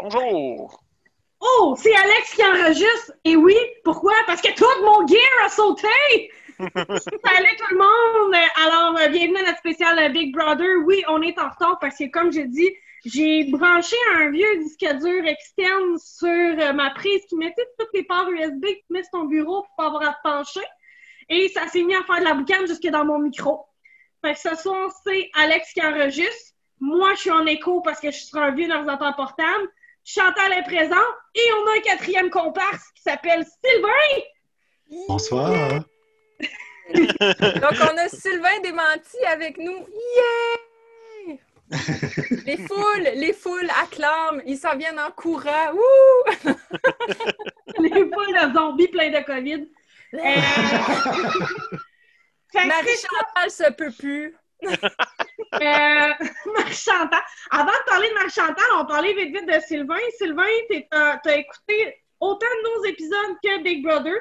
Bonjour! 0.00 0.80
Oh, 1.40 1.74
c'est 1.76 1.92
Alex 1.92 2.32
qui 2.32 2.44
enregistre. 2.44 3.12
Et 3.24 3.34
oui, 3.34 3.56
pourquoi? 3.82 4.12
Parce 4.26 4.40
que 4.40 4.54
tout 4.54 4.64
mon 4.84 5.04
gear 5.08 5.44
a 5.44 5.48
sauté! 5.48 6.30
Salut 6.58 7.56
tout 7.58 7.74
le 7.74 7.78
monde! 7.78 8.34
Alors, 8.64 8.96
euh, 8.96 9.08
bienvenue 9.08 9.38
à 9.38 9.46
notre 9.46 9.58
spécial 9.58 10.12
Big 10.12 10.32
Brother. 10.32 10.68
Oui, 10.86 11.02
on 11.08 11.20
est 11.20 11.36
en 11.40 11.48
retard 11.48 11.80
parce 11.80 11.98
que, 11.98 12.08
comme 12.10 12.32
je 12.32 12.42
dis, 12.42 12.70
j'ai 13.06 13.50
branché 13.50 13.96
un 14.14 14.30
vieux 14.30 14.58
disque 14.58 14.86
dur 15.02 15.26
externe 15.26 15.98
sur 15.98 16.28
euh, 16.28 16.72
ma 16.72 16.90
prise 16.90 17.26
qui 17.28 17.34
mettait 17.34 17.66
toutes 17.76 17.90
les 17.92 18.04
ports 18.04 18.30
USB 18.30 18.62
que 18.62 18.68
tu 18.68 18.92
mets 18.92 19.02
sur 19.02 19.10
ton 19.10 19.24
bureau 19.24 19.62
pour 19.62 19.74
pas 19.76 19.86
avoir 19.86 20.02
à 20.02 20.12
te 20.12 20.22
pencher. 20.22 20.66
Et 21.28 21.48
ça 21.48 21.66
s'est 21.66 21.82
mis 21.82 21.96
à 21.96 22.04
faire 22.04 22.20
de 22.20 22.24
la 22.24 22.34
boucane 22.34 22.68
jusque 22.68 22.86
dans 22.86 23.04
mon 23.04 23.18
micro. 23.18 23.66
Fait 24.24 24.34
que 24.34 24.38
ce 24.38 24.54
soir, 24.54 24.92
c'est 25.04 25.28
Alex 25.34 25.72
qui 25.72 25.82
enregistre. 25.82 26.54
Moi, 26.78 27.14
je 27.14 27.20
suis 27.22 27.30
en 27.32 27.46
écho 27.46 27.80
parce 27.80 27.98
que 27.98 28.12
je 28.12 28.16
suis 28.16 28.26
sur 28.26 28.38
un 28.38 28.52
vieux 28.52 28.70
ordinateur 28.70 29.16
portable. 29.16 29.68
Chantal 30.10 30.54
est 30.54 30.62
présent 30.62 31.04
et 31.34 31.52
on 31.52 31.66
a 31.66 31.76
un 31.76 31.80
quatrième 31.82 32.30
comparse 32.30 32.92
qui 32.94 33.02
s'appelle 33.02 33.44
Sylvain. 33.44 34.22
Bonsoir. 35.06 35.84
Donc, 36.94 37.74
on 37.82 37.98
a 37.98 38.08
Sylvain 38.08 38.58
Démenti 38.62 39.18
avec 39.30 39.58
nous. 39.58 39.86
Yeah! 40.16 41.36
Les 42.46 42.56
foules, 42.56 43.10
les 43.16 43.34
foules 43.34 43.68
acclament. 43.82 44.40
Ils 44.46 44.56
s'en 44.56 44.78
viennent 44.78 44.98
en 44.98 45.10
courant. 45.10 45.72
Wouh! 45.74 46.24
les 47.78 47.90
foules 47.90 48.32
de 48.32 48.54
zombies 48.54 48.88
pleins 48.88 49.10
de 49.10 49.22
COVID. 49.26 49.68
Euh... 50.14 50.18
Marie-Chantal 52.66 53.50
se 53.50 53.70
peut 53.72 53.92
plus. 53.98 54.34
euh, 55.54 56.12
Chantal. 56.70 57.20
Avant 57.50 57.66
de 57.66 57.84
parler 57.86 58.08
de 58.08 58.14
Marc 58.14 58.30
Chantal, 58.30 58.66
on 58.80 58.86
parlait 58.86 59.14
vite 59.14 59.34
vite 59.34 59.46
de 59.46 59.60
Sylvain. 59.66 59.96
Sylvain, 60.18 60.44
tu 60.70 61.30
as 61.30 61.36
écouté 61.36 61.94
autant 62.20 62.46
de 62.46 62.78
nos 62.78 62.84
épisodes 62.84 63.36
que 63.42 63.62
Big 63.62 63.82
Brother. 63.82 64.14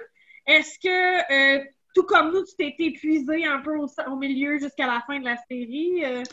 Est-ce 0.46 0.80
que, 0.80 1.58
euh, 1.60 1.64
tout 1.94 2.04
comme 2.04 2.32
nous, 2.32 2.44
tu 2.46 2.56
t'es 2.56 2.76
épuisé 2.80 3.46
un 3.46 3.60
peu 3.60 3.76
au, 3.78 4.16
milieu 4.16 4.60
jusqu'à 4.60 4.88
la 4.88 5.04
fin 5.06 5.20
de 5.20 5.26
la 5.26 5.38
série? 5.50 6.06
Euh? 6.06 6.24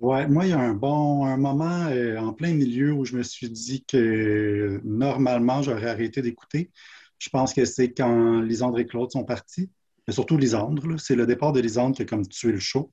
Ouais, 0.00 0.26
moi, 0.28 0.46
il 0.46 0.50
y 0.50 0.52
a 0.52 0.58
un 0.58 0.74
bon 0.74 1.26
un 1.26 1.36
moment 1.36 1.86
euh, 1.88 2.16
en 2.18 2.32
plein 2.32 2.54
milieu 2.54 2.92
où 2.92 3.04
je 3.04 3.16
me 3.16 3.22
suis 3.22 3.50
dit 3.50 3.84
que 3.84 4.80
normalement, 4.84 5.62
j'aurais 5.62 5.90
arrêté 5.90 6.22
d'écouter. 6.22 6.70
Je 7.18 7.28
pense 7.30 7.52
que 7.52 7.64
c'est 7.64 7.92
quand 7.92 8.40
Lisandre 8.40 8.78
et 8.78 8.86
Claude 8.86 9.10
sont 9.10 9.24
partis, 9.24 9.68
mais 10.06 10.14
surtout 10.14 10.38
Lisandre. 10.38 10.98
C'est 11.00 11.16
le 11.16 11.26
départ 11.26 11.52
de 11.52 11.60
Lisandre 11.60 11.96
qui 11.96 12.02
a 12.02 12.04
comme 12.04 12.26
tué 12.26 12.52
le 12.52 12.60
show. 12.60 12.88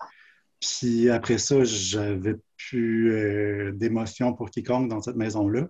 Puis 0.79 1.09
après 1.09 1.37
ça, 1.37 1.63
j'avais 1.63 2.35
plus 2.57 3.13
euh, 3.13 3.71
d'émotions 3.73 4.33
pour 4.33 4.49
quiconque 4.49 4.89
dans 4.89 5.01
cette 5.01 5.15
maison-là. 5.15 5.67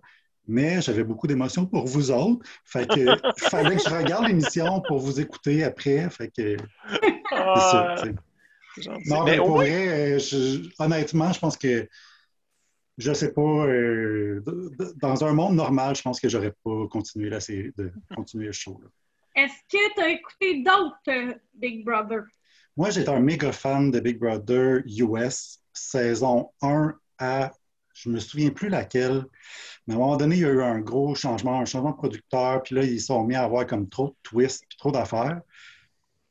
Mais 0.48 0.82
j'avais 0.82 1.04
beaucoup 1.04 1.28
d'émotions 1.28 1.66
pour 1.66 1.86
vous 1.88 2.12
autres. 2.12 2.46
Fait 2.66 2.88
que 2.88 3.18
fallait 3.38 3.78
que 3.78 3.84
je 3.84 3.96
regarde 3.96 4.28
l'émission 4.28 4.82
pour 4.82 5.00
vous 5.00 5.20
écouter 5.20 5.64
après. 5.64 6.08
Fait 6.10 6.30
que 6.30 6.56
Ah, 7.32 7.96
Non, 9.08 9.24
mais, 9.26 9.38
pour 9.38 9.58
vrai, 9.58 10.18
euh, 10.18 10.60
honnêtement, 10.80 11.34
je 11.34 11.40
pense 11.40 11.58
que 11.58 11.88
je 12.98 13.14
sais 13.14 13.34
pas. 13.34 13.42
euh, 13.42 14.42
dans 15.02 15.24
un 15.26 15.34
monde 15.34 15.56
normal, 15.56 15.96
je 15.96 16.02
pense 16.02 16.20
que 16.20 16.30
j'aurais 16.30 16.54
pas 16.64 16.88
continué 16.90 17.30
la 17.30 17.40
série, 17.40 17.72
de 17.78 17.92
continuer 18.16 18.46
le 18.48 18.52
show. 18.52 18.80
Est-ce 19.36 19.54
que 19.70 19.94
tu 19.96 20.02
as 20.02 20.10
écouté 20.10 20.64
d'autres 20.64 21.00
euh, 21.10 21.34
Big 21.54 21.84
Brother? 21.84 22.24
Moi, 22.78 22.90
j'étais 22.90 23.10
un 23.10 23.20
méga 23.20 23.52
fan 23.52 23.90
de 23.90 24.00
Big 24.00 24.20
Brother 24.20 24.82
US, 24.86 25.62
saison 25.74 26.52
1 26.62 26.94
à, 27.20 27.52
je 27.94 28.10
me 28.10 28.20
souviens 28.20 28.50
plus 28.50 28.68
laquelle, 28.68 29.24
mais 29.88 29.94
à 29.94 29.98
un 29.98 30.00
moment 30.00 30.18
donné, 30.18 30.36
il 30.36 30.42
y 30.42 30.46
a 30.46 30.50
eu 30.50 30.62
un 30.62 30.80
gros 30.80 31.16
changement, 31.16 31.62
un 31.62 31.66
changement 31.66 31.92
de 31.92 31.96
producteur, 31.96 32.64
puis 32.64 32.76
là, 32.76 32.84
ils 32.84 33.00
sont 33.00 33.24
mis 33.24 33.36
à 33.36 33.44
avoir 33.44 33.66
comme 33.66 33.88
trop 33.88 34.10
de 34.10 34.16
twists, 34.24 34.66
puis 34.68 34.78
trop 34.78 34.92
d'affaires. 34.92 35.42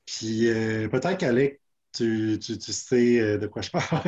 Puis 0.06 0.48
euh, 0.48 0.88
peut-être 0.88 1.18
qu'Alec, 1.18 1.60
tu, 1.92 2.38
tu, 2.38 2.58
tu 2.58 2.72
sais 2.72 3.20
euh, 3.20 3.38
de 3.38 3.46
quoi 3.46 3.62
je 3.62 3.70
parle. 3.70 4.02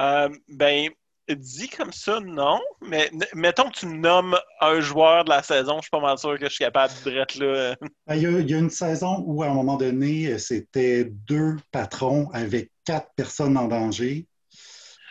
Euh, 0.00 0.28
ben, 0.48 0.90
dit 1.36 1.68
comme 1.68 1.92
ça, 1.92 2.20
non. 2.20 2.60
Mais 2.80 3.10
mettons 3.34 3.70
que 3.70 3.78
tu 3.78 3.86
nommes 3.86 4.36
un 4.60 4.80
joueur 4.80 5.24
de 5.24 5.30
la 5.30 5.42
saison, 5.42 5.76
je 5.76 5.82
suis 5.82 5.90
pas 5.90 6.00
mal 6.00 6.18
sûr 6.18 6.38
que 6.38 6.46
je 6.46 6.50
suis 6.54 6.64
capable 6.64 6.92
d'être 7.04 7.34
là. 7.36 7.76
Ben, 8.06 8.16
Il 8.16 8.22
y, 8.22 8.26
a, 8.26 8.30
il 8.40 8.50
y 8.50 8.54
a 8.54 8.58
une 8.58 8.70
saison 8.70 9.22
où, 9.26 9.42
à 9.42 9.46
un 9.48 9.54
moment 9.54 9.76
donné, 9.76 10.38
c'était 10.38 11.04
deux 11.04 11.56
patrons 11.70 12.28
avec 12.32 12.70
quatre 12.84 13.08
personnes 13.16 13.56
en 13.56 13.68
danger. 13.68 14.26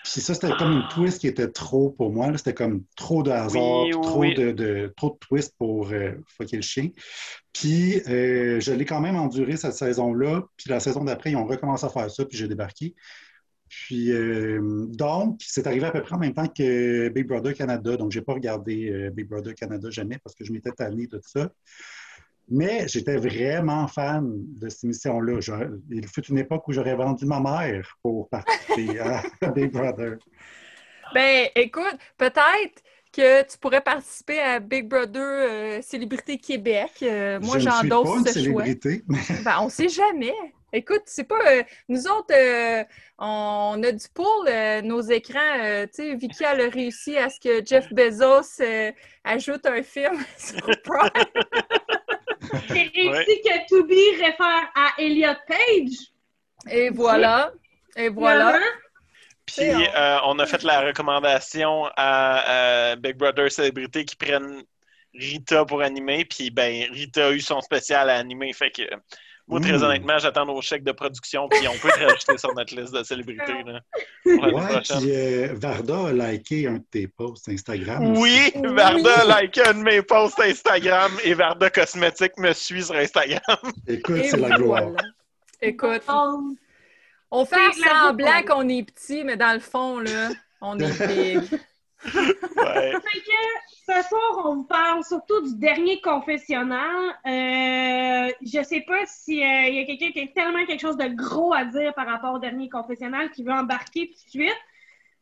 Puis 0.04 0.20
ça, 0.20 0.34
c'était 0.34 0.56
comme 0.58 0.72
une 0.72 0.88
twist 0.88 1.20
qui 1.22 1.28
était 1.28 1.48
trop 1.48 1.92
pour 1.92 2.12
moi. 2.12 2.36
C'était 2.36 2.56
comme 2.56 2.84
trop 2.96 3.22
de 3.22 3.30
hasard, 3.30 3.84
Oui, 3.84 3.90
puis 3.92 3.96
oui, 3.96 4.02
trop, 4.02 4.20
oui. 4.20 4.34
De, 4.34 4.52
de- 4.52 4.94
trop 4.98 5.12
de 5.12 5.18
twist 5.28 5.54
pour 5.60 5.92
euh, 5.92 6.14
fucker 6.38 6.56
le 6.56 6.64
chien. 6.64 6.90
Puis 7.54 8.02
euh, 8.10 8.60
je 8.60 8.72
l'ai 8.72 8.86
quand 8.86 9.00
même 9.00 9.16
enduré 9.16 9.58
cette 9.58 9.74
saison-là. 9.76 10.42
Puis 10.58 10.70
la 10.70 10.80
saison 10.80 11.04
d'après, 11.04 11.32
ils 11.32 11.36
ont 11.36 11.46
recommencé 11.46 11.86
à 11.86 11.90
faire 11.90 12.10
ça, 12.10 12.26
puis 12.26 12.36
j'ai 12.38 12.48
débarqué. 12.48 12.96
Puis 13.72 14.12
euh, 14.12 14.86
donc, 14.90 15.40
c'est 15.40 15.66
arrivé 15.66 15.86
à 15.86 15.92
peu 15.92 16.02
près 16.02 16.16
en 16.16 16.20
même 16.20 16.34
temps 16.34 16.48
que 16.48 17.08
Big 17.08 17.26
Brother 17.26 17.54
Canada. 17.54 17.96
Donc, 17.96 18.12
j'ai 18.12 18.22
pas 18.22 18.34
regardé 18.34 18.92
euh, 18.92 19.10
Big 19.12 19.30
Brother 19.30 19.56
Canada 19.56 19.90
jamais 19.90 20.18
parce 20.22 20.36
que 20.36 20.44
je 20.44 20.52
m'étais 20.52 20.72
tanné 20.72 21.08
de 21.08 21.22
ça. 21.24 21.50
Mais 22.50 22.86
j'étais 22.90 23.16
vraiment 23.16 23.88
fan 23.88 24.28
de 24.60 24.68
cette 24.68 24.84
émission-là. 24.84 25.40
Il 25.90 26.06
fut 26.06 26.26
une 26.28 26.40
époque 26.40 26.68
où 26.68 26.74
j'aurais 26.74 26.96
vendu 26.96 27.26
ma 27.26 27.40
mère 27.40 27.98
pour 28.02 28.28
participer 28.28 29.00
à 29.00 29.24
Big 29.56 29.72
Brother. 29.72 30.18
Ben, 31.14 31.48
écoute, 31.56 31.98
peut-être 32.18 32.84
que 33.12 33.44
tu 33.44 33.58
pourrais 33.58 33.82
participer 33.82 34.40
à 34.40 34.60
Big 34.60 34.88
Brother 34.88 35.22
euh, 35.22 35.82
Célébrité 35.82 36.38
Québec. 36.38 36.92
Euh, 37.04 37.40
moi, 37.42 37.60
je 37.60 37.66
ne 37.68 37.72
suis 37.72 37.90
pas 37.90 37.96
j'endosse 37.96 38.18
une 38.20 38.28
ce 38.28 38.50
choix. 38.50 38.64
célébrité. 38.64 39.04
Ben, 39.44 39.58
on 39.62 39.70
sait 39.70 39.90
jamais. 39.90 40.34
Écoute, 40.74 41.02
c'est 41.06 41.26
pas. 41.26 41.40
euh, 41.52 41.64
nous 41.90 42.08
autres, 42.08 42.34
euh, 42.34 42.84
on 43.18 43.82
a 43.84 43.92
du 43.92 44.06
pool, 44.14 44.48
euh, 44.48 44.82
nos 44.82 45.02
écrans. 45.02 45.40
euh, 45.60 45.86
tu 45.88 46.04
sais, 46.04 46.16
Vicky, 46.16 46.44
elle 46.46 46.62
a 46.62 46.70
réussi 46.70 47.18
à 47.18 47.30
ce 47.30 47.40
que 47.42 47.66
Jeff 47.66 47.92
Bezos 47.92 48.62
euh, 48.62 48.92
ajoute 49.26 49.66
un 49.66 49.84
film 49.84 50.18
sur 50.38 50.62
Prime. 50.84 51.26
J'ai 52.70 52.92
réussi 52.96 53.42
que 53.44 53.68
To 53.70 53.84
Be 53.84 54.22
réfère 54.22 54.72
à 54.76 54.94
Elliot 54.98 55.36
Page. 55.48 55.98
Et 56.72 56.90
voilà. 56.90 57.52
Et 57.98 58.08
voilà. 58.10 58.58
Puis 59.58 59.88
euh, 59.96 60.18
on 60.26 60.40
a 60.40 60.46
fait 60.46 60.64
la 60.64 60.82
recommandation 60.82 61.86
à, 61.98 62.92
à 62.92 62.96
Big 62.96 63.16
Brother 63.18 63.52
Célébrité 63.52 64.06
qui 64.06 64.16
prennent 64.16 64.64
Rita 65.14 65.66
pour 65.66 65.82
animer. 65.82 66.26
Puis 66.26 66.50
ben, 66.52 66.86
Rita 66.92 67.28
a 67.28 67.32
eu 67.32 67.42
son 67.42 67.62
spécial 67.62 68.10
à 68.10 68.16
animer. 68.18 68.54
Fait 68.54 68.72
que 68.72 68.84
moi, 69.48 69.60
très 69.60 69.80
Mm. 69.80 69.84
honnêtement, 69.84 70.18
j'attends 70.20 70.46
nos 70.46 70.62
chèques 70.62 70.84
de 70.86 70.94
production. 70.94 71.50
Puis 71.50 71.68
on 71.68 71.74
peut 71.78 71.90
te 71.90 72.00
rajouter 72.00 72.38
sur 72.38 72.54
notre 72.54 72.74
liste 72.74 72.94
de 72.94 73.04
célébrités. 73.04 73.64
Là, 73.66 73.80
Ouais, 74.26 74.82
puis 74.82 75.12
euh, 75.14 75.50
Varda 75.54 76.08
a 76.08 76.14
liké 76.14 76.68
un 76.68 76.76
de 76.76 76.84
tes 76.90 77.08
posts 77.08 77.50
Instagram. 77.50 78.16
Oui. 78.18 78.52
Varda 78.64 79.26
like 79.26 79.58
un 79.58 79.74
de 79.74 79.80
mes 79.80 80.02
posts 80.02 80.40
Instagram 80.40 81.12
et 81.26 81.34
Varda 81.34 81.70
Cosmétique 81.70 82.38
me 82.38 82.54
suit 82.54 82.84
sur 82.84 82.96
Instagram. 82.96 83.42
Écoute, 83.88 84.22
c'est 84.30 84.38
la 84.38 84.52
gloire. 84.56 84.84
voilà. 84.84 84.98
Écoute, 85.62 86.04
on 87.32 87.46
fait 87.46 87.72
semblant 87.74 88.44
qu'on 88.48 88.68
est 88.70 88.84
petit, 88.84 89.24
mais 89.24 89.38
dans 89.38 89.54
le 89.54 89.60
fond, 89.60 90.00
là, 90.00 90.30
on 90.62 90.78
est 90.80 91.08
big. 91.08 91.60
Ouais. 92.04 92.92
Fait 92.92 93.20
que 93.20 93.42
ce 93.86 94.08
soir, 94.10 94.42
on 94.46 94.56
vous 94.56 94.64
parle 94.64 95.04
surtout 95.04 95.42
du 95.42 95.56
dernier 95.58 96.02
confessionnal. 96.02 97.10
Euh, 97.28 98.32
je 98.42 98.64
sais 98.64 98.82
pas 98.88 99.06
s'il 99.06 99.38
y 99.38 99.44
a 99.80 99.86
quelqu'un 99.86 100.12
qui 100.12 100.22
a 100.22 100.28
tellement 100.28 100.66
quelque 100.66 100.80
chose 100.82 100.98
de 100.98 101.08
gros 101.10 101.54
à 101.54 101.64
dire 101.66 101.94
par 101.94 102.08
rapport 102.08 102.34
au 102.34 102.40
dernier 102.40 102.70
confessionnal 102.70 103.30
qui 103.32 103.44
veut 103.44 103.52
embarquer 103.54 104.08
tout 104.08 104.14
de 104.26 104.30
suite. 104.30 104.58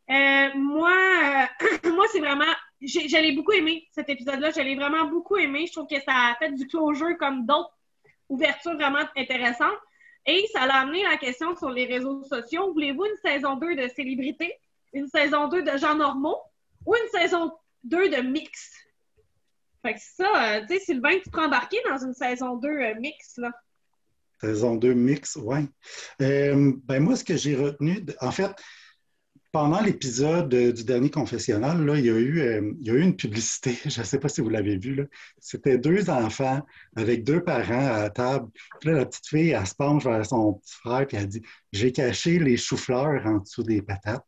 Euh, 0.10 0.48
moi, 0.56 0.92
euh, 0.94 1.90
moi 1.94 2.06
c'est 2.12 2.20
vraiment. 2.20 2.46
j'ai- 2.82 3.10
Je 3.10 3.18
l'ai 3.18 3.34
beaucoup 3.34 3.52
aimé, 3.52 3.88
cet 3.92 4.10
épisode-là. 4.10 4.52
Je 4.52 4.62
l'ai 4.62 4.76
vraiment 4.76 5.06
beaucoup 5.06 5.36
aimé. 5.36 5.66
Je 5.68 5.74
trouve 5.74 5.88
que 5.88 6.00
ça 6.02 6.14
a 6.32 6.36
fait 6.40 6.52
du 6.54 6.66
closure 6.66 7.18
comme 7.18 7.46
d'autres 7.46 7.74
ouvertures 8.30 8.76
vraiment 8.76 9.04
intéressantes. 9.18 9.78
Et 10.26 10.46
ça 10.54 10.68
l'a 10.68 10.82
amené 10.82 11.04
la 11.04 11.18
question 11.18 11.56
sur 11.56 11.70
les 11.70 11.86
réseaux 11.86 12.24
sociaux. 12.24 12.72
Voulez-vous 12.74 13.06
une 13.06 13.32
saison 13.32 13.56
2 13.56 13.76
de 13.76 13.88
célébrité? 13.88 14.54
Une 14.94 15.08
saison 15.08 15.48
2 15.48 15.64
de 15.64 15.78
gens 15.78 15.96
normaux? 15.96 16.38
ou 16.86 16.96
une 16.96 17.20
saison 17.20 17.52
2 17.84 18.10
de 18.10 18.22
mix? 18.22 18.74
Fait 19.82 19.94
que 19.94 20.00
ça, 20.02 20.58
euh, 20.58 20.62
tu 20.68 20.74
sais, 20.74 20.80
Sylvain, 20.80 21.18
tu 21.24 21.30
te 21.30 21.40
embarqué 21.40 21.78
dans 21.90 21.98
une 21.98 22.14
saison 22.14 22.58
2 22.58 22.68
euh, 22.68 22.96
mix, 23.00 23.38
là. 23.38 23.52
Saison 24.42 24.76
2 24.76 24.94
mix, 24.94 25.38
oui. 25.38 25.68
ben 26.20 27.00
moi, 27.00 27.16
ce 27.16 27.24
que 27.24 27.36
j'ai 27.36 27.56
retenu, 27.56 28.06
en 28.22 28.32
fait, 28.32 28.52
pendant 29.52 29.82
l'épisode 29.82 30.54
euh, 30.54 30.72
du 30.72 30.84
dernier 30.84 31.10
confessionnal, 31.10 31.84
là, 31.84 31.98
il, 31.98 32.06
y 32.06 32.10
a 32.10 32.14
eu, 32.14 32.40
euh, 32.40 32.72
il 32.80 32.88
y 32.88 32.92
a 32.92 32.94
eu 32.94 33.02
une 33.02 33.16
publicité, 33.16 33.76
je 33.86 34.00
ne 34.00 34.06
sais 34.06 34.20
pas 34.20 34.30
si 34.30 34.42
vous 34.42 34.50
l'avez 34.50 34.78
vu, 34.78 34.96
là. 34.96 35.04
c'était 35.40 35.78
deux 35.78 36.10
enfants 36.10 36.62
avec 36.96 37.24
deux 37.24 37.44
parents 37.44 37.88
à 37.88 38.04
la 38.04 38.10
table. 38.10 38.50
Puis 38.80 38.90
là, 38.90 38.98
la 38.98 39.06
petite 39.06 39.28
fille, 39.28 39.50
elle 39.50 39.66
se 39.66 39.76
penche 39.76 40.04
vers 40.04 40.26
son 40.26 40.54
petit 40.54 40.76
frère 40.76 41.08
et 41.10 41.16
elle 41.16 41.28
dit 41.28 41.42
«J'ai 41.74 41.92
caché 41.92 42.38
les 42.38 42.58
choux-fleurs 42.58 43.26
en 43.26 43.38
dessous 43.40 43.64
des 43.64 43.82
patates.» 43.82 44.26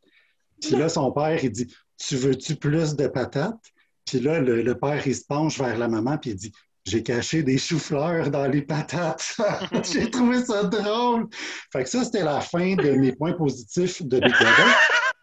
Puis 0.60 0.72
là, 0.72 0.88
son 0.88 1.12
père, 1.12 1.42
il 1.42 1.50
dit 1.50 1.72
«Tu 1.96 2.16
veux-tu 2.16 2.56
plus 2.56 2.96
de 2.96 3.06
patates?» 3.06 3.60
Puis 4.04 4.18
là, 4.18 4.40
le, 4.40 4.62
le 4.62 4.74
père, 4.74 5.06
il 5.06 5.14
se 5.14 5.24
penche 5.24 5.58
vers 5.58 5.78
la 5.78 5.86
maman, 5.86 6.18
puis 6.18 6.30
il 6.30 6.36
dit 6.36 6.52
J'ai 6.84 7.04
caché 7.04 7.44
des 7.44 7.58
choux-fleurs 7.58 8.30
dans 8.30 8.48
les 8.48 8.62
patates. 8.62 9.36
J'ai 9.92 10.10
trouvé 10.10 10.44
ça 10.44 10.64
drôle. 10.64 11.28
Fait 11.72 11.84
que 11.84 11.88
ça, 11.88 12.04
c'était 12.04 12.24
la 12.24 12.40
fin 12.40 12.74
de 12.74 12.90
mes 12.90 13.12
points 13.12 13.34
positifs 13.34 14.02
de 14.02 14.18
Big 14.18 14.34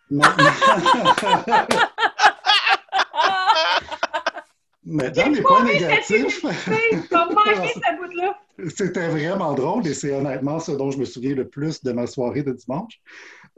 Brother. 0.09 0.53
Maintenant- 1.45 1.73
Mais 4.85 5.11
dans 5.11 5.29
mes 5.29 5.41
points 5.41 5.63
négatifs, 5.65 6.41
T'as 7.09 7.25
manqué 7.25 7.73
cette 7.73 7.97
bout-là. 8.00 8.39
c'était 8.75 9.07
vraiment 9.09 9.53
drôle 9.53 9.85
et 9.88 9.94
c'est 9.94 10.11
honnêtement 10.13 10.59
ce 10.59 10.71
dont 10.71 10.89
je 10.89 10.97
me 10.97 11.06
souviens 11.06 11.35
le 11.35 11.47
plus 11.47 11.83
de 11.83 11.91
ma 11.91 12.07
soirée 12.07 12.41
de 12.44 12.53
dimanche. 12.53 13.00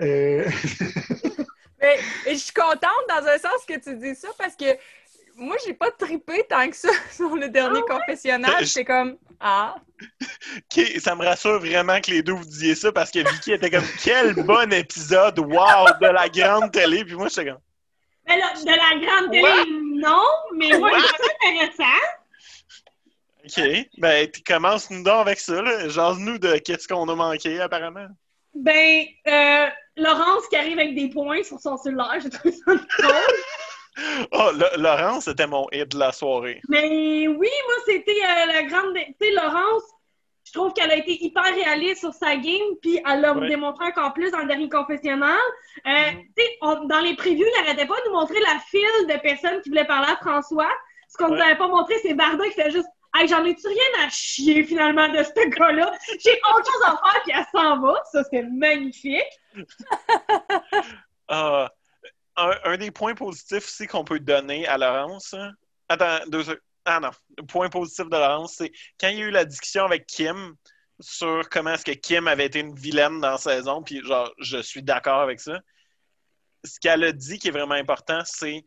Euh, 0.01 0.45
Mais 1.81 1.95
et 2.27 2.33
je 2.35 2.39
suis 2.39 2.53
contente 2.53 3.05
dans 3.09 3.25
un 3.25 3.37
sens 3.39 3.65
que 3.67 3.79
tu 3.79 3.95
dis 3.97 4.13
ça 4.15 4.27
parce 4.37 4.55
que 4.55 4.65
moi, 5.41 5.55
j'ai 5.65 5.73
pas 5.73 5.91
trippé 5.91 6.45
tant 6.49 6.69
que 6.69 6.75
ça 6.75 6.89
sur 7.11 7.35
le 7.35 7.49
dernier 7.49 7.81
Ah 7.89 7.93
confessionnal. 7.99 8.53
Je- 8.61 8.65
J'étais 8.65 8.85
comme 8.85 9.17
Ah, 9.39 9.75
Ok, 9.99 10.85
ça 10.99 11.15
me 11.15 11.23
rassure 11.25 11.59
vraiment 11.59 11.99
que 12.01 12.11
les 12.11 12.23
deux 12.23 12.33
vous 12.33 12.45
disiez 12.45 12.75
ça 12.75 12.91
parce 12.91 13.11
que 13.11 13.19
Vicky 13.19 13.51
était 13.53 13.69
comme 13.69 13.85
quel 14.03 14.33
bon 14.33 14.71
épisode, 14.73 15.37
wow, 15.39 15.85
de 16.01 16.07
la 16.07 16.27
grande 16.29 16.71
télé. 16.71 17.03
Puis 17.05 17.15
moi, 17.15 17.27
j'étais 17.27 17.49
comme 17.51 17.59
Mais 18.27 18.37
là, 18.37 18.53
de 18.53 18.65
la 18.67 19.05
grande 19.05 19.31
télé, 19.31 19.43
What? 19.43 19.65
non, 20.09 20.23
mais 20.55 20.77
moi, 20.79 20.91
ça 20.99 21.47
intéressant. 21.47 22.07
OK, 23.43 23.87
ben, 23.97 24.29
tu 24.31 24.43
commences 24.43 24.89
nous 24.91 25.01
donc 25.03 25.21
avec 25.21 25.39
ça, 25.39 25.61
là. 25.61 25.89
Jase-nous 25.89 26.37
de 26.37 26.57
qu'est-ce 26.57 26.87
qu'on 26.87 27.07
a 27.09 27.15
manqué, 27.15 27.59
apparemment. 27.59 28.07
Ben, 28.53 29.05
euh, 29.27 29.65
Laurence 29.97 30.47
qui 30.49 30.55
arrive 30.57 30.77
avec 30.77 30.93
des 30.95 31.09
points 31.09 31.41
sur 31.43 31.59
son 31.59 31.77
cellulaire, 31.77 32.19
j'ai 32.21 32.29
trouvé 32.29 32.53
ça 32.53 32.73
drôle. 32.75 33.13
Oh, 34.31 34.51
Laurence, 34.77 35.25
c'était 35.25 35.47
mon 35.47 35.67
hit 35.71 35.91
de 35.91 35.99
la 35.99 36.11
soirée. 36.11 36.61
Mais 36.69 37.27
oui, 37.27 37.49
moi, 37.67 37.75
c'était 37.85 38.11
euh, 38.11 38.45
la 38.53 38.63
grande. 38.63 38.95
Tu 38.95 39.15
sais, 39.21 39.31
Laurence, 39.31 39.83
je 40.45 40.53
trouve 40.53 40.73
qu'elle 40.73 40.91
a 40.91 40.95
été 40.97 41.23
hyper 41.23 41.43
réaliste 41.43 41.99
sur 42.01 42.13
sa 42.13 42.35
game, 42.35 42.75
puis 42.81 42.99
elle 43.09 43.21
l'a 43.21 43.33
Ouais. 43.33 43.47
démontré 43.49 43.85
encore 43.85 44.13
plus 44.13 44.31
dans 44.31 44.39
le 44.39 44.47
dernier 44.47 44.69
confessionnal. 44.69 45.37
Euh, 45.85 45.89
Mhm. 46.13 46.23
Tu 46.37 46.43
sais, 46.43 46.87
dans 46.87 46.99
les 47.01 47.15
previews, 47.15 47.45
il 47.45 47.61
n'arrêtait 47.63 47.85
pas 47.87 47.95
de 48.01 48.09
nous 48.09 48.15
montrer 48.19 48.39
la 48.39 48.59
file 48.69 49.07
de 49.07 49.19
personnes 49.21 49.61
qui 49.61 49.69
voulaient 49.69 49.85
parler 49.85 50.11
à 50.11 50.15
François. 50.17 50.71
Ce 51.09 51.17
qu'on 51.17 51.25
ne 51.27 51.31
Ouais. 51.33 51.37
nous 51.39 51.43
avait 51.45 51.57
pas 51.57 51.67
montré, 51.67 51.95
c'est 52.01 52.13
Varda 52.13 52.45
qui 52.45 52.53
fait 52.53 52.71
juste 52.71 52.87
Hey, 53.13 53.27
j'en 53.27 53.43
ai-tu 53.43 53.67
rien 53.67 54.05
à 54.05 54.09
chier 54.09 54.63
finalement 54.63 55.09
de 55.09 55.17
ce 55.21 55.49
gars-là? 55.49 55.91
J'ai 56.23 56.31
autre 56.55 56.65
chose 56.65 56.81
à 56.85 56.91
faire, 56.91 57.21
puis 57.23 57.33
elle 57.35 57.45
s'en 57.53 57.77
va. 57.81 58.01
Ça, 58.09 58.23
c'est 58.31 58.43
magnifique. 58.43 59.21
Ah, 61.27 61.69
un, 62.41 62.71
un 62.73 62.77
des 62.77 62.91
points 62.91 63.15
positifs 63.15 63.65
aussi 63.65 63.87
qu'on 63.87 64.03
peut 64.03 64.19
donner 64.19 64.67
à 64.67 64.77
Laurence. 64.77 65.33
hein. 65.33 65.51
Attends, 65.89 66.19
deux 66.27 66.43
secondes. 66.43 66.59
Ah 66.85 66.99
non. 66.99 67.11
Le 67.37 67.43
point 67.45 67.69
positif 67.69 68.05
de 68.05 68.15
Laurence, 68.17 68.55
c'est 68.57 68.71
quand 68.99 69.09
il 69.09 69.19
y 69.19 69.21
a 69.21 69.25
eu 69.27 69.31
la 69.31 69.45
discussion 69.45 69.85
avec 69.85 70.07
Kim 70.07 70.55
sur 70.99 71.47
comment 71.49 71.73
est-ce 71.73 71.85
que 71.85 71.91
Kim 71.91 72.27
avait 72.27 72.45
été 72.45 72.59
une 72.59 72.75
vilaine 72.75 73.19
dans 73.21 73.31
la 73.31 73.37
saison, 73.37 73.81
puis 73.83 74.03
genre, 74.03 74.31
je 74.39 74.57
suis 74.61 74.81
d'accord 74.83 75.21
avec 75.21 75.39
ça. 75.39 75.59
Ce 76.63 76.79
qu'elle 76.79 77.03
a 77.03 77.11
dit 77.11 77.39
qui 77.39 77.47
est 77.47 77.51
vraiment 77.51 77.73
important, 77.75 78.21
c'est 78.25 78.63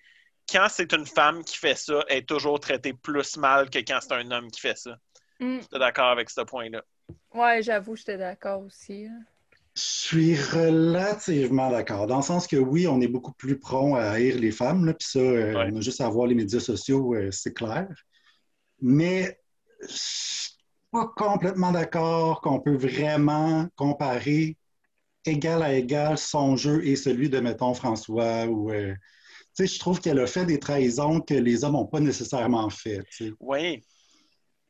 quand 0.50 0.66
c'est 0.68 0.92
une 0.92 1.06
femme 1.06 1.44
qui 1.44 1.56
fait 1.56 1.76
ça, 1.76 2.04
elle 2.08 2.18
est 2.18 2.28
toujours 2.28 2.58
traitée 2.60 2.92
plus 2.92 3.36
mal 3.36 3.70
que 3.70 3.78
quand 3.78 3.98
c'est 4.00 4.12
un 4.14 4.30
homme 4.30 4.50
qui 4.50 4.60
fait 4.60 4.76
ça. 4.76 4.96
Hmm. 5.40 5.60
J'étais 5.60 5.78
d'accord 5.78 6.10
avec 6.10 6.28
ce 6.30 6.40
point-là. 6.42 6.82
ouais, 7.32 7.62
j'avoue, 7.62 7.96
j'étais 7.96 8.18
d'accord 8.18 8.62
aussi. 8.62 9.06
hein. 9.06 9.24
Je 9.76 9.80
suis 9.82 10.36
relativement 10.36 11.70
d'accord. 11.70 12.06
Dans 12.06 12.18
le 12.18 12.22
sens 12.22 12.46
que 12.46 12.56
oui, 12.56 12.86
on 12.86 13.00
est 13.00 13.08
beaucoup 13.08 13.32
plus 13.32 13.58
prompt 13.58 13.96
à 13.96 14.12
haïr 14.12 14.38
les 14.38 14.52
femmes, 14.52 14.94
puis 14.98 15.08
ça, 15.08 15.18
euh, 15.18 15.54
Ouais. 15.54 15.72
on 15.72 15.76
a 15.76 15.80
juste 15.80 16.00
à 16.00 16.08
voir 16.08 16.28
les 16.28 16.36
médias 16.36 16.60
sociaux, 16.60 17.14
euh, 17.14 17.30
c'est 17.32 17.52
clair. 17.54 17.88
Mais 18.80 19.38
je 19.82 19.86
suis 19.88 20.52
pas 20.92 21.08
complètement 21.16 21.72
d'accord 21.72 22.40
qu'on 22.40 22.60
peut 22.60 22.76
vraiment 22.76 23.66
comparer 23.76 24.56
égal 25.24 25.62
à 25.62 25.74
égal 25.74 26.18
son 26.18 26.56
jeu 26.56 26.84
et 26.86 26.96
celui 26.96 27.28
de, 27.30 27.40
mettons, 27.40 27.74
François 27.74 28.46
ou. 28.46 28.70
euh, 28.72 28.94
tu 29.56 29.66
sais, 29.66 29.74
je 29.74 29.78
trouve 29.80 30.00
qu'elle 30.00 30.18
a 30.20 30.26
fait 30.26 30.46
des 30.46 30.58
trahisons 30.58 31.20
que 31.20 31.34
les 31.34 31.64
hommes 31.64 31.74
n'ont 31.74 31.86
pas 31.86 32.00
nécessairement 32.00 32.70
fait. 32.70 33.00
tu 33.10 33.26
sais. 33.28 33.32
Oui, 33.40 33.84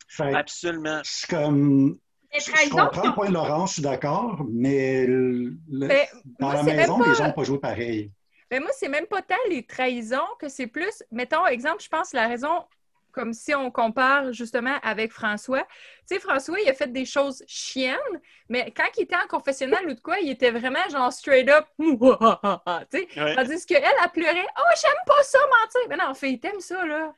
Fait 0.08 0.34
absolument. 0.34 1.02
je 1.04 1.10
suis 1.10 1.26
comme. 1.26 1.98
Les 2.34 2.40
Je, 2.40 2.46
je 2.46 2.70
comprends 2.70 3.06
le 3.08 3.14
point 3.14 3.28
de 3.28 3.34
Laurence, 3.34 3.70
je 3.70 3.74
suis 3.74 3.82
d'accord, 3.82 4.44
mais 4.50 5.06
le- 5.06 5.54
le- 5.70 5.86
Mais 5.86 6.08
dans 6.40 6.48
moi, 6.50 6.62
la 6.64 6.74
maison, 6.74 6.98
pas- 6.98 7.08
les 7.08 7.14
gens 7.14 7.26
n'ont 7.28 7.32
pas 7.32 7.44
joué 7.44 7.58
pareil. 7.58 8.10
Mais 8.50 8.60
moi, 8.60 8.70
c'est 8.76 8.88
même 8.88 9.06
pas 9.06 9.22
tant 9.22 9.36
les 9.48 9.64
trahisons 9.64 10.18
que 10.38 10.48
c'est 10.48 10.66
plus, 10.66 11.02
mettons, 11.10 11.46
exemple, 11.46 11.82
je 11.82 11.88
pense 11.88 12.12
la 12.12 12.26
raison, 12.28 12.64
comme 13.12 13.32
si 13.32 13.54
on 13.54 13.70
compare 13.70 14.32
justement 14.32 14.76
avec 14.82 15.12
François. 15.12 15.62
Tu 16.08 16.16
sais, 16.16 16.20
François, 16.20 16.58
il 16.60 16.68
a 16.68 16.74
fait 16.74 16.92
des 16.92 17.04
choses 17.04 17.44
chiennes, 17.46 17.96
mais 18.48 18.72
quand 18.76 18.84
il 18.98 19.04
était 19.04 19.14
en 19.16 19.26
confessionnal 19.28 19.86
ou 19.88 19.94
de 19.94 20.00
quoi, 20.00 20.18
il 20.20 20.30
était 20.30 20.50
vraiment 20.50 20.86
genre 20.90 21.12
straight 21.12 21.48
up, 21.48 21.66
tu 21.78 21.88
sais. 22.98 23.08
Ouais. 23.20 23.34
Tandis 23.36 23.64
qu'elle, 23.66 23.84
elle 23.84 24.10
pleurait, 24.10 24.46
oh, 24.58 24.72
j'aime 24.82 25.02
pas 25.06 25.22
ça 25.22 25.38
mentir. 25.38 25.88
Mais 25.88 25.96
non, 26.04 26.12
fille, 26.14 26.40
t'aimes 26.40 26.60
ça, 26.60 26.84
là. 26.84 27.14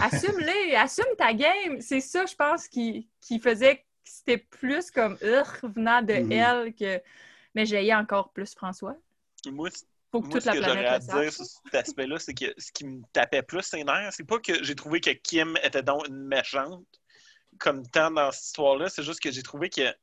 Assume-les, 0.00 0.74
assume 0.76 1.04
ta 1.18 1.32
game. 1.34 1.80
C'est 1.80 2.00
ça, 2.00 2.24
je 2.26 2.34
pense, 2.34 2.66
qui, 2.66 3.08
qui 3.20 3.38
faisait 3.38 3.84
c'était 4.04 4.38
plus 4.38 4.90
comme, 4.90 5.16
Urgh 5.22 5.62
venant 5.62 6.02
de 6.02 6.14
Mhm. 6.14 6.32
elle 6.32 6.74
que. 6.74 7.02
Mais 7.54 7.66
j'ai 7.66 7.94
encore 7.94 8.32
plus 8.32 8.54
François. 8.54 8.96
Moi, 9.46 9.70
Faut 10.10 10.20
que 10.20 10.26
Moi, 10.26 10.34
toute 10.34 10.42
ce 10.42 10.46
la 10.46 10.52
que 10.52 10.58
j'aurais 10.58 10.84
planète 10.84 11.10
à 11.10 11.20
dire 11.20 11.32
sur 11.32 11.44
cet 11.44 11.74
aspect-là, 11.74 12.18
c'est 12.20 12.34
que 12.34 12.54
ce 12.56 12.70
qui 12.70 12.84
me 12.86 13.02
tapait 13.12 13.42
plus 13.42 13.62
ses 13.62 13.82
nerfs, 13.82 14.12
c'est 14.12 14.24
pas 14.24 14.38
que 14.38 14.62
j'ai 14.62 14.76
trouvé 14.76 15.00
que 15.00 15.10
Kim 15.10 15.58
était 15.64 15.82
donc 15.82 16.06
une 16.06 16.26
méchante 16.26 16.86
comme 17.58 17.86
tant 17.88 18.10
dans 18.10 18.30
cette 18.32 18.44
histoire-là, 18.44 18.88
c'est 18.88 19.02
juste 19.02 19.20
que 19.20 19.30
j'ai 19.30 19.42
trouvé 19.42 19.70
que 19.70 19.94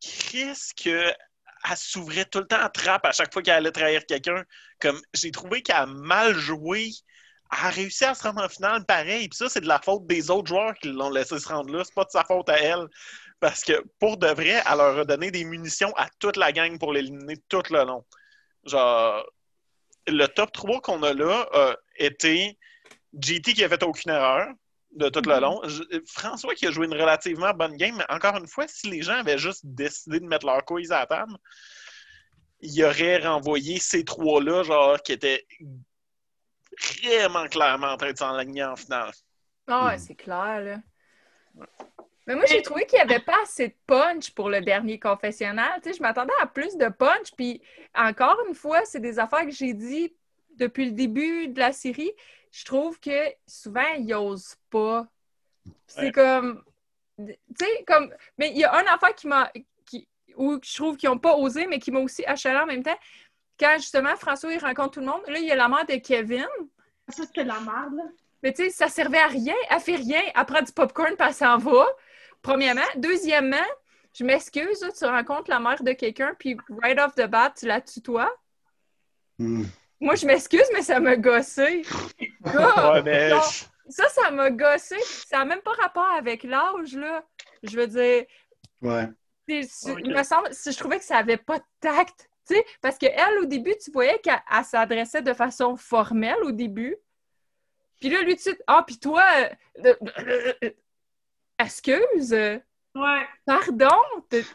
qu'est-ce 0.00 0.74
que 0.74 1.12
elle 1.68 1.76
s'ouvrait 1.76 2.26
tout 2.26 2.38
le 2.38 2.46
temps 2.46 2.62
en 2.62 2.68
trappe 2.68 3.04
à 3.06 3.12
chaque 3.12 3.32
fois 3.32 3.42
qu'elle 3.42 3.54
allait 3.54 3.72
trahir 3.72 4.04
quelqu'un. 4.06 4.44
Comme 4.80 5.00
j'ai 5.14 5.30
trouvé 5.30 5.62
qu'elle 5.62 5.76
a 5.76 5.86
mal 5.86 6.34
joué. 6.34 6.90
Elle 7.52 7.66
a 7.66 7.70
réussi 7.70 8.04
à 8.04 8.14
se 8.14 8.22
rendre 8.24 8.42
en 8.42 8.48
finale 8.48 8.84
pareil. 8.84 9.28
Puis 9.28 9.36
ça, 9.36 9.48
c'est 9.48 9.60
de 9.60 9.68
la 9.68 9.80
faute 9.80 10.06
des 10.06 10.30
autres 10.30 10.48
joueurs 10.48 10.74
qui 10.74 10.88
l'ont 10.88 11.10
laissé 11.10 11.38
se 11.38 11.48
rendre 11.48 11.72
là. 11.74 11.84
C'est 11.84 11.94
pas 11.94 12.04
de 12.04 12.10
sa 12.10 12.24
faute 12.24 12.48
à 12.48 12.58
elle. 12.58 12.86
Parce 13.40 13.62
que 13.62 13.84
pour 14.00 14.16
de 14.16 14.28
vrai, 14.28 14.62
elle 14.68 14.78
leur 14.78 14.98
a 14.98 15.04
donné 15.04 15.30
des 15.30 15.44
munitions 15.44 15.92
à 15.96 16.08
toute 16.18 16.36
la 16.36 16.52
gang 16.52 16.78
pour 16.78 16.92
l'éliminer 16.92 17.36
tout 17.48 17.62
le 17.70 17.84
long. 17.84 18.04
Genre, 18.64 19.24
le 20.06 20.26
top 20.26 20.52
3 20.52 20.80
qu'on 20.80 21.02
a 21.02 21.12
là 21.12 21.48
a 21.52 21.76
été 21.98 22.58
GT 23.20 23.52
qui 23.54 23.64
a 23.64 23.68
fait 23.68 23.82
aucune 23.82 24.10
erreur 24.12 24.48
de 24.92 25.08
tout 25.08 25.20
le 25.26 25.34
Mhm. 25.34 25.40
long. 25.40 25.60
Je- 25.68 25.82
François 26.06 26.54
qui 26.54 26.66
a 26.66 26.70
joué 26.70 26.86
une 26.86 26.94
relativement 26.94 27.52
bonne 27.52 27.76
game, 27.76 27.96
mais 27.96 28.06
encore 28.08 28.36
une 28.36 28.48
fois, 28.48 28.66
si 28.68 28.88
les 28.88 29.02
gens 29.02 29.14
avaient 29.18 29.38
juste 29.38 29.60
décidé 29.64 30.20
de 30.20 30.24
mettre 30.26 30.46
leurs 30.46 30.64
couilles 30.64 30.90
à 30.92 31.00
la 31.00 31.06
table, 31.06 31.36
il 32.60 32.84
aurait 32.84 33.18
renvoyé 33.18 33.78
ces 33.78 34.04
trois-là, 34.04 34.62
genre, 34.62 35.02
qui 35.02 35.12
étaient 35.12 35.46
vraiment 37.02 37.46
clairement 37.48 37.88
en 37.92 37.96
train 37.96 38.12
de 38.12 38.18
s'enligner 38.18 38.64
en 38.64 38.76
finale. 38.76 39.10
Ah, 39.66 39.92
Mhm. 39.92 39.98
c'est 39.98 40.14
clair, 40.14 40.60
là. 40.60 40.78
Mais 42.26 42.34
moi, 42.34 42.44
j'ai 42.46 42.60
trouvé 42.62 42.86
qu'il 42.86 42.96
n'y 42.98 43.02
avait 43.04 43.20
pas 43.24 43.40
assez 43.42 43.68
de 43.68 43.74
punch 43.86 44.30
pour 44.32 44.50
le 44.50 44.60
dernier 44.60 44.98
confessionnal. 44.98 45.80
Tu 45.82 45.90
sais, 45.90 45.96
je 45.96 46.02
m'attendais 46.02 46.32
à 46.40 46.46
plus 46.46 46.76
de 46.76 46.88
punch. 46.88 47.32
Puis, 47.36 47.62
encore 47.94 48.36
une 48.48 48.54
fois, 48.54 48.84
c'est 48.84 48.98
des 49.00 49.18
affaires 49.20 49.44
que 49.44 49.52
j'ai 49.52 49.74
dit 49.74 50.12
depuis 50.56 50.86
le 50.86 50.90
début 50.92 51.48
de 51.48 51.58
la 51.60 51.72
série. 51.72 52.12
Je 52.50 52.64
trouve 52.64 52.98
que 52.98 53.28
souvent, 53.46 53.86
ils 53.96 54.06
n'osent 54.06 54.56
pas. 54.70 55.06
C'est 55.86 56.06
Ouais. 56.06 56.12
comme. 56.12 56.64
Tu 57.18 57.34
sais, 57.58 57.84
comme. 57.86 58.12
Mais 58.38 58.50
il 58.50 58.58
y 58.58 58.64
a 58.64 58.74
un 58.74 58.86
affaire 58.86 59.14
qui 59.14 59.28
m'a. 59.28 59.50
Qui... 59.84 60.08
Où 60.36 60.58
je 60.62 60.74
trouve 60.74 60.96
qu'ils 60.96 61.08
n'ont 61.08 61.18
pas 61.18 61.36
osé, 61.36 61.66
mais 61.66 61.78
qui 61.78 61.90
m'a 61.92 62.00
aussi 62.00 62.24
achalé 62.26 62.58
en 62.58 62.66
même 62.66 62.82
temps. 62.82 62.98
Quand 63.58 63.74
justement 63.76 64.16
François 64.16 64.52
il 64.52 64.58
rencontre 64.58 64.92
tout 64.92 65.00
le 65.00 65.06
monde, 65.06 65.22
là, 65.28 65.38
il 65.38 65.46
y 65.46 65.52
a 65.52 65.56
la 65.56 65.68
mère 65.68 65.86
de 65.86 65.96
Kevin. 65.96 66.46
Ça, 67.08 67.22
c'était 67.24 67.44
de 67.44 67.48
la 67.48 67.60
merde, 67.60 67.94
là. 67.94 68.02
Mais 68.42 68.52
tu 68.52 68.64
sais, 68.64 68.70
ça 68.70 68.88
servait 68.88 69.18
à 69.18 69.28
rien. 69.28 69.54
Elle 69.70 69.80
fait 69.80 69.96
rien. 69.96 70.20
Elle 70.34 70.44
prend 70.44 70.60
du 70.62 70.72
popcorn 70.72 71.16
puis 71.16 71.26
elle 71.26 71.34
s'en 71.34 71.56
va. 71.58 71.86
Premièrement. 72.42 72.82
Deuxièmement, 72.96 73.56
je 74.12 74.24
m'excuse, 74.24 74.80
là, 74.82 74.88
tu 74.96 75.04
rencontres 75.04 75.50
la 75.50 75.58
mère 75.58 75.82
de 75.82 75.92
quelqu'un 75.92 76.34
puis 76.38 76.56
right 76.82 76.98
off 76.98 77.14
the 77.14 77.26
bat, 77.26 77.52
tu 77.56 77.66
la 77.66 77.80
tutoies. 77.80 78.32
Hmm. 79.38 79.64
Moi, 80.00 80.14
je 80.16 80.26
m'excuse, 80.26 80.66
mais 80.74 80.82
ça 80.82 81.00
m'a 81.00 81.16
gossé. 81.16 81.82
Ouais, 82.44 83.02
mais. 83.02 83.30
ça, 83.88 84.08
ça 84.08 84.30
m'a 84.30 84.50
gossé. 84.50 84.96
Ça 85.26 85.38
n'a 85.38 85.44
même 85.46 85.60
pas 85.62 85.72
rapport 85.72 86.10
avec 86.16 86.44
l'âge, 86.44 86.94
là. 86.94 87.24
Je 87.62 87.76
veux 87.76 87.86
dire, 87.88 88.24
Ouais. 88.82 89.08
il 89.48 90.14
me 90.14 90.22
semble, 90.22 90.52
si 90.52 90.70
je 90.72 90.78
trouvais 90.78 90.98
que 90.98 91.04
ça 91.04 91.16
n'avait 91.16 91.36
pas 91.38 91.58
de 91.58 91.64
tact. 91.80 92.28
Sais, 92.54 92.64
parce 92.80 92.96
qu'elle, 92.96 93.38
au 93.42 93.44
début, 93.44 93.74
tu 93.82 93.90
voyais 93.90 94.18
qu'elle 94.20 94.40
elle 94.56 94.64
s'adressait 94.64 95.22
de 95.22 95.32
façon 95.34 95.76
formelle 95.76 96.42
au 96.44 96.52
début. 96.52 96.96
Puis 98.00 98.08
là, 98.10 98.22
lui, 98.22 98.36
tu 98.36 98.56
Ah, 98.66 98.84
puis 98.86 98.98
toi, 98.98 99.22
euh, 99.84 100.70
excuse? 101.58 102.32
Ouais. 102.32 103.26
Pardon? 103.44 103.94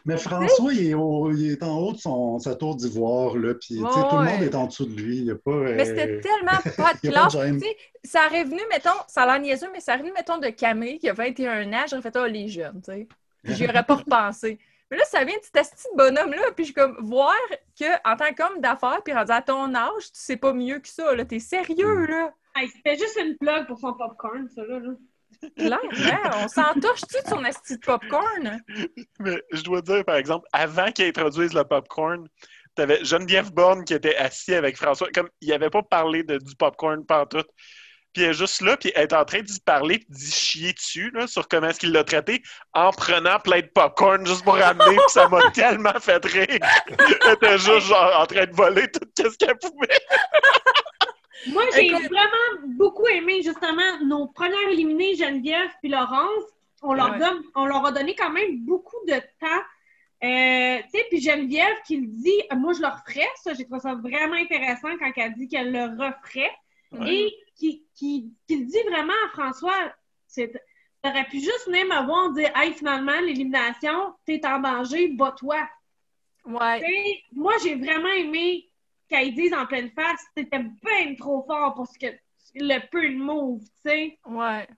Mais 0.04 0.16
François, 0.16 0.72
il 0.72 0.88
est, 0.90 0.94
au- 0.94 1.30
il 1.30 1.52
est 1.52 1.62
en 1.62 1.78
haut 1.78 1.92
de 1.92 1.98
son, 1.98 2.40
sa 2.40 2.56
tour 2.56 2.74
d'ivoire, 2.74 3.36
là, 3.36 3.54
puis 3.54 3.76
tout 3.76 3.84
le 3.84 4.18
ouais. 4.18 4.32
monde 4.32 4.42
est 4.42 4.54
en 4.56 4.66
dessous 4.66 4.86
de 4.86 5.00
lui. 5.00 5.18
Il 5.18 5.24
y 5.26 5.30
a 5.30 5.36
pas, 5.36 5.50
euh, 5.52 5.74
Mais 5.76 5.84
c'était 5.84 6.20
tellement 6.20 6.58
pas 6.76 6.94
de 6.94 7.08
a 7.08 7.12
pas 7.12 7.26
de 7.26 7.30
classe. 7.30 7.32
gêne. 7.32 7.60
Tu 7.60 7.68
sais, 7.68 7.76
ça 8.02 8.26
aurait 8.26 8.42
venu, 8.44 8.60
mettons, 8.70 8.90
ça 9.06 9.22
a 9.22 9.26
l'air 9.26 9.40
niaiseux, 9.40 9.68
mais 9.72 9.80
ça 9.80 9.92
aurait 9.92 10.02
venu, 10.02 10.12
mettons, 10.12 10.38
de 10.38 10.48
Camille 10.48 10.98
qui 10.98 11.08
a 11.08 11.12
21 11.12 11.72
ans. 11.72 11.84
J'aurais 11.88 12.02
fait, 12.02 12.16
oh, 12.16 12.26
les 12.26 12.48
jeunes, 12.48 12.80
tu 12.84 12.90
sais. 12.92 13.08
J'y 13.44 13.64
aurais 13.68 13.84
pas 13.84 13.94
repensé. 13.96 14.58
Mais 14.92 14.98
là, 14.98 15.04
ça 15.06 15.24
vient 15.24 15.38
de 15.38 15.42
cet 15.42 15.56
asti 15.56 15.86
de 15.90 15.96
bonhomme-là. 15.96 16.52
Puis 16.54 16.64
je 16.64 16.72
suis 16.72 16.74
comme, 16.74 16.98
voir 17.00 17.34
qu'en 17.80 18.14
tant 18.14 18.34
qu'homme 18.34 18.60
d'affaires, 18.60 19.00
puis 19.02 19.14
rendu 19.14 19.32
à 19.32 19.40
ton 19.40 19.74
âge, 19.74 20.04
tu 20.04 20.10
sais 20.12 20.36
pas 20.36 20.52
mieux 20.52 20.80
que 20.80 20.88
ça. 20.88 21.14
là. 21.14 21.24
T'es 21.24 21.38
sérieux, 21.38 22.04
là. 22.04 22.34
Hey, 22.54 22.68
C'était 22.68 22.98
juste 22.98 23.18
une 23.18 23.38
plug 23.38 23.66
pour 23.68 23.78
son 23.78 23.94
popcorn, 23.94 24.46
ça, 24.54 24.62
là. 24.66 24.80
là. 24.80 24.90
Là, 25.56 25.78
on 26.44 26.46
s'entorche-tu 26.46 27.22
de 27.22 27.26
son 27.26 27.42
asti 27.42 27.78
de 27.78 27.80
popcorn? 27.80 28.62
Mais 29.18 29.42
je 29.52 29.62
dois 29.62 29.80
dire, 29.80 30.04
par 30.04 30.16
exemple, 30.16 30.46
avant 30.52 30.92
qu'ils 30.92 31.06
introduisent 31.06 31.54
le 31.54 31.64
popcorn, 31.64 32.28
t'avais 32.74 33.02
Geneviève 33.02 33.50
Borne 33.50 33.86
qui 33.86 33.94
était 33.94 34.16
assis 34.16 34.54
avec 34.54 34.76
François. 34.76 35.08
Comme 35.14 35.30
il 35.40 35.48
n'avait 35.48 35.70
pas 35.70 35.82
parlé 35.82 36.22
de, 36.22 36.36
du 36.36 36.54
popcorn 36.54 37.06
pantoute. 37.06 37.48
Puis 38.12 38.22
elle 38.24 38.30
est 38.30 38.34
juste 38.34 38.60
là, 38.60 38.76
puis 38.76 38.92
elle 38.94 39.04
est 39.04 39.12
en 39.14 39.24
train 39.24 39.40
d'y 39.40 39.58
parler, 39.60 39.98
puis 39.98 40.06
d'y 40.10 40.30
chier 40.30 40.72
dessus, 40.74 41.10
là, 41.14 41.26
sur 41.26 41.48
comment 41.48 41.68
est-ce 41.68 41.80
qu'il 41.80 41.92
l'a 41.92 42.04
traité, 42.04 42.42
en 42.74 42.90
prenant 42.90 43.38
plein 43.40 43.60
de 43.60 43.66
popcorn 43.74 44.26
juste 44.26 44.44
pour 44.44 44.56
ramener, 44.56 44.96
puis 44.96 45.04
ça 45.08 45.28
m'a 45.28 45.40
tellement 45.54 45.98
fait 46.00 46.22
rire. 46.24 46.46
Elle 47.26 47.32
était 47.32 47.58
juste 47.58 47.86
genre 47.86 48.20
en 48.20 48.26
train 48.26 48.44
de 48.46 48.52
voler 48.54 48.90
tout 48.90 49.00
ce 49.16 49.36
qu'elle 49.38 49.56
pouvait. 49.58 49.98
Moi, 51.48 51.62
j'ai 51.74 51.86
Écoute- 51.86 52.02
vraiment 52.04 52.66
beaucoup 52.76 53.06
aimé, 53.08 53.42
justement, 53.42 53.98
nos 54.04 54.26
premières 54.28 54.68
éliminées, 54.70 55.16
Geneviève 55.16 55.70
puis 55.80 55.90
Laurence. 55.90 56.44
On 56.82 56.94
leur, 56.94 57.12
Ouais. 57.12 57.18
donne, 57.18 57.42
on 57.54 57.64
leur 57.66 57.86
a 57.86 57.92
donné 57.92 58.14
quand 58.14 58.30
même 58.30 58.58
beaucoup 58.64 58.96
de 59.06 59.14
temps. 59.40 59.62
Euh, 60.24 60.78
tu 60.82 60.90
sais, 60.98 61.06
puis 61.10 61.20
Geneviève 61.20 61.76
qui 61.86 61.96
le 61.96 62.06
dit, 62.06 62.42
moi, 62.56 62.72
je 62.74 62.80
le 62.80 62.86
referais. 62.88 63.26
Ça, 63.42 63.54
j'ai 63.54 63.64
trouvé 63.64 63.80
ça 63.80 63.94
vraiment 63.94 64.34
intéressant 64.36 64.88
quand 64.98 65.10
elle 65.16 65.34
dit 65.34 65.48
qu'elle 65.48 65.72
le 65.72 65.84
referait. 66.04 66.50
Et 67.06 67.34
qui, 67.56 67.86
qui, 67.94 68.34
qui 68.46 68.56
le 68.56 68.66
dit 68.66 68.90
vraiment 68.90 69.12
à 69.26 69.28
François, 69.30 69.92
c'est 70.26 70.52
T'aurais 71.02 71.24
pu 71.24 71.40
juste 71.40 71.66
venir 71.66 71.84
me 71.86 72.06
voir 72.06 72.30
dire 72.32 72.52
Hey, 72.54 72.72
finalement, 72.74 73.18
l'élimination, 73.20 74.14
t'es 74.24 74.40
en 74.46 74.60
danger, 74.60 75.08
bats-toi. 75.08 75.68
Ouais. 76.44 77.22
Moi, 77.32 77.54
j'ai 77.62 77.74
vraiment 77.74 78.12
aimé 78.12 78.70
qu'ils 79.08 79.34
disent 79.34 79.52
en 79.52 79.66
pleine 79.66 79.90
face, 79.90 80.20
t'étais 80.34 80.60
bien 80.60 81.14
trop 81.18 81.44
fort 81.44 81.74
pour 81.74 81.88
ce 81.88 81.98
que 81.98 82.06
le 82.54 82.78
peu 82.90 83.08
de 83.08 83.16
move, 83.16 83.60
tu 83.60 83.90
sais. 83.90 84.18
Ouais. 84.26 84.68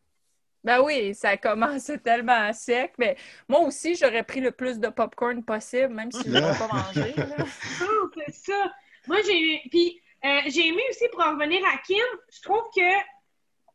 Ben 0.62 0.80
oui, 0.80 1.14
ça 1.14 1.37
commence 1.37 1.90
tellement 2.02 2.50
sec. 2.54 2.94
Mais 2.97 3.16
moi 3.47 3.61
aussi, 3.61 3.94
j'aurais 3.94 4.23
pris 4.23 4.40
le 4.40 4.50
plus 4.50 4.78
de 4.78 4.88
popcorn 4.88 5.44
possible, 5.44 5.92
même 5.92 6.11
si 6.11 6.23
je 6.25 6.30
ne 6.30 6.40
l'aurais 6.40 6.59
pas 6.59 6.68
mangé. 6.68 7.14
Non, 7.18 7.44
c'est 8.26 8.35
ça. 8.35 8.73
Moi, 9.06 9.18
j'ai. 9.26 9.61
Puis, 9.71 10.00
euh, 10.24 10.40
j'ai 10.46 10.68
aimé 10.68 10.82
aussi, 10.90 11.04
pour 11.12 11.24
en 11.24 11.32
revenir 11.32 11.64
à 11.66 11.78
Kim, 11.78 12.04
je 12.32 12.42
trouve 12.42 12.62
que 12.74 13.04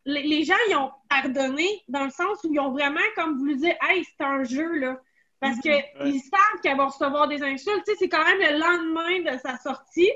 les, 0.06 0.44
gens, 0.44 0.56
ils 0.70 0.76
ont 0.76 0.92
pardonné 1.10 1.84
dans 1.88 2.06
le 2.06 2.10
sens 2.10 2.40
où 2.44 2.54
ils 2.54 2.60
ont 2.60 2.72
vraiment 2.72 3.00
comme 3.16 3.38
voulu 3.38 3.58
dire 3.58 3.76
Hey, 3.82 4.04
c'est 4.04 4.24
un 4.24 4.44
jeu, 4.44 4.72
là. 4.80 5.00
Parce 5.40 5.58
que 5.62 5.70
ils 6.06 6.20
savent 6.20 6.62
qu'elle 6.62 6.76
va 6.76 6.88
recevoir 6.88 7.28
des 7.28 7.42
insultes. 7.42 7.84
Tu 7.86 7.92
sais, 7.92 7.98
c'est 8.00 8.10
quand 8.10 8.26
même 8.26 8.40
le 8.40 8.60
lendemain 8.60 9.32
de 9.32 9.38
sa 9.40 9.58
sortie. 9.58 10.12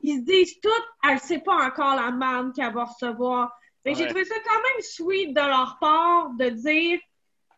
Ils 0.00 0.18
se 0.18 0.24
disent 0.24 0.60
toutes, 0.60 0.88
elle 1.08 1.18
sait 1.18 1.38
pas 1.38 1.66
encore 1.66 1.96
la 1.96 2.10
manne 2.10 2.52
qu'elle 2.52 2.74
va 2.74 2.84
recevoir. 2.84 3.56
Mais 3.84 3.94
j'ai 3.94 4.06
trouvé 4.06 4.24
ça 4.24 4.34
quand 4.44 4.54
même 4.54 4.82
sweet 4.82 5.34
de 5.34 5.40
leur 5.40 5.78
part 5.80 6.30
de 6.30 6.50
dire 6.50 7.00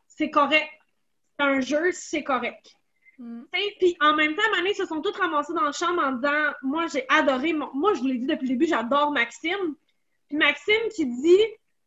c'est 0.06 0.30
correct. 0.30 0.70
C'est 1.38 1.47
un 1.47 1.61
jeu, 1.61 1.90
c'est 1.92 2.23
correct. 2.23 2.77
Mm. 3.19 3.43
Puis 3.81 3.97
en 4.01 4.15
même 4.15 4.35
temps, 4.37 4.43
ils 4.65 4.75
se 4.75 4.87
sont 4.87 5.01
tous 5.01 5.17
ramassés 5.19 5.53
dans 5.53 5.63
la 5.65 5.73
chambre 5.73 6.03
en 6.05 6.13
disant 6.13 6.53
Moi, 6.63 6.87
j'ai 6.93 7.05
adoré. 7.09 7.53
mon- 7.53 7.71
Moi, 7.75 7.95
je 7.95 8.01
vous 8.01 8.07
l'ai 8.07 8.19
dit 8.19 8.27
depuis 8.27 8.47
le 8.47 8.53
début, 8.55 8.67
j'adore 8.67 9.11
Maxime. 9.11 9.75
Puis 10.29 10.37
Maxime 10.37 10.89
qui 10.95 11.07
dit 11.07 11.41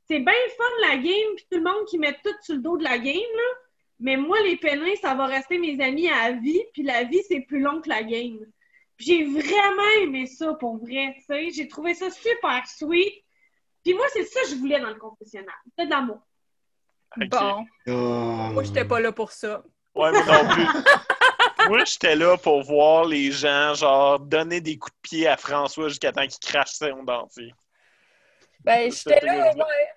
C'est 0.08 0.20
bien 0.20 0.34
le 0.34 0.52
fun 0.52 0.90
la 0.90 0.98
game, 0.98 1.36
puis 1.36 1.46
tout 1.50 1.58
le 1.58 1.64
monde 1.64 1.86
qui 1.88 1.98
met 1.98 2.14
tout 2.24 2.34
sur 2.42 2.56
le 2.56 2.62
dos 2.62 2.78
de 2.78 2.84
la 2.84 2.98
game, 3.00 3.16
là. 3.16 3.58
Mais 4.04 4.18
moi, 4.18 4.42
les 4.42 4.58
pénins, 4.58 4.96
ça 5.00 5.14
va 5.14 5.28
rester 5.28 5.58
mes 5.60 5.80
amis 5.82 6.10
à 6.10 6.32
la 6.32 6.38
vie, 6.38 6.62
puis 6.74 6.82
la 6.84 7.04
vie, 7.04 7.22
c'est 7.28 7.42
plus 7.42 7.60
long 7.60 7.82
que 7.82 7.88
la 7.90 8.02
game. 8.04 8.40
Puis 8.98 9.06
J'ai 9.06 9.24
vraiment 9.26 9.90
aimé 10.02 10.26
ça 10.26 10.54
pour 10.56 10.78
vrai, 10.78 11.14
tu 11.18 11.24
sais. 11.26 11.50
J'ai 11.52 11.68
trouvé 11.68 11.94
ça 11.94 12.10
super 12.12 12.66
sweet. 12.68 13.14
Puis 13.84 13.94
moi, 13.94 14.06
c'est 14.12 14.26
ça 14.26 14.42
que 14.42 14.50
je 14.50 14.56
voulais 14.56 14.80
dans 14.80 14.90
le 14.90 14.96
confessionnal. 14.96 15.54
C'était 15.70 15.86
de 15.86 15.92
l'amour. 15.92 16.20
Bon, 17.18 17.66
moi, 18.54 18.64
j'étais 18.64 18.86
pas 18.86 19.00
là 19.00 19.12
pour 19.12 19.32
ça. 19.32 19.64
Ouais, 19.96 20.12
moi 20.12 20.22
non 20.44 20.50
plus. 20.50 20.66
moi, 21.68 21.84
j'étais 21.86 22.16
là 22.16 22.38
pour 22.38 22.64
voir 22.64 23.06
les 23.06 23.32
gens, 23.32 23.74
genre, 23.74 24.20
donner 24.20 24.62
des 24.62 24.78
coups 24.78 24.96
de 24.96 25.02
pied 25.02 25.28
à 25.28 25.38
François 25.38 25.90
jusqu'à 25.90 26.12
temps 26.12 26.26
qu'il 26.28 26.40
crache 26.40 26.72
son 26.72 27.04
dentier. 27.04 27.54
Ben, 28.64 28.92
j'étais 28.92 29.26
là, 29.26 29.54
ouais. 29.56 29.90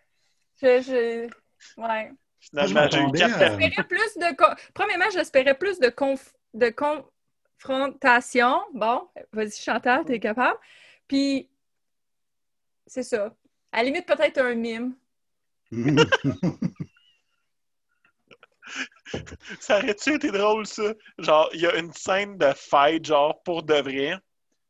Je, 0.62 0.80
je... 0.82 1.80
Ouais. 1.80 2.12
Finalement, 2.40 2.88
j'ai 2.90 3.00
eu 3.00 3.10
quatre 3.12 3.42
à- 3.42 3.84
plus 3.84 4.16
de... 4.16 4.34
co- 4.36 4.54
Premièrement, 4.74 5.10
j'espérais 5.12 5.54
plus 5.56 5.78
de, 5.78 5.88
conf... 5.88 6.32
de 6.52 6.70
confrontation. 7.60 8.60
Bon, 8.72 9.08
vas-y, 9.32 9.52
Chantal, 9.62 10.04
t'es 10.04 10.20
capable. 10.20 10.58
Puis, 11.08 11.48
c'est 12.86 13.02
ça. 13.02 13.34
À 13.72 13.78
la 13.78 13.84
limite, 13.84 14.06
peut-être 14.06 14.38
un 14.38 14.54
mime. 14.54 14.94
Ça 19.60 19.78
aurait-tu 19.78 20.14
été 20.14 20.30
drôle, 20.30 20.66
ça? 20.66 20.94
Genre, 21.18 21.48
il 21.52 21.60
y 21.60 21.66
a 21.66 21.76
une 21.76 21.92
scène 21.92 22.38
de 22.38 22.52
fight, 22.54 23.04
genre, 23.04 23.42
pour 23.42 23.62
de 23.62 23.74
vrai. 23.74 24.18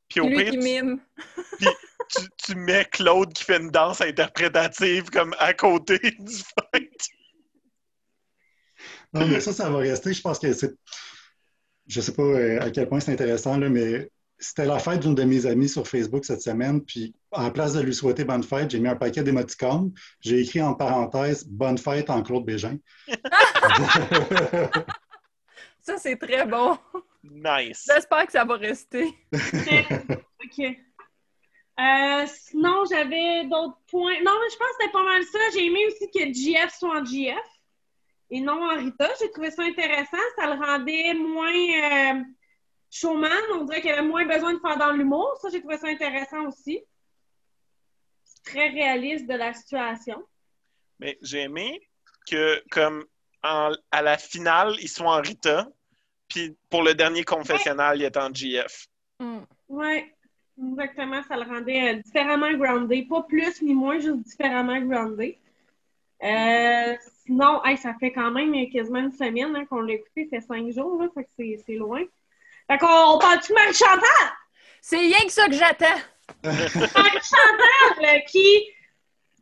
Puis 0.08 0.20
au 0.20 0.28
lui 0.28 0.36
pire, 0.36 0.50
qui 0.52 0.58
mime. 0.58 1.00
tu, 1.60 2.22
tu 2.44 2.54
mets 2.54 2.84
Claude 2.84 3.32
qui 3.32 3.44
fait 3.44 3.58
une 3.58 3.70
danse 3.70 4.00
interprétative 4.00 5.10
comme 5.10 5.34
à 5.38 5.54
côté 5.54 5.98
du 6.18 6.36
fight. 6.36 7.08
Non, 9.12 9.26
mais 9.26 9.40
ça, 9.40 9.52
ça 9.52 9.70
va 9.70 9.78
rester. 9.78 10.12
Je 10.12 10.20
pense 10.20 10.38
que 10.38 10.52
c'est. 10.52 10.74
Je 11.86 12.00
sais 12.00 12.12
pas 12.12 12.22
euh, 12.22 12.60
à 12.60 12.70
quel 12.70 12.88
point 12.88 13.00
c'est 13.00 13.12
intéressant, 13.12 13.58
là, 13.58 13.68
mais 13.68 14.08
c'était 14.44 14.66
la 14.66 14.78
fête 14.78 15.00
d'une 15.00 15.14
de 15.14 15.24
mes 15.24 15.46
amies 15.46 15.68
sur 15.68 15.88
Facebook 15.88 16.24
cette 16.24 16.42
semaine. 16.42 16.82
Puis, 16.82 17.14
en 17.32 17.50
place 17.50 17.72
de 17.72 17.80
lui 17.80 17.94
souhaiter 17.94 18.24
bonne 18.24 18.42
fête, 18.42 18.70
j'ai 18.70 18.80
mis 18.80 18.88
un 18.88 18.96
paquet 18.96 19.22
d'émoticônes. 19.22 19.92
J'ai 20.20 20.40
écrit 20.40 20.62
en 20.62 20.74
parenthèse 20.74 21.46
Bonne 21.46 21.78
fête 21.78 22.10
en 22.10 22.22
Claude 22.22 22.44
Bégin. 22.44 22.76
Ça, 25.80 25.98
c'est 25.98 26.16
très 26.16 26.46
bon. 26.46 26.78
Nice. 27.22 27.88
J'espère 27.92 28.26
que 28.26 28.32
ça 28.32 28.44
va 28.44 28.56
rester. 28.56 29.06
OK. 29.34 30.60
Euh, 31.80 32.26
sinon, 32.26 32.84
j'avais 32.88 33.44
d'autres 33.44 33.78
points. 33.88 34.22
Non, 34.22 34.32
mais 34.40 34.50
je 34.50 34.56
pense 34.56 34.68
que 34.68 34.76
c'était 34.80 34.92
pas 34.92 35.04
mal 35.04 35.22
ça. 35.24 35.38
J'ai 35.52 35.66
aimé 35.66 35.86
aussi 35.88 36.10
que 36.10 36.32
GF 36.32 36.72
soit 36.72 37.00
en 37.00 37.04
GF 37.04 37.36
et 38.30 38.40
non 38.40 38.62
en 38.62 38.76
Rita. 38.76 39.10
J'ai 39.20 39.30
trouvé 39.30 39.50
ça 39.50 39.62
intéressant. 39.62 40.16
Ça 40.36 40.46
le 40.46 40.60
rendait 40.60 41.14
moins 41.14 41.50
euh, 41.50 42.22
showman. 42.94 43.30
On 43.54 43.64
dirait 43.64 43.80
qu'il 43.80 43.90
avait 43.90 44.02
moins 44.06 44.24
besoin 44.24 44.54
de 44.54 44.58
faire 44.60 44.76
dans 44.78 44.92
l'humour. 44.92 45.36
Ça, 45.40 45.48
j'ai 45.50 45.60
trouvé 45.60 45.76
ça 45.78 45.88
intéressant 45.88 46.46
aussi. 46.46 46.80
C'est 48.24 48.44
très 48.44 48.68
réaliste 48.68 49.26
de 49.26 49.34
la 49.34 49.52
situation. 49.52 50.22
Mais 51.00 51.18
j'ai 51.22 51.42
aimé 51.42 51.80
que, 52.30 52.62
comme 52.70 53.04
en- 53.42 53.72
à 53.90 54.02
la 54.02 54.16
finale, 54.16 54.74
ils 54.80 54.88
sont 54.88 55.06
en 55.06 55.20
Rita. 55.20 55.68
Puis 56.28 56.56
pour 56.70 56.82
le 56.82 56.94
dernier 56.94 57.24
confessionnal, 57.24 57.98
il 57.98 58.04
est 58.04 58.16
en 58.16 58.32
GF. 58.32 58.86
Mm. 59.20 59.40
Oui, 59.68 60.04
exactement. 60.62 61.22
Ça 61.28 61.36
le 61.36 61.42
rendait 61.42 61.94
euh, 61.96 62.02
différemment 62.02 62.52
groundé. 62.52 63.02
Pas 63.08 63.22
plus 63.22 63.60
ni 63.62 63.74
moins, 63.74 63.98
juste 63.98 64.22
différemment 64.22 64.80
groundé. 64.80 65.38
Euh, 66.22 66.96
sinon, 67.26 67.62
hey, 67.64 67.76
ça 67.76 67.92
fait 68.00 68.12
quand 68.12 68.30
même 68.30 68.52
quasiment 68.70 69.00
une 69.00 69.12
semaine 69.12 69.54
hein, 69.56 69.66
qu'on 69.66 69.80
l'a 69.80 69.94
écouté. 69.94 70.26
Fait 70.28 70.40
cinq 70.40 70.70
jours, 70.70 71.02
là, 71.02 71.08
fait 71.12 71.24
que 71.24 71.30
c'est, 71.36 71.62
c'est 71.66 71.74
loin. 71.74 72.04
Fait 72.70 72.78
qu'on 72.78 73.14
on 73.14 73.18
parle-tu 73.18 73.52
de 73.52 73.54
Marie-Chantal? 73.54 74.32
C'est 74.80 74.98
rien 74.98 75.20
que 75.26 75.32
ça 75.32 75.46
que 75.46 75.54
j'attends. 75.54 76.00
Marie-Chantal 76.44 78.04
euh, 78.04 78.18
qui 78.28 78.46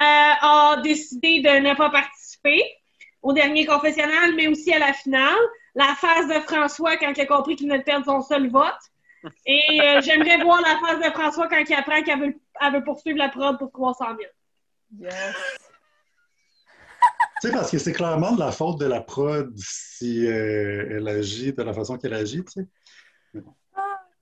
euh, 0.02 0.05
a 0.41 0.81
décidé 0.83 1.41
de 1.41 1.61
ne 1.61 1.75
pas 1.75 1.91
participer 1.91 2.62
au 3.23 3.33
dernier 3.33 3.64
confessionnal, 3.64 4.35
mais 4.35 4.49
aussi 4.49 4.73
à 4.73 4.79
la 4.79 4.93
finale. 4.93 5.38
La 5.75 5.95
phase 5.95 6.29
de 6.29 6.41
François 6.41 6.97
quand 6.97 7.12
il 7.17 7.21
a 7.21 7.26
compris 7.26 7.57
qu'il 7.57 7.69
venait 7.69 7.79
de 7.79 7.85
perdre 7.85 8.05
son 8.05 8.21
seul 8.21 8.50
vote. 8.50 8.75
Et 9.47 9.81
euh, 9.81 10.00
j'aimerais 10.05 10.43
voir 10.43 10.61
la 10.61 10.79
phase 10.85 10.99
de 10.99 11.11
François 11.12 11.49
quand 11.49 11.62
il 11.67 11.75
apprend 11.75 12.02
qu'elle 12.02 12.21
veut, 12.21 12.41
elle 12.61 12.73
veut 12.73 12.85
poursuivre 12.85 13.19
la 13.19 13.29
prod 13.29 13.59
pour 13.59 13.71
300 13.71 14.05
000. 14.99 15.11
Yes. 15.11 15.35
Tu 17.41 17.49
sais, 17.49 17.55
parce 17.55 17.71
que 17.71 17.79
c'est 17.79 17.93
clairement 17.93 18.33
de 18.33 18.41
la 18.41 18.52
faute 18.52 18.79
de 18.79 18.87
la 18.87 19.00
prod 19.00 19.52
si 19.57 20.26
euh, 20.26 20.97
elle 20.97 21.09
agit 21.09 21.52
de 21.52 21.62
la 21.62 21.73
façon 21.73 21.97
qu'elle 21.99 22.14
agit, 22.14 22.45
tu 22.45 22.52
sais. 22.52 22.67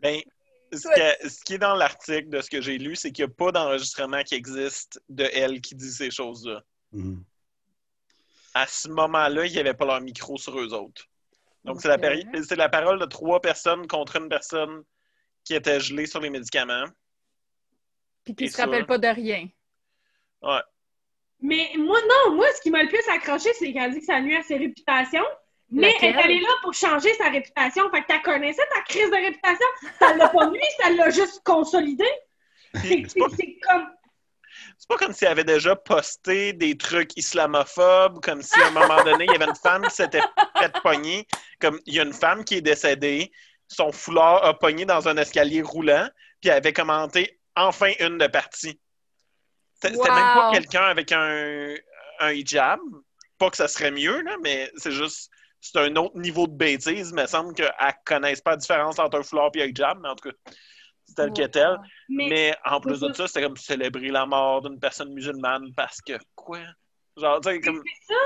Ben, 0.00 0.20
ce, 0.72 0.88
Ouais. 0.88 1.16
que- 1.20 1.28
ce 1.28 1.44
qui 1.44 1.54
est 1.54 1.58
dans 1.58 1.74
l'article 1.74 2.28
de 2.28 2.40
ce 2.40 2.48
que 2.48 2.60
j'ai 2.60 2.78
lu, 2.78 2.96
c'est 2.96 3.10
qu'il 3.12 3.24
n'y 3.26 3.30
a 3.30 3.34
pas 3.34 3.52
d'enregistrement 3.52 4.22
qui 4.22 4.34
existe 4.34 5.02
de 5.08 5.24
elle 5.32 5.60
qui 5.60 5.74
dit 5.74 5.92
ces 5.92 6.10
choses-là. 6.10 6.62
Mhm. 6.92 7.22
À 8.54 8.66
ce 8.66 8.88
moment-là, 8.88 9.46
il 9.46 9.52
n'y 9.52 9.58
avait 9.58 9.74
pas 9.74 9.84
leur 9.84 10.00
micro 10.00 10.36
sur 10.38 10.58
eux 10.58 10.72
autres. 10.72 11.06
Donc, 11.64 11.80
c'est 11.82 11.88
la, 11.88 11.98
la 12.56 12.68
parole 12.68 12.98
de 12.98 13.04
trois 13.04 13.40
personnes 13.40 13.86
contre 13.86 14.16
une 14.16 14.28
personne 14.28 14.82
qui 15.44 15.54
était 15.54 15.78
gelée 15.80 16.06
sur 16.06 16.20
les 16.20 16.30
médicaments. 16.30 16.86
Puis 18.24 18.34
qui 18.34 18.44
Et 18.44 18.48
se 18.48 18.56
ça. 18.56 18.64
rappelle 18.64 18.86
pas 18.86 18.98
de 18.98 19.06
rien. 19.08 19.48
Ouais. 20.42 20.60
Mais 21.40 21.70
moi, 21.76 21.98
non, 22.02 22.34
moi, 22.36 22.46
ce 22.54 22.60
qui 22.60 22.70
m'a 22.70 22.82
le 22.82 22.88
plus 22.88 23.06
accroché, 23.10 23.52
c'est 23.54 23.72
qu'elle 23.72 23.92
dit 23.92 24.00
que 24.00 24.06
ça 24.06 24.20
nuit 24.20 24.36
à 24.36 24.42
ses 24.42 24.56
réputations. 24.56 25.24
Mais 25.70 25.94
elle 26.00 26.16
est 26.16 26.18
allée 26.18 26.40
là 26.40 26.48
pour 26.62 26.74
changer 26.74 27.14
sa 27.14 27.28
réputation. 27.28 27.88
Fait 27.90 28.02
que 28.02 28.06
t'as 28.08 28.18
connaissais 28.20 28.66
ta 28.74 28.82
crise 28.82 29.08
de 29.10 29.16
réputation. 29.16 29.66
Ça 29.98 30.14
l'a 30.16 30.28
pas 30.28 30.50
nuit, 30.50 30.60
ça 30.80 30.90
l'a 30.90 31.10
juste 31.10 31.42
consolidé. 31.44 32.06
C'est 32.74 33.02
pas, 33.18 33.26
comme. 33.28 33.86
c'est 34.78 34.88
pas 34.88 34.96
comme 34.96 35.12
si 35.12 35.24
elle 35.24 35.32
avait 35.32 35.44
déjà 35.44 35.76
posté 35.76 36.52
des 36.52 36.76
trucs 36.76 37.16
islamophobes, 37.16 38.20
comme 38.20 38.42
si 38.42 38.60
à 38.60 38.68
un 38.68 38.70
moment 38.70 39.02
donné, 39.04 39.24
il 39.26 39.32
y 39.32 39.34
avait 39.34 39.46
une 39.48 39.54
femme 39.56 39.82
qui 39.88 39.94
s'était 39.94 40.22
fait 40.58 40.72
pogner. 40.82 41.26
Comme 41.60 41.80
il 41.86 41.94
y 41.94 42.00
a 42.00 42.04
une 42.04 42.12
femme 42.12 42.44
qui 42.44 42.56
est 42.56 42.60
décédée, 42.62 43.30
son 43.68 43.92
foulard 43.92 44.44
a 44.44 44.58
pogné 44.58 44.84
dans 44.84 45.08
un 45.08 45.16
escalier 45.16 45.62
roulant, 45.62 46.08
puis 46.40 46.50
elle 46.50 46.56
avait 46.56 46.72
commenté 46.72 47.40
enfin 47.56 47.92
une 48.00 48.18
de 48.18 48.26
partie. 48.26 48.80
C'était 49.74 49.94
c'était 49.94 50.08
Wow. 50.10 50.14
même 50.16 50.34
pas 50.34 50.50
quelqu'un 50.52 50.82
avec 50.82 51.12
un, 51.12 51.74
un 52.20 52.32
hijab. 52.32 52.80
Pas 53.38 53.50
que 53.50 53.56
ça 53.56 53.68
serait 53.68 53.90
mieux, 53.90 54.20
là, 54.22 54.36
mais 54.42 54.70
c'est 54.76 54.92
juste. 54.92 55.30
C'est 55.60 55.78
un 55.78 55.94
autre 55.96 56.16
niveau 56.18 56.46
de 56.46 56.52
bêtise. 56.54 57.10
Il 57.10 57.14
me 57.14 57.26
semble 57.26 57.54
qu'elle 57.54 57.66
ne 57.80 57.90
connaisse 58.04 58.40
pas 58.40 58.52
la 58.52 58.56
différence 58.56 58.98
entre 58.98 59.18
un 59.18 59.22
foulard 59.22 59.50
et 59.54 59.62
un 59.62 59.66
hijab, 59.66 59.98
mais 60.00 60.08
en 60.08 60.14
tout 60.16 60.30
cas, 60.30 60.36
c'est 61.04 61.14
tel 61.14 61.32
que 61.32 61.46
tel. 61.46 61.76
Mais, 62.08 62.28
Mais 62.30 62.56
en 62.64 62.80
plus 62.80 63.00
de 63.00 63.12
ça, 63.12 63.26
c'était 63.26 63.42
comme 63.42 63.56
célébrer 63.56 64.08
la 64.08 64.24
mort 64.26 64.62
d'une 64.62 64.78
personne 64.80 65.12
musulmane 65.12 65.72
parce 65.76 66.00
que 66.00 66.14
quoi? 66.34 66.60
Genre, 67.16 67.40
tu 67.40 67.50
sais, 67.50 67.60
comme. 67.60 67.82
c'est 67.84 68.14
ça. 68.14 68.20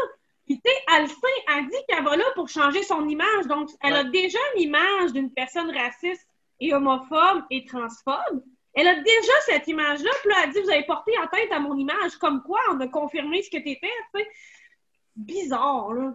Puis, 0.47 0.61
tu 0.63 0.71
sais, 0.71 0.77
elle 0.97 1.09
sait, 1.09 1.45
elle 1.57 1.67
dit 1.69 1.77
qu'elle 1.89 2.05
va 2.05 2.17
là 2.17 2.25
pour 2.35 2.49
changer 2.51 2.83
son 2.83 3.09
image. 3.09 3.47
Donc, 3.47 3.71
elle 3.83 3.95
a 3.97 4.03
Ouais. 4.03 4.11
déjà 4.11 4.39
une 4.55 4.63
image 4.63 5.13
d'une 5.15 5.33
personne 5.33 5.75
raciste 5.75 6.29
et 6.61 6.75
homophobe 6.75 7.45
et 7.51 7.65
transphobe. 7.65 8.45
Elle 8.75 8.89
a 8.89 8.97
déjà 8.97 9.33
cette 9.47 9.67
image-là. 9.69 10.11
Puis 10.21 10.31
là, 10.31 10.37
elle 10.45 10.51
dit 10.53 10.61
Vous 10.61 10.71
avez 10.71 10.85
porté 10.85 11.13
atteinte 11.17 11.51
à 11.51 11.59
mon 11.61 11.77
image. 11.79 12.17
Comme 12.21 12.43
quoi, 12.43 12.61
on 12.71 12.79
a 12.81 12.87
confirmé 12.89 13.43
ce 13.43 13.49
que 13.51 13.57
t'étais. 13.57 13.89
Tu 14.15 14.21
sais, 14.21 14.29
bizarre, 15.17 15.95
là. 15.95 16.15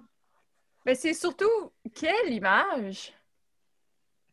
Mais 0.85 0.95
c'est 0.95 1.13
surtout 1.13 1.71
quelle 1.93 2.33
image? 2.33 3.13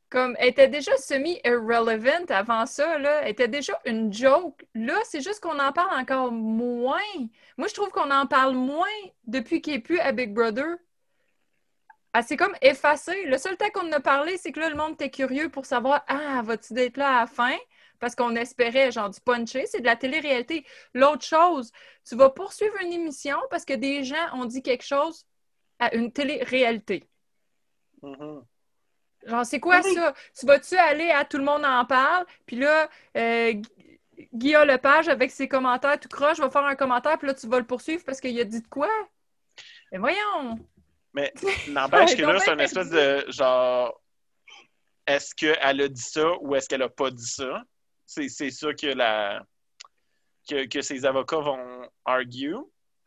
Comme, 0.09 0.37
elle 0.39 0.49
était 0.51 0.69
déjà 0.69 0.97
semi-irrelevant 0.97 2.27
avant 2.29 2.65
ça, 2.67 2.99
là. 2.99 3.23
Elle 3.23 3.31
était 3.31 3.49
déjà 3.49 3.79
une 3.85 4.13
joke. 4.13 4.65
Là, 4.75 4.95
c'est 5.05 5.21
juste 5.21 5.41
qu'on 5.41 5.59
en 5.59 5.73
parle 5.73 5.99
encore 5.99 6.31
moins. 6.31 7.01
Moi, 7.59 7.67
je 7.69 7.75
trouve 7.75 7.91
qu'on 7.91 8.11
en 8.13 8.27
parle 8.27 8.55
moins 8.55 8.87
depuis 9.27 9.61
qu'il 9.61 9.75
n'est 9.75 9.81
plus 9.81 9.99
à 9.99 10.13
Big 10.13 10.33
Brother. 10.33 10.77
Elle 12.13 12.25
s'est 12.25 12.37
comme 12.37 12.55
effacée. 12.63 13.25
Le 13.27 13.37
seul 13.37 13.57
temps 13.57 13.69
qu'on 13.75 13.89
en 13.89 13.93
a 13.93 14.01
parlé, 14.01 14.39
c'est 14.39 14.53
que 14.53 14.61
là, 14.61 14.71
le 14.71 14.77
monde 14.77 14.93
était 14.93 15.11
curieux 15.11 15.51
pour 15.51 15.67
savoir 15.67 16.05
Ah, 16.07 16.41
vas-tu 16.45 16.79
être 16.79 16.97
là 16.97 17.19
à 17.19 17.21
la 17.23 17.27
fin? 17.27 17.57
Parce 17.99 18.15
qu'on 18.15 18.37
espérait, 18.37 18.93
genre, 18.93 19.11
du 19.11 19.21
puncher. 19.21 19.67
C'est 19.67 19.81
de 19.81 19.87
la 19.87 19.97
télé-réalité. 19.97 20.65
L'autre 20.95 21.25
chose, 21.25 21.73
tu 22.09 22.15
vas 22.15 22.31
poursuivre 22.31 22.77
une 22.81 22.93
émission 22.93 23.39
parce 23.51 23.65
que 23.65 23.75
des 23.75 24.05
gens 24.05 24.35
ont 24.35 24.45
dit 24.45 24.63
quelque 24.63 24.85
chose 24.85 25.27
à 25.79 25.95
une 25.95 26.13
télé-réalité. 26.13 27.05
Mhm. 28.03 28.45
Genre, 29.27 29.45
c'est 29.47 29.61
quoi 29.61 29.81
Oui. 29.85 29.95
ça? 29.95 30.15
Tu 30.39 30.47
vas-tu 30.47 30.77
aller 30.77 31.11
à 31.11 31.25
Tout 31.25 31.39
le 31.39 31.45
monde 31.45 31.65
en 31.65 31.85
parle? 31.85 32.25
Puis 32.47 32.57
là, 32.57 32.89
euh, 33.17 33.53
Gu- 33.55 34.01
Guillaume 34.33 34.69
Lepage, 34.69 35.09
avec 35.09 35.31
ses 35.31 35.49
commentaires 35.49 35.99
tout 35.99 36.09
croche, 36.09 36.39
va 36.39 36.49
faire 36.51 36.65
un 36.65 36.77
commentaire, 36.77 37.19
puis 37.19 37.27
là, 37.27 37.35
tu 37.35 37.47
vas 37.49 37.59
le 37.59 37.67
poursuivre 37.67 38.05
parce 38.05 38.21
qu'il 38.21 38.39
a 38.41 38.45
dit 38.45 38.63
de 38.63 38.69
quoi? 38.69 38.89
Mais 39.91 39.99
voyons! 39.99 40.59
Mais 41.13 41.33
n'empêche 41.69 42.17
que 42.17 42.23
là, 42.23 42.39
c'est 42.39 42.53
une 42.53 42.61
espèce 42.61 42.91
de 42.91 43.25
genre. 43.31 44.01
Est-ce 45.07 45.35
qu'elle 45.35 45.81
a 45.81 45.89
dit 45.89 46.01
ça 46.03 46.33
ou 46.41 46.55
est-ce 46.55 46.69
qu'elle 46.69 46.83
a 46.83 46.89
pas 46.89 47.11
dit 47.11 47.27
ça? 47.27 47.63
C'est 48.05 48.29
c'est 48.29 48.51
ça 48.51 48.73
que 48.75 48.87
la. 48.89 49.43
Que, 50.49 50.67
que 50.67 50.81
ses 50.83 51.05
avocats 51.05 51.41
vont 51.41 51.89
argue. 52.05 52.57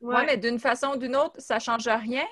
Ouais, 0.01 0.25
mais 0.25 0.37
d'une 0.37 0.59
façon 0.59 0.93
ou 0.93 0.97
d'une 0.97 1.15
autre, 1.15 1.39
ça 1.39 1.59
change 1.59 1.87
rien. 1.87 2.25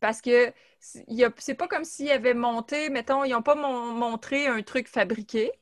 Parce 0.00 0.20
que 0.20 0.52
c'est 0.80 1.54
pas 1.54 1.68
comme 1.68 1.84
s'ils 1.84 2.10
avaient 2.10 2.34
monté, 2.34 2.90
mettons, 2.90 3.24
ils 3.24 3.32
n'ont 3.32 3.42
pas 3.42 3.54
mon- 3.54 3.92
montré 3.92 4.46
un 4.46 4.62
truc 4.62 4.88
fabriqué. 4.88 5.52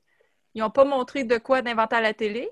Ils 0.55 0.61
n'ont 0.61 0.71
pas 0.71 0.85
montré 0.85 1.25
de 1.25 1.39
quoi 1.39 1.63
d'inventer 1.63 1.97
à 1.97 2.01
la 2.01 2.15
télé. 2.15 2.49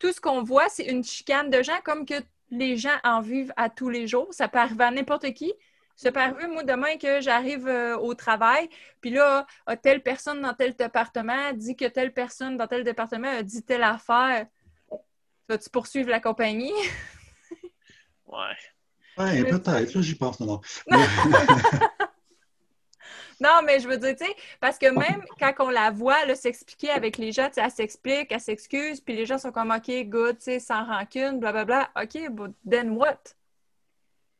Tout 0.00 0.12
ce 0.12 0.20
qu'on 0.20 0.42
voit, 0.42 0.68
c'est 0.68 0.84
une 0.84 1.04
chicane 1.04 1.50
de 1.50 1.62
gens 1.62 1.80
comme 1.84 2.04
que 2.06 2.14
les 2.50 2.76
gens 2.76 2.96
en 3.04 3.20
vivent 3.20 3.52
à 3.56 3.70
tous 3.70 3.88
les 3.88 4.06
jours. 4.06 4.28
Ça 4.32 4.48
peut 4.48 4.58
arriver 4.58 4.84
à 4.84 4.90
n'importe 4.90 5.32
qui. 5.32 5.52
Ça 5.96 6.10
peut 6.10 6.20
arriver, 6.20 6.46
moi, 6.48 6.64
demain, 6.64 6.96
que 6.98 7.20
j'arrive 7.20 7.68
euh, 7.68 7.96
au 7.96 8.14
travail, 8.14 8.68
puis 9.00 9.10
là, 9.10 9.46
ah, 9.66 9.76
telle 9.76 10.02
personne 10.02 10.40
dans 10.40 10.52
tel 10.52 10.74
département 10.74 11.52
dit 11.52 11.76
que 11.76 11.84
telle 11.84 12.12
personne 12.12 12.56
dans 12.56 12.66
tel 12.66 12.82
département 12.82 13.28
a 13.28 13.42
dit 13.44 13.62
telle 13.62 13.84
affaire. 13.84 14.46
Vas-tu 15.48 15.70
poursuivre 15.70 16.10
la 16.10 16.20
compagnie? 16.20 16.72
Ouais. 18.26 18.73
Ouais, 19.18 19.42
Mais- 19.42 19.50
peut-être, 19.50 19.94
là, 19.94 20.00
j'y 20.02 20.14
pense, 20.14 20.40
non. 20.40 20.46
Non. 20.46 20.60
Mais- 20.90 20.98
Non, 23.40 23.60
mais 23.64 23.80
je 23.80 23.88
veux 23.88 23.96
dire, 23.96 24.14
tu 24.16 24.24
sais, 24.24 24.34
parce 24.60 24.78
que 24.78 24.86
même 24.86 25.22
quand 25.40 25.52
on 25.58 25.68
la 25.70 25.90
voit 25.90 26.24
là, 26.24 26.36
s'expliquer 26.36 26.90
avec 26.90 27.18
les 27.18 27.32
gens, 27.32 27.48
tu 27.48 27.54
sais, 27.54 27.62
elle 27.64 27.70
s'explique, 27.70 28.28
elle 28.30 28.40
s'excuse, 28.40 29.00
puis 29.00 29.14
les 29.14 29.26
gens 29.26 29.38
sont 29.38 29.50
comme 29.50 29.72
OK, 29.72 29.90
good, 30.06 30.38
tu 30.38 30.44
sais, 30.44 30.60
sans 30.60 30.84
rancune, 30.84 31.40
blablabla. 31.40 31.90
OK, 32.00 32.30
but 32.30 32.54
then 32.68 32.90
what? 32.90 33.18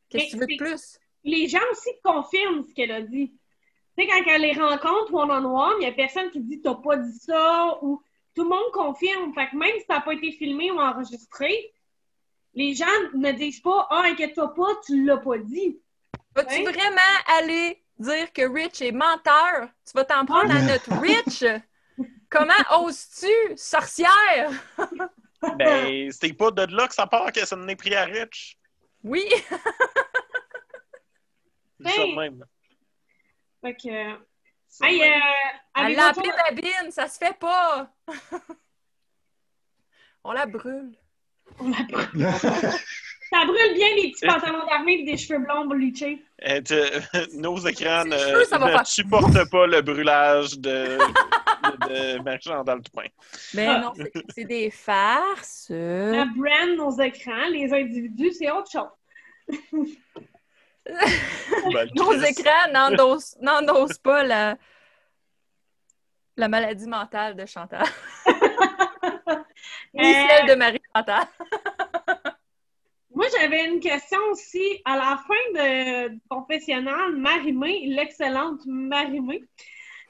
Qu'est-ce 0.08 0.26
que 0.26 0.30
tu 0.30 0.38
veux 0.38 0.46
de 0.46 0.56
plus? 0.56 0.98
les 1.24 1.48
gens 1.48 1.58
aussi 1.72 1.90
confirment 2.04 2.62
ce 2.62 2.72
qu'elle 2.74 2.92
a 2.92 3.00
dit. 3.02 3.32
Tu 3.98 4.04
sais, 4.04 4.08
quand 4.10 4.30
elle 4.30 4.42
les 4.42 4.52
rencontre 4.52 5.12
one-on-one, 5.12 5.74
il 5.80 5.80
n'y 5.80 5.86
a 5.86 5.92
personne 5.92 6.30
qui 6.30 6.40
dit 6.40 6.60
t'as 6.60 6.74
pas 6.74 6.96
dit 6.96 7.18
ça 7.18 7.78
ou 7.82 8.00
tout 8.34 8.44
le 8.44 8.50
monde 8.50 8.70
confirme. 8.72 9.34
Fait 9.34 9.48
que 9.48 9.56
même 9.56 9.72
si 9.78 9.84
ça 9.88 9.94
n'a 9.94 10.00
pas 10.02 10.12
été 10.12 10.30
filmé 10.32 10.70
ou 10.70 10.78
enregistré, 10.78 11.72
les 12.54 12.74
gens 12.74 12.86
ne 13.14 13.32
disent 13.32 13.60
pas 13.60 13.86
Ah, 13.90 14.02
inquiète-toi 14.06 14.54
pas, 14.54 14.68
tu 14.86 15.04
l'as 15.04 15.18
pas 15.18 15.38
dit. 15.38 15.80
Vas-tu 16.34 16.54
Ouais. 16.64 16.72
vraiment 16.72 17.00
aller 17.38 17.82
dire 17.98 18.32
que 18.32 18.42
Rich 18.42 18.82
est 18.82 18.92
menteur? 18.92 19.68
Tu 19.86 19.92
vas 19.94 20.04
t'en 20.04 20.24
prendre 20.26 20.54
à 20.54 20.60
notre 20.62 20.90
Rich? 21.00 21.44
Comment 22.30 22.52
oses-tu, 22.84 23.56
sorcière? 23.56 24.50
Ben, 25.58 26.10
c'était 26.10 26.32
pas 26.32 26.50
de 26.50 26.74
là 26.74 26.88
que 26.88 26.94
ça 26.94 27.06
part 27.06 27.30
que 27.30 27.44
ça 27.44 27.54
n'est 27.54 27.76
pris 27.76 27.94
à 27.94 28.04
Rich. 28.06 28.56
Oui! 29.02 29.22
C'est 31.80 31.90
ça 31.90 31.98
de 31.98 32.02
Hey. 32.06 32.16
même. 32.16 32.44
Fait 33.60 33.74
que. 33.74 33.88
Hey, 34.82 35.02
euh, 35.02 35.20
Elle 35.76 35.94
l'a 35.96 36.14
chose- 36.14 36.22
Babine, 36.48 36.90
ça 36.90 37.08
se 37.08 37.18
fait 37.18 37.38
pas! 37.38 37.92
On 40.24 40.32
la 40.32 40.46
brûle. 40.46 40.96
Ça 43.30 43.44
brûle 43.46 43.74
bien 43.74 43.88
les 43.96 44.10
petits 44.12 44.26
pantalons 44.26 44.64
d'armée 44.66 45.00
et 45.00 45.04
des 45.04 45.16
cheveux 45.16 45.40
blonds 45.40 45.66
bleachés. 45.66 46.22
Euh, 46.46 46.60
nos 47.34 47.56
écrans 47.66 48.04
ne, 48.04 48.16
faire- 48.16 48.80
ne 48.80 48.84
supportent 48.84 49.50
pas 49.50 49.66
le 49.66 49.80
brûlage 49.80 50.58
de, 50.58 50.98
de, 50.98 52.16
de 52.18 52.22
Marie-Chantal 52.22 52.80
Toupin. 52.82 53.08
Mais 53.54 53.66
Ah. 53.66 53.78
non, 53.80 53.92
c'est- 54.34 54.44
des 54.44 54.70
farces. 54.70 55.66
La 55.70 56.26
brand, 56.26 56.76
nos 56.76 57.00
écrans, 57.00 57.48
les 57.50 57.72
individus, 57.72 58.32
c'est 58.32 58.50
autre 58.50 58.70
chose. 58.70 58.92
Ben, 60.86 61.88
Nos 61.94 62.12
écrans 62.20 62.70
n'endossent 62.70 63.36
n'endossent 63.40 63.96
pas 63.96 64.22
la, 64.22 64.58
la 66.36 66.46
maladie 66.46 66.86
mentale 66.86 67.34
de 67.36 67.46
Chantal. 67.46 67.86
Ni 69.94 70.00
Euh, 70.14 70.28
celle 70.28 70.48
de 70.48 70.54
Marie-Chantal. 70.54 71.26
Moi, 73.14 73.26
j'avais 73.38 73.66
une 73.66 73.80
question 73.80 74.18
aussi. 74.32 74.80
À 74.84 74.96
la 74.96 75.16
fin 75.26 75.52
de, 75.54 76.08
du 76.08 76.20
confessionnal, 76.28 77.16
Marimé, 77.16 77.86
l'excellente 77.86 78.60
Marimé, 78.66 79.42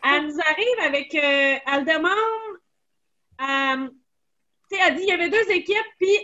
elle 0.02 0.26
nous 0.26 0.40
arrive 0.40 0.80
avec. 0.86 1.14
euh, 1.14 1.56
elle 1.66 1.84
demande. 1.84 2.58
euh, 3.42 3.88
tu 4.70 4.76
sais, 4.76 4.82
elle 4.86 4.94
dit 4.96 5.02
il 5.02 5.08
y 5.08 5.12
avait 5.12 5.28
deux 5.28 5.50
équipes, 5.50 5.76
puis 5.98 6.16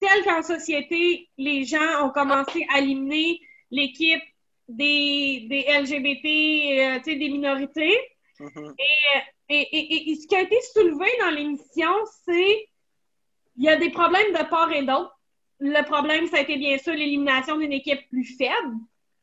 tel 0.00 0.24
qu'en 0.24 0.42
société, 0.42 1.28
les 1.36 1.64
gens 1.64 2.04
ont 2.06 2.10
commencé 2.10 2.66
à 2.74 2.78
éliminer 2.78 3.40
l'équipe 3.70 4.22
des, 4.68 5.46
des 5.48 5.64
LGBT, 5.68 6.26
euh, 6.26 6.98
tu 6.98 7.04
sais, 7.12 7.16
des 7.16 7.28
minorités. 7.28 7.98
Mhm. 8.40 8.74
Et, 8.78 9.20
et- 9.48 10.10
et 10.10 10.14
ce 10.16 10.26
qui 10.26 10.36
a 10.36 10.40
été 10.42 10.56
soulevé 10.72 11.06
dans 11.20 11.30
l'émission, 11.30 11.90
c'est 12.24 12.68
il 13.56 13.64
y 13.64 13.68
a 13.68 13.76
des 13.76 13.90
problèmes 13.90 14.32
de 14.32 14.44
part 14.48 14.72
et 14.72 14.82
d'autre. 14.82 15.12
Le 15.60 15.82
problème, 15.84 16.26
ça 16.26 16.38
a 16.38 16.40
été 16.40 16.56
bien 16.56 16.76
sûr 16.78 16.92
l'élimination 16.94 17.56
d'une 17.56 17.72
équipe 17.72 18.08
plus 18.08 18.24
faible, 18.36 18.74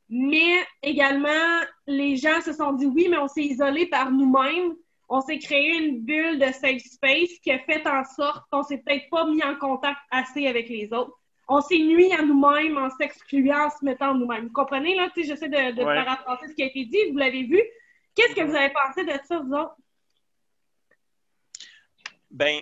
mais 0.09 0.53
également, 0.81 1.61
les 1.87 2.15
gens 2.17 2.39
se 2.41 2.53
sont 2.53 2.73
dit 2.73 2.85
oui, 2.85 3.07
mais 3.09 3.17
on 3.17 3.27
s'est 3.27 3.43
isolé 3.43 3.87
par 3.87 4.11
nous-mêmes. 4.11 4.75
On 5.09 5.19
s'est 5.19 5.39
créé 5.39 5.75
une 5.77 5.99
bulle 6.01 6.39
de 6.39 6.45
safe 6.53 6.81
space 6.83 7.33
qui 7.43 7.51
a 7.51 7.59
fait 7.59 7.85
en 7.85 8.03
sorte 8.05 8.45
qu'on 8.49 8.63
s'est 8.63 8.77
peut-être 8.77 9.09
pas 9.09 9.25
mis 9.25 9.43
en 9.43 9.55
contact 9.55 9.99
assez 10.09 10.47
avec 10.47 10.69
les 10.69 10.91
autres. 10.93 11.17
on 11.53 11.59
s'est 11.59 11.79
nuit 11.79 12.13
à 12.13 12.21
nous-mêmes 12.21 12.77
en 12.77 12.89
s'excluant, 12.91 13.65
en 13.65 13.69
se 13.69 13.83
mettant 13.83 14.13
nous-mêmes. 14.13 14.45
Vous 14.47 14.53
comprenez, 14.53 14.95
là? 14.95 15.09
Tu 15.13 15.23
sais, 15.23 15.27
j'essaie 15.27 15.49
de, 15.49 15.75
de 15.75 15.83
Ouais. 15.83 15.95
paraphraser 15.95 16.47
ce 16.47 16.53
qui 16.53 16.63
a 16.63 16.67
été 16.67 16.85
dit. 16.85 16.97
Vous 17.11 17.17
l'avez 17.17 17.43
vu. 17.43 17.59
Qu'est-ce 18.15 18.33
que 18.33 18.41
vous 18.41 18.55
avez 18.55 18.71
pensé 18.71 19.03
de 19.03 19.11
ça, 19.27 19.39
vous 19.39 19.51
autres? 19.53 19.75
Ben, 22.31 22.61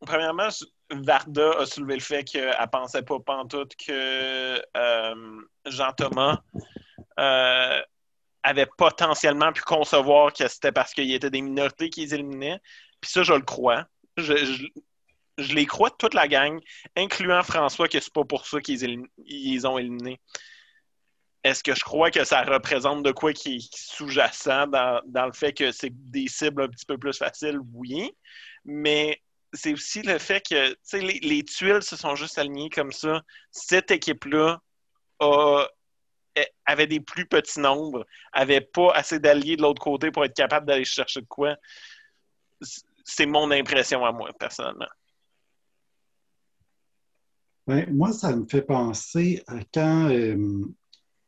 premièrement, 0.00 0.48
Varda 0.90 1.60
a 1.60 1.66
soulevé 1.66 1.94
le 1.94 2.00
fait 2.00 2.24
qu'elle 2.24 2.54
pensait 2.70 3.02
pas 3.02 3.18
pantoute 3.20 3.74
que 3.76 4.62
euh, 4.76 5.40
Jean-Thomas 5.66 6.40
euh, 7.18 7.80
avait 8.42 8.66
potentiellement 8.76 9.52
pu 9.52 9.62
concevoir 9.62 10.32
que 10.32 10.46
c'était 10.48 10.72
parce 10.72 10.92
qu'il 10.92 11.12
était 11.12 11.30
des 11.30 11.42
minorités 11.42 11.90
qu'ils 11.90 12.12
éliminaient. 12.12 12.60
Puis 13.00 13.10
ça, 13.10 13.22
je 13.22 13.32
le 13.32 13.42
crois. 13.42 13.86
Je, 14.16 14.66
les 15.38 15.66
crois 15.66 15.90
toute 15.90 16.14
la 16.14 16.28
gang, 16.28 16.60
incluant 16.96 17.42
François, 17.42 17.88
que 17.88 17.98
c'est 17.98 18.12
pas 18.12 18.24
pour 18.24 18.46
ça 18.46 18.60
qu'ils 18.60 19.66
ont 19.66 19.78
éliminé. 19.78 20.20
Est-ce 21.44 21.62
que 21.62 21.74
je 21.74 21.84
crois 21.84 22.10
que 22.10 22.24
ça 22.24 22.42
représente 22.42 23.02
de 23.02 23.12
quoi 23.12 23.34
qui 23.34 23.56
est 23.56 23.76
sous-jacent 23.76 24.66
dans, 24.66 25.02
dans 25.04 25.26
le 25.26 25.32
fait 25.32 25.52
que 25.52 25.72
c'est 25.72 25.92
des 25.92 26.26
cibles 26.26 26.62
un 26.62 26.68
petit 26.68 26.86
peu 26.86 26.96
plus 26.96 27.16
faciles? 27.16 27.58
Oui. 27.74 28.10
Mais 28.64 29.20
c'est 29.52 29.74
aussi 29.74 30.02
le 30.02 30.18
fait 30.18 30.40
que 30.40 30.74
les, 30.96 31.20
les 31.20 31.44
tuiles 31.44 31.82
se 31.82 31.96
sont 31.96 32.16
juste 32.16 32.38
alignées 32.38 32.70
comme 32.70 32.92
ça. 32.92 33.20
Cette 33.50 33.90
équipe-là 33.90 34.58
a- 35.20 35.68
avait 36.64 36.86
des 36.86 37.00
plus 37.00 37.26
petits 37.26 37.60
nombres, 37.60 38.06
avait 38.32 38.62
pas 38.62 38.92
assez 38.92 39.20
d'alliés 39.20 39.56
de 39.56 39.62
l'autre 39.62 39.82
côté 39.82 40.10
pour 40.10 40.24
être 40.24 40.34
capable 40.34 40.66
d'aller 40.66 40.84
chercher 40.84 41.20
de 41.20 41.26
quoi. 41.26 41.56
C'est 43.04 43.26
mon 43.26 43.50
impression 43.50 44.04
à 44.04 44.12
moi, 44.12 44.30
personnellement. 44.38 44.88
Ben, 47.66 47.86
moi, 47.94 48.12
ça 48.12 48.34
me 48.34 48.46
fait 48.46 48.62
penser 48.62 49.42
à 49.46 49.58
quand 49.72 50.10
euh, 50.10 50.64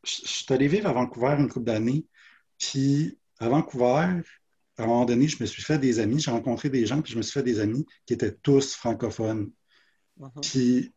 je 0.07 0.27
suis 0.27 0.55
allé 0.55 0.69
vivre 0.69 0.89
à 0.89 0.93
Vancouver 0.93 1.37
une 1.39 1.49
couple 1.49 1.67
d'années. 1.67 2.05
Puis 2.59 3.19
à 3.39 3.49
Vancouver, 3.49 4.23
à 4.79 4.83
un 4.83 4.87
moment 4.87 5.05
donné, 5.05 5.29
je 5.29 5.37
me 5.41 5.47
suis 5.47 5.63
fait 5.63 5.79
des 5.79 5.99
amis, 6.01 6.21
j'ai 6.21 6.31
rencontré 6.31 6.71
des 6.71 6.87
gens, 6.87 7.03
puis 7.03 7.13
je 7.13 7.19
me 7.19 7.23
suis 7.23 7.33
fait 7.33 7.43
des 7.43 7.61
amis 7.61 7.87
qui 8.07 8.15
étaient 8.15 8.33
tous 8.33 8.75
francophones. 8.75 9.51
Puis 10.41 10.93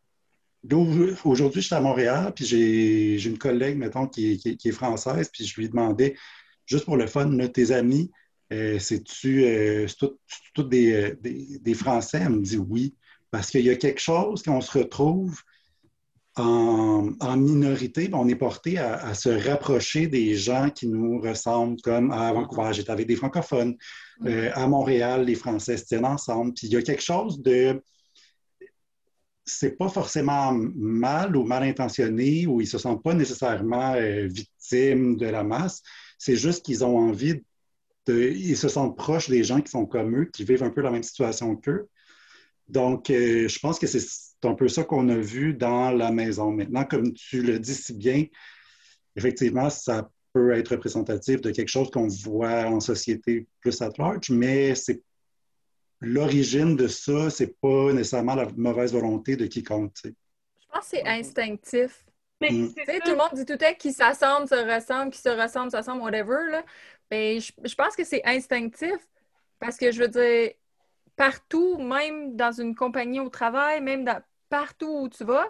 d'au- 0.63 1.15
aujourd'hui, 1.25 1.61
je 1.61 1.67
suis 1.67 1.75
à 1.75 1.81
Montréal, 1.81 2.33
puis 2.35 2.45
j'ai 2.45 3.21
une 3.25 3.37
collègue, 3.37 3.77
mettons, 3.77 4.07
qui, 4.07 4.31
est- 4.33 4.37
qui 4.37 4.49
est- 4.49 4.55
qui 4.57 4.69
est 4.69 4.73
française, 4.73 5.29
puis 5.31 5.45
je 5.45 5.59
lui 5.59 5.69
demandais, 5.69 6.15
juste 6.65 6.85
pour 6.85 6.97
le 6.97 7.07
fun, 7.07 7.29
là, 7.31 7.47
tes 7.47 7.71
amis, 7.71 8.11
euh, 8.51 8.79
c'est-tu 8.79 9.43
euh, 9.43 9.87
c'est 9.87 9.97
tout- 10.53 10.63
des, 10.63 10.91
euh, 10.93 11.15
des- 11.21 11.59
des 11.59 11.73
Français? 11.73 12.19
Elle 12.21 12.29
me 12.29 12.41
dit 12.41 12.57
oui, 12.57 12.95
parce 13.31 13.49
qu'il 13.51 13.65
y 13.65 13.69
a 13.69 13.75
quelque 13.75 14.01
chose 14.01 14.43
qu'on 14.43 14.61
se 14.61 14.77
retrouve 14.77 15.41
en, 16.35 17.09
en 17.19 17.37
minorité, 17.37 18.09
on 18.13 18.27
est 18.27 18.35
porté 18.35 18.77
à, 18.77 18.95
à 18.95 19.13
se 19.13 19.29
rapprocher 19.29 20.07
des 20.07 20.35
gens 20.35 20.69
qui 20.69 20.87
nous 20.87 21.19
ressemblent, 21.19 21.81
comme 21.81 22.11
à 22.11 22.31
Vancouver, 22.31 22.71
j'étais 22.73 22.91
avec 22.91 23.07
des 23.07 23.15
francophones. 23.15 23.75
Euh, 24.25 24.51
à 24.53 24.67
Montréal, 24.67 25.25
les 25.25 25.35
Français 25.35 25.77
se 25.77 25.85
tiennent 25.85 26.05
ensemble. 26.05 26.53
Puis 26.53 26.67
il 26.67 26.73
y 26.73 26.77
a 26.77 26.81
quelque 26.81 27.03
chose 27.03 27.41
de. 27.41 27.81
C'est 29.45 29.77
pas 29.77 29.89
forcément 29.89 30.53
mal 30.53 31.35
ou 31.35 31.43
mal 31.43 31.63
intentionné 31.63 32.45
ou 32.45 32.61
ils 32.61 32.67
se 32.67 32.77
sentent 32.77 33.03
pas 33.03 33.15
nécessairement 33.15 33.93
euh, 33.95 34.27
victimes 34.27 35.17
de 35.17 35.25
la 35.25 35.43
masse. 35.43 35.81
C'est 36.19 36.35
juste 36.35 36.63
qu'ils 36.63 36.83
ont 36.83 36.97
envie 36.97 37.41
de. 38.05 38.31
Ils 38.31 38.57
se 38.57 38.69
sentent 38.69 38.97
proches 38.97 39.29
des 39.29 39.43
gens 39.43 39.61
qui 39.61 39.71
sont 39.71 39.85
comme 39.85 40.15
eux, 40.15 40.25
qui 40.25 40.43
vivent 40.43 40.63
un 40.63 40.69
peu 40.69 40.81
la 40.81 40.91
même 40.91 41.03
situation 41.03 41.55
qu'eux. 41.55 41.87
Donc, 42.67 43.09
euh, 43.09 43.47
je 43.47 43.59
pense 43.59 43.79
que 43.79 43.87
c'est 43.87 44.05
un 44.43 44.53
peu 44.55 44.67
ça 44.67 44.83
qu'on 44.83 45.09
a 45.09 45.15
vu 45.17 45.53
dans 45.53 45.91
la 45.91 46.11
maison. 46.11 46.51
Maintenant, 46.51 46.85
comme 46.85 47.13
tu 47.13 47.41
le 47.41 47.59
dis 47.59 47.75
si 47.75 47.93
bien, 47.93 48.25
effectivement, 49.15 49.69
ça 49.69 50.09
peut 50.33 50.51
être 50.53 50.69
représentatif 50.69 51.41
de 51.41 51.51
quelque 51.51 51.69
chose 51.69 51.89
qu'on 51.91 52.07
voit 52.07 52.65
en 52.65 52.79
société 52.79 53.47
plus 53.59 53.81
at 53.81 53.91
large, 53.97 54.29
mais 54.29 54.75
c'est 54.75 55.01
l'origine 56.01 56.75
de 56.75 56.87
ça, 56.87 57.29
c'est 57.29 57.59
pas 57.59 57.91
nécessairement 57.91 58.35
la 58.35 58.47
mauvaise 58.55 58.93
volonté 58.93 59.35
de 59.35 59.47
quiconque. 59.47 59.93
tu 59.95 60.09
sais. 60.09 60.15
Je 60.61 60.67
pense 60.71 60.81
que 60.83 60.97
c'est 60.97 61.07
instinctif. 61.07 62.05
Mais 62.41 62.51
Mm. 62.51 62.69
c'est 62.69 62.85
Tu 62.85 62.91
sais, 62.91 62.97
ça. 62.99 63.03
tout 63.03 63.11
le 63.11 63.17
monde 63.17 63.29
dit 63.33 63.45
tout 63.45 63.53
le 63.53 63.57
temps 63.57 63.73
qui 63.77 63.91
s'assemble, 63.91 64.47
se 64.47 64.55
ressemble, 64.55 65.11
qui 65.11 65.19
se 65.19 65.27
ressemble, 65.29 65.71
s'assemble, 65.71 66.01
whatever. 66.01 66.37
Là. 66.51 66.63
Ben, 67.11 67.41
je, 67.41 67.51
je 67.65 67.75
pense 67.75 67.95
que 67.97 68.05
c'est 68.05 68.21
instinctif 68.25 68.95
parce 69.59 69.75
que 69.75 69.91
je 69.91 69.99
veux 70.01 70.07
dire, 70.07 70.51
partout, 71.17 71.77
même 71.79 72.37
dans 72.37 72.53
une 72.53 72.75
compagnie 72.75 73.19
au 73.19 73.27
travail, 73.27 73.81
même 73.81 74.05
dans, 74.05 74.21
partout 74.49 75.01
où 75.01 75.09
tu 75.09 75.23
vas, 75.23 75.49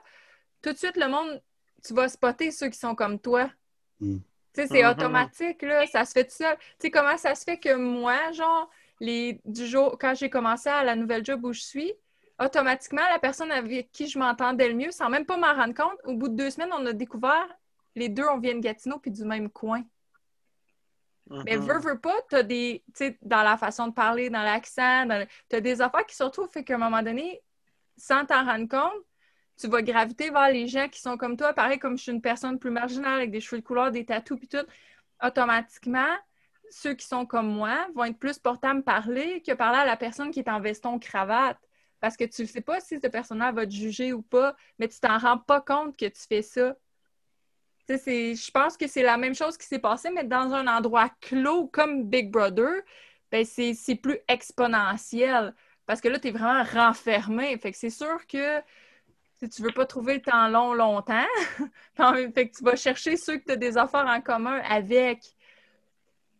tout 0.61 0.71
de 0.73 0.77
suite, 0.77 0.97
le 0.97 1.07
monde, 1.07 1.41
tu 1.83 1.93
vas 1.93 2.09
spotter 2.09 2.51
ceux 2.51 2.69
qui 2.69 2.77
sont 2.77 2.95
comme 2.95 3.19
toi. 3.19 3.49
Mm. 3.99 4.17
Tu 4.53 4.61
sais, 4.61 4.67
c'est 4.67 4.83
Mhm. 4.83 4.91
automatique, 4.91 5.61
là, 5.61 5.85
ça 5.87 6.05
se 6.05 6.11
fait 6.11 6.25
tout 6.25 6.35
seul. 6.35 6.57
Tu 6.57 6.65
sais, 6.79 6.91
comment 6.91 7.17
ça 7.17 7.35
se 7.35 7.43
fait 7.43 7.57
que 7.59 7.75
moi, 7.75 8.31
genre, 8.31 8.69
les, 8.99 9.39
du 9.45 9.65
jour, 9.65 9.97
quand 9.99 10.13
j'ai 10.15 10.29
commencé 10.29 10.69
à 10.69 10.83
la 10.83 10.95
nouvelle 10.95 11.23
job 11.23 11.45
où 11.45 11.53
je 11.53 11.61
suis, 11.61 11.93
automatiquement, 12.39 13.01
la 13.11 13.19
personne 13.19 13.51
avec 13.51 13.91
qui 13.91 14.07
je 14.07 14.17
m'entendais 14.17 14.67
le 14.69 14.75
mieux, 14.75 14.91
sans 14.91 15.09
même 15.09 15.25
pas 15.25 15.37
m'en 15.37 15.53
rendre 15.53 15.73
compte, 15.73 15.97
au 16.05 16.15
bout 16.15 16.29
de 16.29 16.35
deux 16.35 16.49
semaines, 16.49 16.73
on 16.73 16.85
a 16.85 16.93
découvert, 16.93 17.47
les 17.95 18.09
deux, 18.09 18.25
on 18.27 18.39
vient 18.39 18.55
de 18.55 18.59
Gatineau 18.59 18.99
puis 18.99 19.11
du 19.11 19.23
même 19.23 19.49
coin. 19.49 19.83
Mais 21.45 21.57
Mhm. 21.57 21.67
veux, 21.67 21.79
veux 21.79 21.99
pas, 21.99 22.15
t'as 22.29 22.43
des, 22.43 22.83
tu 22.87 23.05
sais, 23.05 23.17
dans 23.21 23.43
la 23.43 23.55
façon 23.55 23.87
de 23.87 23.93
parler, 23.93 24.29
dans 24.29 24.41
l'accent, 24.41 25.07
t'as 25.47 25.61
des 25.61 25.81
affaires 25.81 26.05
qui 26.05 26.15
se 26.15 26.23
retrouvent, 26.23 26.49
fait 26.49 26.63
qu'à 26.63 26.75
un 26.75 26.79
moment 26.79 27.03
donné, 27.03 27.41
sans 27.99 28.25
t'en 28.25 28.45
rendre 28.45 28.67
compte, 28.67 29.03
tu 29.57 29.67
vas 29.67 29.81
graviter 29.81 30.29
vers 30.29 30.49
les 30.49 30.67
gens 30.67 30.87
qui 30.87 31.01
sont 31.01 31.17
comme 31.17 31.35
toi. 31.37 31.53
Pareil, 31.53 31.79
comme 31.79 31.97
je 31.97 32.03
suis 32.03 32.11
une 32.11 32.21
personne 32.21 32.57
plus 32.57 32.71
marginale 32.71 33.15
avec 33.15 33.31
des 33.31 33.41
cheveux 33.41 33.61
de 33.61 33.65
couleur, 33.65 33.91
des 33.91 34.05
tatous 34.05 34.37
puis 34.39 34.47
tout, 34.47 34.65
automatiquement, 35.21 36.15
ceux 36.71 36.93
qui 36.93 37.05
sont 37.05 37.25
comme 37.25 37.47
moi 37.47 37.87
vont 37.93 38.05
être 38.05 38.17
plus 38.17 38.39
portés 38.39 38.67
à 38.67 38.75
parler 38.75 39.41
que 39.41 39.53
parler 39.53 39.79
à 39.79 39.85
la 39.85 39.97
personne 39.97 40.31
qui 40.31 40.39
est 40.39 40.49
en 40.49 40.59
veston 40.59 40.97
cravate. 40.97 41.57
Parce 41.99 42.15
que 42.15 42.23
tu 42.23 42.43
ne 42.43 42.47
sais 42.47 42.61
pas 42.61 42.79
si 42.79 42.99
cette 42.99 43.11
personne-là 43.11 43.51
va 43.51 43.65
te 43.65 43.71
juger 43.71 44.13
ou 44.13 44.21
pas, 44.21 44.55
mais 44.77 44.87
tu 44.87 44.99
t'en 45.01 45.17
rends 45.17 45.37
pas 45.37 45.59
compte 45.59 45.97
que 45.97 46.05
tu 46.05 46.21
fais 46.29 46.41
ça. 46.41 46.75
Je 47.89 48.51
pense 48.51 48.77
que 48.77 48.87
c'est 48.87 49.03
la 49.03 49.17
même 49.17 49.35
chose 49.35 49.57
qui 49.57 49.65
s'est 49.65 49.79
passée, 49.79 50.09
mais 50.11 50.23
dans 50.23 50.53
un 50.53 50.67
endroit 50.67 51.09
clos 51.19 51.67
comme 51.67 52.05
Big 52.05 52.31
Brother, 52.31 52.83
ben 53.31 53.43
c'est 53.43 53.95
plus 53.95 54.19
exponentiel. 54.27 55.53
Parce 55.89 56.01
que 56.01 56.07
là, 56.07 56.19
tu 56.19 56.27
es 56.27 56.31
vraiment 56.31 56.63
renfermé. 56.63 57.57
Fait 57.57 57.71
que 57.71 57.77
c'est 57.79 57.89
sûr 57.89 58.27
que 58.27 58.59
si 59.39 59.49
tu 59.49 59.63
veux 59.63 59.71
pas 59.71 59.87
trouver 59.87 60.13
le 60.13 60.21
temps 60.21 60.47
long 60.47 60.75
longtemps, 60.75 61.25
fait 61.97 62.47
que 62.47 62.55
tu 62.55 62.63
vas 62.63 62.75
chercher 62.75 63.17
ceux 63.17 63.39
que 63.39 63.45
tu 63.45 63.51
as 63.53 63.55
des 63.55 63.75
affaires 63.75 64.05
en 64.05 64.21
commun 64.21 64.61
avec. 64.69 65.23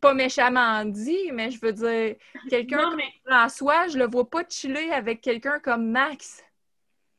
Pas 0.01 0.13
méchamment 0.13 0.85
dit, 0.85 1.31
mais 1.33 1.49
je 1.49 1.59
veux 1.61 1.73
dire, 1.73 2.15
quelqu'un 2.47 2.77
Non, 2.77 2.89
comme 2.89 2.97
mais 2.97 3.11
François, 3.25 3.87
je 3.87 3.97
le 3.97 4.05
vois 4.05 4.29
pas 4.29 4.43
chiller 4.47 4.91
avec 4.91 5.19
quelqu'un 5.19 5.59
comme 5.59 5.89
Max. 5.89 6.43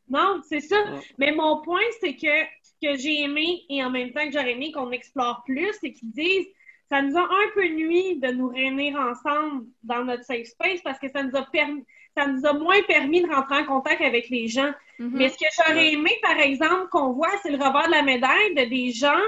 Non, 0.09 0.40
c'est 0.49 0.61
ça. 0.61 0.77
Mais 1.19 1.33
mon 1.33 1.61
point, 1.62 1.83
c'est 2.01 2.14
que 2.14 2.45
ce 2.62 2.73
que 2.81 2.97
j'ai 2.97 3.25
aimé 3.25 3.64
et 3.69 3.83
en 3.83 3.90
même 3.90 4.12
temps 4.12 4.25
que 4.25 4.31
j'aurais 4.31 4.53
aimé 4.53 4.71
qu'on 4.71 4.93
explore 4.93 5.43
plus, 5.45 5.73
c'est 5.81 5.93
qu'ils 5.93 6.12
disent 6.12 6.47
ça 6.90 7.03
nous 7.03 7.16
a 7.16 7.23
un 7.23 7.51
peu 7.55 7.66
nuit 7.69 8.19
de 8.21 8.29
nous 8.29 8.49
réunir 8.49 8.97
ensemble 8.97 9.66
dans 9.83 10.05
notre 10.05 10.25
safe 10.25 10.47
space 10.47 10.81
parce 10.83 10.99
que 11.01 11.09
ça 11.09 11.23
nous 11.23 11.37
a 11.37 11.43
permis, 11.47 11.85
ça 12.16 12.27
nous 12.27 12.44
a 12.46 12.53
moins 12.53 12.83
permis 12.83 13.23
de 13.23 13.29
rentrer 13.33 13.59
en 13.59 13.64
contact 13.64 14.01
avec 14.03 14.29
les 14.29 14.49
gens. 14.49 14.70
Mhm. 14.99 15.11
Mais 15.14 15.29
ce 15.29 15.37
que 15.38 15.46
j'aurais 15.57 15.92
aimé, 15.92 16.11
par 16.23 16.38
exemple, 16.38 16.88
qu'on 16.90 17.12
voit, 17.12 17.31
c'est 17.42 17.51
le 17.51 17.57
revers 17.57 17.87
de 17.87 17.92
la 17.92 18.03
médaille 18.03 18.55
de 18.55 18.64
des 18.68 18.90
gens 18.92 19.20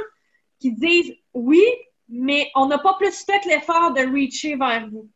qui 0.60 0.72
disent 0.72 1.14
oui, 1.32 1.62
mais 2.08 2.50
on 2.54 2.66
n'a 2.66 2.78
pas 2.78 2.94
plus 2.94 3.24
fait 3.24 3.44
l'effort 3.46 3.92
de 3.92 4.02
reacher 4.02 4.56
vers 4.56 4.86
vous. 4.90 5.08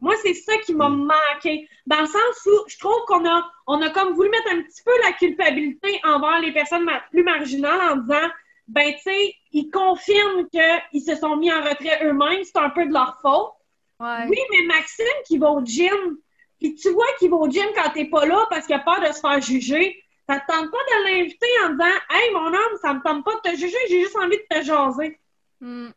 Moi, 0.00 0.14
c'est 0.22 0.34
ça 0.34 0.56
qui 0.58 0.74
m'a 0.74 0.88
manqué. 0.88 1.68
Dans 1.86 2.00
le 2.00 2.06
sens 2.06 2.46
où 2.46 2.68
je 2.68 2.78
trouve 2.78 3.00
qu'on 3.08 3.28
a, 3.28 3.50
on 3.66 3.82
a 3.82 3.90
comme 3.90 4.12
voulu 4.14 4.30
mettre 4.30 4.52
un 4.52 4.62
petit 4.62 4.82
peu 4.84 4.92
la 5.02 5.12
culpabilité 5.12 6.00
envers 6.04 6.40
les 6.40 6.52
personnes 6.52 6.84
ma- 6.84 7.00
plus 7.10 7.24
marginales 7.24 7.80
en 7.80 7.96
disant, 7.96 8.28
ben, 8.68 8.92
tu 8.94 9.00
sais, 9.00 9.34
ils 9.52 9.68
confirment 9.70 10.46
qu'ils 10.50 11.02
se 11.02 11.16
sont 11.16 11.36
mis 11.36 11.52
en 11.52 11.62
retrait 11.62 11.98
eux-mêmes, 12.04 12.44
c'est 12.44 12.58
un 12.58 12.70
peu 12.70 12.86
de 12.86 12.92
leur 12.92 13.18
faute. 13.20 13.50
Ouais. 13.98 14.26
Oui, 14.28 14.38
mais 14.52 14.66
Maxime 14.66 15.04
qui 15.26 15.36
va 15.36 15.50
au 15.50 15.64
gym, 15.64 16.16
puis 16.58 16.74
tu 16.74 16.90
vois 16.90 17.06
qu'il 17.18 17.30
va 17.30 17.36
au 17.36 17.48
gym 17.48 17.66
quand 17.74 17.90
t'es 17.90 18.06
pas 18.06 18.26
là 18.26 18.46
parce 18.50 18.66
qu'il 18.66 18.74
a 18.74 18.80
peur 18.80 19.00
de 19.00 19.12
se 19.12 19.20
faire 19.20 19.40
juger, 19.40 20.02
ça 20.28 20.40
te 20.40 20.46
tente 20.46 20.70
pas 20.70 20.78
de 20.78 21.04
l'inviter 21.04 21.46
en 21.64 21.70
disant 21.70 21.98
Hey 22.10 22.32
mon 22.32 22.46
homme, 22.46 22.78
ça 22.82 22.94
me 22.94 23.02
tente 23.02 23.24
pas 23.24 23.34
de 23.36 23.50
te 23.50 23.56
juger, 23.56 23.78
j'ai 23.88 24.00
juste 24.00 24.16
envie 24.16 24.36
de 24.36 24.56
te 24.56 24.64
jaser. 24.64 25.18
Mm. 25.60 25.88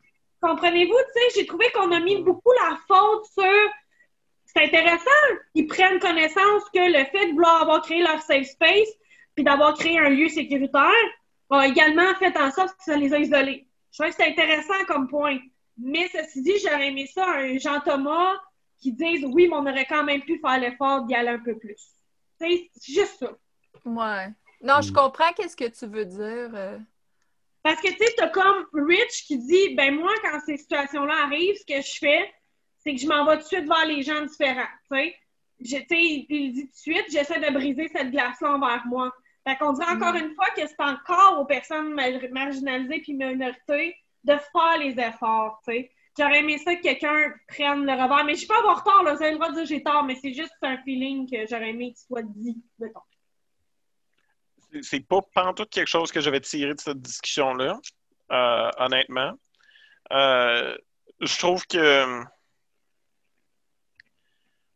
Comprenez-vous, 0.41 0.93
tu 0.93 1.21
sais, 1.21 1.39
j'ai 1.39 1.45
trouvé 1.45 1.69
qu'on 1.71 1.91
a 1.91 1.99
mis 1.99 2.17
beaucoup 2.23 2.51
la 2.53 2.77
faute 2.87 3.25
sur 3.33 3.69
c'est 4.45 4.65
intéressant, 4.65 5.09
ils 5.55 5.67
prennent 5.67 5.99
connaissance 5.99 6.63
que 6.73 6.79
le 6.79 7.05
fait 7.05 7.27
de 7.27 7.33
vouloir 7.33 7.61
avoir 7.61 7.81
créé 7.81 8.01
leur 8.01 8.21
safe 8.21 8.47
space 8.47 8.89
puis 9.35 9.43
d'avoir 9.45 9.77
créé 9.77 9.97
un 9.97 10.09
lieu 10.09 10.27
sécuritaire 10.27 10.91
a 11.49 11.67
également 11.67 12.13
fait 12.15 12.35
en 12.37 12.51
sorte 12.51 12.75
que 12.77 12.83
ça 12.83 12.97
les 12.97 13.13
a 13.13 13.19
isolés. 13.19 13.67
Je 13.91 14.01
trouve 14.01 14.15
que 14.15 14.23
c'est 14.23 14.29
intéressant 14.29 14.85
comme 14.87 15.07
point. 15.07 15.37
Mais 15.77 16.07
ceci 16.09 16.41
dit, 16.41 16.53
j'aurais 16.59 16.89
aimé 16.89 17.07
ça, 17.13 17.25
un 17.27 17.57
Jean-Thomas 17.57 18.35
qui 18.81 18.91
dise 18.91 19.23
oui, 19.25 19.47
mais 19.47 19.55
on 19.55 19.65
aurait 19.65 19.85
quand 19.85 20.03
même 20.03 20.21
pu 20.21 20.39
faire 20.39 20.59
l'effort 20.59 21.03
d'y 21.05 21.15
aller 21.15 21.29
un 21.29 21.39
peu 21.39 21.57
plus. 21.57 21.81
C'est 22.39 22.69
juste 22.83 23.19
ça. 23.19 23.31
Ouais. 23.85 24.27
Non, 24.61 24.81
je 24.81 24.91
Mm. 24.91 24.95
comprends 24.95 25.31
qu'est-ce 25.33 25.55
que 25.55 25.65
tu 25.69 25.85
veux 25.87 26.05
dire. 26.05 26.51
euh. 26.53 26.77
Parce 27.63 27.79
que, 27.79 27.89
tu 27.89 27.97
sais, 27.97 28.13
t'as 28.17 28.29
comme 28.29 28.65
Rich 28.73 29.25
qui 29.27 29.37
dit, 29.37 29.75
ben 29.75 29.95
moi, 29.95 30.11
quand 30.23 30.39
ces 30.45 30.57
situations-là 30.57 31.13
arrivent, 31.25 31.55
ce 31.57 31.65
que 31.65 31.81
je 31.81 31.97
fais, 31.99 32.33
c'est 32.79 32.95
que 32.95 32.99
je 32.99 33.07
m'en 33.07 33.23
vais 33.25 33.37
tout 33.37 33.43
de 33.43 33.47
suite 33.47 33.67
vers 33.67 33.85
les 33.85 34.01
gens 34.01 34.21
différents, 34.25 34.65
tu 34.91 34.97
sais. 34.97 35.15
Je- 35.63 35.77
Tu 35.77 35.85
sais, 35.89 36.01
il, 36.01 36.25
il 36.29 36.53
dit 36.53 36.65
tout 36.65 36.71
de 36.71 36.75
suite, 36.75 37.05
j'essaie 37.11 37.39
de 37.39 37.53
briser 37.53 37.87
cette 37.95 38.09
glace-là 38.09 38.55
envers 38.55 38.83
moi. 38.87 39.13
Fait 39.47 39.55
qu'on 39.57 39.73
dirait 39.73 39.91
encore 39.91 40.15
une 40.15 40.33
fois 40.33 40.47
que 40.55 40.65
c'est 40.67 40.81
encore 40.83 41.39
aux 41.39 41.45
personnes 41.45 41.93
mar- 41.93 42.09
marginalisées 42.31 42.99
puis 43.01 43.13
minorités 43.13 43.95
de 44.23 44.33
faire 44.33 44.77
les 44.79 44.99
efforts, 44.99 45.61
tu 45.67 45.73
sais. 45.73 45.91
J'aurais 46.17 46.39
aimé 46.39 46.57
ça 46.57 46.75
que 46.75 46.81
quelqu'un 46.81 47.33
prenne 47.47 47.85
le 47.85 47.91
revers, 47.93 48.25
mais 48.25 48.33
je 48.33 48.39
suis 48.39 48.47
pas 48.47 48.59
avoir 48.59 48.83
tort, 48.83 49.03
là, 49.03 49.13
vous 49.15 49.21
avez 49.21 49.31
le 49.31 49.37
droit 49.37 49.49
de 49.49 49.55
dire 49.55 49.65
j'ai 49.65 49.81
tort, 49.83 50.03
mais 50.03 50.15
c'est 50.15 50.33
juste 50.33 50.53
un 50.61 50.77
feeling 50.83 51.29
que 51.29 51.47
j'aurais 51.49 51.69
aimé 51.69 51.93
qu'il 51.93 52.05
soit 52.05 52.23
dit, 52.23 52.57
mettons. 52.79 52.99
C'est- 54.81 55.05
pas 55.05 55.21
pantoute 55.33 55.69
quelque 55.69 55.87
chose 55.87 56.11
que 56.11 56.21
j'avais 56.21 56.39
tiré 56.41 56.73
de 56.73 56.79
cette 56.79 57.01
discussion-là, 57.01 57.79
euh, 58.31 58.69
honnêtement. 58.77 59.33
Euh, 60.11 60.77
je 61.19 61.37
trouve 61.37 61.65
que. 61.67 62.23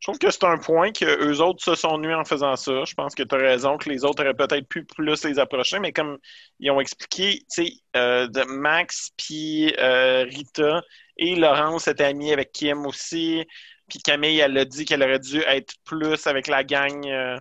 Je 0.05 0.11
trouve 0.11 0.19
que 0.19 0.29
c'est 0.29 0.43
un 0.43 0.59
point 0.59 0.91
que 0.91 1.03
eux 1.03 1.41
autres 1.41 1.63
se 1.63 1.73
sont 1.73 1.97
nus 1.97 2.13
en 2.13 2.23
faisant 2.23 2.55
ça. 2.55 2.85
Je 2.85 2.93
pense 2.93 3.15
que 3.15 3.23
tu 3.23 3.33
as 3.33 3.39
raison 3.39 3.75
que 3.79 3.89
les 3.89 4.05
autres 4.05 4.21
auraient 4.21 4.35
peut-être 4.35 4.67
pu 4.67 4.85
plus 4.85 5.23
les 5.23 5.39
approcher, 5.39 5.79
mais 5.79 5.93
comme 5.93 6.19
ils 6.59 6.69
ont 6.69 6.79
expliqué, 6.79 7.39
tu 7.39 7.65
sais, 7.65 7.73
euh, 7.95 8.27
Max 8.47 9.09
puis 9.17 9.73
euh, 9.79 10.25
Rita 10.25 10.83
et 11.17 11.35
Laurence 11.35 11.87
étaient 11.87 12.03
amis 12.03 12.31
avec 12.31 12.51
Kim 12.51 12.85
aussi. 12.85 13.47
Puis 13.89 13.97
Camille, 13.97 14.37
elle 14.37 14.55
a 14.59 14.65
dit 14.65 14.85
qu'elle 14.85 15.01
aurait 15.01 15.17
dû 15.17 15.39
être 15.39 15.73
plus 15.85 16.27
avec 16.27 16.45
la 16.45 16.63
gang, 16.63 17.03
euh, 17.07 17.39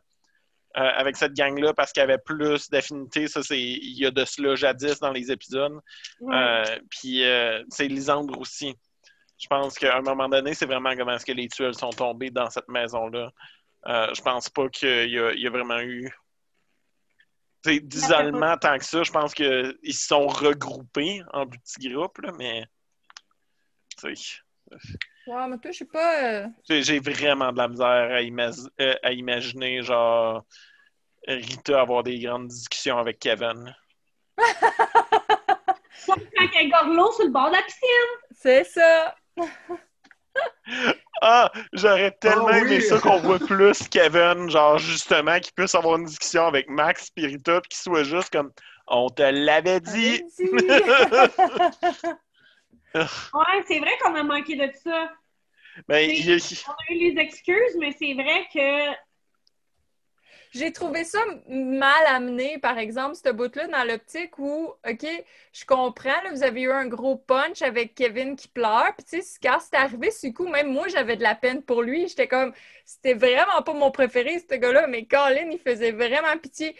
avec 0.73 1.19
cette 1.19 1.35
gang-là 1.35 1.75
parce 1.75 1.93
qu'il 1.93 2.01
y 2.01 2.05
avait 2.05 2.17
plus 2.17 2.71
d'affinité. 2.71 3.29
Ça, 3.29 3.43
c'est 3.43 3.61
il 3.61 3.99
y 3.99 4.07
a 4.07 4.11
de 4.11 4.25
cela 4.25 4.55
jadis 4.55 5.01
dans 5.01 5.13
les 5.13 5.31
épisodes. 5.31 5.79
Puis 6.89 7.25
c'est 7.69 7.89
Lisandre 7.89 8.41
aussi. 8.41 8.75
Je 9.39 9.47
pense 9.49 9.79
qu'à 9.79 9.97
un 9.97 10.03
moment 10.03 10.29
donné, 10.29 10.55
c'est 10.55 10.67
vraiment 10.67 10.95
comment 10.97 11.13
est-ce 11.15 11.27
que 11.27 11.33
les 11.33 11.49
tuiles 11.49 11.75
sont 11.75 11.91
tombées 11.91 12.31
dans 12.31 12.49
cette 12.51 12.69
maison-là. 12.69 13.31
Euh, 13.87 14.15
je 14.15 14.23
pense 14.23 14.49
pas 14.49 14.69
qu'il 14.69 15.09
y, 15.11 15.41
y 15.41 15.47
a 15.47 15.51
vraiment 15.51 15.81
eu 15.81 16.11
tu 17.63 17.75
sais, 17.75 17.81
d'isolement 17.81 18.57
tant 18.57 18.79
que 18.79 18.85
ça. 18.85 19.03
Je 19.03 19.11
pense 19.13 19.35
qu'ils 19.35 19.77
se 19.87 20.07
sont 20.07 20.27
regroupés 20.27 21.23
en 21.33 21.47
petits 21.47 21.89
groupes, 21.91 22.19
là, 22.19 22.33
mais 22.39 22.65
tu 24.01 24.15
sais, 24.17 24.39
Ouais, 25.27 25.47
mais 25.49 25.59
toi, 25.59 25.71
je 25.73 25.79
sais 25.79 25.85
pas. 25.87 26.23
euh, 26.25 26.47
j'ai 26.69 26.83
j'ai 26.83 26.99
vraiment 27.01 27.51
de 27.53 27.57
la 27.59 27.69
misère 27.69 27.87
à, 28.13 28.21
ima- 28.23 28.71
euh, 28.81 28.95
à 29.03 29.13
imaginer 29.13 29.83
genre 29.83 30.45
Rita 31.27 31.81
avoir 31.81 32.03
des 32.03 32.19
grandes 32.19 32.49
discussions 32.49 32.99
avec 32.99 33.19
Kevin. 33.19 33.75
Quand 36.07 36.17
il 36.37 36.69
y 36.69 36.75
a 36.75 36.83
Gorlo 36.83 37.11
sur 37.13 37.25
le 37.25 37.31
bord 37.31 37.49
de 37.51 37.57
la 37.57 37.63
piscine. 37.63 38.29
C'est 38.33 38.65
ça. 38.65 39.15
Ah, 41.23 41.51
j'aurais 41.73 42.11
tellement 42.13 42.49
Ah 42.49 42.59
oui. 42.63 42.73
aimé 42.75 42.81
ça 42.81 42.99
qu'on 42.99 43.19
voit 43.21 43.39
plus 43.39 43.89
Kevin, 43.89 44.51
genre 44.51 44.79
justement, 44.79 45.39
qu'il 45.39 45.53
puisse 45.55 45.75
avoir 45.75 45.97
une 45.97 46.05
discussion 46.05 46.47
avec 46.47 46.69
Max 46.69 47.11
et 47.17 47.27
Rita, 47.27 47.61
puis 47.61 47.69
qu'il 47.71 47.79
soit 47.79 48.03
juste 48.03 48.31
comme 48.31 48.51
On 48.89 49.09
te 49.09 49.23
l'avait 49.23 49.81
dit. 49.81 50.23
Ouais, 52.95 53.65
c'est 53.67 53.81
vrai 53.81 53.91
qu'on 54.01 54.15
a 54.15 54.23
manqué 54.23 54.55
de 54.55 54.71
ça. 54.85 55.11
Ben, 55.89 56.09
il 56.09 56.41
On 56.69 56.71
a 56.73 56.93
eu 56.95 56.99
les 57.13 57.21
excuses, 57.21 57.77
mais 57.81 57.91
c'est 57.99 58.15
vrai 58.15 58.47
que 58.55 58.95
J'ai 60.55 60.71
trouvé 60.73 61.03
ça 61.03 61.19
mal 61.49 62.07
amené, 62.07 62.59
par 62.59 62.79
exemple, 62.79 63.17
ce 63.17 63.31
bout-là, 63.33 63.67
dans 63.67 63.83
l'optique 63.83 64.39
où, 64.39 64.73
OK, 64.89 65.07
je 65.53 65.65
comprends, 65.65 66.13
vous 66.31 66.45
avez 66.45 66.63
eu 66.63 66.71
un 66.71 66.87
gros 66.87 67.17
punch 67.17 67.61
avec 67.63 67.97
Kevin 67.97 68.37
qui 68.37 68.47
pleure, 68.47 68.95
puis 68.97 69.05
tu 69.05 69.21
sais, 69.21 69.39
quand 69.43 69.59
c'est 69.61 69.77
arrivé, 69.77 70.13
ce 70.13 70.29
coup, 70.29 70.47
même 70.47 70.73
moi, 70.73 70.87
j'avais 70.87 71.17
de 71.17 71.25
la 71.25 71.35
peine 71.35 71.61
pour 71.63 71.83
lui. 71.83 72.07
J'étais 72.07 72.29
comme, 72.29 72.53
c'était 72.85 73.15
vraiment 73.15 73.63
pas 73.65 73.73
mon 73.73 73.91
préféré, 73.91 74.39
ce 74.39 74.55
gars-là, 74.55 74.87
mais 74.87 75.07
Colin, 75.07 75.51
il 75.51 75.59
faisait 75.59 75.91
vraiment 75.91 76.39
pitié. 76.41 76.77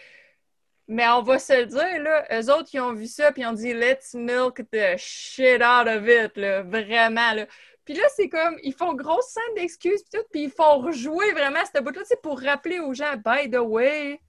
Mais 0.87 1.07
on 1.09 1.21
va 1.23 1.39
se 1.39 1.53
le 1.53 1.65
dire, 1.65 2.01
là, 2.03 2.25
eux 2.31 2.51
autres, 2.53 2.69
ils 2.73 2.79
ont 2.79 2.93
vu 2.93 3.07
ça, 3.07 3.31
puis 3.33 3.41
ils 3.41 3.47
ont 3.47 3.53
dit, 3.53 3.73
let's 3.73 4.13
milk 4.13 4.61
the 4.71 4.95
shit 4.97 5.61
out 5.61 5.87
of 5.87 6.07
it, 6.07 6.37
là, 6.37 6.61
vraiment, 6.61 7.33
là. 7.33 7.45
Puis 7.85 7.93
là, 7.93 8.03
c'est 8.15 8.29
comme, 8.29 8.57
ils 8.63 8.73
font 8.73 8.93
grosse 8.95 9.27
scène 9.27 9.55
d'excuses, 9.55 10.01
puis 10.03 10.19
tout, 10.19 10.25
puis 10.31 10.43
ils 10.45 10.49
font 10.51 10.79
rejouer 10.79 11.31
vraiment 11.33 11.59
ce 11.73 11.79
bout-là, 11.81 12.01
tu 12.01 12.07
sais, 12.07 12.17
pour 12.21 12.39
rappeler 12.41 12.79
aux 12.79 12.93
gens, 12.93 13.13
by 13.23 13.49
the 13.49 13.59
way, 13.59 14.19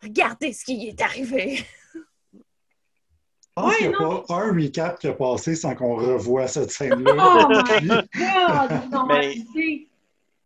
regardez 0.00 0.52
ce 0.52 0.64
qui 0.64 0.88
est 0.88 1.00
arrivé. 1.00 1.64
Je 1.94 3.62
pense 3.62 3.70
Ouais, 3.70 3.76
qu'il 3.78 3.88
n'y 3.90 3.94
a 3.94 3.98
non. 3.98 4.22
pas 4.22 4.34
un 4.36 4.54
recap 4.54 4.98
qui 4.98 5.08
a 5.08 5.12
passé 5.12 5.54
sans 5.56 5.74
qu'on 5.74 5.96
revoie 5.96 6.46
cette 6.48 6.70
scène-là. 6.70 7.12
Oh 7.18 7.48
my 7.48 8.06
God, 9.86 9.88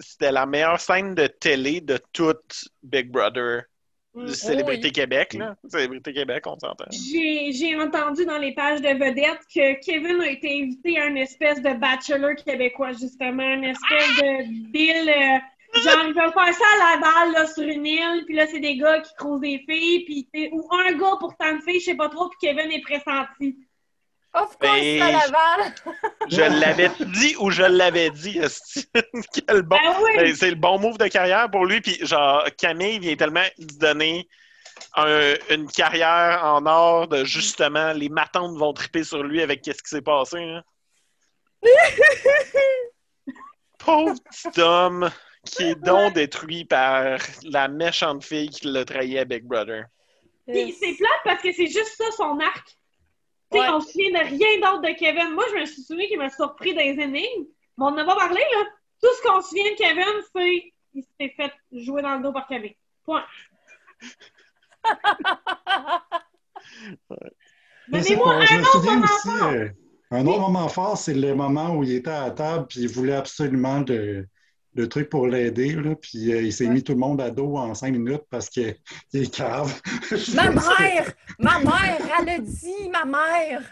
c'était 0.00 0.32
la 0.32 0.44
meilleure 0.44 0.80
scène 0.80 1.14
de 1.14 1.26
télé 1.26 1.80
de 1.80 1.98
toute 2.12 2.68
Big 2.82 3.10
Brother 3.10 3.62
Mm. 4.16 4.28
Célébrité 4.28 4.86
oui. 4.86 4.92
Québec. 4.92 5.34
Là. 5.34 5.54
Célébrité 5.68 6.12
Québec, 6.14 6.44
on 6.46 6.58
s'entend. 6.58 6.86
J'ai 6.90 7.76
entendu 7.78 8.24
dans 8.24 8.38
les 8.38 8.54
pages 8.54 8.80
de 8.80 8.88
vedettes 8.88 9.42
que 9.54 9.78
Kevin 9.84 10.22
a 10.22 10.30
été 10.30 10.62
invité 10.62 10.98
à 10.98 11.06
une 11.06 11.18
espèce 11.18 11.60
de 11.60 11.74
bachelor 11.78 12.34
québécois, 12.34 12.92
justement, 12.92 13.42
une 13.42 13.64
espèce 13.64 14.16
de 14.16 14.72
deal. 14.72 15.10
euh, 15.10 15.80
genre, 15.82 16.04
ils 16.08 16.14
veulent 16.14 16.32
faire 16.32 16.54
ça 16.54 16.64
à 16.74 16.96
Laval, 16.96 17.32
là, 17.34 17.46
sur 17.46 17.64
une 17.64 17.84
île, 17.84 18.24
puis 18.24 18.34
là, 18.34 18.46
c'est 18.46 18.60
des 18.60 18.78
gars 18.78 19.00
qui 19.00 19.14
croisent 19.16 19.40
des 19.40 19.62
filles, 19.68 20.04
puis 20.04 20.48
ou 20.50 20.66
un 20.72 20.92
gars 20.92 21.16
pour 21.20 21.36
tant 21.36 21.54
de 21.54 21.60
filles, 21.60 21.80
je 21.80 21.84
sais 21.84 21.94
pas 21.94 22.08
trop, 22.08 22.30
puis 22.30 22.38
Kevin 22.48 22.72
est 22.72 22.80
pressenti. 22.80 23.58
Of 24.36 24.58
course, 24.58 24.58
Ben, 24.60 24.78
c'est 24.80 25.00
à 25.00 25.10
Laval! 25.12 25.74
Je 26.28 26.42
l'avais 26.60 26.90
dit 27.06 27.34
ou 27.38 27.50
je 27.50 27.62
l'avais 27.62 28.10
dit. 28.10 28.38
Quel 29.46 29.62
bon. 29.62 29.76
Ben 29.82 29.94
oui! 30.02 30.10
Ben, 30.16 30.34
c'est 30.36 30.50
le 30.50 30.56
bon 30.56 30.78
move 30.78 30.98
de 30.98 31.08
carrière 31.08 31.50
pour 31.50 31.64
lui. 31.64 31.80
Puis, 31.80 31.98
genre, 32.06 32.44
Camille 32.58 32.98
vient 32.98 33.16
tellement 33.16 33.44
lui 33.58 33.66
donner 33.78 34.28
un- 34.94 35.34
une 35.50 35.66
carrière 35.68 36.40
en 36.44 36.66
or 36.66 37.08
de 37.08 37.24
justement, 37.24 37.92
les 37.92 38.08
matantes 38.10 38.56
vont 38.58 38.72
triper 38.74 39.04
sur 39.04 39.22
lui 39.22 39.40
avec 39.42 39.62
qu'est-ce 39.62 39.82
qui 39.82 39.88
s'est 39.88 40.02
passé. 40.02 40.38
hein. 40.38 40.62
Pauvre 43.78 44.14
petit 44.30 44.60
homme 44.60 45.10
qui 45.44 45.62
est 45.62 45.74
donc 45.76 46.14
détruit 46.14 46.64
par 46.64 47.18
la 47.44 47.68
méchante 47.68 48.24
fille 48.24 48.48
qui 48.50 48.66
l'a 48.66 48.84
trahi 48.84 49.18
à 49.18 49.24
Big 49.24 49.44
Brother. 49.44 49.84
C'est 50.46 50.72
plate 50.98 51.20
parce 51.24 51.42
que 51.42 51.52
c'est 51.52 51.66
juste 51.66 51.94
ça, 51.96 52.04
son 52.16 52.38
arc. 52.40 52.75
Tu 53.52 53.58
sais, 53.58 53.64
Ouais. 53.64 53.68
on 53.68 53.80
se 53.80 53.92
souvient 53.92 54.10
de 54.10 54.26
rien 54.28 54.56
d'autre 54.60 54.82
de 54.82 54.94
Kevin. 54.98 55.34
Moi, 55.34 55.44
je 55.54 55.60
me 55.60 55.64
suis 55.66 55.82
souvenu 55.82 56.06
qu'il 56.08 56.18
m'a 56.18 56.30
surpris 56.30 56.74
dans 56.74 56.80
les 56.80 57.00
énigmes. 57.00 57.46
Mais 57.78 57.84
on 57.86 57.90
n'a 57.92 58.04
pas 58.04 58.16
parlé, 58.16 58.40
là. 58.40 58.64
Tout 59.02 59.08
ce 59.16 59.22
qu'on 59.28 59.40
se 59.42 59.48
souvient 59.50 59.70
de 59.70 59.76
Kevin, 59.76 60.22
c'est 60.34 60.72
qu'il 60.92 61.04
s'est 61.20 61.34
fait 61.36 61.52
jouer 61.72 62.02
dans 62.02 62.16
le 62.16 62.22
dos 62.22 62.32
par 62.32 62.46
Kevin. 62.48 62.72
Point. 63.04 63.24
mais 67.88 68.02
c'est 68.02 68.16
Donnez-moi 68.16 68.44
je 68.44 68.54
un 68.54 68.58
me 68.58 68.62
autre 68.62 68.72
souviens 68.72 68.94
moment 68.94 69.04
aussi, 69.04 69.28
fort. 69.38 69.48
euh, 69.52 69.68
un 70.10 70.26
autre 70.26 70.40
moment 70.40 70.68
fort, 70.68 70.96
c'est 70.98 71.14
le 71.14 71.34
moment 71.34 71.74
où 71.76 71.84
il 71.84 71.92
était 71.92 72.10
à 72.10 72.22
la 72.26 72.30
table 72.32 72.66
puis 72.68 72.80
il 72.80 72.88
voulait 72.88 73.14
absolument 73.14 73.80
de, 73.80 74.26
le 74.76 74.88
truc 74.88 75.08
pour 75.08 75.26
l'aider, 75.26 75.72
là, 75.72 75.94
puis 75.96 76.32
euh, 76.32 76.42
il 76.42 76.52
s'est 76.52 76.66
Ouais. 76.66 76.74
mis 76.74 76.82
tout 76.82 76.92
le 76.92 76.98
monde 76.98 77.20
à 77.20 77.30
dos 77.30 77.56
en 77.56 77.74
cinq 77.74 77.92
minutes 77.92 78.24
parce 78.30 78.48
qu'il 78.50 78.76
est 79.14 79.34
cave. 79.34 79.80
Ma 80.34 80.50
mère! 80.50 81.12
Ma 81.38 81.58
mère! 81.60 81.98
Elle 82.20 82.28
a 82.28 82.38
dit, 82.38 82.88
ma 82.92 83.04
mère! 83.04 83.62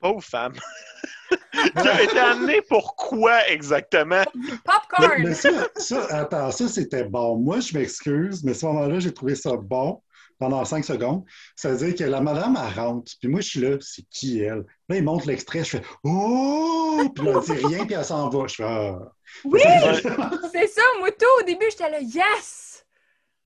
Pauvre 0.00 0.22
femme. 0.22 0.52
qui 1.52 1.88
a 1.88 2.02
été 2.02 2.18
amenée 2.18 2.62
pour 2.62 2.94
quoi 2.94 3.46
exactement? 3.48 4.22
Mais, 4.34 4.50
Popcorn! 4.64 5.22
mais 5.22 5.34
ça, 5.34 5.50
ça, 5.76 6.06
attends, 6.10 6.50
ça 6.52 6.68
c'était 6.68 7.04
bon. 7.04 7.36
Moi, 7.36 7.60
je 7.60 7.76
m'excuse, 7.76 8.44
mais 8.44 8.52
à 8.52 8.54
ce 8.54 8.66
moment-là, 8.66 9.00
j'ai 9.00 9.12
trouvé 9.12 9.34
ça 9.34 9.56
bon 9.56 10.00
pendant 10.38 10.64
cinq 10.64 10.84
secondes. 10.84 11.24
Ça 11.56 11.70
veut 11.70 11.76
dire 11.86 11.94
que 11.94 12.04
la 12.10 12.20
madame, 12.20 12.56
elle 12.56 12.78
rentre. 12.80 13.12
Puis 13.20 13.28
moi, 13.28 13.40
je 13.40 13.48
suis 13.48 13.60
là, 13.60 13.76
c'est 13.80 14.02
qui 14.10 14.40
elle? 14.40 14.64
Là, 14.88 14.96
il 14.96 15.02
montre 15.04 15.26
l'extrait, 15.26 15.64
je 15.64 15.78
fais 15.78 15.82
Oh! 16.04 17.10
Puis 17.14 17.24
là, 17.24 17.32
elle 17.36 17.56
dit 17.56 17.66
rien, 17.66 17.84
puis 17.86 17.94
elle 17.94 18.04
s'en 18.04 18.28
va. 18.28 18.46
Je 18.46 18.54
fais 18.54 18.64
Ah. 18.64 18.98
Oui! 19.44 19.60
C'est 20.52 20.66
ça, 20.68 20.82
moi 20.98 21.10
tout, 21.12 21.26
au 21.40 21.42
début, 21.44 21.66
j'étais 21.70 21.90
là, 21.90 22.00
yes! 22.00 22.84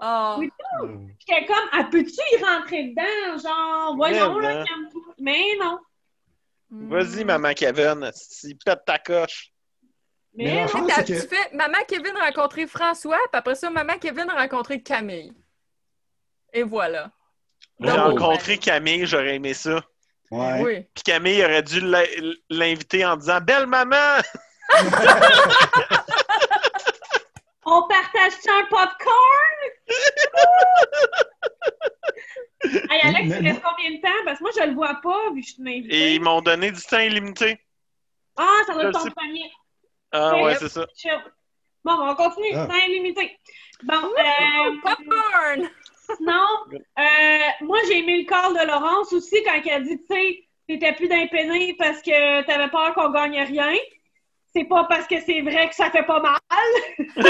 Oh. 0.05 0.37
Oui. 0.39 0.51
J'étais 1.19 1.47
comme, 1.47 1.69
ah, 1.73 1.85
peux-tu 1.91 2.13
y 2.33 2.45
rentrer 2.45 2.89
dedans? 2.89 3.39
Genre, 3.39 3.97
voyons, 3.97 4.35
Mais 4.39 4.43
là, 4.49 4.55
non. 4.61 4.65
calme-toi. 4.65 5.15
Mais 5.19 5.43
non. 5.61 5.79
Vas-y, 6.71 7.25
maman 7.25 7.53
Kevin, 7.55 8.11
si 8.15 8.55
pète 8.55 8.85
ta 8.87 8.99
coche. 8.99 9.51
Mais 10.35 10.65
Mais 10.65 10.67
que- 10.67 11.03
Tu 11.05 11.15
fais 11.15 11.55
Maman 11.55 11.79
Kevin 11.87 12.15
rencontrer 12.17 12.67
François, 12.67 13.19
puis 13.31 13.39
après 13.39 13.55
ça, 13.55 13.69
Maman 13.71 13.99
Kevin 14.01 14.31
rencontrer 14.31 14.83
Camille. 14.83 15.33
Et 16.53 16.63
voilà. 16.63 17.11
J'ai 17.81 17.91
Oh. 17.91 17.95
rencontré 18.11 18.59
Camille, 18.59 19.07
j'aurais 19.07 19.37
aimé 19.37 19.55
ça. 19.55 19.83
Ouais. 20.31 20.61
Oui. 20.63 20.81
Puis 20.95 21.03
Camille 21.05 21.43
aurait 21.45 21.63
dû 21.63 21.81
l'in- 21.81 22.05
l'inviter 22.51 23.05
en 23.05 23.17
disant 23.17 23.41
Belle 23.41 23.67
maman! 23.67 24.19
On 27.65 27.87
partage-tu 27.87 28.51
un 28.51 28.65
popcorn? 28.65 29.61
Alex, 32.91 33.29
Mais 33.29 33.39
il 33.41 33.49
reste 33.49 33.63
combien 33.63 33.91
de 33.93 34.01
temps? 34.01 34.09
Parce 34.25 34.39
que 34.39 34.45
moi, 34.45 34.53
je 34.57 34.63
le 34.69 34.75
vois 34.75 35.01
pas, 35.03 35.31
vu 35.33 35.41
que 35.41 35.47
je 35.47 35.53
suis 35.53 35.63
une 35.63 35.69
Et 35.69 35.79
invitée. 35.79 36.15
ils 36.15 36.21
m'ont 36.21 36.41
donné 36.43 36.71
du 36.71 36.81
temps 36.83 36.99
illimité. 36.99 37.59
Ah, 38.37 38.47
ça 38.67 38.73
doit 38.75 38.83
être 38.85 38.89
le 38.89 38.93
ton 39.05 39.11
premier. 39.11 39.51
Ah 40.13 40.35
Ouais. 40.37 40.43
ouais, 40.45 40.55
c'est 40.57 40.69
ça. 40.69 40.87
Bon, 41.85 41.93
on 42.11 42.15
continue. 42.15 42.53
Ah. 42.55 42.67
Temps 42.67 42.75
illimité. 42.87 43.39
Bon, 43.83 43.95
euh, 43.95 44.73
Popcorn! 44.83 45.69
Sinon, 46.17 46.47
euh, 46.99 47.49
moi, 47.63 47.79
j'ai 47.87 47.99
aimé 47.99 48.23
le 48.23 48.29
call 48.29 48.55
de 48.55 48.67
Laurence 48.67 49.13
aussi 49.13 49.43
quand 49.45 49.61
elle 49.65 49.73
a 49.73 49.81
dit, 49.81 49.99
tu 49.99 50.07
sais, 50.07 50.45
t'étais 50.69 50.93
plus 50.95 51.09
d'impéné 51.09 51.75
parce 51.79 52.03
que 52.03 52.43
t'avais 52.45 52.71
peur 52.71 52.95
qu'on 52.95 53.11
gagne 53.11 53.41
rien. 53.41 53.75
C'est 54.55 54.65
pas 54.65 54.85
parce 54.85 55.07
que 55.07 55.21
c'est 55.21 55.41
vrai 55.41 55.69
que 55.69 55.75
ça 55.75 55.91
fait 55.91 56.05
pas 56.05 56.21
mal. 56.21 56.39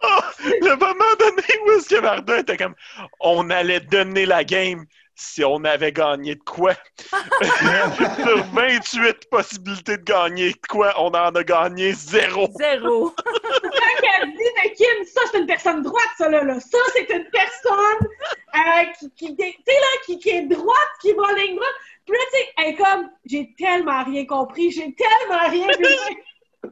Oh, 0.00 0.20
le 0.44 0.76
moment 0.76 1.14
donné 1.18 1.42
où 1.66 1.72
est-ce 1.72 1.88
que 1.88 2.00
Varda 2.00 2.38
était 2.38 2.56
comme 2.56 2.76
on 3.18 3.50
allait 3.50 3.80
donner 3.80 4.26
la 4.26 4.44
game 4.44 4.86
si 5.18 5.44
on 5.44 5.64
avait 5.64 5.92
gagné 5.92 6.36
de 6.36 6.42
quoi. 6.44 6.74
Sur 8.22 8.44
28 8.52 9.28
possibilités 9.30 9.96
de 9.96 10.04
gagner 10.04 10.52
de 10.52 10.66
quoi, 10.68 10.94
on 10.96 11.08
en 11.08 11.34
a 11.34 11.42
gagné 11.42 11.92
zéro. 11.92 12.48
Zéro. 12.56 13.10
Quand 13.26 14.08
elle 14.22 14.30
dit 14.30 14.36
de 14.38 14.74
Kim, 14.76 15.04
ça, 15.06 15.20
c'est 15.30 15.40
une 15.40 15.46
personne 15.46 15.82
droite, 15.82 16.08
ça, 16.16 16.28
là. 16.28 16.44
là. 16.44 16.60
Ça, 16.60 16.78
c'est 16.94 17.10
une 17.10 17.28
personne 17.30 18.08
euh, 18.54 18.84
qui, 18.98 19.10
qui, 19.14 19.36
tu 19.36 19.44
sais, 19.44 19.54
là, 19.66 20.00
qui, 20.06 20.18
qui 20.20 20.30
est 20.30 20.46
droite, 20.46 20.92
qui 21.02 21.12
va 21.14 21.24
en 21.24 21.34
ligne 21.34 21.56
droite. 21.56 21.74
Puis 22.06 22.16
là, 22.16 22.24
tu 22.32 22.38
sais, 22.38 22.46
elle 22.58 22.66
est 22.68 22.76
comme, 22.76 23.10
j'ai 23.26 23.54
tellement 23.58 24.04
rien 24.04 24.24
compris, 24.24 24.70
j'ai 24.70 24.94
tellement 24.94 25.48
rien 25.50 25.66
vu. 25.78 26.70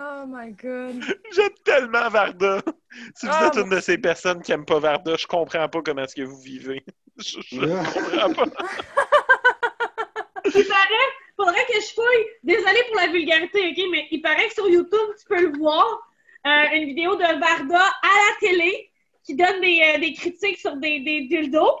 Oh 0.00 0.24
my 0.26 0.52
god. 0.52 1.02
J'aime 1.32 1.50
tellement 1.64 2.08
Varda. 2.08 2.62
Si 3.14 3.26
vous 3.26 3.32
Ah, 3.34 3.46
êtes 3.48 3.56
une 3.56 3.70
de 3.70 3.80
ces 3.80 3.98
personnes 3.98 4.42
qui 4.42 4.50
n'aiment 4.50 4.64
pas 4.64 4.78
Varda, 4.78 5.16
je 5.16 5.26
comprends 5.26 5.68
pas 5.68 5.82
comment 5.82 6.02
est-ce 6.02 6.14
que 6.16 6.22
vous 6.22 6.40
vivez. 6.40 6.84
Je, 7.18 7.40
je 7.40 7.60
pas. 8.34 8.44
Il 10.54 10.66
paraît, 10.66 11.10
faudrait 11.36 11.64
que 11.66 11.80
je 11.80 11.94
fouille. 11.94 12.26
Désolée 12.42 12.82
pour 12.88 12.96
la 12.96 13.06
vulgarité, 13.08 13.70
OK, 13.70 13.84
mais 13.90 14.08
il 14.10 14.20
paraît 14.20 14.48
que 14.48 14.54
sur 14.54 14.68
YouTube, 14.68 15.14
tu 15.18 15.24
peux 15.26 15.40
le 15.40 15.56
voir, 15.56 16.10
euh, 16.46 16.64
une 16.74 16.84
vidéo 16.86 17.14
de 17.14 17.22
Varda 17.22 17.80
à 17.80 18.08
la 18.08 18.36
télé 18.40 18.90
qui 19.24 19.36
donne 19.36 19.60
des, 19.60 19.80
euh, 19.94 19.98
des 19.98 20.14
critiques 20.14 20.58
sur 20.58 20.74
des, 20.76 20.98
des 21.00 21.22
dildos. 21.22 21.78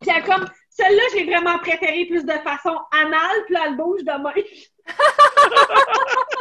Puis 0.00 0.10
elle 0.14 0.22
comme, 0.22 0.46
celle-là, 0.68 1.02
j'ai 1.12 1.24
vraiment 1.24 1.58
préféré 1.58 2.04
plus 2.04 2.24
de 2.24 2.32
façon 2.32 2.78
anale, 2.92 3.44
puis 3.46 3.54
là, 3.54 3.64
elle 3.66 3.76
bouge 3.76 4.04
de 4.04 4.12
même. 4.12 4.44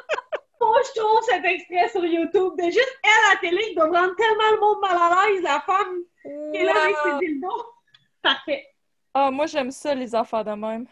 Moi, 0.60 0.82
je 0.84 0.92
trouve 1.00 1.22
cet 1.24 1.46
extrait 1.46 1.88
sur 1.90 2.04
YouTube 2.06 2.54
de 2.58 2.64
juste 2.66 3.00
elle 3.04 3.10
à 3.10 3.34
la 3.34 3.40
télé 3.40 3.70
qui 3.70 3.76
doit 3.76 3.86
rendre 3.86 4.16
tellement 4.16 4.52
le 4.52 4.60
monde 4.60 4.82
mal 4.82 4.98
à 4.98 5.28
l'aise, 5.28 5.42
la 5.42 5.62
femme 5.62 6.04
qui 6.52 6.58
est 6.60 6.66
là 6.66 6.74
avec 6.84 6.98
ses 7.04 7.18
dildos. 7.26 7.77
Parfait. 8.28 8.68
Ah, 9.14 9.32
moi, 9.32 9.46
j'aime 9.46 9.72
ça, 9.72 9.96
les 9.96 10.14
affaires 10.14 10.44
de 10.44 10.52
même. 10.52 10.86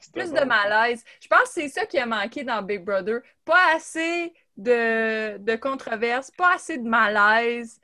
C'était 0.00 0.20
Plus 0.20 0.30
bon. 0.32 0.40
de 0.40 0.44
malaise. 0.44 1.04
Je 1.20 1.26
pense 1.26 1.42
que 1.44 1.48
c'est 1.48 1.68
ça 1.68 1.86
qui 1.86 1.98
a 1.98 2.06
manqué 2.06 2.44
dans 2.44 2.62
Big 2.62 2.84
Brother. 2.84 3.20
Pas 3.44 3.74
assez 3.74 4.32
de, 4.56 5.38
de 5.38 5.56
controverses, 5.56 6.30
pas 6.30 6.54
assez 6.54 6.78
de 6.78 6.88
malaise. 6.88 7.80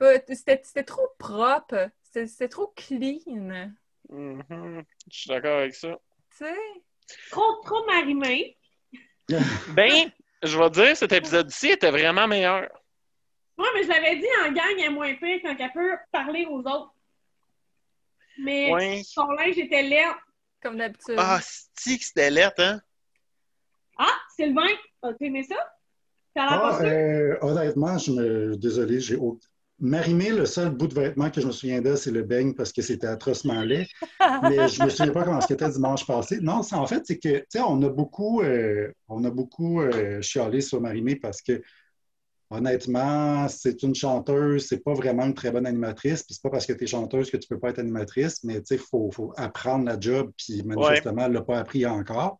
C'était 0.00 0.60
c'était 0.62 0.84
trop 0.84 1.08
propre. 1.18 1.88
C'était 2.02 2.48
trop 2.48 2.72
clean. 2.76 3.70
Mhm. 4.10 4.84
Je 5.10 5.16
suis 5.18 5.28
d'accord 5.28 5.58
avec 5.60 5.74
ça. 5.74 5.96
Tu 6.36 6.44
sais? 6.44 6.56
Trop, 7.30 7.60
trop 7.64 7.84
marimé. 7.86 8.56
Ben, 9.70 10.10
je 10.42 10.58
vais 10.58 10.70
te 10.70 10.74
dire, 10.84 10.96
cet 10.96 11.12
épisode-ci 11.12 11.68
était 11.70 11.90
vraiment 11.90 12.28
meilleur. 12.28 12.68
Moi, 13.56 13.68
mais 13.74 13.82
je 13.84 13.88
l'avais 13.88 14.16
dit 14.16 14.26
en 14.44 14.52
gang, 14.52 14.74
elle 14.78 14.84
est 14.84 14.88
moins 14.90 15.14
pire 15.14 15.40
quand 15.42 15.56
elle 15.58 15.72
peut 15.72 15.96
parler 16.12 16.46
aux 16.48 16.60
autres. 16.60 16.92
Mais 18.38 18.72
Ouais. 18.72 19.02
son 19.04 19.26
linge 19.28 19.58
était 19.58 19.82
laid. 19.82 20.06
Comme 20.62 20.78
d'habitude. 20.78 21.16
Ah, 21.18 21.40
c'est 21.74 21.98
que 21.98 22.04
c'était 22.04 22.30
lettre, 22.30 22.62
hein? 22.62 22.80
Ah, 23.98 24.12
Sylvain, 24.34 24.68
as-tu 25.02 25.26
aimé 25.26 25.42
ça? 25.42 25.56
T'as 26.34 26.50
l'air 26.50 26.60
Ah, 26.62 26.78
pas 26.78 26.84
euh, 26.84 27.38
honnêtement, 27.42 27.98
je 27.98 28.12
me 28.12 28.56
désolé, 28.56 29.00
j'ai 29.00 29.16
au- 29.16 29.38
Marimé, 29.78 30.30
le 30.30 30.46
seul 30.46 30.70
bout 30.70 30.86
de 30.86 30.94
vêtement 30.94 31.30
que 31.30 31.40
je 31.40 31.46
me 31.46 31.52
souviens 31.52 31.82
d'elle, 31.82 31.98
c'est 31.98 32.10
le 32.10 32.22
beigne 32.22 32.54
parce 32.54 32.72
que 32.72 32.80
c'était 32.80 33.06
atrocement 33.06 33.60
laid. 33.62 33.86
Mais 34.42 34.68
je 34.68 34.82
me 34.82 34.88
souviens 34.88 35.12
pas 35.12 35.24
comment 35.24 35.40
c'était 35.42 35.68
dimanche 35.68 36.06
passé. 36.06 36.40
Non, 36.40 36.62
c'est 36.62 36.76
en 36.76 36.86
fait, 36.86 37.02
c'est 37.06 37.18
que, 37.18 37.38
tu 37.40 37.44
sais, 37.50 37.60
on 37.60 37.82
a 37.82 37.88
beaucoup, 37.90 38.42
euh, 38.42 38.90
on 39.08 39.22
a 39.24 39.30
beaucoup 39.30 39.82
euh, 39.82 40.22
chialé 40.22 40.62
sur 40.62 40.80
Marimé 40.80 41.16
parce 41.16 41.42
que, 41.42 41.62
honnêtement, 42.50 43.48
c'est 43.48 43.82
une 43.82 43.94
chanteuse, 43.94 44.66
c'est 44.66 44.82
pas 44.82 44.94
vraiment 44.94 45.24
une 45.24 45.34
très 45.34 45.50
bonne 45.50 45.66
animatrice. 45.66 46.22
Puis 46.22 46.34
c'est 46.34 46.42
pas 46.42 46.50
parce 46.50 46.66
que 46.66 46.72
tu 46.72 46.84
es 46.84 46.86
chanteuse 46.86 47.30
que 47.30 47.36
tu 47.36 47.48
peux 47.48 47.58
pas 47.58 47.70
être 47.70 47.78
animatrice, 47.78 48.44
mais 48.44 48.60
tu 48.60 48.66
sais, 48.66 48.74
il 48.76 48.80
faut, 48.80 49.10
faut 49.10 49.32
apprendre 49.36 49.84
la 49.84 49.98
job. 49.98 50.30
Puis 50.36 50.62
manifestement, 50.62 51.26
elle 51.26 51.32
l'a 51.32 51.42
pas 51.42 51.58
appris 51.58 51.86
encore. 51.86 52.38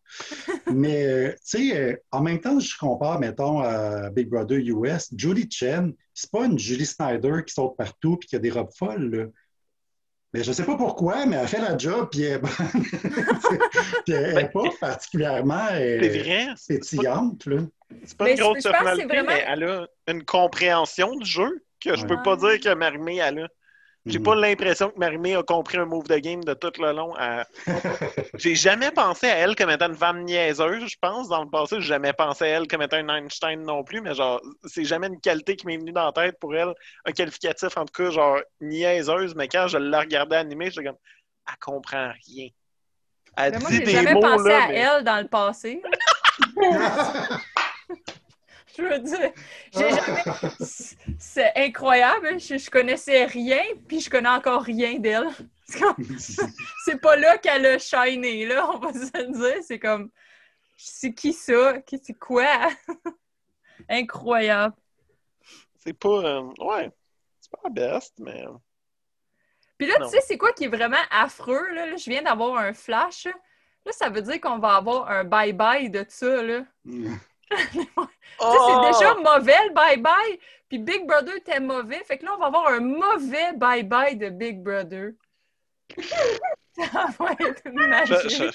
mais, 0.73 1.05
euh, 1.05 1.29
tu 1.31 1.69
sais, 1.69 1.77
euh, 1.77 1.95
en 2.11 2.21
même 2.21 2.39
temps, 2.39 2.59
je 2.59 2.77
compare, 2.77 3.19
mettons, 3.19 3.59
à 3.59 4.09
Big 4.09 4.29
Brother 4.29 4.59
US, 4.59 5.09
Julie 5.15 5.49
Chen, 5.49 5.93
c'est 6.13 6.31
pas 6.31 6.45
une 6.45 6.57
Julie 6.57 6.85
Snyder 6.85 7.43
qui 7.45 7.53
saute 7.53 7.75
partout 7.77 8.17
puis 8.17 8.29
qui 8.29 8.35
a 8.35 8.39
des 8.39 8.51
robes 8.51 8.73
folles, 8.75 9.09
là. 9.09 9.25
Mais 10.37 10.43
je 10.43 10.51
sais 10.51 10.63
pas 10.65 10.75
pourquoi, 10.75 11.25
mais 11.25 11.35
elle 11.37 11.47
fait 11.47 11.59
la 11.59 11.75
job, 11.75 12.09
puis 12.11 12.21
elle 12.21 12.33
est 12.33 12.37
bonne. 12.37 12.51
puis 14.05 14.13
elle 14.13 14.35
n'est 14.35 14.49
pas 14.49 14.61
particulièrement 14.79 15.65
euh, 15.71 15.97
C'est 15.99 16.19
vrai. 16.19 16.47
C'est 16.55 16.73
pas, 16.75 16.79
pétillante, 16.79 17.45
là. 17.47 17.57
c'est 18.05 18.17
pas 18.17 18.25
Mais 18.25 18.31
une 18.33 18.39
grosse 18.39 18.61
personnalité, 18.63 19.05
vraiment- 19.07 19.29
mais 19.29 19.45
elle 19.47 19.63
a 19.63 19.87
une 20.09 20.23
compréhension 20.23 21.15
du 21.15 21.25
jeu 21.27 21.63
que 21.83 21.95
je 21.95 22.01
Ouais. 22.01 22.07
peux 22.07 22.21
pas 22.21 22.35
dire 22.35 22.59
que 22.59 22.71
Marimé 22.75 23.17
elle 23.17 23.39
a. 23.39 23.47
J'ai 24.07 24.19
Mhm. 24.19 24.23
pas 24.25 24.35
l'impression 24.35 24.89
que 24.89 24.97
Marimé 24.99 25.35
a 25.35 25.43
compris 25.43 25.77
un 25.77 25.85
move 25.85 26.07
de 26.07 26.17
game 26.17 26.43
de 26.43 26.53
tout 26.53 26.71
le 26.79 26.91
long. 26.93 27.13
à- 27.17 27.45
J'ai 28.35 28.55
jamais 28.55 28.91
pensé 28.91 29.27
à 29.27 29.35
elle 29.37 29.55
comme 29.55 29.69
étant 29.69 29.87
une 29.87 29.95
femme 29.95 30.23
niaiseuse, 30.23 30.87
je 30.87 30.95
pense. 31.01 31.27
Dans 31.27 31.43
le 31.43 31.49
passé, 31.49 31.75
j'ai 31.81 31.87
jamais 31.87 32.13
pensé 32.13 32.45
à 32.45 32.47
elle 32.47 32.67
comme 32.67 32.81
étant 32.81 32.97
un 32.97 33.09
Einstein 33.17 33.61
non 33.63 33.83
plus, 33.83 33.99
mais 34.01 34.15
genre, 34.15 34.39
c'est 34.65 34.85
jamais 34.85 35.07
une 35.07 35.19
qualité 35.19 35.55
qui 35.55 35.65
m'est 35.67 35.77
venue 35.77 35.91
dans 35.91 36.05
la 36.05 36.11
tête 36.11 36.39
pour 36.39 36.55
elle. 36.55 36.73
Un 37.05 37.11
qualificatif, 37.11 37.75
en 37.77 37.85
tout 37.85 37.93
cas, 38.03 38.09
genre, 38.11 38.39
niaiseuse, 38.61 39.35
mais 39.35 39.47
quand 39.47 39.67
je 39.67 39.77
la 39.77 39.99
regardais 39.99 40.37
animée, 40.37 40.69
j'étais 40.71 40.87
comme, 40.87 40.97
elle 41.49 41.55
comprend 41.59 42.11
rien. 42.27 42.47
Elle 43.35 43.51
Mais 43.53 43.59
moi, 43.59 43.69
dit 43.69 43.77
j'ai 43.77 43.83
des 43.83 43.91
jamais 43.91 44.13
mots, 44.13 44.21
pensé 44.21 44.49
là, 44.49 44.63
à 44.63 44.67
mais- 44.69 44.75
elle 44.75 45.03
dans 45.03 45.17
le 45.21 45.27
passé. 45.27 45.81
Je 48.77 48.83
veux 48.83 48.99
dire, 48.99 49.31
j'ai 49.73 49.89
jamais... 49.89 50.51
C'est 51.19 51.51
incroyable. 51.55 52.39
Je, 52.39 52.57
je 52.57 52.69
connaissais 52.69 53.25
rien, 53.25 53.61
puis 53.87 53.99
je 54.01 54.09
connais 54.09 54.29
encore 54.29 54.61
rien 54.61 54.99
d'elle. 54.99 55.27
C'est 56.85 57.01
pas 57.01 57.15
là 57.15 57.37
qu'elle 57.39 57.65
a 57.65 57.79
shiné, 57.79 58.45
là, 58.45 58.69
on 58.69 58.77
va 58.79 58.93
se 58.93 59.11
le 59.17 59.31
dire. 59.33 59.63
C'est 59.63 59.79
comme, 59.79 60.09
c'est 60.77 61.13
qui 61.13 61.33
ça? 61.33 61.79
Qui- 61.81 61.99
C'est 62.03 62.13
quoi? 62.17 62.69
Incroyable. 63.89 64.75
C'est 65.79 65.93
pas. 65.97 66.09
euh, 66.23 66.41
ouais. 66.59 66.91
C'est 67.39 67.51
pas 67.51 67.59
la 67.65 67.69
best, 67.69 68.13
mais. 68.19 68.43
Puis 69.77 69.87
là, 69.87 69.99
Non. 69.99 70.07
tu 70.09 70.11
sais, 70.15 70.21
c'est 70.25 70.37
quoi 70.37 70.51
qui 70.53 70.65
est 70.65 70.69
vraiment 70.69 70.97
affreux? 71.11 71.67
Là? 71.73 71.85
Là, 71.87 71.95
je 71.95 72.09
viens 72.09 72.21
d'avoir 72.23 72.57
un 72.57 72.73
flash. 72.73 73.25
Là, 73.25 73.91
ça 73.91 74.09
veut 74.09 74.21
dire 74.21 74.41
qu'on 74.41 74.57
va 74.59 74.75
avoir 74.75 75.09
un 75.09 75.23
bye-bye 75.23 75.89
de 75.89 76.05
ça, 76.09 76.43
là. 76.43 76.63
Sais, 77.73 77.87
Oh! 78.39 78.91
c'est 78.91 78.99
déjà 78.99 79.15
mauvais 79.15 79.67
le 79.67 79.73
bye-bye. 79.73 80.39
Puis 80.69 80.77
Big 80.79 81.07
Brother 81.07 81.35
était 81.37 81.59
mauvais. 81.59 82.03
Fait 82.03 82.17
que 82.17 82.25
là, 82.25 82.33
on 82.35 82.39
va 82.39 82.47
avoir 82.47 82.67
un 82.67 82.79
mauvais 82.81 83.53
bye-bye 83.53 84.17
de 84.17 84.29
Big 84.29 84.61
Brother. 84.61 85.11
Ça 86.75 87.07
va 87.17 87.31
être 87.39 87.67
magique. 87.71 88.29
Je- 88.29 88.51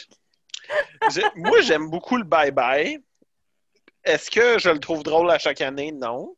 je- 1.11 1.21
je- 1.21 1.41
moi, 1.41 1.61
j'aime 1.63 1.89
beaucoup 1.91 2.17
le 2.17 2.25
bye-bye. 2.25 3.03
Est-ce 4.05 4.31
que 4.31 4.59
je 4.59 4.69
le 4.71 4.79
trouve 4.79 5.03
drôle 5.03 5.31
à 5.31 5.39
chaque 5.39 5.61
année? 5.61 5.91
Non. 5.91 6.37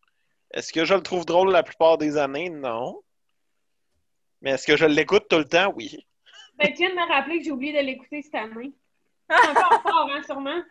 Est-ce 0.53 0.73
que 0.73 0.85
je 0.85 0.95
le 0.95 1.03
trouve 1.03 1.27
drôle 1.27 1.51
la 1.51 1.62
plupart 1.62 1.99
des 1.99 2.17
années? 2.17 2.49
Non. 2.49 3.03
Mais 4.40 4.53
est-ce 4.53 4.67
que 4.67 4.77
je 4.77 4.85
l'écoute 4.87 5.27
tout 5.29 5.38
le 5.38 5.45
temps? 5.49 5.73
Oui. 5.77 6.07
Ben, 6.57 6.69
tu 6.69 6.77
viens 6.79 6.90
de 6.90 6.95
me 6.95 7.09
rappeler 7.12 7.38
que 7.38 7.45
j'ai 7.45 7.51
oublié 7.51 7.73
de 7.73 7.85
l'écouter 7.85 8.23
cette 8.23 8.35
année. 8.37 8.73
C'est 9.28 9.49
encore 9.51 9.83
fort, 9.83 10.09
hein, 10.12 10.22
sûrement. 10.24 10.62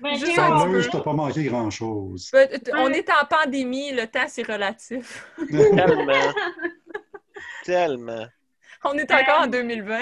Ben, 0.00 0.14
Juste 0.16 0.38
un 0.38 0.56
on- 0.60 0.72
petit 0.72 0.88
peu. 0.90 1.02
Pas 1.02 1.12
manqué 1.12 1.44
grand-chose. 1.44 2.30
Peut- 2.30 2.48
On 2.74 2.90
est 2.92 3.08
en 3.10 3.24
pandémie, 3.26 3.92
le 3.92 4.06
temps, 4.06 4.26
c'est 4.28 4.46
relatif. 4.46 5.26
Tellement. 5.50 6.12
Tellement. 7.64 8.26
On 8.84 8.94
est 8.94 9.10
encore 9.10 9.42
en 9.42 9.46
2020. 9.46 10.00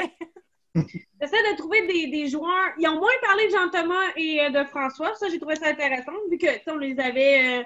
J'essaie 0.75 1.53
de 1.53 1.57
trouver 1.57 1.87
des, 1.87 2.09
des 2.09 2.29
joueurs. 2.29 2.73
Ils 2.79 2.89
ont 2.89 2.99
moins 2.99 3.13
parlé 3.23 3.47
de 3.47 3.53
Jean-Thomas 3.53 4.11
et 4.17 4.41
euh, 4.43 4.51
de 4.51 4.65
François. 4.69 5.15
Ça, 5.15 5.29
j'ai 5.29 5.39
trouvé 5.39 5.57
ça 5.57 5.69
intéressant, 5.69 6.13
vu 6.31 6.37
que 6.37 6.47
tu 6.47 6.53
sais, 6.53 6.71
on 6.71 6.77
les 6.79 6.99
avait 6.99 7.61
euh, 7.61 7.63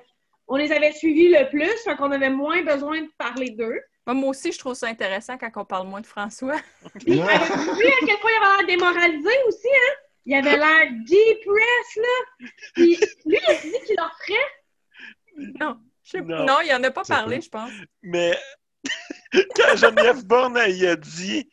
on 0.47 0.57
les 0.57 0.71
avait 0.73 0.93
suivis 0.93 1.29
le 1.29 1.49
plus, 1.51 1.71
fait 1.85 1.97
qu'on 1.97 2.11
avait 2.13 2.31
moins 2.31 2.63
besoin 2.63 3.01
de 3.03 3.09
parler 3.19 3.51
d'eux. 3.51 3.81
Moi, 4.07 4.15
moi 4.15 4.31
aussi, 4.31 4.53
je 4.53 4.59
trouve 4.59 4.75
ça 4.75 4.87
intéressant 4.87 5.37
quand 5.37 5.51
on 5.57 5.65
parle 5.65 5.89
moins 5.89 6.01
de 6.01 6.07
François. 6.07 6.57
Puis, 7.01 7.15
vu 7.17 7.21
à 7.21 7.29
quel 7.37 8.19
point 8.21 8.31
il 8.31 8.43
avait 8.43 8.57
l'air 8.57 8.67
démoralisé 8.67 9.29
aussi, 9.47 9.69
hein? 9.69 9.95
Il 10.29 10.35
avait 10.35 10.59
l'air 10.59 10.91
depressed, 10.91 11.97
là. 11.97 12.47
Puis, 12.75 12.97
lui, 13.25 13.39
il 13.43 13.51
a 13.51 13.55
dit 13.55 13.73
qu'il 13.87 13.97
leur 13.97 14.15
ferait. 14.19 15.57
Non, 15.59 15.79
je 16.05 16.11
sais 16.11 16.19
pas. 16.21 16.27
Non. 16.27 16.45
Non, 16.45 16.57
il 16.63 16.75
en 16.75 16.85
a 16.85 16.91
pas 16.91 17.03
parlé, 17.03 17.41
je 17.41 17.49
pense. 17.49 17.71
Mais 18.03 18.39
quand 19.33 19.77
Geneviève 19.77 20.27
Borne, 20.27 20.59
elle 20.59 20.77
y 20.77 20.87
a 20.87 20.97
dit, 20.97 21.49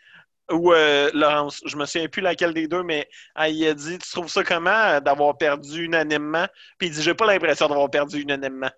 ou 0.52 0.74
euh, 0.74 1.10
Laurence, 1.14 1.62
je 1.66 1.78
me 1.78 1.86
souviens 1.86 2.10
plus 2.10 2.22
laquelle 2.22 2.54
des 2.54 2.68
deux, 2.68 2.84
mais 2.84 3.08
elle 3.38 3.54
y 3.54 3.66
a 3.66 3.74
dit 3.74 3.98
Tu 3.98 4.12
trouves 4.12 4.28
ça 4.28 4.44
comment 4.44 4.70
euh, 4.70 5.00
d'avoir 5.00 5.38
perdu 5.38 5.86
unanimement 5.86 6.46
Puis 6.78 6.90
il 6.90 6.94
dit 6.94 7.02
J'ai 7.02 7.14
pas 7.14 7.28
l'impression 7.28 7.70
d'avoir 7.70 7.90
perdu 7.90 8.22
unanimement. 8.22 8.70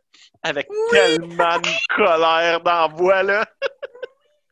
Avec 0.44 0.70
tellement 0.92 1.58
de 1.58 1.96
colère 1.96 2.90
voix, 2.96 3.24
là. 3.24 3.48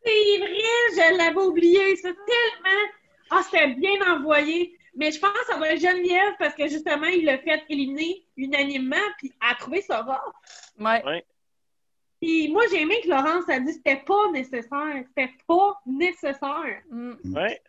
C'est 0.03 0.37
vrai, 0.39 0.49
je 0.91 1.17
l'avais 1.17 1.37
oublié. 1.37 1.95
C'est 1.97 2.15
tellement. 2.15 2.81
Ah, 3.29 3.41
c'était 3.43 3.75
bien 3.75 4.15
envoyé. 4.15 4.75
Mais 4.95 5.11
je 5.11 5.19
pense 5.19 5.31
que 5.31 5.45
ça 5.47 5.57
va 5.57 5.73
être 5.73 5.81
Geneviève 5.81 6.33
parce 6.39 6.55
que 6.55 6.67
justement, 6.67 7.07
il 7.07 7.25
l'a 7.25 7.37
fait 7.39 7.63
éliminer 7.69 8.25
unanimement, 8.37 8.95
puis 9.17 9.33
a 9.41 9.55
trouvé 9.55 9.81
ça 9.81 10.01
rare. 10.01 10.33
Ouais. 10.79 11.03
Ouais. 11.05 11.25
Puis 12.21 12.49
moi, 12.49 12.63
j'ai 12.71 12.81
aimé 12.81 12.95
que 13.03 13.09
Laurence 13.09 13.47
a 13.49 13.59
dit 13.59 13.67
que 13.67 13.73
c'était 13.73 14.03
pas 14.03 14.31
nécessaire. 14.31 15.03
C'était 15.09 15.33
pas 15.47 15.81
nécessaire. 15.85 16.81
Mm. 16.89 17.13
Ouais. 17.25 17.61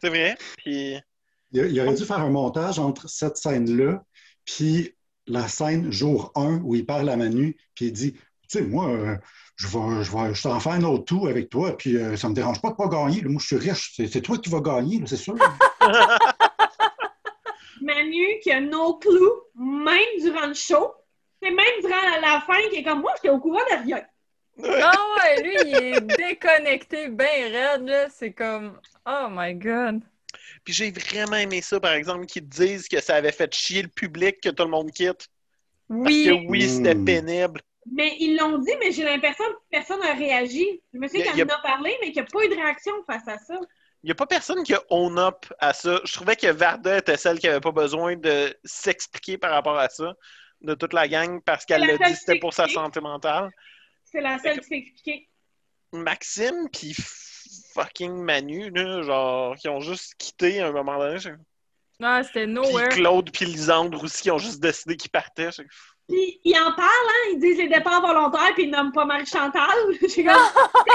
C'est 0.00 0.08
vrai. 0.08 0.36
Puis, 0.58 0.98
Il, 1.52 1.66
il 1.66 1.80
aurait 1.80 1.94
dû 1.94 2.04
faire 2.04 2.20
un 2.20 2.30
montage 2.30 2.78
entre 2.78 3.08
cette 3.08 3.36
scène-là, 3.36 4.04
puis 4.44 4.94
la 5.26 5.48
scène 5.48 5.90
jour 5.90 6.32
1 6.34 6.60
où 6.62 6.74
il 6.74 6.84
parle 6.84 7.08
à 7.08 7.16
Manu, 7.16 7.56
puis 7.74 7.86
il 7.86 7.92
dit 7.92 8.12
Tu 8.12 8.20
sais, 8.48 8.62
moi, 8.62 8.88
euh, 8.90 9.16
je 9.60 9.66
vais, 9.66 10.04
je 10.04 10.10
vais 10.10 10.34
je 10.34 10.42
t'en 10.42 10.58
faire 10.58 10.72
un 10.72 10.82
autre 10.84 11.04
tout 11.04 11.26
avec 11.26 11.50
toi, 11.50 11.76
puis 11.76 11.96
euh, 11.96 12.16
ça 12.16 12.28
me 12.30 12.34
dérange 12.34 12.62
pas 12.62 12.70
de 12.70 12.76
pas 12.76 12.88
gagner. 12.88 13.20
Moi, 13.22 13.38
je 13.40 13.46
suis 13.46 13.56
riche, 13.56 13.92
c'est 13.94 14.06
c'est 14.06 14.22
toi 14.22 14.38
qui 14.38 14.48
vas 14.48 14.60
gagner, 14.60 15.00
là, 15.00 15.06
c'est 15.06 15.16
sûr. 15.16 15.34
Manu 17.82 18.38
qui 18.42 18.50
a 18.52 18.60
no 18.60 18.94
clue, 18.98 19.30
même 19.54 19.98
durant 20.20 20.46
le 20.46 20.54
show. 20.54 20.92
C'est 21.42 21.50
même 21.50 21.80
durant 21.80 21.96
la, 22.10 22.20
la 22.20 22.40
fin 22.42 22.58
qui 22.70 22.76
est 22.76 22.82
comme 22.82 23.00
moi, 23.00 23.12
j'étais 23.16 23.30
au 23.30 23.38
courant 23.40 23.60
de 23.70 23.84
rien. 23.84 24.02
Ah 24.62 24.98
ouais, 25.16 25.42
lui, 25.42 25.62
il 25.62 25.74
est 25.74 26.00
déconnecté 26.00 27.08
bien 27.08 27.26
raide, 27.50 27.88
là. 27.88 28.08
C'est 28.10 28.32
comme, 28.32 28.78
oh 29.06 29.26
my 29.30 29.54
God. 29.54 30.02
puis 30.64 30.74
j'ai 30.74 30.90
vraiment 30.90 31.36
aimé 31.36 31.62
ça, 31.62 31.80
par 31.80 31.92
exemple, 31.92 32.26
qu'ils 32.26 32.42
te 32.46 32.56
disent 32.64 32.86
que 32.86 33.00
ça 33.00 33.14
avait 33.14 33.32
fait 33.32 33.54
chier 33.54 33.80
le 33.82 33.88
public 33.88 34.38
que 34.42 34.50
tout 34.50 34.64
le 34.64 34.68
monde 34.70 34.90
quitte. 34.90 35.28
Parce 35.28 35.28
Oui, 35.88 36.24
que 36.26 36.46
oui, 36.46 36.68
c'était 36.68 36.94
Mm. 36.94 37.04
pénible. 37.06 37.60
Mais 37.92 38.16
ils 38.20 38.36
l'ont 38.36 38.58
dit, 38.58 38.72
mais 38.78 38.92
j'ai 38.92 39.04
l'impression 39.04 39.44
que 39.44 39.58
personne 39.70 40.00
n'a 40.00 40.14
réagi. 40.14 40.80
Je 40.94 40.98
me 40.98 41.08
suis 41.08 41.18
y 41.18 41.28
a- 41.28 41.44
en 41.44 41.48
a 41.48 41.58
parlé, 41.60 41.96
mais 42.00 42.12
qu'il 42.12 42.22
n'y 42.22 42.28
a 42.28 42.30
pas 42.30 42.44
eu 42.44 42.48
de 42.48 42.54
réaction 42.54 42.92
face 43.04 43.26
à 43.26 43.38
ça. 43.38 43.54
Il 44.02 44.06
n'y 44.06 44.12
a 44.12 44.14
pas 44.14 44.26
personne 44.26 44.62
qui 44.62 44.72
a 44.74 44.82
own 44.90 45.18
up 45.18 45.44
à 45.58 45.72
ça. 45.72 46.00
Je 46.04 46.12
trouvais 46.12 46.36
que 46.36 46.46
Varda 46.46 46.98
était 46.98 47.16
celle 47.16 47.38
qui 47.38 47.48
avait 47.48 47.60
pas 47.60 47.72
besoin 47.72 48.16
de 48.16 48.56
s'expliquer 48.64 49.38
par 49.38 49.50
rapport 49.50 49.78
à 49.78 49.88
ça, 49.88 50.14
de 50.60 50.74
toute 50.74 50.92
la 50.92 51.08
gang, 51.08 51.40
parce 51.44 51.64
qu'elle 51.64 51.82
la 51.82 51.98
dit, 51.98 52.14
c'était 52.16 52.38
pour 52.38 52.54
sa 52.54 52.68
santé 52.68 53.00
mentale. 53.00 53.50
C'est 54.04 54.20
la 54.20 54.38
seule 54.38 54.60
qui 54.60 54.66
s'est 54.68 54.76
expliquée. 54.76 55.28
Maxime 55.92 56.68
puis 56.72 56.94
fucking 57.74 58.12
Manu, 58.22 58.70
là, 58.70 59.02
genre, 59.02 59.56
qui 59.56 59.68
ont 59.68 59.80
juste 59.80 60.14
quitté 60.16 60.60
à 60.60 60.68
un 60.68 60.72
moment 60.72 60.98
donné. 60.98 61.18
j'ai- 61.18 61.34
ah, 62.02 62.22
c'était 62.22 62.44
Puis 62.44 62.52
nowhere. 62.54 62.88
Claude 62.90 63.30
puis 63.32 63.44
Lisandre 63.44 64.02
aussi, 64.02 64.22
qui 64.22 64.30
ont 64.30 64.38
juste 64.38 64.60
décidé 64.60 64.96
qu'ils 64.96 65.10
partaient. 65.10 65.50
Puis 66.10 66.40
ils 66.44 66.56
en 66.58 66.72
parlent, 66.72 67.08
hein? 67.08 67.30
Ils 67.32 67.38
disent 67.40 67.58
les 67.58 67.68
départs 67.68 68.00
volontaires, 68.00 68.52
puis 68.54 68.64
ils 68.64 68.70
nomment 68.70 68.92
pas 68.92 69.04
Marie-Chantal. 69.04 69.64
J'ai 70.08 70.24
comme, 70.24 70.34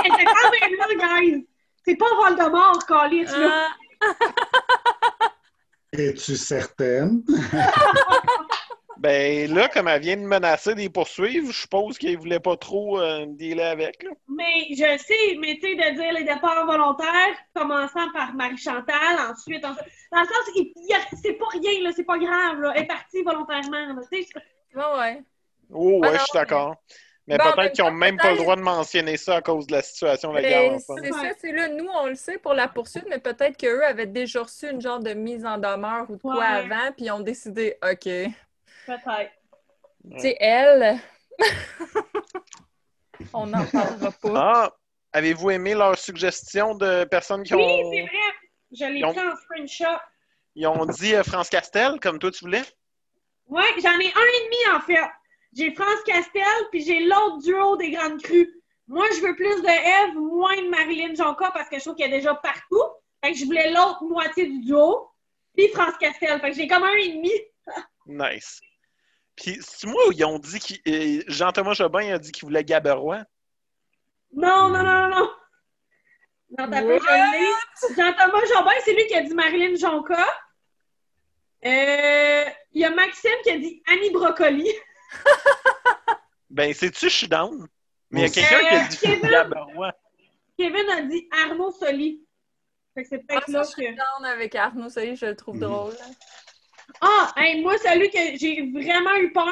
elle 0.03 0.11
était 0.13 0.25
quand 0.25 0.51
même 0.51 0.99
là, 0.99 1.19
guys. 1.21 1.47
C'est 1.85 1.95
pas 1.95 2.05
Voldemort, 2.15 2.79
Calis, 2.87 3.23
là. 3.25 3.67
Ah, 4.01 4.07
Es-tu 5.91 6.35
certaine? 6.35 7.23
Ben 8.97 9.53
là, 9.53 9.67
comme 9.67 9.87
elle 9.89 10.01
vient 10.01 10.15
de 10.15 10.21
menacer 10.21 10.73
des 10.73 10.89
poursuivre, 10.89 11.51
je 11.51 11.59
suppose 11.61 11.97
qu'ils 11.97 12.17
voulaient 12.17 12.39
pas 12.39 12.55
trop 12.55 12.99
euh, 12.99 13.25
dealer 13.27 13.61
avec. 13.65 14.01
Là. 14.01 14.11
Mais 14.29 14.67
je 14.71 14.97
sais, 14.97 15.37
mais 15.39 15.59
tu 15.61 15.67
sais, 15.67 15.75
de 15.75 15.95
dire 15.95 16.13
les 16.13 16.23
départs 16.23 16.65
volontaires, 16.65 17.35
commençant 17.53 18.09
par 18.13 18.33
Marie-Chantal, 18.33 19.19
ensuite, 19.29 19.63
en- 19.65 19.73
dans 20.11 20.21
le 20.21 20.25
sens, 20.27 20.49
c'est 21.21 21.33
pas 21.33 21.45
rien, 21.51 21.83
là, 21.83 21.91
c'est 21.95 22.05
pas 22.05 22.17
grave, 22.17 22.61
là. 22.61 22.71
Elle 22.75 22.83
est 22.83 22.87
partie 22.87 23.21
volontairement, 23.21 23.93
là. 23.95 24.01
Tu 24.11 24.23
sais, 24.23 24.29
c'est- 24.75 24.99
ouais. 24.99 25.23
Oh, 25.71 25.99
ouais, 25.99 26.07
Ah 26.07 26.11
non, 26.11 26.17
je 26.19 26.23
suis 26.23 26.33
d'accord. 26.33 26.75
Mais 27.27 27.37
Bon, 27.39 27.43
peut-être 27.55 27.73
qu'ils 27.73 27.83
n'ont 27.83 27.89
même 27.91 28.17
pas 28.17 28.31
le 28.33 28.37
droit 28.37 28.55
de 28.55 28.61
mentionner 28.61 29.17
ça 29.17 29.37
à 29.37 29.41
cause 29.41 29.65
de 29.65 29.71
la 29.73 29.81
situation 29.81 30.31
légale. 30.31 30.69
Mais 30.69 30.75
enfin. 30.75 30.93
c'est 31.01 31.11
ça, 31.11 31.29
c'est 31.39 31.51
là, 31.51 31.69
nous, 31.69 31.87
on 31.87 32.05
le 32.05 32.13
sait 32.15 32.37
pour 32.37 32.53
la 32.53 32.67
poursuite, 32.67 33.05
mais 33.09 33.17
peut-être 33.17 33.57
qu'eux 33.57 33.83
avaient 33.83 34.05
déjà 34.05 34.43
reçu 34.43 34.69
une 34.69 34.79
genre 34.79 34.99
de 34.99 35.13
mise 35.15 35.43
en 35.43 35.57
demeure 35.57 36.05
ou 36.07 36.17
de 36.17 36.21
quoi 36.21 36.37
Ouais. 36.37 36.45
avant, 36.45 36.91
puis 36.95 37.05
ils 37.05 37.11
ont 37.11 37.21
décidé, 37.21 37.77
OK. 37.83 37.97
Tu 38.01 38.31
peut-être. 38.85 39.31
sais, 40.21 40.37
elle, 40.39 40.99
on 43.33 43.47
n'en 43.47 43.65
parlera 43.65 44.11
pas. 44.11 44.29
Ah, 44.35 44.71
avez-vous 45.13 45.49
aimé 45.51 45.73
leurs 45.73 45.97
suggestions 45.97 46.75
de 46.75 47.05
personnes 47.05 47.43
qui 47.43 47.55
Oui, 47.55 47.63
ont, 47.63 47.91
c'est 47.91 48.01
vrai. 48.01 48.09
Je 48.71 48.85
l'ai 48.85 49.03
ont- 49.03 49.13
pris 49.13 49.27
en 49.27 49.35
screenshot. 49.35 49.97
ils 50.55 50.67
ont 50.67 50.85
dit 50.85 51.15
euh, 51.15 51.23
France 51.23 51.49
Castel, 51.49 51.99
comme 51.99 52.19
toi 52.19 52.29
tu 52.31 52.45
voulais? 52.45 52.63
Ouais, 53.47 53.63
j'en 53.81 53.99
ai 53.99 54.07
un 54.07 54.25
et 54.25 54.43
demi, 54.45 54.75
en 54.75 54.79
fait. 54.81 54.99
J'ai 55.53 55.73
France 55.73 56.01
Castel, 56.05 56.43
puis 56.71 56.83
j'ai 56.83 56.99
l'autre 57.01 57.39
duo 57.39 57.77
des 57.77 57.91
Grandes 57.91 58.21
Crues. 58.21 58.51
Moi, 58.87 59.05
je 59.15 59.21
veux 59.21 59.35
plus 59.35 59.61
de 59.61 59.67
Eve, 59.67 60.15
moins 60.15 60.55
de 60.57 60.69
Marilyn 60.69 61.15
Jonca, 61.15 61.51
parce 61.51 61.69
que 61.69 61.77
je 61.77 61.81
trouve 61.83 61.95
qu'il 61.95 62.05
y 62.09 62.13
a 62.13 62.15
déjà 62.17 62.35
partout. 62.35 62.83
Fait 63.23 63.31
que 63.31 63.37
je 63.37 63.45
voulais 63.45 63.71
l'autre 63.71 64.03
moitié 64.03 64.45
du 64.47 64.59
duo, 64.59 65.09
puis 65.55 65.69
France 65.69 65.95
Castel. 65.99 66.39
Fait 66.39 66.51
que 66.51 66.55
j'ai 66.55 66.67
comme 66.67 66.83
un 66.83 66.93
et 66.93 67.09
demi. 67.13 67.31
Nice. 68.07 68.59
Puis, 69.35 69.57
c'est 69.61 69.87
moi 69.87 69.99
où 70.07 70.11
ils 70.11 70.23
ont 70.25 70.37
dit 70.37 70.59
qu'il- 70.59 70.79
euh, 70.87 71.23
Jean-Thomas 71.27 71.73
Jobin 71.73 72.13
a 72.13 72.19
dit 72.19 72.31
qu'il 72.31 72.45
voulait 72.45 72.63
Gaberois? 72.63 73.23
Non, 74.33 74.69
non, 74.69 74.83
non, 74.83 75.07
non, 75.07 75.09
non. 75.09 75.29
T'as. 76.57 76.67
Jean-Thomas 77.95 78.45
Jobin, 78.53 78.71
c'est 78.83 78.93
lui 78.93 79.07
qui 79.07 79.15
a 79.15 79.21
dit 79.21 79.33
Marilyn 79.33 79.75
Jonca. 79.75 80.23
Euh, 81.65 82.45
Il 82.73 82.81
y 82.81 82.85
a 82.85 82.89
Maxime 82.91 83.31
qui 83.43 83.51
a 83.51 83.57
dit 83.57 83.81
Annie 83.87 84.11
Brocoli. 84.11 84.69
Ben, 86.49 86.73
sais-tu, 86.73 87.09
je 87.09 87.13
suis 87.13 87.27
down. 87.27 87.67
Mais 88.11 88.21
il 88.21 88.23
y 88.23 88.25
a 88.25 88.29
quelqu'un 88.29 88.59
qui 88.69 88.75
a 88.75 88.87
dit 88.87 88.97
Kevin. 88.97 89.53
Kevin 90.57 90.89
a 90.89 91.01
dit 91.01 91.27
Arnaud 91.43 91.71
Soli. 91.71 92.21
Fait 92.93 93.03
que 93.03 93.09
c'est 93.09 93.21
Ah, 93.27 93.33
peut-être 93.33 93.45
ça, 93.47 93.51
là 93.51 93.63
je 93.63 93.67
suis 93.71 93.83
que. 93.87 93.89
down 93.91 94.25
avec 94.25 94.55
Arnaud, 94.55 94.87
ça 94.89 95.03
y 95.03 95.09
est, 95.09 95.15
je 95.17 95.25
le 95.25 95.35
trouve 95.35 95.55
Mhm. 95.55 95.61
drôle. 95.63 95.93
Ah, 97.01 97.33
hey, 97.35 97.61
moi, 97.61 97.77
celui 97.79 98.09
que 98.09 98.37
j'ai 98.39 98.71
vraiment 98.71 99.15
eu 99.17 99.33
peur, 99.33 99.51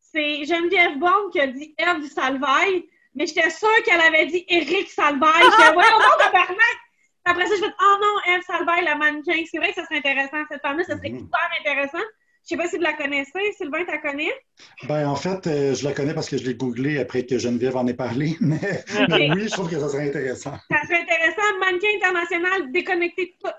c'est 0.00 0.44
Geneviève 0.44 0.98
Bond 0.98 1.30
qui 1.30 1.38
a 1.40 1.46
dit 1.46 1.74
Eve 1.78 2.08
Salvaille. 2.10 2.88
Mais 3.14 3.26
j'étais 3.26 3.50
sûre 3.50 3.68
qu'elle 3.84 4.00
avait 4.00 4.26
dit 4.26 4.44
Éric 4.48 4.90
Salvaille. 4.90 5.42
J'étais, 5.60 5.72
voyons 5.74 5.98
donc, 5.98 6.18
tabarnak! 6.18 6.78
Après 7.24 7.46
ça, 7.46 7.54
je 7.56 7.60
fais 7.64 7.72
Oh 7.80 7.96
non, 8.00 8.34
Eve 8.34 8.42
Salvaille, 8.46 8.84
la 8.84 8.96
mannequin. 8.96 9.34
C'est 9.50 9.58
vrai 9.58 9.68
que 9.68 9.74
ça 9.74 9.84
serait 9.84 9.98
intéressant. 9.98 10.38
Cette 10.50 10.60
femme-là, 10.62 10.84
ça 10.84 10.96
serait 10.96 11.10
Mhm. 11.10 11.20
super 11.20 11.50
intéressant. 11.60 12.04
Je 12.44 12.48
sais 12.48 12.56
pas 12.56 12.66
si 12.66 12.76
vous 12.76 12.82
la 12.82 12.94
connaissez. 12.94 13.52
Sylvain, 13.56 13.84
tu 13.84 13.92
la 13.92 13.98
connais? 13.98 14.32
Ben, 14.88 15.06
en 15.08 15.14
fait, 15.14 15.46
euh, 15.46 15.74
je 15.74 15.84
la 15.84 15.92
connais 15.94 16.12
parce 16.14 16.28
que 16.28 16.36
je 16.36 16.44
l'ai 16.44 16.54
googlé 16.56 16.98
après 16.98 17.24
que 17.24 17.38
Geneviève 17.38 17.76
en 17.76 17.86
ait 17.86 17.94
parlé, 17.94 18.36
mais 18.40 18.58
mais 19.08 19.30
oui, 19.34 19.44
je 19.44 19.50
trouve 19.52 19.70
que 19.70 19.78
ça 19.78 19.88
serait 19.88 20.08
intéressant. 20.08 20.56
Ça 20.68 20.82
serait 20.82 21.02
intéressant. 21.02 21.58
Mannequin 21.60 21.88
international 21.98 22.72
déconnecté 22.72 23.26
de 23.26 23.48
tout. 23.48 23.54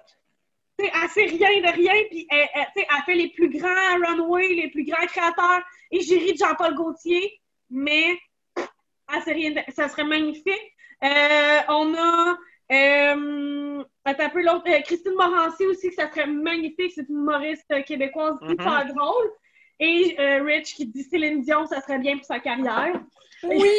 Tu 0.77 0.85
sais, 0.85 0.91
elle 1.01 1.09
sait 1.09 1.25
rien 1.37 1.61
de 1.71 1.75
rien, 1.77 1.93
puis 2.09 2.27
elle, 2.29 2.47
elle- 2.55 2.65
elle 2.75 3.03
fait 3.05 3.15
les 3.15 3.29
plus 3.29 3.49
grands 3.57 3.95
runways, 4.05 4.53
les 4.55 4.69
plus 4.69 4.83
grands 4.83 5.05
créateurs, 5.05 5.61
et 5.91 5.99
ri 5.99 6.33
de 6.33 6.37
Jean-Paul 6.37 6.73
Gaultier, 6.75 7.39
mais 7.69 8.17
elle 8.57 9.21
sait 9.23 9.33
rien 9.33 9.51
de- 9.51 9.71
ça 9.73 9.87
serait 9.87 10.03
magnifique. 10.03 10.73
Euh, 11.03 11.59
on 11.69 11.93
a 11.95 12.37
euh, 12.73 13.83
attends 14.05 14.23
un 14.25 14.29
peu 14.29 14.41
l'autre, 14.43 14.63
euh, 14.67 14.81
Christine 14.81 15.13
Morancy 15.15 15.65
aussi, 15.65 15.89
que 15.89 15.95
ça 15.95 16.09
serait 16.09 16.27
magnifique, 16.27 16.91
c'est 16.95 17.07
une 17.09 17.17
humoriste 17.17 17.69
euh, 17.71 17.81
québécoise 17.83 18.35
Mhm. 18.41 18.51
hyper 18.51 18.85
drôle. 18.93 19.31
Et 19.79 20.15
euh, 20.19 20.43
Rich 20.43 20.75
qui 20.75 20.85
dit 20.87 21.03
Céline 21.03 21.41
Dion, 21.41 21.65
ça 21.67 21.81
serait 21.81 21.99
bien 21.99 22.17
pour 22.17 22.25
sa 22.25 22.39
carrière. 22.39 22.99
Oui! 23.43 23.69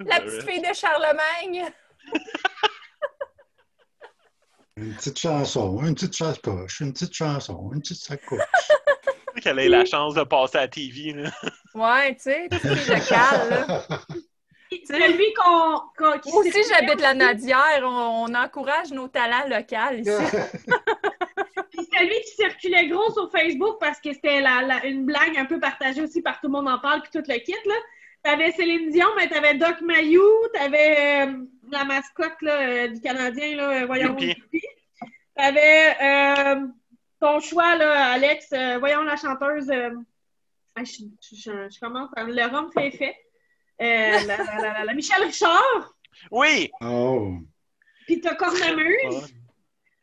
La 0.00 0.20
petite 0.20 0.42
fille 0.48 0.60
de 0.60 0.74
Charlemagne! 0.74 1.66
Une 4.76 4.94
petite 4.94 5.18
chanson, 5.18 5.80
une 5.84 5.94
petite 5.94 6.14
sacoche, 6.14 6.80
une 6.80 6.92
petite 6.92 7.14
chanson, 7.14 7.70
une 7.72 7.80
petite 7.80 7.98
sacoche. 8.02 8.40
qu'elle 9.42 9.58
ait 9.60 9.68
la 9.68 9.84
chance 9.84 10.14
de 10.14 10.24
passer 10.24 10.58
à 10.58 10.62
la 10.62 10.68
TV. 10.68 11.12
Là? 11.12 11.30
Ouais, 11.74 12.14
tu 12.16 12.22
sais, 12.22 12.48
petite 12.50 12.76
fille 12.76 12.94
locale, 12.96 13.50
là. 13.50 13.86
Celui 14.86 15.32
qu'on. 15.34 16.18
qui 16.20 16.30
Aussi, 16.32 16.50
j'habite 16.68 17.00
la 17.00 17.14
Nadière. 17.14 17.80
On, 17.82 18.26
on 18.30 18.34
encourage 18.34 18.90
nos 18.92 19.08
talents 19.08 19.46
locaux 19.48 19.94
ici. 19.96 20.10
Puis 21.70 21.88
celui 21.96 22.20
qui 22.22 22.30
circulait 22.36 22.86
gros 22.88 23.12
sur 23.12 23.30
Facebook 23.30 23.76
parce 23.80 24.00
que 24.00 24.12
c'était 24.12 24.40
la, 24.40 24.62
la- 24.62 24.84
une 24.86 25.04
blague 25.04 25.36
un 25.36 25.44
peu 25.44 25.58
partagée 25.60 26.02
aussi 26.02 26.20
par 26.22 26.40
tout 26.40 26.46
le 26.48 26.52
monde 26.52 26.68
en 26.68 26.78
parle 26.78 27.02
puis 27.02 27.10
tout 27.12 27.24
le 27.26 27.38
kit, 27.38 27.54
là. 27.66 27.74
T'avais 28.22 28.50
Céline 28.52 28.90
Dion, 28.90 29.06
mais 29.16 29.28
t'avais 29.28 29.54
Doc 29.54 29.80
Mayou, 29.80 30.22
t'avais 30.52 31.26
euh, 31.26 31.32
la 31.70 31.84
mascotte 31.84 32.42
là, 32.42 32.60
euh, 32.60 32.88
du 32.88 33.00
Canadien, 33.00 33.56
là, 33.56 33.70
euh, 33.82 33.86
voyons. 33.86 34.14
T'avais 35.36 35.96
euh, 36.02 36.66
ton 37.20 37.40
choix, 37.40 37.76
là, 37.76 38.12
Alex, 38.12 38.48
euh, 38.52 38.78
voyons 38.78 39.02
la 39.02 39.16
chanteuse. 39.16 39.70
euh, 39.70 39.90
ah, 40.76 40.84
je, 40.84 41.04
je- 41.22 41.36
je- 41.36 41.68
je 41.74 41.80
commence, 41.80 42.10
à- 42.16 42.24
le 42.24 42.44
rhum 42.44 42.70
fait 42.72 42.88
effet. 42.88 43.16
La, 43.80 44.36
la- 44.36 44.72
la- 44.72 44.84
la- 44.84 44.94
Michel 44.94 45.22
Richard, 45.24 45.94
Oui! 46.30 46.70
Oh! 46.82 47.34
puis 48.06 48.20
t'as 48.20 48.34
Cornemuse, 48.34 49.22
Ah. 49.24 49.26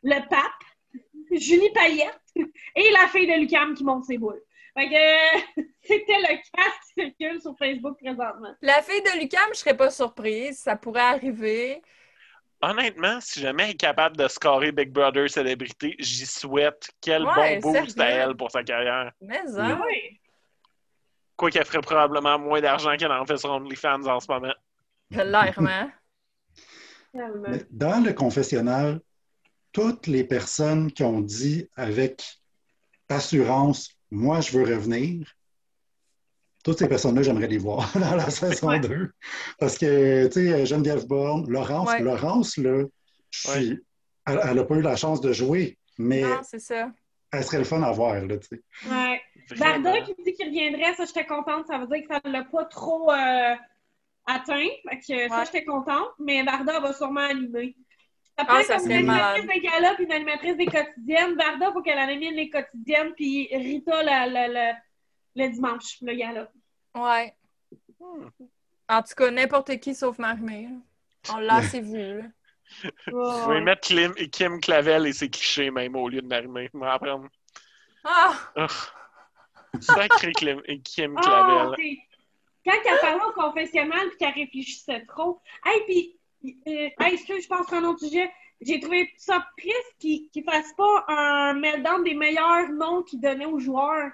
le 0.02 0.28
pape, 0.28 1.02
Julie 1.30 1.70
Payette 1.72 2.18
et 2.74 2.90
la 2.90 3.06
fille 3.08 3.26
de 3.26 3.38
Lucam 3.40 3.74
qui 3.74 3.84
monte 3.84 4.04
ses 4.04 4.18
boules. 4.18 4.40
Fait 4.76 4.88
que 4.88 4.94
euh, 4.94 5.62
c'était 5.82 6.18
le 6.18 6.36
cast 6.54 6.78
qui 6.94 7.02
circule 7.02 7.40
sur 7.40 7.56
Facebook 7.58 7.98
présentement. 7.98 8.54
La 8.62 8.80
fille 8.82 9.02
de 9.02 9.20
Lucam, 9.20 9.48
je 9.52 9.58
serais 9.58 9.76
pas 9.76 9.90
surprise. 9.90 10.58
Ça 10.60 10.76
pourrait 10.76 11.00
arriver. 11.02 11.82
Honnêtement, 12.60 13.20
si 13.20 13.40
jamais 13.40 13.64
elle 13.64 13.70
est 13.70 13.74
capable 13.74 14.16
de 14.16 14.26
scorer 14.26 14.72
Big 14.72 14.90
Brother 14.90 15.28
célébrité, 15.30 15.94
j'y 15.98 16.26
souhaite. 16.26 16.88
Quel 17.00 17.24
Ouais, 17.24 17.58
bon 17.60 17.72
boost 17.72 17.96
sérieux? 17.98 18.12
à 18.20 18.24
elle 18.26 18.36
pour 18.36 18.50
sa 18.50 18.64
carrière. 18.64 19.12
Mais 19.20 19.40
hein? 19.56 19.80
Oui. 19.84 20.20
Quoi 21.38 21.50
qu'elle 21.50 21.64
ferait 21.64 21.80
probablement 21.80 22.38
moins 22.38 22.60
d'argent 22.60 22.94
qu'elle 22.98 23.12
en 23.12 23.24
fait 23.24 23.38
sur 23.38 23.50
OnlyFans 23.50 24.04
en 24.06 24.20
ce 24.20 24.30
moment. 24.30 24.52
Clairement. 25.10 25.90
Tellement. 27.12 27.48
Mais 27.48 27.64
dans 27.70 28.04
le 28.04 28.12
confessionnal, 28.12 29.00
toutes 29.72 30.06
les 30.08 30.24
personnes 30.24 30.92
qui 30.92 31.02
ont 31.04 31.20
dit 31.20 31.66
avec 31.76 32.40
assurance, 33.08 33.90
moi, 34.10 34.40
je 34.40 34.58
veux 34.58 34.64
revenir, 34.64 35.26
toutes 36.64 36.78
ces 36.80 36.88
personnes-là, 36.88 37.22
j'aimerais 37.22 37.46
les 37.46 37.58
voir 37.58 37.90
dans 37.94 38.16
la 38.16 38.28
saison 38.30 38.68
Ouais. 38.68 38.80
2. 38.80 39.10
Parce 39.58 39.78
que, 39.78 40.26
tu 40.26 40.32
sais, 40.32 40.66
Geneviève 40.66 41.06
Borne, 41.06 41.48
Laurence, 41.48 41.88
Ouais. 41.88 42.00
Laurence, 42.00 42.56
là, 42.56 42.84
je 43.30 43.48
suis- 43.48 43.84
elle 44.26 44.56
n'a 44.56 44.64
pas 44.64 44.74
eu 44.74 44.82
la 44.82 44.96
chance 44.96 45.20
de 45.20 45.32
jouer, 45.32 45.78
mais 45.98 46.22
Non, 46.22 46.42
ça. 46.42 46.90
elle 47.32 47.44
serait 47.44 47.58
le 47.58 47.64
fun 47.64 47.82
à 47.82 47.92
voir, 47.92 48.14
là, 48.26 48.36
tu 48.38 48.48
sais. 48.48 48.62
Varda 49.56 50.00
qui 50.02 50.14
dit 50.24 50.32
qu'il 50.34 50.46
reviendrait, 50.48 50.94
ça 50.94 51.04
j'étais 51.04 51.26
contente. 51.26 51.66
Ça 51.66 51.78
veut 51.78 51.86
dire 51.86 52.06
que 52.06 52.14
ça 52.14 52.20
ne 52.24 52.30
l'a 52.32 52.44
pas 52.44 52.64
trop 52.66 53.10
euh, 53.12 53.54
atteint. 54.26 54.66
Fait 54.88 54.98
que 54.98 55.28
ça 55.28 55.44
j'étais 55.44 55.64
contente. 55.64 56.10
Mais 56.18 56.42
Varda 56.42 56.80
va 56.80 56.92
sûrement 56.92 57.20
animer. 57.28 57.76
Ah, 58.36 58.42
Après, 58.42 58.62
ça 58.64 58.76
comme 58.76 58.86
une 58.86 58.92
animatrice 59.10 59.44
malade. 59.46 59.48
des 59.54 59.60
galas 59.60 59.94
puis 59.94 60.04
une 60.04 60.12
animatrice 60.12 60.56
des 60.56 60.66
quotidiennes, 60.66 61.34
Varda, 61.36 61.72
faut 61.72 61.82
qu'elle 61.82 61.98
anime 61.98 62.34
les 62.34 62.48
quotidiennes 62.50 63.12
puis 63.14 63.48
Rita 63.52 64.02
la- 64.04 64.26
la- 64.26 64.48
la- 64.48 64.76
le 65.34 65.48
dimanche, 65.48 65.98
le 66.02 66.14
gala. 66.14 66.48
Ouais. 66.94 67.34
Hmm. 67.98 68.28
En 68.88 69.02
tout 69.02 69.14
cas, 69.16 69.30
n'importe 69.30 69.76
qui 69.80 69.94
sauf 69.94 70.18
Marie-Mé. 70.18 70.62
là. 70.70 71.34
On 71.34 71.38
l'a 71.38 71.54
assez 71.56 71.80
vu. 71.80 72.18
là. 72.18 72.24
Vous 73.08 73.42
pouvez 73.44 73.60
mettre 73.60 73.80
Kim, 73.88 74.12
Kim 74.30 74.60
Clavel 74.60 75.06
et 75.06 75.12
ses 75.12 75.28
clichés 75.30 75.70
même 75.70 75.96
au 75.96 76.08
lieu 76.08 76.20
de 76.22 76.26
Marimé. 76.26 76.68
Je 76.72 76.78
vais 76.78 76.86
apprendre. 76.86 77.28
Ah! 78.04 78.34
Sacré 79.80 80.32
Kim, 80.32 80.62
Kim 80.84 81.14
Clavel. 81.16 81.74
c'est- 81.76 81.98
quand 82.64 82.78
elle 82.84 83.00
parlait 83.00 83.24
au 83.24 83.32
confessionnal 83.32 84.08
puis 84.08 84.18
qu'elle 84.18 84.34
réfléchissait 84.34 85.04
trop. 85.06 85.40
Hey, 85.64 85.80
puis, 85.86 86.18
euh, 86.66 86.88
hey, 87.00 87.14
excuse, 87.14 87.42
je 87.44 87.48
pense 87.48 87.72
à 87.72 87.76
un 87.78 87.84
autre 87.84 88.00
sujet. 88.00 88.30
J'ai 88.60 88.80
trouvé 88.80 89.10
ça 89.16 89.46
triste 89.56 89.94
qu'ils 90.00 90.28
ne 90.36 90.42
fassent 90.42 90.74
pas 90.74 91.04
un 91.08 91.54
meltdown 91.54 92.02
des 92.04 92.14
meilleurs 92.14 92.68
noms 92.70 93.02
qu'ils 93.04 93.20
donnaient 93.20 93.46
aux 93.46 93.60
joueurs. 93.60 94.10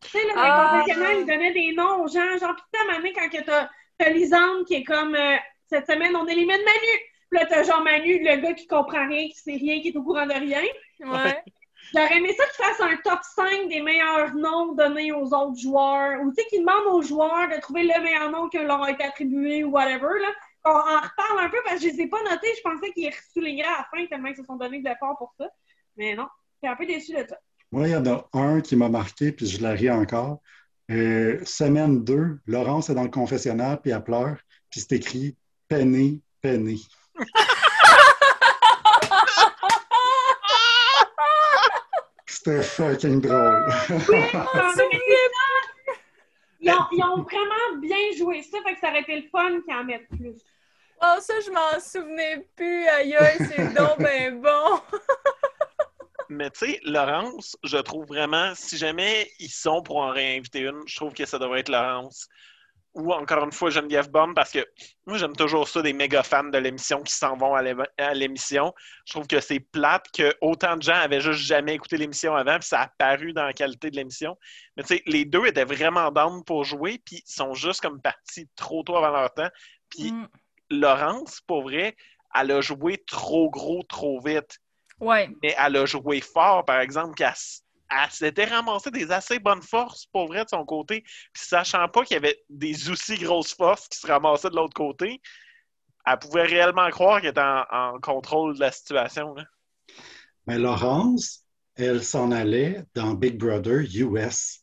Tu 0.00 0.10
sais, 0.10 0.26
là, 0.28 0.34
dans 0.34 0.40
Ah. 0.42 0.72
le 0.76 0.80
confessionnal, 0.82 1.16
ils 1.20 1.26
donnaient 1.26 1.52
des 1.52 1.72
noms 1.72 2.02
aux 2.04 2.08
gens. 2.08 2.38
Genre, 2.38 2.54
putain, 2.54 2.84
Mané, 2.92 3.12
quand 3.12 3.28
que 3.28 3.42
t'as 3.42 3.68
t'as 3.98 4.10
Lisande 4.10 4.66
qui 4.66 4.74
est 4.74 4.84
comme 4.84 5.14
euh, 5.14 5.36
cette 5.68 5.86
semaine, 5.90 6.14
on 6.14 6.26
élimine 6.26 6.48
Manu. 6.48 7.00
Puis 7.30 7.40
là, 7.40 7.46
t'as 7.46 7.62
genre 7.64 7.82
Manu, 7.82 8.18
le 8.22 8.36
gars 8.36 8.52
qui 8.54 8.66
comprend 8.66 9.06
rien, 9.08 9.26
qui 9.28 9.34
sait 9.36 9.56
rien, 9.56 9.80
qui 9.80 9.88
est 9.88 9.96
au 9.96 10.02
courant 10.02 10.26
de 10.26 10.32
rien. 10.32 10.62
Ouais. 11.00 11.42
J'aurais 11.94 12.16
aimé 12.16 12.34
ça 12.36 12.44
qu'ils 12.46 12.64
fassent 12.64 12.80
un 12.80 12.96
top 12.96 13.20
5 13.22 13.68
des 13.68 13.80
meilleurs 13.80 14.34
noms 14.34 14.72
donnés 14.74 15.12
aux 15.12 15.32
autres 15.32 15.58
joueurs. 15.58 16.20
Ou 16.22 16.30
tu 16.30 16.42
sais, 16.42 16.48
qu'ils 16.48 16.60
demandent 16.60 16.94
aux 16.94 17.02
joueurs 17.02 17.48
de 17.48 17.60
trouver 17.60 17.84
le 17.84 18.02
meilleur 18.02 18.30
nom 18.30 18.48
qui 18.48 18.58
leur 18.58 18.82
a 18.82 18.90
été 18.90 19.04
attribué 19.04 19.64
ou 19.64 19.70
whatever. 19.70 20.20
Là. 20.20 20.28
On 20.64 20.70
en 20.70 21.00
reparle 21.00 21.44
un 21.44 21.48
peu 21.48 21.58
parce 21.64 21.76
que 21.76 21.88
je 21.88 21.94
les 21.94 22.02
ai 22.02 22.06
pas 22.08 22.22
notés. 22.24 22.48
Je 22.56 22.62
pensais 22.62 22.92
qu'ils 22.92 23.12
soulignaient 23.32 23.64
à 23.64 23.78
la 23.78 23.86
fin 23.90 24.06
tellement 24.06 24.28
ils 24.28 24.36
se 24.36 24.42
sont 24.44 24.56
donné 24.56 24.80
de 24.80 24.88
l'effort 24.88 25.16
pour 25.16 25.32
ça. 25.38 25.48
Mais 25.96 26.14
non, 26.14 26.26
j'étais 26.54 26.72
un 26.72 26.76
peu 26.76 26.86
déçu 26.86 27.12
de 27.12 27.24
ça. 27.28 27.38
Moi, 27.72 27.88
il 27.88 27.92
y 27.92 27.96
en 27.96 28.06
a 28.06 28.28
un 28.32 28.60
qui 28.60 28.76
m'a 28.76 28.88
marqué, 28.88 29.32
puis 29.32 29.46
je 29.46 29.62
la 29.62 29.70
ris 29.70 29.90
encore. 29.90 30.40
Euh, 30.90 31.40
semaine 31.44 32.04
2, 32.04 32.40
Laurence 32.46 32.90
est 32.90 32.94
dans 32.94 33.02
le 33.02 33.10
confessionnal, 33.10 33.80
puis 33.80 33.90
elle 33.90 34.04
pleure, 34.04 34.36
puis 34.70 34.80
c'est 34.80 34.92
écrit 34.92 35.36
Penny, 35.68 36.22
Penny. 36.40 36.86
C'était 42.46 42.62
fucking 42.62 43.20
drôle. 43.22 43.66
Mais 44.08 44.30
Ils 46.60 46.70
ont, 46.70 46.86
ils 46.92 47.02
ont 47.02 47.22
vraiment 47.22 47.80
bien 47.80 47.96
joué 48.16 48.40
ça, 48.42 48.58
fait 48.64 48.74
que 48.74 48.80
ça 48.80 48.90
aurait 48.90 49.00
été 49.00 49.16
le 49.16 49.28
fun 49.28 49.60
qu'ils 49.62 49.74
en 49.74 49.82
mettent 49.82 50.08
plus. 50.10 50.36
Oh, 51.02 51.16
ça, 51.18 51.34
je 51.44 51.50
m'en 51.50 51.80
souvenais 51.80 52.46
plus. 52.54 52.86
Aïe, 52.86 53.16
aïe, 53.16 53.38
c'est 53.50 53.74
donc 53.74 53.98
ben 53.98 54.40
bon. 54.40 54.80
Mais 56.28 56.48
tu 56.50 56.66
sais, 56.66 56.80
Laurence, 56.84 57.56
je 57.64 57.78
trouve 57.78 58.06
vraiment, 58.06 58.52
si 58.54 58.78
jamais 58.78 59.28
ils 59.40 59.50
sont 59.50 59.82
pour 59.82 59.96
en 59.96 60.10
réinviter 60.10 60.60
une, 60.60 60.82
je 60.86 60.94
trouve 60.94 61.14
que 61.14 61.26
ça 61.26 61.40
devrait 61.40 61.60
être 61.60 61.68
Laurence. 61.68 62.28
Ou 62.98 63.12
encore 63.12 63.44
une 63.44 63.52
fois, 63.52 63.68
Geneviève 63.68 64.10
Bombe, 64.10 64.34
parce 64.34 64.50
que 64.50 64.66
moi, 65.06 65.18
j'aime 65.18 65.36
toujours 65.36 65.68
ça, 65.68 65.82
des 65.82 65.92
méga 65.92 66.22
fans 66.22 66.44
de 66.44 66.56
l'émission 66.56 67.02
qui 67.02 67.12
s'en 67.12 67.36
vont 67.36 67.54
à 67.54 67.60
l'ém- 67.62 67.86
à 67.98 68.14
l'émission. 68.14 68.72
Je 69.04 69.12
trouve 69.12 69.26
que 69.26 69.38
c'est 69.38 69.60
plate 69.60 70.06
que 70.12 70.34
autant 70.40 70.76
de 70.78 70.82
gens 70.82 70.94
avaient 70.94 71.20
juste 71.20 71.40
jamais 71.40 71.74
écouté 71.74 71.98
l'émission 71.98 72.34
avant, 72.34 72.58
puis 72.58 72.66
ça 72.68 72.80
a 72.80 72.88
paru 72.88 73.34
dans 73.34 73.44
la 73.44 73.52
qualité 73.52 73.90
de 73.90 73.96
l'émission. 73.96 74.38
Mais 74.76 74.82
tu 74.82 74.96
sais, 74.96 75.02
les 75.06 75.26
deux 75.26 75.44
étaient 75.44 75.66
vraiment 75.66 76.10
down 76.10 76.42
pour 76.42 76.64
jouer, 76.64 76.98
puis 77.04 77.22
ils 77.26 77.30
sont 77.30 77.52
juste 77.52 77.82
comme 77.82 78.00
partis 78.00 78.48
trop 78.56 78.82
tôt 78.82 78.96
avant 78.96 79.10
leur 79.10 79.32
temps. 79.34 79.50
Puis 79.90 80.12
Mm. 80.12 80.28
Laurence, 80.70 81.40
pour 81.46 81.62
vrai, 81.64 81.96
elle 82.34 82.50
a 82.50 82.60
joué 82.62 82.96
trop 83.06 83.50
gros, 83.50 83.82
trop 83.82 84.20
vite 84.20 84.58
Ouais. 85.00 85.28
mais 85.42 85.54
elle 85.58 85.76
a 85.76 85.84
joué 85.84 86.22
fort, 86.22 86.64
par 86.64 86.80
exemple, 86.80 87.14
qu'elle 87.14 87.34
elle 87.90 88.10
s'était 88.10 88.44
ramassée 88.44 88.90
des 88.90 89.10
assez 89.12 89.38
bonnes 89.38 89.62
forces, 89.62 90.06
pour 90.06 90.26
vrai, 90.26 90.44
de 90.44 90.48
son 90.50 90.64
côté. 90.64 91.02
Puis 91.32 91.44
sachant 91.44 91.88
pas 91.88 92.04
qu'il 92.04 92.14
y 92.14 92.18
avait 92.18 92.42
des 92.48 92.90
aussi 92.90 93.16
grosses 93.16 93.54
forces 93.54 93.88
qui 93.88 93.98
se 93.98 94.06
ramassaient 94.06 94.50
de 94.50 94.56
l'autre 94.56 94.74
côté, 94.74 95.20
elle 96.06 96.18
pouvait 96.18 96.44
réellement 96.44 96.88
croire 96.90 97.20
qu'elle 97.20 97.30
était 97.30 97.40
en, 97.40 97.64
en 97.70 98.00
contrôle 98.00 98.54
de 98.54 98.60
la 98.60 98.72
situation. 98.72 99.34
là. 99.34 99.44
Mais 100.46 100.58
Laurence, 100.58 101.44
elle 101.74 102.02
s'en 102.02 102.30
allait 102.30 102.84
dans 102.94 103.14
Big 103.14 103.36
Brother 103.36 103.84
US. 103.94 104.62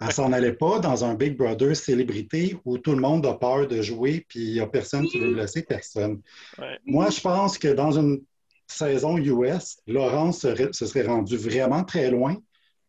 Elle 0.00 0.12
s'en 0.12 0.32
allait 0.32 0.52
pas 0.52 0.78
dans 0.78 1.04
un 1.04 1.14
Big 1.14 1.36
Brother 1.36 1.74
célébrité 1.74 2.56
où 2.64 2.78
tout 2.78 2.92
le 2.92 3.00
monde 3.00 3.26
a 3.26 3.34
peur 3.34 3.66
de 3.66 3.80
jouer, 3.82 4.24
puis 4.28 4.40
il 4.40 4.52
n'y 4.52 4.60
a 4.60 4.66
personne 4.66 5.06
qui 5.06 5.18
veut 5.18 5.34
laisser 5.34 5.62
personne. 5.62 6.20
Ouais. 6.58 6.78
Moi, 6.84 7.10
je 7.10 7.20
pense 7.20 7.58
que 7.58 7.68
dans 7.68 7.98
une 7.98 8.22
saison 8.66 9.16
US, 9.16 9.78
Laurence 9.86 10.40
se 10.40 10.86
serait 10.86 11.06
rendu 11.06 11.36
vraiment 11.36 11.82
très 11.82 12.10
loin, 12.10 12.36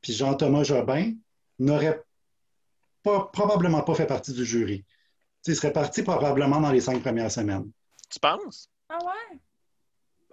puis 0.08 0.14
Jean-Thomas 0.16 0.64
Jobin 0.64 1.12
n'aurait 1.60 2.02
pas, 3.04 3.30
probablement 3.34 3.82
pas 3.82 3.94
fait 3.94 4.06
partie 4.06 4.32
du 4.32 4.46
jury. 4.46 4.86
Il 5.46 5.54
serait 5.54 5.74
parti 5.74 6.02
probablement 6.02 6.62
dans 6.62 6.72
les 6.72 6.80
cinq 6.80 7.02
premières 7.02 7.30
semaines. 7.30 7.70
Tu 8.10 8.18
penses? 8.22 8.70
Ah 8.88 9.00
ouais? 9.06 9.38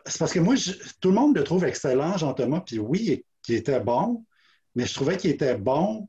C'est 0.07 0.19
parce 0.19 0.33
que 0.33 0.39
moi, 0.39 0.55
je- 0.55 0.75
tout 1.01 1.09
le 1.09 1.17
monde 1.17 1.37
le 1.37 1.43
trouve 1.43 1.65
excellent, 1.65 2.17
Jean-Thomas, 2.17 2.61
puis 2.61 2.79
oui, 2.79 3.25
il 3.49 3.55
était 3.57 3.81
bon, 3.81 4.25
mais 4.77 4.87
je 4.87 4.95
trouvais 4.95 5.17
qu'il 5.17 5.31
était 5.33 5.57
bon 5.57 6.09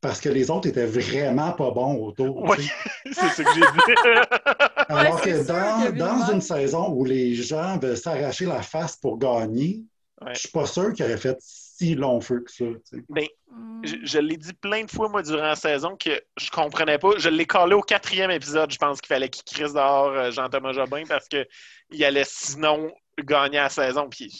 parce 0.00 0.22
que 0.22 0.30
les 0.30 0.50
autres 0.50 0.66
étaient 0.68 0.86
vraiment 0.86 1.52
pas 1.52 1.70
bons 1.72 1.96
autour. 2.02 2.42
Oui. 2.44 2.66
C'est 3.12 3.28
ce 3.28 3.42
que 3.42 3.52
j'ai 3.52 3.60
dit. 3.60 4.10
Alors 4.88 5.20
que 5.20 5.46
dans, 5.46 5.92
dans 5.98 6.32
une 6.32 6.40
saison 6.40 6.88
où 6.94 7.04
les 7.04 7.34
gens 7.34 7.78
veulent 7.78 7.98
s'arracher 7.98 8.46
la 8.46 8.62
face 8.62 8.96
pour 8.96 9.18
gagner, 9.18 9.82
Ouais. 10.22 10.34
je 10.34 10.40
suis 10.40 10.48
pas 10.50 10.66
sûr 10.66 10.92
qu'il 10.92 11.04
aurait 11.06 11.16
fait 11.16 11.38
si 11.80 11.94
long 11.94 12.20
feu 12.20 12.40
que 12.40 12.50
ça. 12.50 12.64
tu 12.64 12.80
sais. 12.98 13.04
Ben, 13.08 13.26
Mm. 13.52 13.84
je, 13.84 13.96
je 14.04 14.18
l'ai 14.20 14.36
dit 14.36 14.52
plein 14.52 14.84
de 14.84 14.90
fois, 14.90 15.08
moi, 15.08 15.22
durant 15.22 15.42
la 15.42 15.56
saison, 15.56 15.96
que 15.96 16.22
je 16.36 16.50
comprenais 16.52 16.98
pas. 16.98 17.10
Je 17.18 17.28
l'ai 17.28 17.46
collé 17.46 17.74
au 17.74 17.80
quatrième 17.82 18.30
épisode. 18.30 18.70
Je 18.70 18.78
pense 18.78 19.00
qu'il 19.00 19.08
fallait 19.08 19.28
qu'il 19.28 19.42
crisse 19.42 19.72
dehors 19.72 20.10
euh, 20.12 20.30
Jean-Thomas 20.30 20.72
Jobin 20.72 21.02
parce 21.08 21.26
qu'il 21.26 22.04
allait 22.04 22.22
sinon 22.24 22.94
gagner 23.18 23.56
la 23.56 23.68
saison. 23.68 24.08
Puis 24.08 24.30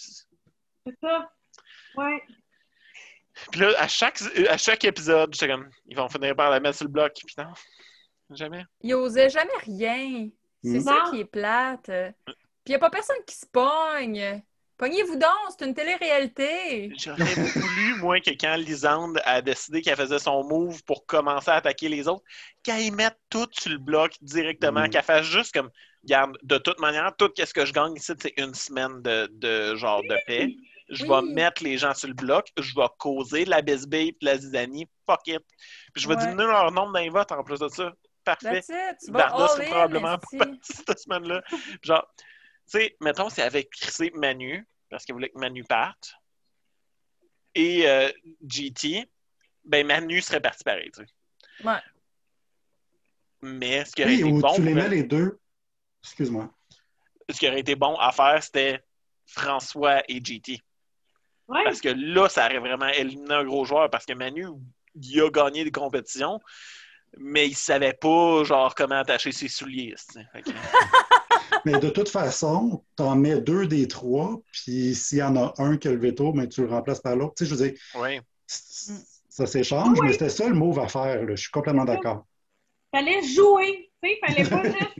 C'est 0.86 0.95
ça. 1.01 1.28
Ouais. 1.97 2.22
Puis 3.51 3.61
là, 3.62 3.72
à 3.78 3.88
chaque, 3.88 4.20
à 4.49 4.57
chaque 4.57 4.84
épisode, 4.84 5.32
j'étais 5.34 5.49
comme, 5.53 5.68
ils 5.86 5.97
vont 5.97 6.09
finir 6.09 6.36
par 6.36 6.51
la 6.51 6.61
mettre 6.61 6.76
sur 6.76 6.86
le 6.86 6.93
bloc. 6.93 7.12
Puis 7.26 7.34
non, 7.36 7.53
jamais. 8.30 8.64
Il 8.82 8.95
osait 8.95 9.28
jamais 9.28 9.51
rien. 9.64 10.28
C'est 10.62 10.78
Mm. 10.78 10.82
ça 10.82 11.05
qui 11.11 11.20
est 11.20 11.24
plate. 11.24 11.91
Puis 12.26 12.34
il 12.66 12.70
n'y 12.70 12.74
a 12.76 12.78
pas 12.78 12.91
personne 12.91 13.16
qui 13.26 13.34
se 13.34 13.47
pogne. 13.47 14.41
Pognez-vous 14.80 15.16
donc, 15.16 15.30
c'est 15.50 15.66
une 15.66 15.74
télé-réalité. 15.74 16.90
J'aurais 16.96 17.34
voulu, 17.34 17.94
moi, 18.00 18.18
que 18.20 18.30
quand 18.30 18.56
Lisande 18.56 19.20
a 19.26 19.42
décidé 19.42 19.82
qu'elle 19.82 19.96
faisait 19.96 20.18
son 20.18 20.42
move 20.42 20.82
pour 20.84 21.04
commencer 21.04 21.50
à 21.50 21.56
attaquer 21.56 21.90
les 21.90 22.08
autres, 22.08 22.24
qu'elle 22.62 22.90
mette 22.92 23.18
tout 23.28 23.46
sur 23.52 23.70
le 23.70 23.76
bloc 23.78 24.12
directement, 24.22 24.84
Mm. 24.86 24.88
qu'elle 24.88 25.02
fasse 25.02 25.26
juste 25.26 25.52
comme, 25.52 25.68
regarde, 26.02 26.38
de 26.42 26.56
toute 26.56 26.80
manière, 26.80 27.14
tout 27.18 27.30
ce 27.36 27.52
que 27.52 27.66
je 27.66 27.74
gagne 27.74 27.92
ici, 27.94 28.12
c'est 28.18 28.32
une 28.38 28.54
semaine 28.54 29.02
de, 29.02 29.28
de 29.32 29.76
genre 29.76 30.00
de 30.02 30.16
paix. 30.26 30.48
Je 30.88 31.04
vais 31.04 31.22
mettre 31.34 31.62
les 31.62 31.76
gens 31.76 31.92
sur 31.94 32.08
le 32.08 32.14
bloc, 32.14 32.48
je 32.58 32.74
vais 32.74 32.86
causer 32.98 33.44
de 33.44 33.50
la 33.50 33.60
bisbille 33.60 34.08
et 34.08 34.12
de 34.18 34.24
la 34.26 34.38
zizanie, 34.38 34.88
fuck 35.06 35.20
it. 35.26 35.40
Puis 35.92 36.02
je 36.02 36.08
vais 36.08 36.14
Ouais. 36.16 36.20
diminuer 36.22 36.46
leur 36.46 36.72
nombre 36.72 36.94
d'un 36.94 37.08
vote 37.10 37.30
en 37.32 37.44
plus 37.44 37.58
de 37.60 37.68
ça. 37.68 37.92
parfait. 38.24 38.60
That's 38.62 38.68
it. 38.70 38.96
Tu 39.00 39.12
c'est 39.58 39.66
probablement 39.66 40.16
pas 40.18 40.38
partie 40.38 40.58
cette 40.62 40.98
semaine-là. 40.98 41.42
Genre, 41.82 42.06
tu 42.70 42.78
sais, 42.78 42.96
mettons, 43.00 43.28
c'est 43.30 43.42
avec 43.42 43.70
Chris 43.70 44.10
Manu, 44.14 44.66
parce 44.88 45.04
qu'il 45.04 45.14
voulait 45.14 45.28
que 45.30 45.38
Manu 45.38 45.64
parte, 45.64 46.14
et 47.54 47.88
euh, 47.88 48.10
GT, 48.46 49.10
ben 49.64 49.86
Manu 49.86 50.20
serait 50.20 50.40
parti 50.40 50.62
pareil, 50.62 50.90
tu 50.94 51.02
sais. 51.04 51.66
Ouais. 51.66 51.80
Mais 53.42 53.84
ce 53.84 53.92
qui 53.92 54.02
aurait 54.02 54.12
Oui, 54.14 54.20
été 54.20 54.30
ou 54.32 54.40
bon 54.40 54.54
tu 54.54 54.62
les 54.62 54.74
mets 54.74 54.88
les 54.88 55.02
deux. 55.02 55.40
Excuse-moi. 56.04 56.50
ce 57.28 57.38
qui 57.38 57.48
aurait 57.48 57.60
été 57.60 57.74
bon 57.74 57.96
à 57.96 58.12
faire, 58.12 58.42
c'était 58.42 58.84
François 59.26 60.02
et 60.08 60.22
GT. 60.24 60.60
Ouais. 61.48 61.64
Parce 61.64 61.80
que 61.80 61.88
là, 61.88 62.28
ça 62.28 62.46
aurait 62.46 62.58
vraiment 62.58 62.88
éliminé 62.88 63.34
un 63.34 63.44
gros 63.44 63.64
joueur, 63.64 63.90
parce 63.90 64.06
que 64.06 64.12
Manu, 64.12 64.46
il 64.94 65.20
a 65.20 65.30
gagné 65.30 65.64
des 65.64 65.72
compétitions, 65.72 66.40
mais 67.18 67.48
il 67.48 67.56
savait 67.56 67.94
pas, 67.94 68.44
genre, 68.44 68.74
comment 68.76 69.00
attacher 69.00 69.32
ses 69.32 69.48
souliers. 69.48 69.94
tu 70.12 70.20
sais. 70.20 70.26
Mais 71.64 71.78
de 71.78 71.90
toute 71.90 72.08
façon, 72.08 72.84
tu 72.96 73.02
en 73.02 73.16
mets 73.16 73.40
deux 73.40 73.66
des 73.66 73.86
trois, 73.88 74.40
puis 74.52 74.94
s'il 74.94 75.18
y 75.18 75.22
en 75.22 75.36
a 75.36 75.54
un 75.58 75.76
qui 75.76 75.88
a 75.88 75.92
le 75.92 75.98
veto, 75.98 76.32
mais 76.32 76.48
tu 76.48 76.62
le 76.62 76.68
remplaces 76.68 77.00
par 77.00 77.16
l'autre. 77.16 77.34
Tu 77.36 77.44
sais, 77.44 77.50
je 77.50 77.54
veux 77.56 77.68
dire, 77.70 77.80
Oui. 77.96 78.20
ça 78.46 79.46
s'échange, 79.46 79.98
Oui. 80.00 80.06
mais 80.06 80.12
c'était 80.12 80.28
ça 80.28 80.48
le 80.48 80.54
move 80.54 80.78
à 80.78 80.88
faire. 80.88 81.22
là. 81.24 81.34
Je 81.34 81.40
suis 81.42 81.50
complètement 81.50 81.84
d'accord. 81.84 82.26
Fallait 82.94 83.22
jouer. 83.22 83.90
Tu 84.02 84.08
sais, 84.11 84.18
fallait 84.26 84.48
pas 84.48 84.62
juste 84.78 84.94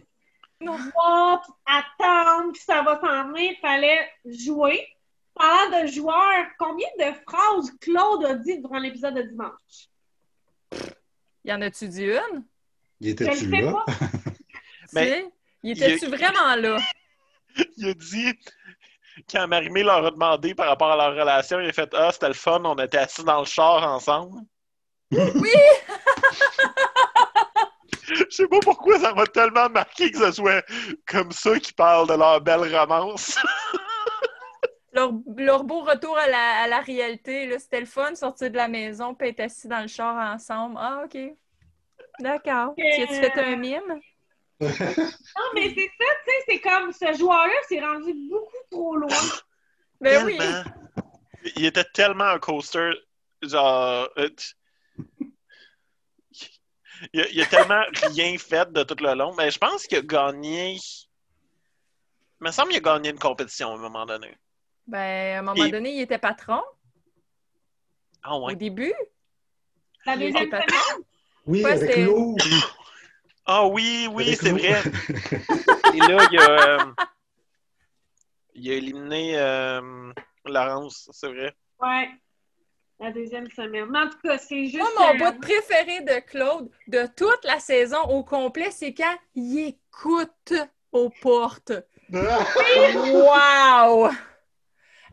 Non. 0.61 0.77
voir, 0.95 1.43
puis 1.43 1.53
attendre, 1.67 2.53
puis 2.53 2.63
ça 2.63 2.83
va 2.83 3.01
s'en 3.01 3.33
venir. 3.33 3.55
Fallait 3.61 4.09
jouer. 4.27 4.87
Parlant 5.35 5.83
de 5.83 5.87
joueurs, 5.87 6.47
combien 6.59 6.89
de 6.99 7.05
phrases 7.27 7.71
Claude 7.81 8.25
a 8.27 8.35
dit 8.35 8.59
durant 8.61 8.79
l'épisode 8.79 9.15
de 9.15 9.23
dimanche? 9.23 9.89
Y 11.45 11.53
en 11.53 11.63
a-tu 11.63 11.89
dit 11.89 12.05
une? 12.05 12.45
Il 13.01 13.09
était-tu 13.11 13.47
là? 13.47 13.73
pas. 13.73 13.85
Mais- 14.93 15.07
Tu 15.07 15.25
sais? 15.25 15.31
Il 15.63 15.73
était-tu 15.73 16.07
il 16.07 16.11
y 16.11 16.15
a- 16.15 16.17
vraiment 16.17 16.57
là? 16.57 16.79
Il 17.77 17.89
a 17.89 17.95
dit, 17.95 18.33
quand 19.31 19.49
Marimé 19.49 19.83
leur 19.83 20.07
a 20.07 20.11
demandé 20.11 20.55
par 20.55 20.69
rapport 20.69 20.93
à 20.93 20.97
leur 20.97 21.17
relation, 21.19 21.59
il 21.61 21.69
a 21.69 21.73
fait 21.73 21.93
Ah, 21.95 22.11
c'était 22.13 22.29
le 22.29 22.35
fun, 22.35 22.63
on 22.65 22.77
était 22.77 22.99
assis 22.99 23.25
dans 23.25 23.41
le 23.41 23.45
char 23.47 23.83
ensemble. 23.83 24.41
Oui! 25.11 25.51
Je 28.11 28.25
sais 28.31 28.49
pas 28.49 28.59
pourquoi 28.61 28.99
ça 28.99 29.15
m'a 29.15 29.27
tellement 29.27 29.69
marqué 29.69 30.11
que 30.11 30.19
ce 30.19 30.33
soit 30.33 30.65
comme 31.07 31.33
ça 31.33 31.59
qu'ils 31.59 31.75
parlent 31.75 32.09
de 32.09 32.15
leur 32.15 32.41
belle 32.41 32.75
romance. 32.75 33.39
Leur, 34.93 35.13
leur 35.37 35.65
beau 35.65 35.83
retour 35.83 36.19
à 36.19 36.27
la, 36.27 36.63
à 36.63 36.67
la 36.67 36.81
réalité, 36.81 37.47
là, 37.47 37.59
c'était 37.59 37.81
le 37.81 37.87
fun, 37.87 38.15
sortir 38.15 38.51
de 38.51 38.57
la 38.57 38.67
maison 38.69 39.15
puis 39.15 39.29
être 39.29 39.41
assis 39.41 39.69
dans 39.69 39.81
le 39.81 39.87
char 39.87 40.17
ensemble. 40.35 40.77
Ah, 40.79 41.03
OK. 41.05 41.17
D'accord. 42.19 42.75
Tu 42.77 43.03
as-tu 43.03 43.15
fait 43.15 43.39
un 43.39 43.57
mime? 43.57 44.01
Non, 44.61 45.49
mais 45.55 45.73
c'est 45.75 45.91
ça, 45.99 46.05
tu 46.25 46.31
sais, 46.31 46.45
c'est 46.49 46.61
comme 46.61 46.93
ce 46.93 47.19
joueur-là 47.19 47.53
s'est 47.69 47.81
rendu 47.81 48.13
beaucoup 48.29 48.57
trop 48.71 48.97
loin. 48.97 49.09
Ben 50.03 50.25
oui. 50.25 50.39
Il 51.57 51.65
était 51.67 51.85
tellement 51.93 52.25
un 52.25 52.39
coaster, 52.39 52.91
genre. 53.43 54.09
euh, 54.17 54.29
Il 57.13 57.21
a, 57.21 57.29
il 57.29 57.41
a 57.43 57.47
tellement 57.47 57.83
rien 58.15 58.37
fait 58.39 58.71
de 58.73 58.83
tout 58.83 58.97
le 59.03 59.15
long, 59.15 59.35
mais 59.37 59.51
je 59.51 59.59
pense 59.59 59.87
qu'il 59.87 59.99
a 59.99 60.03
gagné. 60.03 60.77
Il 62.41 62.45
me 62.47 62.51
semble 62.51 62.69
qu'il 62.71 62.79
a 62.79 62.81
gagné 62.81 63.11
une 63.11 63.19
compétition 63.19 63.73
à 63.73 63.75
un 63.75 63.79
moment 63.79 64.07
donné. 64.07 64.35
Ben, 64.87 65.37
à 65.37 65.39
un 65.41 65.43
moment 65.43 65.65
Et- 65.65 65.71
donné, 65.71 65.93
il 65.95 66.01
était 66.01 66.19
patron 66.19 66.63
Ah 68.23 68.39
ouais. 68.39 68.53
au 68.55 68.57
début. 68.57 68.95
La 70.07 70.17
deuxième 70.17 70.47
semaine, 70.47 70.65
Oui, 71.47 71.63
Ouais, 71.65 71.73
avec 71.73 71.91
c'était- 71.91 72.05
l'eau. 72.05 72.37
Ah 73.47 73.67
oui, 73.67 74.09
oui, 74.13 74.37
c'est 74.37 74.51
vrai. 74.51 74.83
Et 75.95 75.99
là, 75.99 76.29
il 76.31 76.39
a, 76.39 76.51
euh, 76.51 76.93
il 78.55 78.71
a 78.71 78.75
éliminé 78.75 79.39
euh, 79.39 80.13
Laurence, 80.45 81.09
c'est 81.13 81.29
vrai. 81.29 81.55
ouais. 81.81 82.11
La 83.03 83.11
deuxième 83.11 83.51
semaine. 83.51 83.87
Mais 83.91 83.99
en 83.99 84.11
tout 84.11 84.19
cas, 84.23 84.37
c'est 84.37 84.67
juste. 84.67 84.77
Moi, 84.77 84.91
mon 84.99 85.15
euh, 85.15 85.31
bout 85.31 85.41
préféré 85.41 86.03
de 86.03 86.21
Claude 86.21 86.71
de 86.87 87.07
toute 87.17 87.43
la 87.45 87.59
saison 87.59 88.03
au 88.03 88.23
complet, 88.23 88.71
c'est 88.71 88.93
quand 88.93 89.17
il 89.35 89.69
écoute 89.69 90.53
aux 90.93 91.11
portes. 91.23 91.73
Wow! 92.13 94.11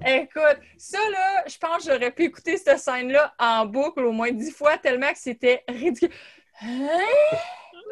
Écoute, 0.06 0.60
ça 0.78 0.98
là, 1.12 1.44
je 1.48 1.58
pense 1.58 1.86
que 1.86 1.92
j'aurais 1.92 2.12
pu 2.12 2.24
écouter 2.24 2.58
cette 2.58 2.80
scène-là 2.80 3.34
en 3.40 3.66
boucle 3.66 4.04
au 4.04 4.12
moins 4.12 4.32
dix 4.32 4.52
fois 4.52 4.78
tellement 4.78 5.12
que 5.12 5.18
c'était 5.20 5.64
ridicule. 5.68 6.12
Hein? 6.62 6.98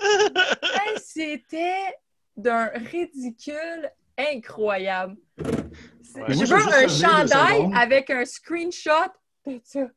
Hey, 0.62 0.98
c'était 1.04 1.96
d'un 2.36 2.66
ridicule 2.68 3.90
incroyable. 4.18 5.18
Ouais. 5.38 6.34
Je 6.34 6.46
veux 6.46 6.56
un 6.56 6.88
chandail 6.88 7.70
avec 7.76 8.10
un 8.10 8.26
screenshot 8.26 9.12
de 9.46 9.60
ça. 9.64 9.88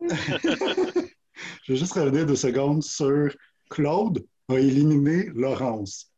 Je 1.62 1.72
vais 1.72 1.78
juste 1.78 1.92
revenir 1.92 2.26
deux 2.26 2.36
secondes 2.36 2.82
sur 2.82 3.34
Claude 3.70 4.24
a 4.48 4.54
éliminé 4.54 5.30
Laurence. 5.34 6.12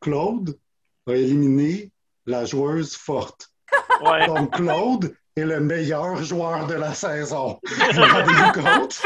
Claude 0.00 0.58
a 1.06 1.12
éliminé 1.12 1.92
la 2.26 2.44
joueuse 2.44 2.94
forte. 2.94 3.48
Ouais. 4.02 4.26
Donc, 4.26 4.52
Claude 4.54 5.14
est 5.36 5.44
le 5.44 5.60
meilleur 5.60 6.22
joueur 6.22 6.66
de 6.66 6.74
la 6.74 6.94
saison. 6.94 7.60
Vous 7.66 7.92
vous 7.92 8.02
rendez-vous 8.02 8.52
compte? 8.62 9.02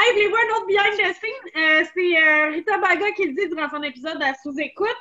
Hey, 0.00 0.12
voulez-vous 0.12 0.36
un 0.36 0.56
autre 0.56 0.66
behind 0.66 0.94
the 0.96 1.12
scene? 1.12 1.50
Euh, 1.56 1.84
c'est 1.92 2.22
euh, 2.22 2.50
Rita 2.50 2.78
Baga 2.78 3.10
qui 3.16 3.26
le 3.26 3.32
dit 3.32 3.48
durant 3.48 3.68
son 3.68 3.82
épisode 3.82 4.22
à 4.22 4.32
sous-écoute. 4.34 4.96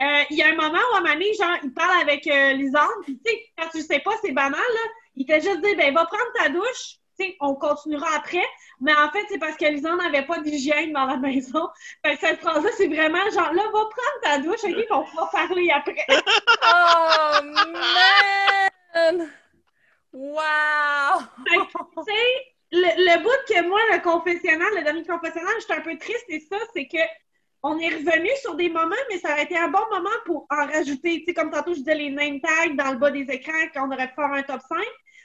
Euh, 0.00 0.22
Il 0.30 0.36
y 0.36 0.42
a 0.42 0.50
un 0.50 0.54
moment 0.54 0.78
où, 0.92 0.94
à 0.94 0.98
un 0.98 1.00
moment 1.00 1.14
donné, 1.14 1.34
genre, 1.34 1.56
il 1.64 1.74
parle 1.74 2.00
avec 2.02 2.26
Lisande, 2.26 3.02
puis 3.02 3.18
tu 3.24 3.32
sais, 3.32 3.42
quand 3.58 3.68
tu 3.70 3.78
le 3.78 3.82
sais 3.82 3.98
pas, 3.98 4.12
c'est 4.22 4.30
banal, 4.30 4.60
là. 4.60 4.90
Il 5.16 5.26
fait 5.26 5.40
juste 5.40 5.62
dire, 5.62 5.76
ben, 5.76 5.92
va 5.92 6.04
prendre 6.06 6.32
ta 6.36 6.48
douche, 6.50 6.98
tu 7.18 7.26
sais, 7.26 7.36
on 7.40 7.56
continuera 7.56 8.06
après. 8.14 8.44
Mais 8.80 8.94
en 8.94 9.10
fait, 9.10 9.24
c'est 9.28 9.38
parce 9.38 9.56
que 9.56 9.64
Lisande 9.64 10.00
n'avait 10.00 10.26
pas 10.26 10.38
d'hygiène 10.38 10.92
dans 10.92 11.06
la 11.06 11.16
maison. 11.26 11.68
Fait 12.04 12.14
que 12.14 12.20
cette 12.20 12.38
phrase-là, 12.40 12.70
c'est 12.76 12.86
vraiment 12.86 13.28
genre, 13.30 13.52
là, 13.52 13.64
va 13.64 13.70
prendre 13.70 14.20
ta 14.22 14.38
douche, 14.38 14.62
OK, 14.62 14.74
puis 14.76 14.86
on 14.90 15.02
pourra 15.02 15.28
parler 15.32 15.70
après. 15.74 16.06
Oh 16.62 17.42
man! 18.94 19.30
Wow! 20.12 21.20
Fait 21.48 21.56
que, 21.56 21.62
tu 21.64 22.04
sais, 22.06 22.55
le, 22.72 22.78
le 22.78 23.22
bout 23.22 23.30
que 23.48 23.68
moi, 23.68 23.80
le 23.92 24.00
confessionnal, 24.02 24.68
le 24.76 24.82
dernier 24.82 25.04
confessionnal, 25.04 25.52
j'étais 25.60 25.74
un 25.74 25.80
peu 25.80 25.96
triste 25.98 26.24
et 26.28 26.40
ça, 26.40 26.56
c'est 26.74 26.86
que 26.86 26.98
on 27.62 27.78
est 27.78 27.88
revenu 27.88 28.28
sur 28.42 28.54
des 28.54 28.68
moments, 28.68 28.94
mais 29.10 29.18
ça 29.18 29.32
aurait 29.32 29.42
été 29.44 29.56
un 29.58 29.68
bon 29.68 29.80
moment 29.90 30.08
pour 30.24 30.46
en 30.50 30.66
rajouter. 30.66 31.20
Tu 31.20 31.24
sais, 31.26 31.34
comme 31.34 31.50
tantôt, 31.50 31.72
je 31.72 31.78
disais 31.80 31.94
les 31.96 32.10
name 32.10 32.40
tags 32.40 32.74
dans 32.74 32.92
le 32.92 32.98
bas 32.98 33.10
des 33.10 33.22
écrans, 33.28 33.52
qu'on 33.74 33.90
aurait 33.90 34.08
pu 34.08 34.14
faire 34.14 34.32
un 34.32 34.42
top 34.42 34.60
5. 34.68 34.78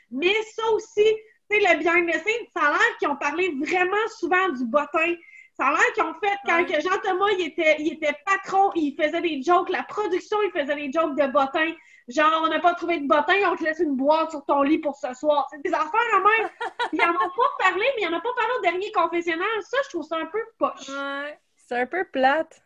Mais 0.09 0.33
ça 0.55 0.63
aussi, 0.71 1.03
tu 1.49 1.59
sais, 1.59 1.59
le 1.59 1.79
behind 1.83 2.09
the 2.09 2.13
scenes, 2.13 2.47
ça 2.55 2.67
a 2.67 2.71
l'air 2.71 2.97
qu'ils 2.97 3.09
ont 3.09 3.15
parlé 3.17 3.53
vraiment 3.59 4.07
souvent 4.17 4.49
du 4.49 4.65
bottin. 4.65 5.13
Ça 5.55 5.67
a 5.67 5.71
l'air 5.71 5.93
qu'ils 5.93 6.03
ont 6.03 6.13
fait, 6.15 6.35
quand 6.47 6.57
Ouais. 6.59 6.65
que 6.65 6.81
Jean-Thomas, 6.81 7.27
il 7.37 7.47
était, 7.47 7.75
il 7.79 7.93
était 7.93 8.15
patron, 8.25 8.71
il 8.75 8.95
faisait 8.95 9.21
des 9.21 9.43
jokes, 9.43 9.69
la 9.69 9.83
production, 9.83 10.37
il 10.41 10.51
faisait 10.51 10.75
des 10.75 10.91
jokes 10.91 11.15
de 11.17 11.27
bottin. 11.31 11.71
Genre, 12.07 12.41
on 12.43 12.47
n'a 12.47 12.59
pas 12.59 12.73
trouvé 12.73 12.99
de 12.99 13.07
bottin, 13.07 13.35
on 13.51 13.55
te 13.55 13.63
laisse 13.63 13.79
une 13.79 13.95
boîte 13.95 14.31
sur 14.31 14.43
ton 14.45 14.61
lit 14.63 14.79
pour 14.79 14.95
ce 14.95 15.13
soir. 15.13 15.47
C'est 15.51 15.61
des 15.63 15.73
affaires 15.73 15.91
à 16.13 16.17
même. 16.17 16.49
Ils 16.93 17.01
en 17.01 17.11
ont 17.11 17.29
pas 17.29 17.51
parlé, 17.69 17.85
mais 17.95 18.01
ils 18.01 18.07
en 18.07 18.17
ont 18.17 18.21
pas 18.21 18.33
parlé 18.35 18.51
au 18.57 18.61
dernier 18.61 18.91
confessionnal. 18.91 19.47
Ça, 19.61 19.77
je 19.85 19.89
trouve 19.89 20.03
ça 20.05 20.17
un 20.17 20.25
peu 20.25 20.39
poche. 20.57 20.89
Ouais, 20.89 21.39
c'est 21.55 21.75
un 21.79 21.85
peu 21.85 22.03
plate. 22.05 22.61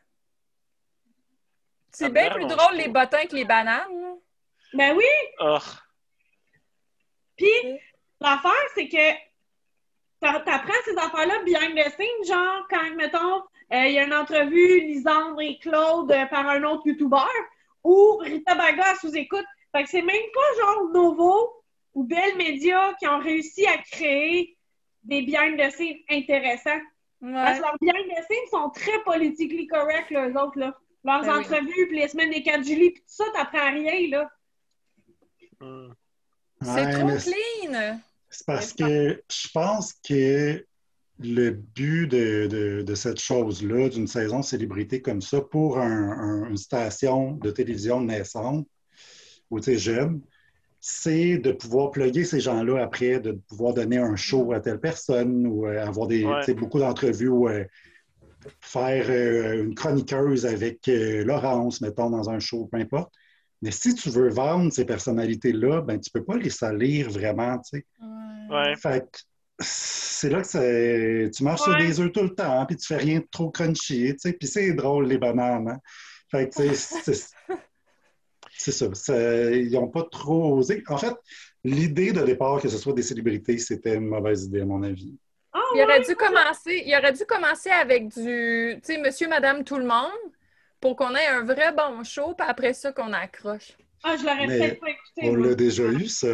C'est 1.91 2.09
bien 2.09 2.29
plus 2.31 2.45
drôle 2.45 2.75
les 2.75 2.87
bottins 2.87 3.25
que 3.25 3.35
les 3.35 3.45
bananes. 3.45 4.17
Ben 4.73 4.95
oui, 4.97 5.05
Oh. 5.39 5.57
Puis, 7.37 7.51
l'affaire, 8.19 8.51
c'est 8.73 8.87
que 8.87 9.11
t'a- 10.19 10.39
t'apprends 10.39 10.73
ces 10.85 10.97
affaires-là 10.97 11.43
behind 11.43 11.75
the 11.77 11.89
scenes, 11.91 12.25
genre, 12.27 12.65
quand, 12.69 12.95
mettons, 12.95 13.43
euh, 13.73 13.85
il 13.85 13.93
y 13.93 13.99
a 13.99 14.03
une 14.03 14.13
entrevue, 14.13 14.79
Lisandre 14.81 15.41
et 15.41 15.57
Claude 15.59 16.11
euh, 16.11 16.25
par 16.27 16.47
un 16.47 16.63
autre 16.63 16.83
YouTuber, 16.85 17.17
ou 17.85 18.17
Rita 18.17 18.55
Baga 18.55 18.95
sous-écoute. 18.99 19.45
Fait 19.71 19.83
que 19.83 19.89
c'est 19.89 20.01
même 20.01 20.15
pas 20.33 20.61
genre 20.61 20.89
Novo 20.91 21.63
ou 21.93 22.03
Bell 22.03 22.35
Media 22.37 22.93
qui 22.99 23.07
ont 23.07 23.19
réussi 23.19 23.65
à 23.67 23.77
créer 23.77 24.57
des 25.03 25.21
behind 25.21 25.57
the 25.57 25.69
scenes 25.71 25.99
intéressants. 26.09 26.81
Parce 27.21 27.59
que 27.59 27.63
leurs 27.63 27.77
behind 27.79 28.07
the 28.09 28.23
scenes 28.27 28.49
sont 28.51 28.69
très 28.71 29.03
politically 29.03 29.67
correct, 29.67 30.11
là, 30.11 30.27
eux 30.29 30.37
autres, 30.37 30.59
là. 30.59 30.77
Leurs 31.03 31.21
Ben 31.21 31.33
oui. 31.33 31.39
entrevues, 31.39 31.87
puis 31.87 31.99
les 31.99 32.07
semaines 32.07 32.31
des 32.31 32.41
4 32.41 32.63
juillet, 32.63 32.91
puis 32.91 33.01
tout 33.01 33.07
ça, 33.07 33.25
t'apprends 33.33 33.71
rien, 33.71 34.09
là. 34.09 34.29
Hmm. 35.61 35.93
C'est 36.61 36.85
Ouais, 36.85 36.91
trop 36.91 37.07
clean. 37.07 37.99
C'est 38.29 38.45
parce 38.45 38.73
que 38.73 39.23
je 39.29 39.47
pense 39.53 39.93
que 39.93 40.65
le 41.19 41.51
but 41.51 42.07
de, 42.07 42.47
de- 42.47 42.81
de 42.81 42.95
cette 42.95 43.19
chose-là, 43.19 43.89
d'une 43.89 44.07
saison 44.07 44.41
célébrité 44.41 45.01
comme 45.01 45.21
ça, 45.21 45.41
pour 45.41 45.79
un- 45.79 46.11
un- 46.11 46.49
une 46.49 46.57
station 46.57 47.31
de 47.33 47.51
télévision 47.51 48.01
naissante, 48.01 48.67
ou 49.49 49.59
jeune, 49.77 50.21
c'est 50.79 51.37
de 51.37 51.51
pouvoir 51.51 51.91
plugger 51.91 52.25
ces 52.25 52.39
gens-là 52.39 52.83
après, 52.83 53.19
de 53.19 53.31
pouvoir 53.47 53.73
donner 53.73 53.97
un 53.97 54.15
show 54.15 54.51
à 54.53 54.59
telle 54.59 54.79
personne 54.79 55.47
ou 55.47 55.65
euh, 55.65 55.83
avoir 55.83 56.07
des, 56.07 56.25
Ouais. 56.25 56.53
beaucoup 56.53 56.79
d'entrevues 56.79 57.29
ou 57.29 57.47
euh, 57.47 57.63
faire 58.59 59.05
euh, 59.09 59.63
une 59.63 59.73
chroniqueuse 59.73 60.45
avec 60.45 60.87
Laurence, 60.87 61.81
mettons, 61.81 62.09
dans 62.09 62.29
un 62.29 62.39
show, 62.39 62.67
peu 62.71 62.77
importe. 62.77 63.11
Mais 63.61 63.71
si 63.71 63.95
tu 63.95 64.09
veux 64.09 64.29
vendre 64.29 64.71
ces 64.71 64.85
personnalités-là, 64.85 65.81
ben, 65.81 65.99
tu 65.99 66.11
peux 66.11 66.23
pas 66.23 66.37
les 66.37 66.49
salir 66.49 67.09
vraiment. 67.09 67.59
Ouais. 68.49 68.75
Fait 68.75 69.25
c'est 69.59 70.29
là 70.29 70.41
que 70.41 70.47
c'est- 70.47 71.31
tu 71.33 71.43
marches 71.43 71.61
sur 71.61 71.77
des 71.77 71.99
œufs 71.99 72.11
tout 72.11 72.23
le 72.23 72.35
temps, 72.35 72.65
puis 72.65 72.75
tu 72.77 72.85
fais 72.85 72.97
rien 72.97 73.19
de 73.19 73.27
trop 73.31 73.49
crunchy, 73.51 74.13
tu 74.13 74.15
sais. 74.19 74.33
Puis 74.33 74.47
c'est 74.47 74.73
drôle, 74.73 75.07
les 75.07 75.17
bananes, 75.17 75.69
hein. 75.69 75.79
Fait 76.29 76.49
que, 76.49 76.55
tu 76.55 76.75
sais, 76.75 77.13
c'est 78.57 78.71
ça. 78.71 78.87
C'est- 78.93 79.61
Ils 79.63 79.71
n'ont 79.73 79.87
pas 79.89 80.03
trop 80.11 80.57
osé. 80.57 80.83
En 80.87 80.97
fait, 80.97 81.15
l'idée 81.63 82.11
de 82.11 82.21
départ 82.23 82.61
que 82.61 82.67
ce 82.69 82.77
soit 82.77 82.93
des 82.93 83.01
célébrités, 83.03 83.57
c'était 83.57 83.95
une 83.95 84.07
mauvaise 84.07 84.45
idée, 84.45 84.61
à 84.61 84.65
mon 84.65 84.81
avis. 84.83 85.13
Ah, 85.53 85.59
Il 85.73 85.77
ouais. 85.77 85.83
aurait 85.83 86.01
dû 86.01 86.15
commencer, 86.15 86.83
il 86.85 86.95
aurait 86.97 87.13
dû 87.13 87.25
commencer 87.25 87.69
avec 87.69 88.07
du, 88.09 88.75
tu 88.77 88.93
sais, 88.93 88.97
monsieur, 88.97 89.27
madame, 89.27 89.63
tout 89.63 89.77
le 89.77 89.85
monde, 89.85 90.11
pour 90.81 90.95
qu'on 90.95 91.15
ait 91.15 91.27
un 91.27 91.43
vrai 91.43 91.71
bon 91.73 92.03
show, 92.03 92.33
puis 92.37 92.47
après 92.47 92.73
ça, 92.73 92.91
qu'on 92.91 93.13
accroche. 93.13 93.71
Ah, 94.03 94.15
je 94.17 94.23
l'aurais 94.23 94.45
peut-être 94.47 94.79
pas 94.79 94.89
écouté. 94.89 95.21
On 95.29 95.37
moi. 95.37 95.47
l'a 95.47 95.55
déjà 95.55 95.83
eu, 95.83 96.07
ça. 96.07 96.27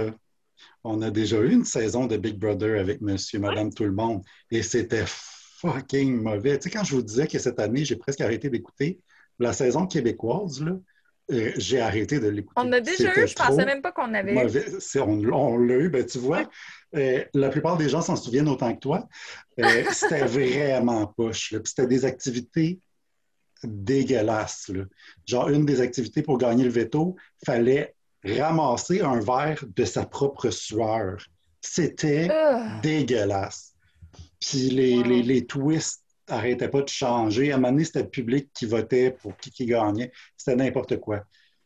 On 0.84 1.02
a 1.02 1.12
déjà 1.12 1.38
eu 1.40 1.52
une 1.52 1.66
saison 1.66 2.06
de 2.08 2.18
Big 2.18 2.38
Brother 2.38 2.80
avec 2.80 3.02
Monsieur, 3.02 3.40
Madame, 3.40 3.74
tout 3.74 3.84
le 3.84 3.92
monde. 3.92 4.24
Et 4.50 4.64
c'était 4.64 5.04
fucking 5.06 6.22
mauvais. 6.22 6.58
Tu 6.58 6.70
sais, 6.70 6.76
quand 6.76 6.84
je 6.84 6.96
vous 6.96 7.02
disais 7.04 7.28
que 7.28 7.38
cette 7.38 7.60
année, 7.60 7.86
j'ai 7.86 7.96
presque 7.96 8.22
arrêté 8.22 8.50
d'écouter 8.50 9.00
la 9.40 9.54
saison 9.54 9.86
québécoise, 9.88 10.62
là, 10.64 10.74
euh, 11.32 11.52
j'ai 11.56 11.80
arrêté 11.80 12.20
de 12.20 12.28
l'écouter. 12.28 12.60
On 12.60 12.72
a 12.72 12.80
déjà 12.82 13.16
eu, 13.16 13.28
je 13.28 13.36
pensais 13.36 13.66
même 13.66 13.82
pas 13.82 13.92
qu'on 13.92 14.14
avait 14.14 14.32
eu. 14.32 14.36
mauvais. 14.36 14.66
On, 14.98 15.24
on 15.34 15.58
l'a 15.58 15.76
eu, 15.76 15.90
ben, 15.90 16.06
tu 16.06 16.18
vois. 16.18 16.50
euh, 16.96 17.24
la 17.34 17.50
plupart 17.50 17.78
des 17.78 17.88
gens 17.88 18.02
s'en 18.02 18.16
souviennent 18.16 18.50
autant 18.50 18.74
que 18.74 18.80
toi. 18.80 19.08
Euh, 19.60 19.84
c'était 19.92 20.26
vraiment 20.26 21.08
poche. 21.08 21.54
C'était 21.64 21.88
des 21.88 22.06
activités 22.06 22.80
dégueulasses. 23.64 24.70
là. 24.70 24.84
Genre, 25.26 25.50
une 25.50 25.66
des 25.66 25.82
activités 25.82 26.22
pour 26.24 26.38
gagner 26.38 26.64
le 26.64 26.70
veto, 26.72 27.16
fallait 27.46 27.96
ramasser 28.26 29.02
un 29.02 29.20
verre 29.20 29.64
de 29.76 29.86
sa 29.86 30.06
propre 30.06 30.50
sueur. 30.50 31.18
C'était 31.62 32.28
Ah. 32.32 32.80
dégueulasse. 32.82 33.74
Puis 34.40 34.70
les, 34.70 34.98
Wow. 34.98 35.04
les, 35.04 35.24
les 35.24 35.46
twists 35.46 36.04
n'arrêtaient 36.30 36.70
pas 36.70 36.82
de 36.82 36.90
changer. 36.90 37.52
À 37.52 37.56
un 37.56 37.58
moment 37.58 37.72
donné, 37.74 37.84
c'était 37.86 38.04
le 38.04 38.10
public 38.10 38.50
qui 38.54 38.66
votait 38.66 39.12
pour 39.12 39.36
qui, 39.38 39.52
qui 39.52 39.66
gagnait. 39.66 40.12
C'était 40.38 40.56
n'importe 40.56 40.98
quoi. 41.00 41.22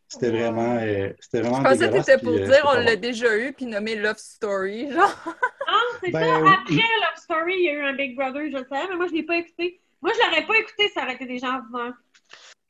C'était 0.07 0.29
Wow. 0.29 0.37
vraiment, 0.37 0.77
euh, 0.81 1.09
c'était 1.19 1.41
vraiment 1.41 1.57
Je 1.57 1.63
pensais 1.63 1.89
que 1.89 1.93
t'étais 1.97 2.17
puis, 2.17 2.25
pour 2.25 2.33
euh, 2.35 2.45
dire 2.45 2.53
c'était 2.55 2.67
on 2.67 2.73
l'a 2.73 2.95
déjà 2.95 3.37
eu, 3.37 3.53
puis 3.53 3.65
nommé 3.65 3.95
Love 3.95 4.17
Story, 4.17 4.91
genre. 4.91 5.23
Ah, 5.67 5.79
c'est 6.03 6.11
Ben, 6.11 6.19
ça. 6.21 6.41
oui. 6.41 6.49
Après 6.53 6.75
Love 6.75 7.17
Story, 7.23 7.53
il 7.57 7.63
y 7.65 7.69
a 7.69 7.73
eu 7.73 7.81
un 7.81 7.93
Big 7.95 8.15
Brother, 8.15 8.43
je 8.51 8.57
le 8.57 8.65
savais, 8.69 8.87
mais 8.89 8.95
moi, 8.97 9.07
je 9.07 9.13
l'ai 9.13 9.23
pas 9.23 9.37
écouté. 9.37 9.79
Moi, 10.01 10.11
je 10.13 10.19
l'aurais 10.29 10.45
pas 10.45 10.57
écouté, 10.59 10.89
ça 10.93 11.03
aurait 11.03 11.15
été 11.15 11.25
des 11.25 11.39
gens 11.39 11.55
ordinaires. 11.57 11.93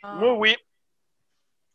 Moi, 0.03 0.33
oui. 0.37 0.55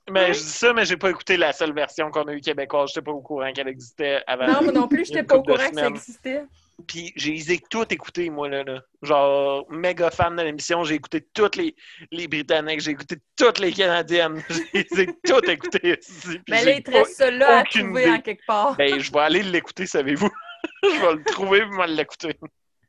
Mais 0.09 0.29
Oui. 0.29 0.35
je 0.35 0.39
dis 0.41 0.45
ça, 0.49 0.73
mais 0.73 0.85
j'ai 0.85 0.97
pas 0.97 1.11
écouté 1.11 1.37
la 1.37 1.53
seule 1.53 1.73
version 1.73 2.11
qu'on 2.11 2.23
a 2.25 2.33
eue 2.33 2.41
québécoise. 2.41 2.89
J'étais 2.89 3.03
pas 3.03 3.13
au 3.13 3.21
courant 3.21 3.53
qu'elle 3.53 3.69
existait 3.69 4.23
avant. 4.27 4.47
Non, 4.47 4.63
moi 4.63 4.73
non 4.73 4.89
plus, 4.89 5.05
j'étais 5.07 5.23
pas 5.23 5.37
au 5.37 5.43
courant 5.43 5.69
que 5.69 5.75
ça 5.77 5.87
existait. 5.87 6.45
Puis 6.87 7.13
j'ai 7.15 7.33
les 7.33 7.53
ai 7.53 7.59
toutes 7.71 7.93
écoutées, 7.93 8.31
moi, 8.31 8.49
là, 8.49 8.65
là. 8.65 8.81
Genre, 9.03 9.67
méga 9.71 10.11
fan 10.11 10.35
de 10.35 10.43
l'émission. 10.43 10.83
J'ai 10.83 10.95
écouté 10.95 11.21
toutes 11.35 11.57
les, 11.57 11.77
les 12.11 12.27
Britanniques, 12.27 12.81
j'ai 12.81 12.93
écouté 12.93 13.17
toutes 13.37 13.59
les 13.59 13.71
Canadiennes. 13.71 14.43
Je 14.49 14.61
les 14.73 15.01
ai 15.03 15.07
toutes 15.25 15.49
écoutées. 15.49 15.99
ici, 16.01 16.29
puis 16.39 16.43
Mais 16.49 16.59
j'ai 16.61 16.65
là, 16.65 16.73
il 16.79 16.83
te 16.83 16.91
pas- 16.91 16.99
reste 16.99 17.17
ça 17.17 17.31
là 17.31 17.59
à 17.59 17.63
trouver 17.65 18.03
idée. 18.03 18.11
en 18.13 18.21
quelque 18.21 18.47
part. 18.47 18.77
Ben, 18.77 18.99
je 18.99 19.13
vais 19.13 19.19
aller 19.21 19.43
l'écouter, 19.43 19.85
savez-vous? 19.87 20.31
je 20.83 20.89
vais 21.07 21.15
le 21.17 21.25
trouver 21.25 21.59
et 21.59 21.65
vais 21.77 21.87
l'écouter. 21.89 22.35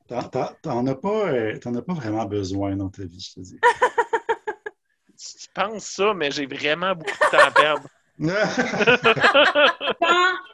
T'en- 0.08 0.24
t'en- 0.24 0.52
T'en 0.62 0.88
as 0.88 0.96
pas, 0.96 1.28
euh, 1.30 1.58
t'en 1.58 1.76
as 1.76 1.82
pas 1.82 1.94
vraiment 1.94 2.26
besoin 2.26 2.76
dans 2.78 2.90
ta 2.90 3.04
vie, 3.04 3.20
je 3.20 3.34
te 3.34 3.40
dis. 3.42 3.60
Tu 5.22 5.48
penses 5.54 5.86
ça, 5.86 6.14
mais 6.16 6.32
j'ai 6.32 6.48
vraiment 6.48 6.96
beaucoup 6.96 7.12
de 7.12 7.30
temps 7.38 7.46
à 7.46 7.52
perdre. 7.52 7.88
Dans, 8.22 8.28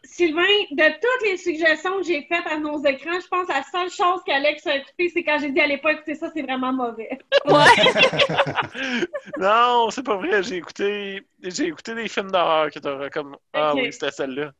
Sylvain, 0.03 0.41
de 0.71 0.93
toutes 0.93 1.27
les 1.29 1.37
suggestions 1.37 1.97
que 1.97 2.03
j'ai 2.03 2.25
faites 2.29 2.47
à 2.47 2.57
nos 2.59 2.81
écrans, 2.85 3.19
je 3.19 3.27
pense 3.27 3.47
que 3.47 3.53
la 3.53 3.63
seule 3.63 3.89
chose 3.89 4.21
qu'Alex 4.25 4.65
a 4.67 4.77
écouté, 4.77 5.09
c'est 5.13 5.23
quand 5.23 5.37
j'ai 5.39 5.51
dit 5.51 5.59
allez 5.59 5.77
pas 5.77 5.91
écouter 5.93 6.15
ça, 6.15 6.29
c'est 6.33 6.43
vraiment 6.43 6.71
mauvais. 6.71 7.19
Ouais. 7.45 9.05
non, 9.37 9.89
c'est 9.89 10.03
pas 10.03 10.15
vrai. 10.15 10.43
J'ai 10.43 10.57
écouté, 10.57 11.23
j'ai 11.43 11.65
écouté 11.65 11.93
des 11.95 12.07
films 12.07 12.31
d'horreur 12.31 12.71
que 12.71 12.79
t'auras 12.79 13.09
comme. 13.09 13.35
Ah 13.53 13.73
Ok. 13.73 13.81
oui, 13.81 13.91
c'était 13.91 14.11
celle-là. 14.11 14.51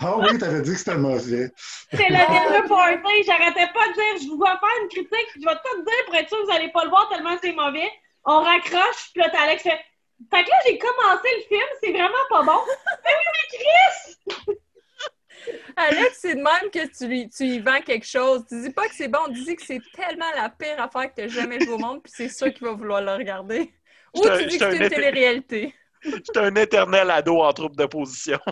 Ah 0.00 0.16
oui, 0.18 0.38
t'avais 0.38 0.60
dit 0.62 0.72
que 0.72 0.78
c'était 0.78 0.96
mauvais. 0.96 1.50
C'est 1.90 2.08
le 2.08 2.16
dernier 2.16 2.68
party, 2.68 3.22
j'arrêtais 3.24 3.72
pas 3.72 3.88
de 3.88 3.94
dire 3.94 4.22
je 4.22 4.28
vous 4.28 4.38
vais 4.38 4.46
faire 4.46 4.82
une 4.82 4.88
critique, 4.88 5.28
je 5.36 5.40
vais 5.40 5.54
tout 5.54 5.82
dire 5.84 6.04
pour 6.06 6.14
être 6.16 6.28
sûr 6.28 6.38
que 6.38 6.44
vous 6.44 6.52
allez 6.52 6.70
pas 6.70 6.84
le 6.84 6.90
voir 6.90 7.08
tellement 7.08 7.36
c'est 7.40 7.52
mauvais. 7.52 7.90
On 8.24 8.40
raccroche, 8.40 9.10
puis 9.12 9.22
là, 9.22 9.30
t'as 9.30 9.42
Alex 9.42 9.62
fait 9.62 9.80
Fait 10.30 10.44
que 10.44 10.50
là, 10.50 10.56
j'ai 10.66 10.78
commencé 10.78 11.28
le 11.36 11.42
film, 11.48 11.68
c'est 11.82 11.90
vraiment 11.90 12.26
pas 12.28 12.42
bon. 12.42 12.60
Mais 13.04 13.10
oui, 13.10 13.26
mais 13.32 13.58
Chris! 13.58 14.58
Alex, 15.76 16.18
c'est 16.20 16.34
de 16.36 16.42
même 16.42 16.70
que 16.72 16.86
tu, 16.96 17.08
lui, 17.08 17.28
tu 17.28 17.44
y 17.44 17.58
vends 17.58 17.80
quelque 17.80 18.06
chose. 18.06 18.44
Tu 18.48 18.60
dis 18.62 18.70
pas 18.70 18.86
que 18.86 18.94
c'est 18.94 19.08
bon, 19.08 19.26
dis 19.28 19.56
que 19.56 19.64
c'est 19.64 19.80
tellement 19.94 20.30
la 20.36 20.48
pire 20.50 20.80
affaire 20.80 21.10
que 21.10 21.20
tu 21.20 21.22
as 21.22 21.28
jamais 21.28 21.58
vue 21.58 21.70
au 21.70 21.78
monde, 21.78 22.02
puis 22.02 22.12
c'est 22.14 22.28
sûr 22.28 22.52
qu'il 22.52 22.66
va 22.66 22.74
vouloir 22.74 23.00
le 23.00 23.12
regarder. 23.12 23.72
Ou 24.14 24.20
tu 24.20 24.46
dis 24.46 24.58
que 24.58 24.70
c'est 24.70 24.78
un 24.78 24.82
une 24.84 24.88
télé-réalité. 24.88 25.74
J'étais 26.04 26.38
un 26.38 26.54
éternel 26.56 27.10
ado 27.10 27.42
en 27.42 27.52
troupe 27.52 27.76
d'opposition. 27.76 28.38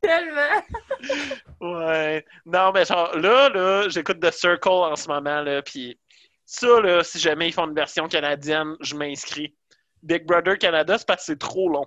Tellement. 0.00 0.62
Ouais. 1.60 2.24
Non, 2.44 2.72
mais 2.72 2.84
genre, 2.84 3.16
là, 3.16 3.48
là, 3.48 3.88
j'écoute 3.88 4.20
The 4.20 4.32
Circle 4.32 4.68
en 4.68 4.96
ce 4.96 5.08
moment, 5.08 5.40
là, 5.42 5.62
puis 5.62 5.98
ça, 6.44 6.80
là, 6.80 7.04
si 7.04 7.18
jamais 7.18 7.48
ils 7.48 7.52
font 7.52 7.68
une 7.68 7.74
version 7.74 8.08
canadienne, 8.08 8.74
je 8.80 8.96
m'inscris. 8.96 9.54
Big 10.02 10.26
Brother 10.26 10.58
Canada, 10.58 10.98
c'est 10.98 11.06
parce 11.06 11.20
que 11.20 11.26
c'est 11.26 11.38
trop 11.38 11.68
long. 11.68 11.86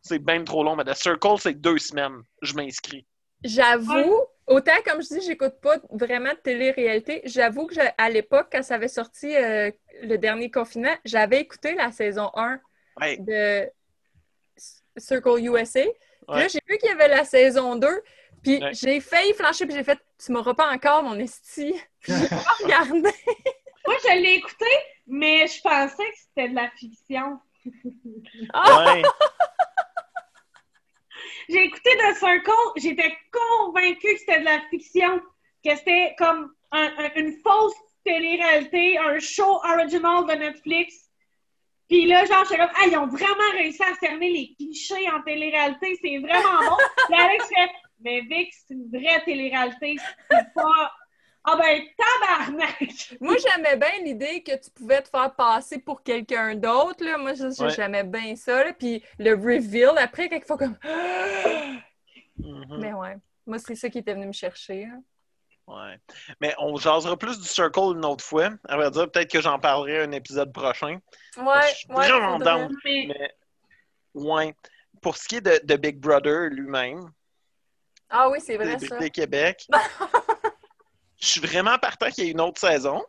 C'est 0.00 0.20
bien 0.20 0.44
trop 0.44 0.62
long, 0.62 0.76
mais 0.76 0.84
The 0.84 0.94
Circle, 0.94 1.38
c'est 1.38 1.54
deux 1.54 1.78
semaines. 1.78 2.22
Je 2.40 2.54
m'inscris. 2.54 3.04
J'avoue, 3.42 4.26
autant 4.46 4.80
comme 4.84 5.02
je 5.02 5.18
dis, 5.18 5.26
j'écoute 5.26 5.54
pas 5.60 5.78
vraiment 5.90 6.30
de 6.30 6.38
télé-réalité, 6.38 7.22
j'avoue 7.24 7.66
que 7.66 7.74
à 7.96 8.10
l'époque, 8.10 8.48
quand 8.52 8.62
ça 8.62 8.74
avait 8.74 8.88
sorti 8.88 9.34
euh, 9.34 9.70
le 10.02 10.16
dernier 10.18 10.50
confinement, 10.50 10.94
j'avais 11.04 11.40
écouté 11.40 11.74
la 11.74 11.92
saison 11.92 12.30
1 12.34 12.60
Ouais. 13.00 13.16
de 13.18 13.70
Circle 14.96 15.38
USA. 15.40 15.82
Puis 15.82 15.92
Ouais. 16.28 16.40
là, 16.40 16.48
j'ai 16.48 16.60
vu 16.68 16.78
qu'il 16.78 16.88
y 16.88 16.92
avait 16.92 17.08
la 17.08 17.24
saison 17.24 17.76
2, 17.76 18.02
puis 18.42 18.62
Ouais. 18.62 18.74
j'ai 18.74 19.00
failli 19.00 19.32
flancher, 19.34 19.66
puis 19.66 19.74
j'ai 19.74 19.84
fait 19.84 19.98
«Tu 20.24 20.32
m'auras 20.32 20.54
pas 20.54 20.70
encore, 20.70 21.02
mon 21.02 21.18
esti!» 21.18 21.74
Puis 22.00 22.12
j'ai 22.14 22.28
pas 22.28 22.56
regardé. 22.62 23.00
Moi, 23.86 23.96
je 24.04 24.20
l'ai 24.20 24.34
écouté, 24.34 24.66
mais 25.06 25.46
je 25.46 25.60
pensais 25.62 25.96
que 26.10 26.18
c'était 26.18 26.48
de 26.50 26.54
la 26.54 26.70
fiction. 26.70 27.38
Ah! 28.54 28.94
Ouais. 28.94 29.02
J'ai 31.48 31.64
écouté 31.64 31.90
The 31.98 32.16
Circle, 32.16 32.52
j'étais 32.76 33.12
convaincue 33.32 34.14
que 34.14 34.18
c'était 34.20 34.40
de 34.40 34.44
la 34.44 34.60
fiction, 34.70 35.20
que 35.64 35.74
c'était 35.76 36.14
comme 36.16 36.54
un- 36.70 36.92
un- 36.98 37.12
une 37.16 37.36
fausse 37.42 37.74
télé-réalité, 38.04 38.98
un 38.98 39.18
show 39.18 39.60
original 39.64 40.26
de 40.26 40.32
Netflix. 40.34 41.08
Puis 41.88 42.06
là, 42.06 42.24
genre, 42.24 42.44
j'étais 42.44 42.58
comme, 42.58 42.70
ah, 42.76 42.86
ils 42.86 42.96
ont 42.96 43.06
vraiment 43.08 43.50
réussi 43.52 43.82
à 43.82 43.94
cerner 43.94 44.30
les 44.30 44.54
clichés 44.56 45.10
en 45.10 45.22
télé-réalité, 45.22 45.98
c'est 46.02 46.18
vraiment 46.18 46.58
bon. 46.70 46.76
Puis 47.08 47.20
Alex 47.20 47.48
fait, 47.48 47.70
mais 48.00 48.20
Vic, 48.20 48.52
c'est 48.66 48.74
une 48.74 48.88
vraie 48.90 49.22
télé-réalité, 49.24 49.96
c'est 50.30 50.54
pas. 50.54 50.92
Ah 51.42 51.56
ben, 51.56 51.82
tabarnak! 51.96 53.14
Moi, 53.20 53.34
j'aimais 53.38 53.74
bien 53.76 54.04
l'idée 54.04 54.42
que 54.42 54.52
tu 54.62 54.70
pouvais 54.70 55.00
te 55.00 55.08
faire 55.08 55.34
passer 55.34 55.78
pour 55.78 56.02
quelqu'un 56.02 56.54
d'autre. 56.54 57.02
là. 57.02 57.16
Moi, 57.16 57.32
Ouais. 57.32 57.70
j'aimais 57.70 58.04
bien 58.04 58.36
ça. 58.36 58.62
là. 58.62 58.72
Puis 58.74 59.02
le 59.18 59.32
reveal, 59.32 59.96
après, 59.96 60.28
quelquefois, 60.28 60.58
comme... 60.58 60.76
Mhm. 62.38 62.78
Mais 62.78 62.92
ouais, 62.92 63.16
moi, 63.46 63.58
c'est 63.58 63.74
ça 63.74 63.88
qui 63.90 63.98
était 63.98 64.14
venu 64.14 64.26
me 64.26 64.32
chercher. 64.32 64.84
hein. 64.84 65.02
Ouais. 65.70 65.98
Mais 66.40 66.54
on 66.58 66.76
jasera 66.76 67.16
plus 67.16 67.38
du 67.38 67.46
Circle 67.46 67.94
une 67.96 68.04
autre 68.04 68.24
fois. 68.24 68.50
À 68.68 68.76
vrai 68.76 68.90
dire, 68.90 69.10
peut-être 69.10 69.30
que 69.30 69.40
j'en 69.40 69.58
parlerai 69.58 70.02
un 70.02 70.12
épisode 70.12 70.52
prochain. 70.52 70.98
Ouais, 71.36 71.44
Je 71.70 71.74
suis 71.76 71.88
ouais. 71.90 72.08
vraiment 72.08 72.38
faudrait. 72.38 72.58
down. 72.68 72.76
Mais 72.84 73.34
ouais. 74.14 74.54
Pour 75.00 75.16
ce 75.16 75.28
qui 75.28 75.36
est 75.36 75.40
de, 75.40 75.60
de 75.64 75.76
Big 75.76 75.98
Brother 75.98 76.48
lui-même, 76.50 77.10
Ah 78.10 78.28
oui, 78.28 78.38
c'est 78.40 78.56
vrai, 78.56 78.78
ça. 78.78 79.08
Québec, 79.10 79.66
je 81.20 81.26
suis 81.26 81.40
vraiment 81.40 81.78
partant 81.78 82.10
qu'il 82.10 82.24
y 82.24 82.28
ait 82.28 82.32
une 82.32 82.40
autre 82.40 82.60
saison. 82.60 83.02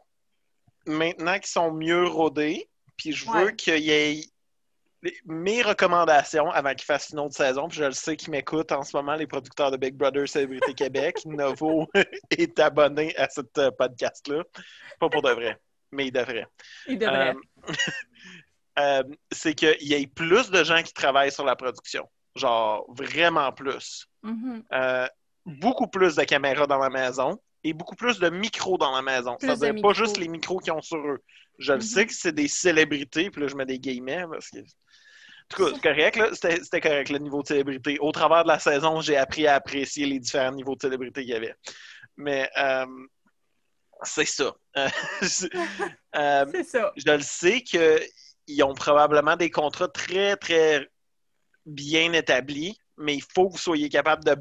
Maintenant 0.85 1.35
qu'ils 1.35 1.47
sont 1.47 1.71
mieux 1.71 2.07
rodés, 2.07 2.69
puis 2.97 3.11
je 3.11 3.25
veux 3.29 3.45
Ouais. 3.45 3.55
qu'il 3.55 3.79
y 3.79 3.91
ait 3.91 4.21
les- 5.03 5.17
mes 5.25 5.61
recommandations 5.61 6.49
avant 6.51 6.71
qu'ils 6.71 6.85
fassent 6.85 7.09
une 7.11 7.19
autre 7.19 7.35
saison. 7.35 7.67
Puis 7.67 7.77
je 7.79 7.85
le 7.85 7.91
sais 7.91 8.15
qu'ils 8.15 8.31
m'écoutent 8.31 8.71
en 8.71 8.83
ce 8.83 8.95
moment, 8.95 9.15
les 9.15 9.27
producteurs 9.27 9.71
de 9.71 9.77
Big 9.77 9.95
Brother 9.95 10.27
Célébrité 10.27 10.73
Québec. 10.73 11.17
Novo 11.25 11.87
est 12.29 12.59
abonné 12.59 13.15
à 13.17 13.27
ce 13.29 13.41
podcast-là. 13.69 14.43
Pas 14.99 15.09
pour 15.09 15.21
de 15.21 15.31
vrai, 15.31 15.57
mais 15.91 16.07
il 16.07 16.11
devrait. 16.11 16.47
Il 16.87 16.99
devrait. 16.99 17.33
Euh, 17.33 17.33
euh, 18.79 19.03
c'est 19.31 19.53
qu'il 19.53 19.75
y 19.81 19.93
ait 19.93 20.07
plus 20.07 20.49
de 20.51 20.63
gens 20.63 20.81
qui 20.81 20.93
travaillent 20.93 21.31
sur 21.31 21.45
la 21.45 21.55
production. 21.55 22.07
Genre, 22.35 22.85
vraiment 22.89 23.51
plus. 23.51 24.07
Mhm. 24.23 24.63
Euh, 24.73 25.07
beaucoup 25.45 25.87
plus 25.87 26.15
de 26.15 26.23
caméras 26.23 26.67
dans 26.67 26.77
la 26.77 26.89
maison 26.89 27.39
et 27.63 27.73
beaucoup 27.73 27.95
plus 27.95 28.19
de 28.19 28.29
micros 28.29 28.77
dans 28.77 28.95
la 28.95 29.01
maison. 29.01 29.35
Plus 29.37 29.47
Ça 29.47 29.55
veut 29.55 29.73
dire 29.73 29.81
pas 29.81 29.93
juste 29.93 30.17
les 30.17 30.27
micros 30.27 30.59
qu'ils 30.59 30.73
ont 30.73 30.81
sur 30.81 30.97
eux. 30.99 31.21
Je 31.59 31.73
le 31.73 31.79
Mhm. 31.79 31.83
sais 31.83 32.05
que 32.05 32.13
c'est 32.13 32.31
des 32.31 32.47
célébrités, 32.47 33.29
puis 33.29 33.41
là, 33.41 33.47
je 33.47 33.55
mets 33.55 33.65
des 33.65 33.79
guillemets 33.79 34.23
parce 34.31 34.49
que. 34.49 34.59
Tout 35.51 35.65
cas, 35.65 35.71
c'est 35.75 35.81
correct, 35.81 36.15
là. 36.17 36.29
C'était 36.33 36.81
correct, 36.81 37.09
le 37.09 37.19
niveau 37.19 37.41
de 37.41 37.47
célébrité. 37.47 37.97
Au 37.99 38.11
travers 38.11 38.43
de 38.43 38.47
la 38.49 38.59
saison, 38.59 39.01
j'ai 39.01 39.17
appris 39.17 39.47
à 39.47 39.55
apprécier 39.55 40.05
les 40.05 40.19
différents 40.19 40.51
niveaux 40.51 40.75
de 40.75 40.81
célébrité 40.81 41.21
qu'il 41.21 41.31
y 41.31 41.35
avait. 41.35 41.55
Mais 42.17 42.49
euh, 42.57 42.85
c'est 44.03 44.25
ça. 44.25 44.53
Euh, 44.77 44.87
c'est- 45.21 45.49
euh, 46.15 46.45
C'est 46.51 46.63
ça. 46.63 46.91
je 46.95 47.11
le 47.11 47.21
sais 47.21 47.61
qu'ils 47.61 48.63
ont 48.63 48.73
probablement 48.73 49.35
des 49.35 49.49
contrats 49.49 49.87
très, 49.87 50.35
très 50.37 50.87
bien 51.65 52.11
établis, 52.13 52.77
mais 52.97 53.15
il 53.15 53.23
faut 53.33 53.47
que 53.47 53.53
vous 53.53 53.57
soyez 53.59 53.89
capable 53.89 54.23
de 54.23 54.35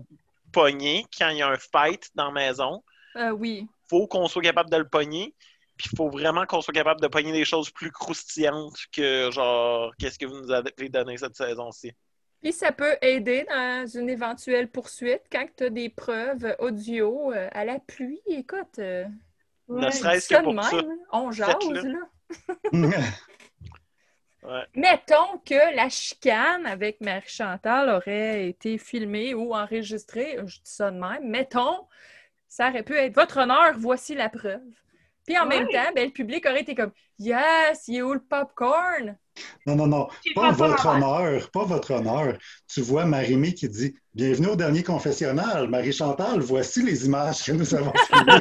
pogner 0.52 1.04
quand 1.16 1.28
il 1.28 1.38
y 1.38 1.42
a 1.42 1.48
un 1.48 1.56
fight 1.58 2.08
dans 2.14 2.26
la 2.26 2.32
maison. 2.32 2.82
Euh, 3.16 3.30
oui. 3.30 3.66
Il 3.66 3.88
faut 3.88 4.06
qu'on 4.06 4.26
soit 4.28 4.42
capable 4.42 4.70
de 4.70 4.76
le 4.78 4.88
pogner. 4.88 5.34
Puis 5.81 5.89
il 5.93 5.97
faut 5.97 6.11
vraiment 6.11 6.45
qu'on 6.45 6.61
soit 6.61 6.74
capable 6.74 7.01
de 7.01 7.07
pogner 7.09 7.33
des 7.33 7.45
choses 7.47 7.70
plus 7.70 7.91
croustillantes 7.91 8.76
que 8.93 9.31
genre 9.31 9.95
qu'est-ce 9.99 10.18
que 10.18 10.26
vous 10.26 10.41
nous 10.43 10.51
avez 10.51 10.89
donné 10.91 11.16
cette 11.16 11.35
saison-ci. 11.37 11.93
Puis 12.43 12.53
ça 12.53 12.70
peut 12.72 12.97
aider 13.01 13.47
dans 13.49 13.87
une 13.87 14.11
éventuelle 14.11 14.68
poursuite 14.70 15.22
quand 15.33 15.47
tu 15.57 15.64
as 15.64 15.70
des 15.70 15.89
preuves 15.89 16.55
audio 16.59 17.33
euh, 17.33 17.49
à 17.53 17.64
l'appui. 17.64 18.20
Écoute, 18.26 18.78
euh, 18.78 19.05
Ne 19.68 19.85
Ouais. 19.87 19.91
serait-ce 19.91 20.26
ça 20.28 20.41
que 20.41 20.45
pour 20.45 20.62
ça. 20.64 20.76
même, 20.83 20.99
on 21.12 21.31
jase, 21.31 21.55
là. 21.70 21.99
Ouais. 24.43 24.64
Mettons 24.74 25.37
que 25.45 25.76
la 25.76 25.91
chicane 25.91 26.64
avec 26.64 27.03
Marie-Chantal 27.03 27.91
aurait 27.91 28.49
été 28.49 28.78
filmée 28.78 29.35
ou 29.35 29.55
enregistrée, 29.55 30.39
je 30.47 30.57
dis 30.57 30.61
ça 30.64 30.91
de 30.91 30.99
même. 30.99 31.28
Mettons, 31.28 31.87
ça 32.49 32.70
aurait 32.70 32.83
pu 32.83 32.95
être 32.95 33.14
votre 33.14 33.37
honneur, 33.37 33.74
voici 33.76 34.14
la 34.14 34.31
preuve. 34.31 34.62
Puis 35.31 35.39
en 35.39 35.47
même 35.47 35.68
temps, 35.68 35.93
ben, 35.95 36.07
le 36.07 36.11
public 36.11 36.45
aurait 36.45 36.62
été 36.62 36.74
comme 36.74 36.91
Yes, 37.20 37.87
il 37.87 37.99
est 37.99 38.03
où 38.03 38.12
le 38.14 38.18
popcorn? 38.18 39.16
Non, 39.64 39.76
non, 39.76 39.87
non, 39.87 40.09
pas 40.35 40.51
votre 40.51 40.87
honneur, 40.87 41.49
pas 41.53 41.62
votre 41.62 41.93
honneur. 41.93 42.37
Tu 42.66 42.81
vois 42.81 43.05
Marie-Mé 43.05 43.55
qui 43.55 43.68
dit 43.68 43.95
Bienvenue 44.12 44.49
au 44.49 44.57
dernier 44.57 44.83
confessionnal. 44.83 45.68
Marie-Chantal, 45.68 46.41
voici 46.41 46.83
les 46.83 47.07
images 47.07 47.45
que 47.45 47.53
nous 47.53 47.72
avons 47.76 47.93
filmées. 48.09 48.41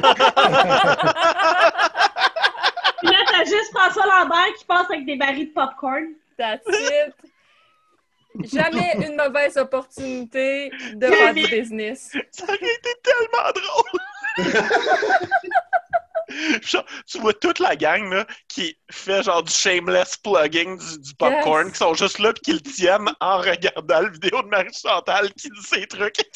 Puis 2.98 3.08
là, 3.08 3.18
t'as 3.30 3.44
juste 3.44 3.70
François 3.72 4.06
Lambert 4.06 4.52
qui 4.58 4.64
passe 4.64 4.90
avec 4.90 5.06
des 5.06 5.14
barils 5.14 5.46
de 5.46 5.52
popcorn. 5.52 6.08
That's 6.36 6.66
it. 6.66 7.14
Jamais 8.52 8.96
une 8.96 9.14
mauvaise 9.14 9.56
opportunité 9.58 10.72
de 10.94 11.06
faire 11.06 11.34
du 11.34 11.46
business. 11.46 12.10
Ça 12.32 12.42
aurait 12.42 12.56
été 12.56 12.90
tellement 13.00 13.52
drôle! 13.54 14.00
Genre, 16.62 16.84
tu 17.06 17.18
vois 17.18 17.34
toute 17.34 17.58
la 17.58 17.76
gang 17.76 18.10
là, 18.12 18.26
qui 18.48 18.78
fait 18.90 19.22
genre 19.22 19.42
du 19.42 19.52
shameless 19.52 20.16
plugging 20.18 20.78
du, 20.78 20.98
du 21.00 21.14
popcorn, 21.14 21.64
Yes. 21.66 21.72
qui 21.72 21.78
sont 21.78 21.94
juste 21.94 22.18
là 22.18 22.32
puis 22.32 22.42
qui 22.42 22.52
le 22.52 22.60
tiennent 22.60 23.10
en 23.20 23.38
regardant 23.38 24.00
la 24.00 24.08
vidéo 24.08 24.42
de 24.42 24.48
Marie-Chantal 24.48 25.32
qui 25.34 25.48
dit 25.50 25.62
ces 25.62 25.86
trucs. 25.86 26.16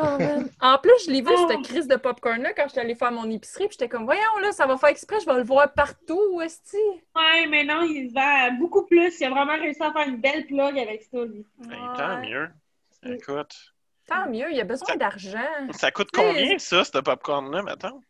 Oh. 0.00 0.16
En 0.60 0.78
plus, 0.78 0.92
je 1.04 1.10
l'ai 1.10 1.20
vu, 1.20 1.30
Oh. 1.36 1.48
cette 1.50 1.62
crise 1.64 1.88
de 1.88 1.96
popcorn-là, 1.96 2.52
quand 2.52 2.68
j'étais 2.68 2.80
allée 2.80 2.94
faire 2.94 3.10
mon 3.10 3.28
épicerie, 3.28 3.66
puis 3.66 3.72
j'étais 3.78 3.88
comme, 3.88 4.04
voyons, 4.04 4.38
là, 4.40 4.52
ça 4.52 4.64
va 4.64 4.76
faire 4.78 4.90
exprès, 4.90 5.18
je 5.18 5.26
vais 5.26 5.34
le 5.34 5.42
voir 5.42 5.72
partout, 5.74 6.40
esti. 6.40 6.76
Ouais, 7.16 7.48
mais 7.48 7.64
non, 7.64 7.82
il 7.82 8.08
vend 8.14 8.52
beaucoup 8.60 8.86
plus. 8.86 9.18
Il 9.18 9.24
a 9.24 9.30
vraiment 9.30 9.54
réussi 9.58 9.82
à 9.82 9.92
faire 9.92 10.06
une 10.06 10.20
belle 10.20 10.46
plug 10.46 10.78
avec 10.78 11.02
ça, 11.10 11.24
lui. 11.24 11.44
Ben, 11.58 11.92
tant 11.96 12.20
mieux. 12.20 12.48
Écoute, 13.04 13.52
Tant 14.06 14.28
mieux, 14.28 14.52
il 14.52 14.60
a 14.60 14.64
besoin 14.64 14.86
Ça- 14.86 14.96
d'argent. 14.96 15.48
ça 15.72 15.90
coûte 15.90 16.10
combien 16.14 16.56
ça, 16.58 16.84
ce 16.84 16.98
popcorn-là, 16.98 17.62
maintenant? 17.62 18.00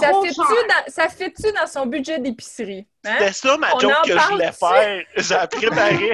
Ça 0.00 0.10
fait-tu 0.22 0.36
dans, 0.38 0.84
ça 0.92 1.08
fait-tu 1.08 1.52
dans 1.52 1.66
son 1.66 1.86
budget 1.86 2.18
d'épicerie? 2.18 2.86
Hein? 3.04 3.16
C'était 3.18 3.32
ça 3.32 3.56
ma 3.58 3.74
On 3.74 3.78
joke 3.78 3.92
que 4.06 4.18
je 4.18 4.28
voulais 4.30 4.52
faire. 4.52 5.04
J'ai 5.16 5.58
préparé. 5.58 6.12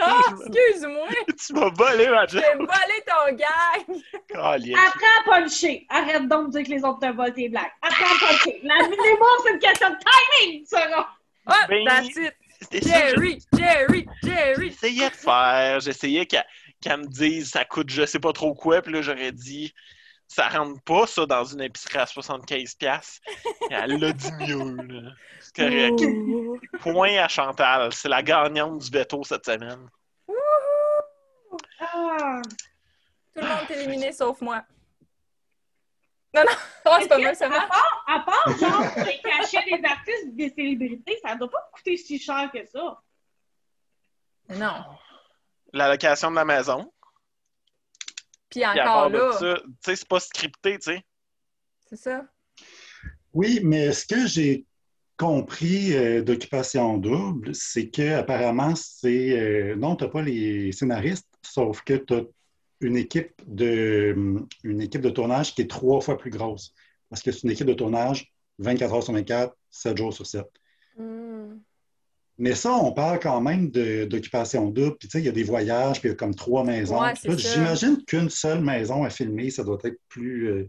Ah, 0.00 0.20
excuse-moi, 0.46 1.08
tu 1.46 1.52
m'as 1.52 1.68
volé 1.70 2.08
ma 2.08 2.26
joke. 2.26 2.42
j'ai 2.42 2.56
volé 2.56 3.04
ton 3.06 3.36
gag! 3.36 4.74
Apprends 4.74 5.34
à 5.34 5.40
puncher. 5.40 5.86
Arrête 5.90 6.26
donc 6.28 6.46
de 6.46 6.58
dire 6.58 6.66
que 6.66 6.70
les 6.70 6.84
autres 6.84 7.00
te 7.00 7.14
volent 7.14 7.32
tes 7.32 7.48
blagues. 7.48 7.70
Apprends 7.82 8.04
à 8.04 8.28
puncher. 8.28 8.60
La 8.62 8.74
l'humour, 8.76 9.42
c'est 9.44 9.52
une 9.52 9.58
question 9.58 9.90
de 9.90 9.96
timing, 10.40 10.64
Sarah. 10.66 11.08
Ah, 11.46 11.66
Ben, 11.68 11.84
that's 11.86 12.16
it! 12.16 12.32
C'était 12.62 12.80
ça 12.88 13.08
je- 13.08 13.16
Jerry, 13.16 13.42
Jerry, 13.58 14.06
Jerry! 14.22 14.70
J'essayais 14.70 15.10
de 15.10 15.14
faire. 15.16 15.80
J'essayais 15.80 16.26
qu'elle 16.26 16.44
qu'elle 16.80 17.00
me 17.00 17.06
dise 17.06 17.50
ça 17.50 17.64
coûte 17.64 17.90
je 17.90 18.06
sais 18.06 18.20
pas 18.20 18.32
trop 18.32 18.54
quoi. 18.54 18.80
Puis 18.80 18.92
là, 18.92 19.02
j'aurais 19.02 19.32
dit 19.32 19.74
ça 20.32 20.48
rentre 20.48 20.80
pas 20.82 21.06
ça 21.06 21.26
dans 21.26 21.44
une 21.44 21.60
épicerie 21.60 21.98
à 21.98 22.04
75$. 22.04 23.20
Et 23.70 23.74
elle 23.74 23.98
l'a 24.00 24.12
dit 24.12 24.32
mieux. 24.32 24.76
là. 24.86 25.10
C'est 25.40 25.56
correct. 25.56 26.00
Ouh. 26.00 26.58
Point 26.80 27.18
à 27.18 27.28
Chantal. 27.28 27.92
C'est 27.92 28.08
la 28.08 28.22
gagnante 28.22 28.78
du 28.78 28.90
veto 28.90 29.22
cette 29.24 29.44
semaine. 29.44 29.90
Ah. 31.80 32.40
Tout 33.34 33.42
le 33.42 33.46
monde 33.46 33.70
est 33.70 33.74
éliminé 33.74 34.12
sauf 34.12 34.40
moi. 34.40 34.62
Non, 36.34 36.42
non, 36.44 36.52
oh, 36.86 36.96
c'est 37.00 37.08
pas 37.08 37.18
moi, 37.18 37.34
ça 37.34 37.46
À 37.46 37.50
part, 37.50 38.04
à 38.06 38.20
part, 38.20 38.58
genre, 38.58 39.04
les 39.04 39.20
cachets 39.20 39.64
des 39.64 39.84
artistes 39.86 40.34
des 40.34 40.48
célébrités, 40.48 41.18
ça 41.22 41.34
doit 41.34 41.50
pas 41.50 41.68
coûter 41.74 41.98
si 41.98 42.18
cher 42.18 42.50
que 42.50 42.64
ça. 42.64 43.02
Non. 44.48 44.84
La 45.74 45.90
location 45.90 46.30
de 46.30 46.36
la 46.36 46.46
maison. 46.46 46.91
Puis 48.52 48.64
encore 48.66 49.08
là, 49.08 49.30
tu 49.38 49.46
sais, 49.80 49.96
c'est 49.96 50.08
pas 50.08 50.20
scripté, 50.20 50.78
tu 50.78 50.92
sais. 50.92 51.04
c'est 51.88 51.96
ça. 51.96 52.24
Oui, 53.32 53.60
mais 53.62 53.92
ce 53.92 54.06
que 54.06 54.26
j'ai 54.26 54.66
compris 55.16 55.94
euh, 55.94 56.22
d'Occupation 56.22 56.98
Double, 56.98 57.54
c'est 57.54 57.88
que 57.88 58.14
apparemment 58.14 58.74
c'est. 58.74 59.38
euh, 59.38 59.76
non, 59.76 59.96
tu 59.96 60.04
n'as 60.04 60.10
pas 60.10 60.22
les 60.22 60.72
scénaristes, 60.72 61.28
sauf 61.42 61.82
que 61.82 61.94
tu 61.94 62.14
as 62.14 62.22
une 62.80 62.96
équipe, 62.96 63.32
de, 63.46 64.12
hum, 64.16 64.48
une 64.64 64.80
équipe 64.80 65.00
de 65.00 65.10
tournage 65.10 65.54
qui 65.54 65.62
est 65.62 65.70
trois 65.70 66.00
fois 66.00 66.18
plus 66.18 66.30
grosse. 66.30 66.74
Parce 67.08 67.22
que 67.22 67.30
c'est 67.30 67.44
une 67.44 67.50
équipe 67.50 67.66
de 67.66 67.74
tournage 67.74 68.32
24 68.58 68.94
heures 68.94 69.02
sur 69.02 69.12
24, 69.12 69.56
7 69.70 69.96
jours 69.96 70.12
sur 70.12 70.26
7. 70.26 70.44
Hmm. 70.96 71.21
Mais 72.42 72.56
ça, 72.56 72.72
on 72.72 72.90
parle 72.92 73.20
quand 73.20 73.40
même 73.40 73.70
d'occupation 73.70 74.68
double. 74.68 74.96
Puis, 74.98 75.06
tu 75.06 75.12
sais, 75.12 75.22
il 75.22 75.26
y 75.26 75.28
a 75.28 75.32
des 75.32 75.44
voyages, 75.44 76.00
puis 76.00 76.08
il 76.08 76.10
y 76.10 76.14
a 76.14 76.16
comme 76.16 76.34
trois 76.34 76.64
maisons. 76.64 77.00
Ouais. 77.00 77.14
J'imagine 77.36 78.04
qu'une 78.04 78.28
seule 78.28 78.60
maison 78.60 79.04
à 79.04 79.10
filmer, 79.10 79.48
ça 79.50 79.62
doit 79.62 79.78
être 79.84 80.00
plus, 80.08 80.48
euh, 80.50 80.68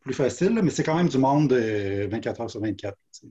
plus 0.00 0.12
facile, 0.12 0.54
là, 0.54 0.60
mais 0.60 0.68
c'est 0.68 0.82
quand 0.82 0.94
même 0.96 1.08
du 1.08 1.16
monde 1.16 1.48
de 1.48 2.06
24 2.10 2.42
heures 2.42 2.50
sur 2.50 2.60
24. 2.60 2.94
tu 3.14 3.20
sais. 3.20 3.26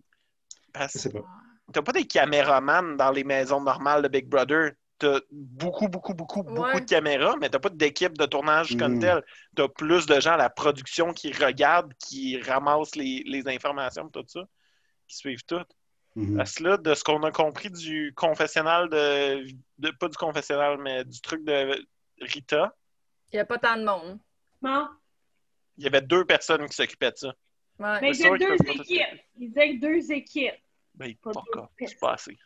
Parce 0.74 0.94
Je 0.94 0.98
sais 0.98 1.10
pas. 1.12 1.24
T'as 1.72 1.84
pas 1.84 1.92
des 1.92 2.06
caméramans 2.08 2.98
dans 2.98 3.12
les 3.12 3.24
maisons 3.24 3.62
normales 3.62 4.02
de 4.02 4.08
Big 4.08 4.28
Brother? 4.28 4.72
T'as 4.98 5.20
beaucoup, 5.32 5.88
beaucoup, 5.90 6.16
beaucoup, 6.16 6.42
beaucoup 6.42 6.80
de 6.80 6.86
caméras, 6.86 7.36
mais 7.40 7.50
t'as 7.50 7.60
pas 7.60 7.70
d'équipe 7.70 8.18
de 8.18 8.26
tournage 8.26 8.76
comme 8.78 8.94
Mhm. 8.94 9.00
tel. 9.00 9.24
T'as 9.56 9.68
plus 9.68 10.08
de 10.08 10.20
gens 10.20 10.32
à 10.34 10.38
la 10.38 10.50
production 10.50 11.14
qui 11.14 11.32
regardent, 11.34 11.94
qui 12.00 12.42
ramassent 12.42 12.96
les, 12.96 13.22
les 13.28 13.48
informations, 13.48 14.10
tout 14.10 14.26
ça, 14.26 14.42
qui 15.08 15.18
suivent 15.18 15.46
tout. 15.46 15.64
Mhm. 16.16 16.38
Parce 16.38 16.56
que 16.56 16.64
là, 16.64 16.78
de 16.78 16.94
ce 16.96 17.04
qu'on 17.04 17.22
a 17.24 17.32
compris 17.32 17.70
du 17.70 18.14
confessionnal 18.16 18.90
de, 18.90 19.46
de- 19.78 19.92
Pas 19.92 20.08
du 20.10 20.18
confessionnal, 20.18 20.78
mais 20.80 21.06
du 21.06 21.22
truc 21.22 21.44
de 21.46 21.86
Rita, 22.22 22.76
Il 23.32 23.36
n'y 23.36 23.40
a 23.40 23.46
pas 23.46 23.58
tant 23.60 23.78
de 23.78 23.84
monde. 23.84 24.20
Non? 24.62 24.90
il 25.78 25.84
y 25.86 25.88
avait 25.88 26.02
deux 26.02 26.26
personnes 26.26 26.68
qui 26.68 26.76
s'occupaient 26.76 27.12
de 27.12 27.18
ça. 27.18 27.28
Ouais. 27.80 28.02
Mais 28.02 28.10
il 28.10 28.16
c'est 28.16 28.24
y 28.24 28.28
a 28.28 28.38
deux 28.38 28.56
équipes. 28.56 29.22
Il 29.38 29.48
disait 29.48 29.76
que 29.76 29.80
deux 29.80 30.12
équipes. 30.12 30.56
Ben, 30.96 31.16
Pas 31.16 31.32
pas 31.32 31.70
c'est 31.80 32.00
pas 32.00 32.14
assez. 32.14 32.38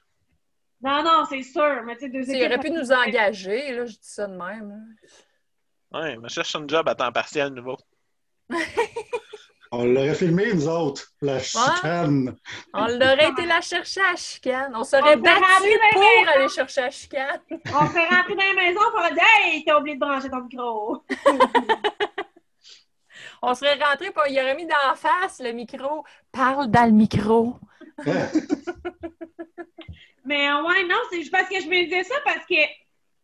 Non, 0.80 1.02
non, 1.02 1.26
c'est 1.28 1.42
sûr. 1.42 1.82
Mais 1.86 1.96
tu 1.96 2.02
sais, 2.02 2.10
deux 2.10 2.22
équipes. 2.22 2.36
il 2.36 2.46
aurait 2.46 2.60
pu 2.60 2.70
nous 2.70 2.92
engager, 2.92 3.72
là, 3.74 3.86
je 3.88 3.94
dis 3.94 3.98
ça 4.02 4.28
de 4.28 4.36
même. 4.36 4.96
Ouais, 5.92 6.18
mais 6.18 6.30
cherche 6.30 6.56
un 6.56 6.68
job 6.68 6.88
à 6.88 6.94
temps 6.94 7.12
partiel 7.12 7.50
nouveau. 7.50 7.78
On 9.76 9.86
l'aurait 9.86 10.14
filmé, 10.14 10.54
nous 10.54 10.68
autres, 10.68 11.12
la 11.20 11.40
chicane. 11.40 12.36
On 12.76 12.86
l'aurait 12.86 13.32
été 13.32 13.44
la 13.48 13.60
chercher 13.60 14.02
à 14.02 14.16
chicane. 14.16 14.72
On 14.76 14.84
serait 14.84 15.16
On 15.16 15.20
battu 15.20 15.40
serait 15.40 15.58
allé 15.58 15.74
dans 15.74 15.80
pour 16.00 16.30
aller 16.36 16.50
chercher 16.50 16.82
à 16.82 16.92
chicane. 16.92 17.42
On 17.50 17.88
fait 17.88 18.08
rentrer 18.08 18.36
dans 18.36 18.54
la 18.56 18.62
maison 18.62 18.82
pour 18.92 19.02
dire 19.02 19.24
Hey, 19.42 19.66
t'as 19.66 19.80
oublié 19.80 19.96
de 19.96 20.00
brancher 20.00 20.30
ton 20.30 20.42
micro. 20.42 21.04
On 23.42 23.56
serait 23.56 23.84
rentré, 23.84 24.12
puis 24.12 24.22
il 24.30 24.40
aurait 24.40 24.54
mis 24.54 24.68
d'en 24.68 24.94
face 24.96 25.40
le 25.40 25.54
micro. 25.54 26.06
Parle 26.32 26.68
dans 26.68 26.86
le 26.86 26.92
micro. 26.92 27.56
Mais 30.24 30.54
ouais, 30.54 30.84
non, 30.88 30.98
c'est 31.10 31.22
juste 31.22 31.32
parce 31.32 31.50
que 31.50 31.60
je 31.60 31.68
me 31.68 31.84
disais 31.86 32.04
ça 32.04 32.14
parce 32.24 32.46
que, 32.46 32.54
tu 32.54 32.62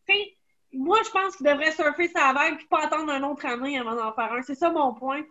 sais, 0.08 0.36
moi, 0.74 0.97
je 1.06 1.12
pense 1.12 1.36
qu'il 1.36 1.45
devrait 1.45 1.74
surfer 1.74 2.08
sa 2.08 2.34
vague 2.34 2.58
puis 2.58 2.66
pas 2.66 2.86
attendre 2.86 3.14
un 3.14 3.22
autre 3.22 3.45
année 3.45 3.78
avant 3.78 3.93
d'en 3.93 4.12
faire 4.14 4.34
un. 4.34 4.41
C'est 4.41 4.56
ça 4.56 4.72
mon 4.72 4.95
point. 4.95 5.22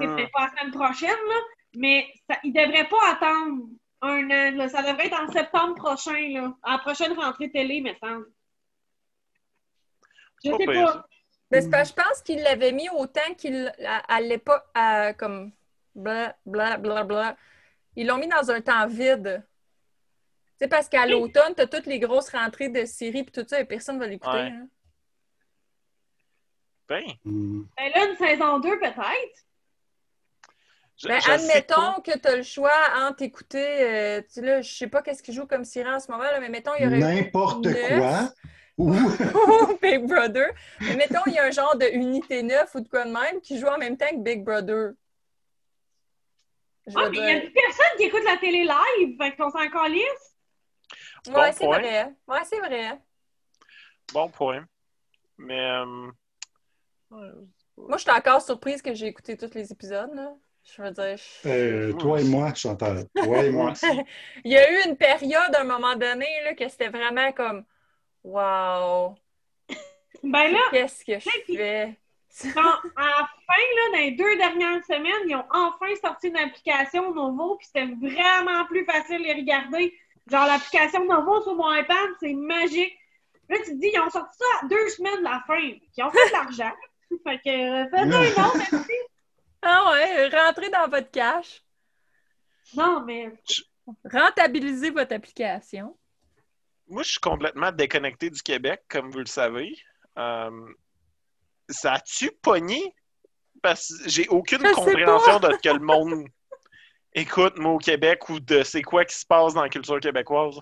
C'est 0.00 0.06
Hmm. 0.06 0.16
peut-être 0.16 0.32
pas 0.32 0.44
la 0.46 0.50
semaine 0.50 0.72
prochaine, 0.72 1.08
là, 1.28 1.40
mais 1.76 2.06
ça, 2.28 2.36
il 2.44 2.52
devrait 2.52 2.88
pas 2.88 3.12
attendre 3.12 3.64
un 4.02 4.24
an. 4.30 4.56
là. 4.56 4.68
Ça 4.68 4.82
devrait 4.82 5.06
être 5.06 5.20
en 5.20 5.30
septembre 5.30 5.74
prochain, 5.76 6.28
là. 6.30 6.54
À 6.62 6.72
la 6.72 6.78
prochaine 6.78 7.12
rentrée 7.12 7.50
télé, 7.50 7.80
me 7.80 7.92
semble. 7.94 8.26
Je 10.44 10.50
Pas 10.50 10.56
sais 10.56 10.64
pas. 10.66 11.06
Mais 11.50 11.60
je 11.84 11.92
pense 11.92 12.22
qu'il 12.24 12.40
l'avait 12.42 12.72
mis 12.72 12.88
autant 12.90 13.34
qu'il 13.36 13.72
l'époque, 14.20 14.64
à- 14.74 15.12
comme 15.12 15.52
bla 15.94 16.34
bla 16.46 16.78
bla 16.78 17.04
bla. 17.04 17.36
Ils 17.94 18.06
l'ont 18.06 18.16
mis 18.16 18.26
dans 18.28 18.50
un 18.50 18.60
temps 18.62 18.86
vide. 18.86 19.46
C'est 20.58 20.68
parce 20.68 20.88
qu'à 20.88 21.06
l'automne, 21.06 21.54
t'as 21.54 21.66
toutes 21.66 21.86
les 21.86 21.98
grosses 21.98 22.30
rentrées 22.30 22.70
de 22.70 22.84
séries 22.86 23.18
et 23.20 23.26
tout 23.26 23.44
ça, 23.46 23.60
et 23.60 23.64
personne 23.66 23.98
va 23.98 24.06
l'écouter. 24.06 24.36
Ouais. 24.36 24.52
hein. 24.52 24.68
Ben. 26.88 27.04
Ben 27.24 27.92
là, 27.94 28.06
une 28.10 28.16
saison 28.16 28.58
2, 28.60 28.78
peut-être. 28.78 29.44
Ben, 31.04 31.20
admettons 31.28 32.00
que 32.00 32.16
tu 32.16 32.28
as 32.28 32.36
le 32.36 32.42
choix 32.42 32.72
entre 32.96 33.22
écouter, 33.22 33.82
euh, 33.82 34.20
tu 34.22 34.26
sais, 34.34 34.40
là, 34.42 34.60
je 34.62 34.72
sais 34.72 34.86
pas 34.86 35.02
qu'est-ce 35.02 35.22
qu'il 35.22 35.34
joue 35.34 35.46
comme 35.46 35.64
série 35.64 35.90
en 35.90 35.98
ce 35.98 36.10
moment, 36.10 36.22
là, 36.24 36.38
mais 36.40 36.48
mettons, 36.48 36.72
il 36.78 36.84
y 36.84 36.86
aurait 36.86 36.98
N'importe 36.98 37.66
quoi. 37.72 38.32
Ou 38.78 38.90
Big 39.82 40.06
Brother. 40.06 40.50
Mais 40.80 40.96
mettons, 40.96 41.20
il 41.26 41.34
y 41.34 41.38
a 41.38 41.44
un 41.44 41.50
genre 41.50 41.76
de 41.76 41.86
unité 41.92 42.42
9 42.42 42.74
ou 42.74 42.80
de 42.80 42.88
quoi 42.88 43.04
de 43.04 43.10
même 43.10 43.40
qui 43.40 43.58
joue 43.58 43.66
en 43.66 43.78
même 43.78 43.96
temps 43.96 44.08
que 44.10 44.22
Big 44.22 44.42
Brother. 44.44 44.92
Je 46.86 46.94
Ah, 46.96 47.08
mais 47.10 47.18
il 47.18 47.24
y 47.24 47.30
a 47.32 47.40
plus 47.40 47.52
personne 47.52 47.96
qui 47.98 48.04
écoute 48.04 48.24
la 48.24 48.36
télé 48.38 48.64
live. 48.64 49.16
Fait 49.20 49.36
qu'on 49.36 49.50
s'en 49.50 49.68
calisse. 49.68 50.36
Bon 51.26 51.38
Ouais, 51.38 51.52
c'est 51.52 51.64
point. 51.64 51.78
vrai. 51.78 52.14
Ouais, 52.26 52.40
c'est 52.44 52.58
vrai. 52.60 53.00
Bon 54.12 54.28
point. 54.30 54.64
Mais. 55.38 55.60
euh, 55.60 56.10
Moi, 57.10 57.96
je 57.96 58.02
suis 58.02 58.10
encore 58.10 58.42
surprise 58.42 58.80
que 58.82 58.94
j'ai 58.94 59.06
écouté 59.06 59.36
tous 59.36 59.54
les 59.54 59.70
épisodes. 59.70 60.12
Là. 60.14 60.32
Je 60.64 60.82
veux 60.82 60.90
dire, 60.90 61.16
je- 61.16 61.48
euh, 61.48 61.92
toi 61.94 62.20
et 62.20 62.24
moi, 62.24 62.54
Chantal. 62.54 63.04
Toi 63.14 63.44
et 63.44 63.50
moi 63.50 63.72
il 64.44 64.52
y 64.52 64.56
a 64.56 64.70
eu 64.70 64.88
une 64.88 64.96
période 64.96 65.54
à 65.54 65.60
un 65.60 65.64
moment 65.64 65.94
donné 65.96 66.26
là, 66.44 66.54
que 66.54 66.68
c'était 66.68 66.88
vraiment 66.88 67.32
comme 67.32 67.64
Wow, 68.24 69.16
Ben 70.22 70.52
là, 70.52 70.60
qu'est-ce 70.70 71.04
que 71.04 71.18
je 71.18 71.28
fais? 71.56 71.98
quand, 72.54 72.60
à 72.96 73.04
la 73.04 73.28
fin, 73.46 73.62
là, 73.76 73.82
dans 73.92 73.98
les 73.98 74.12
deux 74.12 74.36
dernières 74.36 74.82
semaines, 74.84 75.28
ils 75.28 75.34
ont 75.36 75.44
enfin 75.50 75.94
sorti 76.02 76.28
une 76.28 76.36
application 76.36 77.12
Novo, 77.12 77.56
puis 77.56 77.66
c'était 77.66 77.86
vraiment 78.00 78.64
plus 78.66 78.84
facile 78.86 79.18
de 79.18 79.24
les 79.24 79.34
regarder. 79.34 79.92
Genre, 80.30 80.46
l'application 80.46 81.04
Novo 81.04 81.42
sur 81.42 81.54
mon 81.56 81.74
iPad, 81.74 82.08
c'est 82.20 82.32
magique. 82.32 82.96
Là, 83.48 83.56
tu 83.58 83.72
te 83.72 83.80
dis, 83.80 83.90
ils 83.92 84.00
ont 84.00 84.08
sorti 84.08 84.38
ça 84.38 84.44
à 84.64 84.68
deux 84.68 84.88
semaines 84.90 85.18
de 85.18 85.24
la 85.24 85.42
fin. 85.46 85.58
Ils 85.58 86.04
ont 86.04 86.10
fait 86.10 86.26
de 86.28 86.32
l'argent. 86.32 86.72
fait 87.26 87.38
que, 87.44 87.50
euh, 87.50 87.90
faites 87.90 87.94
un 88.38 88.44
autre, 88.46 88.56
merci. 88.72 88.92
Ah 89.62 89.92
ouais, 89.92 90.28
rentrez 90.28 90.70
dans 90.70 90.88
votre 90.88 91.10
cash. 91.10 91.62
Non, 92.74 93.04
mais 93.04 93.32
Rentabilisez 94.04 94.90
votre 94.90 95.14
application. 95.14 95.96
Moi, 96.88 97.02
je 97.02 97.10
suis 97.12 97.20
complètement 97.20 97.72
déconnecté 97.72 98.30
du 98.30 98.42
Québec, 98.42 98.82
comme 98.88 99.10
vous 99.10 99.18
le 99.18 99.26
savez. 99.26 99.76
Euh, 100.18 100.50
ça 101.68 101.94
a-tu 101.94 102.30
pogné? 102.42 102.94
Parce 103.62 103.88
que 103.88 104.08
j'ai 104.08 104.28
aucune 104.28 104.60
Je 104.60 104.72
compréhension 104.72 105.38
de 105.38 105.52
ce 105.52 105.58
que 105.58 105.68
le 105.68 105.80
monde 105.80 106.26
écoute, 107.14 107.58
moi, 107.58 107.72
au 107.72 107.78
Québec, 107.78 108.28
ou 108.28 108.40
de 108.40 108.62
c'est 108.62 108.82
quoi 108.82 109.04
qui 109.04 109.16
se 109.16 109.26
passe 109.26 109.54
dans 109.54 109.62
la 109.62 109.68
culture 109.68 110.00
québécoise. 110.00 110.58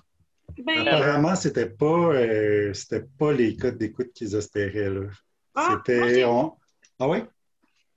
ben, 0.58 0.86
Apparemment, 0.86 1.34
c'était 1.36 1.68
pas, 1.68 1.86
euh, 1.86 2.74
c'était 2.74 3.06
pas 3.18 3.32
les 3.32 3.56
codes 3.56 3.78
d'écoute 3.78 4.12
qu'ils 4.12 4.34
espéraient. 4.34 4.90
Là. 4.90 5.06
Ah, 5.54 5.82
c'était. 5.86 6.24
on- 6.24 6.56
Ah 6.98 7.08
oui? 7.08 7.18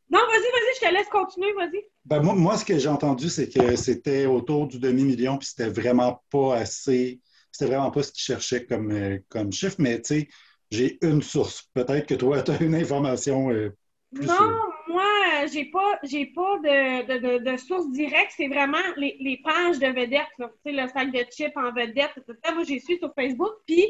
non, 0.10 0.20
vas-y, 0.20 0.41
vas-y, 0.41 0.62
je 0.84 0.89
te 0.89 0.93
laisse 0.93 1.09
continuer, 1.09 1.53
vas-y. 1.53 1.84
Ben, 2.05 2.21
moi, 2.21 2.36
moi, 2.36 2.57
ce 2.57 2.65
que 2.65 2.77
j'ai 2.77 2.89
entendu, 2.89 3.29
c'est 3.29 3.49
que 3.49 3.75
c'était 3.75 4.25
autour 4.25 4.67
du 4.67 4.79
demi-million, 4.79 5.38
puis 5.38 5.47
c'était 5.47 5.69
vraiment 5.69 6.21
pas 6.29 6.55
assez. 6.57 7.21
C'était 7.51 7.67
vraiment 7.71 7.91
pas 7.91 8.03
ce 8.03 8.11
qu'ils 8.11 8.23
cherchaient 8.23 8.65
comme, 8.65 8.91
euh, 8.91 9.19
comme 9.29 9.51
chiffre, 9.51 9.75
mais 9.79 10.01
tu 10.01 10.21
sais, 10.21 10.27
j'ai 10.71 10.97
une 11.01 11.21
source. 11.21 11.69
Peut-être 11.73 12.07
que 12.07 12.15
toi, 12.15 12.41
tu 12.43 12.51
as 12.51 12.61
une 12.61 12.75
information 12.75 13.51
euh, 13.51 13.75
plus 14.13 14.25
Non, 14.25 14.49
moi, 14.88 15.45
j'ai 15.51 15.65
pas, 15.65 15.99
j'ai 16.03 16.25
pas 16.27 16.57
de, 16.59 17.05
de, 17.07 17.38
de, 17.39 17.51
de 17.51 17.57
source 17.57 17.89
directe. 17.91 18.34
C'est 18.36 18.47
vraiment 18.47 18.77
les, 18.97 19.17
les 19.19 19.38
pages 19.43 19.79
de 19.79 19.88
vedettes. 19.88 20.27
là. 20.39 20.51
Tu 20.65 20.71
sais, 20.71 20.81
le 20.81 20.88
sac 20.89 21.11
de 21.11 21.23
chips 21.31 21.55
en 21.55 21.71
vedette, 21.71 22.11
tout 22.15 22.36
ça. 22.43 22.53
Moi, 22.53 22.63
j'ai 22.63 22.79
su 22.79 22.97
sur 22.97 23.13
Facebook. 23.15 23.53
Puis, 23.65 23.86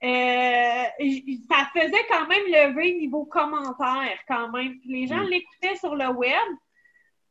ça 0.00 1.68
faisait 1.74 2.04
quand 2.08 2.26
même 2.28 2.44
lever 2.46 2.94
niveau 2.94 3.24
commentaire, 3.24 4.18
quand 4.26 4.50
même. 4.50 4.78
Puis 4.80 4.88
les 4.90 5.06
gens 5.06 5.24
Mm. 5.24 5.28
l'écoutaient 5.28 5.76
sur 5.76 5.94
le 5.94 6.08
web. 6.08 6.32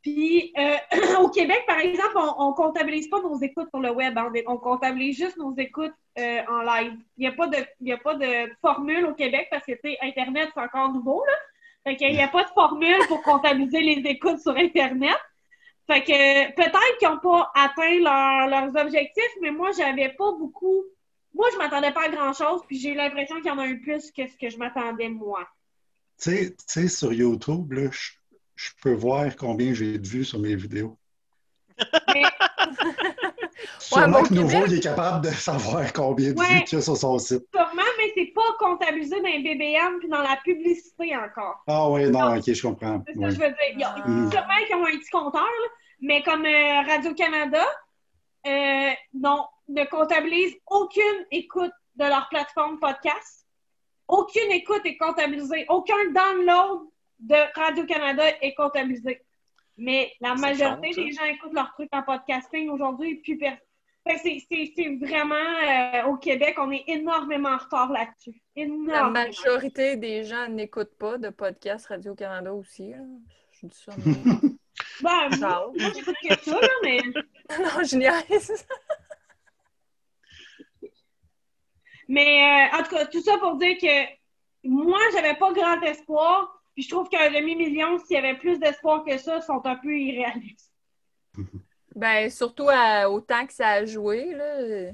Puis, 0.02 0.52
euh, 0.56 0.76
au 1.20 1.28
Québec, 1.28 1.64
par 1.66 1.78
exemple, 1.80 2.16
on, 2.16 2.34
on 2.48 2.52
comptabilise 2.52 3.08
pas 3.08 3.20
nos 3.20 3.38
écoutes 3.40 3.68
sur 3.70 3.80
le 3.80 3.90
web. 3.90 4.16
hein. 4.16 4.30
On 4.46 4.56
comptabilise 4.56 5.16
juste 5.18 5.36
nos 5.38 5.54
écoutes 5.56 5.94
euh, 6.18 6.40
en 6.48 6.60
live. 6.62 6.94
Il 7.16 7.22
n'y 7.22 7.26
a, 7.26 7.32
pas 7.32 7.46
de- 7.48 7.66
y 7.80 7.92
a 7.92 7.96
pas 7.98 8.14
de 8.14 8.50
formule 8.60 9.06
au 9.06 9.14
Québec 9.14 9.48
parce 9.50 9.64
que, 9.64 9.72
tu 9.72 9.80
sais, 9.84 9.98
Internet, 10.02 10.50
c'est 10.54 10.60
encore 10.60 10.92
nouveau, 10.92 11.24
là. 11.26 11.32
Fait 11.84 11.96
qu'il 11.96 12.12
n'y 12.12 12.22
a 12.22 12.28
pas 12.28 12.44
de 12.44 12.48
formule 12.50 12.98
pour 13.08 13.22
comptabiliser 13.22 13.80
les 13.80 14.02
écoutes 14.10 14.40
sur 14.40 14.56
Internet. 14.56 15.16
Fait 15.86 16.02
que 16.02 16.54
peut-être 16.54 16.98
qu'ils 16.98 17.08
n'ont 17.08 17.18
pas 17.18 17.50
atteint 17.54 17.98
leur- 18.00 18.46
leurs 18.48 18.76
objectifs, 18.84 19.34
mais 19.40 19.50
moi, 19.50 19.70
j'avais 19.76 20.10
pas 20.10 20.32
beaucoup. 20.32 20.84
Moi, 21.34 21.46
je 21.52 21.58
m'attendais 21.58 21.92
pas 21.92 22.04
à 22.04 22.08
grand-chose, 22.08 22.62
puis 22.66 22.78
j'ai 22.78 22.94
l'impression 22.94 23.36
qu'il 23.36 23.46
y 23.46 23.50
en 23.50 23.58
a 23.58 23.66
eu 23.66 23.80
plus 23.80 24.10
que 24.10 24.26
ce 24.26 24.36
que 24.36 24.48
je 24.50 24.56
m'attendais, 24.58 25.08
moi. 25.08 25.46
Tu 26.20 26.30
sais- 26.30 26.50
tu 26.56 26.64
sais, 26.66 26.88
sur 26.88 27.12
YouTube, 27.12 27.72
là, 27.72 27.90
je, 27.92 28.10
je 28.56 28.70
peux 28.82 28.92
voir 28.94 29.34
combien 29.36 29.72
j'ai 29.74 29.98
de 29.98 30.06
vues 30.08 30.24
sur 30.24 30.38
mes 30.40 30.56
vidéos. 30.56 30.96
Mais 32.14 32.22
Sûrement 33.78 34.22
que 34.22 34.34
Nouveau, 34.34 34.66
il 34.66 34.74
est 34.74 34.80
capable 34.80 35.24
de 35.24 35.30
savoir 35.30 35.92
combien 35.92 36.32
de 36.32 36.38
Ouais. 36.38 36.46
vues 36.46 36.64
qu'il 36.64 36.78
y 36.78 36.80
a 36.80 36.84
sur 36.84 36.96
son 36.96 37.18
site. 37.18 37.44
sûrement, 37.54 37.82
mais 37.98 38.12
c'est 38.14 38.32
pas 38.34 38.42
comptabilisé 38.58 39.16
dans 39.20 39.28
les 39.28 39.38
BBM 39.42 39.98
puis 40.00 40.08
dans 40.08 40.20
la 40.22 40.36
publicité 40.44 41.16
encore. 41.16 41.62
Ah 41.66 41.88
oui, 41.90 42.08
non, 42.10 42.36
ok, 42.36 42.52
je 42.52 42.62
comprends. 42.62 43.02
C'est 43.06 43.14
ça 43.14 43.20
que 43.20 43.30
je 43.30 43.40
veux 43.40 43.48
dire. 43.48 43.56
Il 43.74 43.80
y 43.80 43.84
a- 43.84 43.96
Mm. 44.06 44.30
Sûrement 44.30 44.54
qu'ils 44.66 44.76
ont 44.76 44.86
un 44.86 44.98
petit 44.98 45.10
compteur, 45.10 45.42
là, 45.42 45.68
mais 46.00 46.22
comme 46.22 46.44
euh, 46.44 46.82
Radio-Canada, 46.82 47.64
euh, 48.46 48.90
non, 49.14 49.44
ne 49.68 49.84
comptabilise 49.84 50.56
aucune 50.66 51.26
écoute 51.30 51.72
de 51.96 52.04
leur 52.04 52.28
plateforme 52.28 52.78
podcast. 52.78 53.46
Aucune 54.06 54.50
écoute 54.52 54.80
est 54.84 54.96
comptabilisée. 54.96 55.66
Aucun 55.68 56.10
download 56.12 56.88
de 57.18 57.36
Radio-Canada 57.58 58.24
est 58.40 58.54
comptabilisé. 58.54 59.22
Mais 59.76 60.12
la 60.20 60.34
majorité 60.34 60.92
des 60.94 61.12
gens 61.12 61.24
écoutent 61.24 61.52
leurs 61.52 61.72
trucs 61.72 61.92
en 61.92 62.02
podcasting 62.02 62.68
aujourd'hui, 62.70 63.16
puis 63.16 63.38
que 63.38 63.44
c'est- 64.06 64.42
c'est 64.50 64.72
c'est 64.74 64.96
vraiment 64.96 65.34
euh, 65.34 66.04
au 66.06 66.16
Québec, 66.16 66.56
on 66.58 66.70
est 66.72 66.84
énormément 66.86 67.50
en 67.50 67.58
retard 67.58 67.92
là-dessus. 67.92 68.40
La 68.56 69.04
majorité 69.10 69.96
des 69.96 70.24
gens 70.24 70.48
n'écoutent 70.48 70.96
pas 70.98 71.18
de 71.18 71.28
podcast 71.28 71.86
Radio-Canada 71.86 72.52
aussi. 72.54 72.92
Je 73.60 73.66
dis 73.66 73.76
ça. 73.76 73.92
mais- 74.04 74.14
Ben, 75.02 75.28
moi, 75.40 75.72
j'écoute 75.94 76.14
que 76.28 76.40
ça, 76.40 76.60
là, 76.60 76.68
mais. 76.82 76.98
non, 77.58 77.84
je 77.84 77.96
niaise. 77.96 78.66
Mais 82.08 82.68
euh, 82.72 82.78
en 82.78 82.82
tout 82.82 82.90
cas, 82.96 83.06
tout 83.06 83.20
ça 83.22 83.36
pour 83.38 83.56
dire 83.56 83.76
que 83.80 84.18
moi, 84.64 84.98
j'avais 85.12 85.36
pas 85.36 85.52
grand 85.52 85.80
espoir. 85.82 86.54
Puis 86.74 86.84
je 86.84 86.90
trouve 86.90 87.08
qu'un 87.08 87.30
demi-million, 87.30 87.98
s'il 87.98 88.14
y 88.14 88.18
avait 88.18 88.36
plus 88.38 88.58
d'espoir 88.58 89.04
que 89.04 89.18
ça, 89.18 89.40
sont 89.40 89.64
un 89.66 89.76
peu 89.76 89.96
irréalistes. 89.96 90.72
Ben, 91.94 92.30
surtout 92.30 92.68
à- 92.68 93.10
au 93.10 93.20
temps 93.20 93.44
que 93.44 93.52
ça 93.52 93.70
a 93.70 93.84
joué, 93.84 94.32
là. 94.32 94.92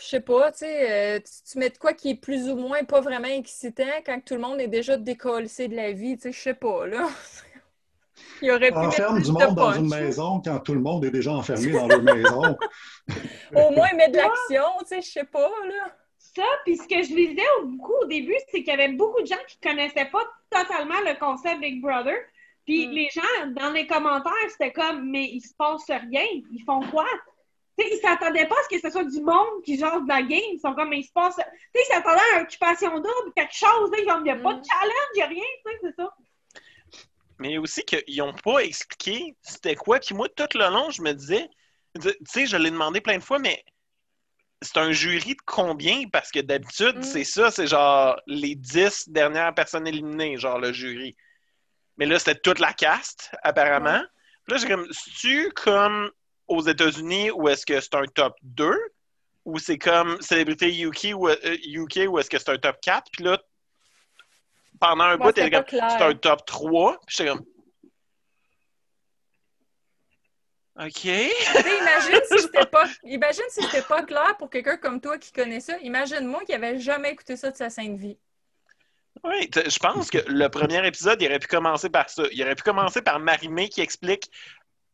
Je 0.00 0.06
sais 0.06 0.20
pas, 0.20 0.50
tu 0.52 0.58
sais, 0.60 0.90
euh, 0.90 1.18
tu, 1.18 1.52
tu 1.52 1.58
mets 1.58 1.68
de 1.68 1.76
quoi 1.76 1.92
qui 1.92 2.10
est 2.10 2.14
plus 2.14 2.48
ou 2.48 2.56
moins 2.56 2.84
pas 2.84 3.02
vraiment 3.02 3.28
excitant 3.28 3.84
quand 4.06 4.18
tout 4.24 4.32
le 4.34 4.40
monde 4.40 4.60
est 4.62 4.68
déjà 4.68 4.96
décollé 4.96 5.46
de 5.46 5.76
la 5.76 5.92
vie, 5.92 6.16
tu 6.16 6.22
sais, 6.22 6.32
je 6.32 6.40
sais 6.40 6.54
pas, 6.54 6.86
là. 6.86 7.06
Il 8.42 8.50
aurait 8.50 8.70
pu 8.70 8.76
Enferme 8.76 9.20
du 9.20 9.28
de 9.28 9.32
monde 9.32 9.54
dans 9.54 9.72
une 9.72 9.88
maison 9.88 10.40
quand 10.44 10.58
tout 10.60 10.74
le 10.74 10.80
monde 10.80 11.04
est 11.04 11.10
déjà 11.10 11.32
enfermé 11.32 11.70
dans 11.72 11.86
leur 11.88 12.02
maison. 12.02 12.56
Au 13.54 13.70
moins 13.70 13.92
mettre 13.94 14.12
de 14.12 14.16
l'action, 14.18 14.64
tu 14.80 14.86
sais, 14.86 15.02
je 15.02 15.10
sais 15.10 15.24
pas, 15.24 15.48
là. 15.66 15.92
Ça, 16.18 16.42
puis 16.64 16.76
ce 16.76 16.82
que 16.86 17.02
je 17.02 17.14
lisais 17.14 17.42
au- 17.60 17.66
beaucoup 17.66 17.94
au 18.02 18.04
début, 18.06 18.34
c'est 18.50 18.58
qu'il 18.62 18.68
y 18.68 18.70
avait 18.70 18.92
beaucoup 18.92 19.20
de 19.22 19.26
gens 19.26 19.36
qui 19.48 19.58
connaissaient 19.60 20.04
pas 20.12 20.22
totalement 20.50 21.00
le 21.04 21.18
concept 21.18 21.60
Big 21.60 21.80
Brother. 21.80 22.16
Puis 22.66 22.86
Mm. 22.86 22.90
les 22.92 23.08
gens, 23.10 23.46
dans 23.56 23.70
les 23.70 23.86
commentaires, 23.86 24.32
c'était 24.50 24.72
comme, 24.72 25.10
mais 25.10 25.24
il 25.24 25.40
se 25.40 25.54
passe 25.56 25.86
rien. 25.88 26.26
Ils 26.52 26.62
font 26.66 26.80
quoi? 26.90 27.06
Tu 27.78 27.84
sais, 27.86 27.94
ils 27.94 27.98
s'attendaient 28.00 28.46
pas 28.46 28.56
à 28.56 28.62
ce 28.70 28.76
que 28.76 28.80
ce 28.80 28.90
soit 28.90 29.04
du 29.04 29.20
monde 29.22 29.62
qui 29.64 29.78
genre 29.78 30.00
de 30.02 30.08
la 30.08 30.20
game. 30.22 30.38
Ils 30.52 30.60
sont 30.60 30.74
comme, 30.74 30.90
mais 30.90 30.98
il 30.98 31.04
se 31.04 31.12
passe. 31.12 31.36
Tu 31.36 31.42
sais, 31.42 31.86
ils 31.88 31.94
s'attendaient 31.94 32.20
à 32.34 32.38
une 32.38 32.42
occupation 32.44 32.90
double, 32.96 33.32
quelque 33.34 33.54
chose. 33.54 33.90
là. 33.90 33.98
Ils 34.04 34.10
ont- 34.12 34.18
Il 34.18 34.24
n'y 34.24 34.30
a 34.30 34.36
pas 34.36 34.52
Mm. 34.52 34.60
de 34.60 34.64
challenge, 34.66 35.08
il 35.14 35.16
n'y 35.16 35.22
a 35.22 35.26
rien. 35.26 35.44
Tu 35.64 35.72
sais, 35.72 35.78
c'est 35.82 35.96
ça. 36.02 36.14
Mais 37.38 37.58
aussi 37.58 37.82
qu'ils 37.84 38.18
n'ont 38.18 38.34
pas 38.34 38.60
expliqué 38.60 39.36
c'était 39.42 39.76
quoi. 39.76 40.00
Puis 40.00 40.14
moi, 40.14 40.28
tout 40.28 40.48
le 40.54 40.68
long, 40.70 40.90
je 40.90 41.02
me 41.02 41.12
disais, 41.12 41.48
tu 42.00 42.10
sais, 42.26 42.46
je 42.46 42.56
l'ai 42.56 42.70
demandé 42.70 43.00
plein 43.00 43.18
de 43.18 43.22
fois, 43.22 43.38
mais 43.38 43.64
c'est 44.60 44.76
un 44.78 44.90
jury 44.90 45.34
de 45.34 45.40
combien? 45.46 46.08
Parce 46.08 46.30
que 46.32 46.40
d'habitude, 46.40 46.98
Mm. 46.98 47.02
c'est 47.02 47.24
ça, 47.24 47.50
c'est 47.50 47.68
genre 47.68 48.20
les 48.26 48.54
dix 48.56 49.08
dernières 49.08 49.54
personnes 49.54 49.86
éliminées, 49.86 50.36
genre 50.36 50.58
le 50.58 50.72
jury. 50.72 51.16
Mais 51.96 52.06
là, 52.06 52.18
c'était 52.18 52.38
toute 52.38 52.58
la 52.58 52.72
caste, 52.72 53.30
apparemment. 53.42 54.02
Puis 54.46 54.54
là, 54.54 54.56
j'ai 54.58 54.68
comme, 54.68 54.88
tu 55.20 55.50
comme 55.50 56.10
aux 56.48 56.62
États-Unis 56.62 57.30
ou 57.30 57.48
est-ce 57.48 57.66
que 57.66 57.80
c'est 57.80 57.94
un 57.94 58.06
top 58.06 58.34
2? 58.42 58.76
Ou 59.44 59.58
c'est 59.58 59.78
comme 59.78 60.20
célébrité 60.20 60.76
UK 60.80 61.14
ou, 61.14 61.28
euh, 61.28 61.36
UK 61.64 62.08
ou 62.08 62.18
est-ce 62.18 62.28
que 62.30 62.38
c'est 62.38 62.50
un 62.50 62.58
top 62.58 62.76
4? 62.82 63.10
Puis 63.12 63.24
là, 63.24 63.40
pendant 64.80 65.04
un 65.04 65.16
bout, 65.16 65.32
t'es 65.32 65.50
comme, 65.50 65.64
c'est 65.68 65.80
un 65.80 66.14
top 66.14 66.44
3. 66.46 67.00
Puis 67.06 67.16
j'étais 67.18 67.30
comme. 67.30 67.44
OK. 70.80 71.04
Imagine 71.04 72.20
si 72.30 72.38
c'était 72.38 72.66
pas, 72.70 72.86
imagine 73.02 73.44
si 73.48 73.62
c'était 73.64 73.82
pas 73.82 74.02
clair 74.04 74.36
pour 74.38 74.48
quelqu'un 74.48 74.76
comme 74.76 75.00
toi 75.00 75.18
qui 75.18 75.32
connaît 75.32 75.60
ça. 75.60 75.76
Imagine-moi 75.78 76.44
qui 76.44 76.54
avait 76.54 76.78
jamais 76.78 77.10
écouté 77.10 77.36
ça 77.36 77.50
de 77.50 77.56
sa 77.56 77.68
sainte 77.68 77.98
vie. 77.98 78.16
Oui, 79.24 79.50
je 79.52 79.78
pense 79.80 80.10
que 80.10 80.18
le 80.28 80.48
premier 80.48 80.86
épisode, 80.86 81.20
il 81.20 81.26
aurait 81.26 81.40
pu 81.40 81.48
commencer 81.48 81.90
par 81.90 82.08
ça. 82.08 82.22
Il 82.30 82.40
aurait 82.44 82.54
pu 82.54 82.62
commencer 82.62 83.02
par 83.02 83.18
Marimé 83.18 83.68
qui 83.68 83.80
explique 83.80 84.30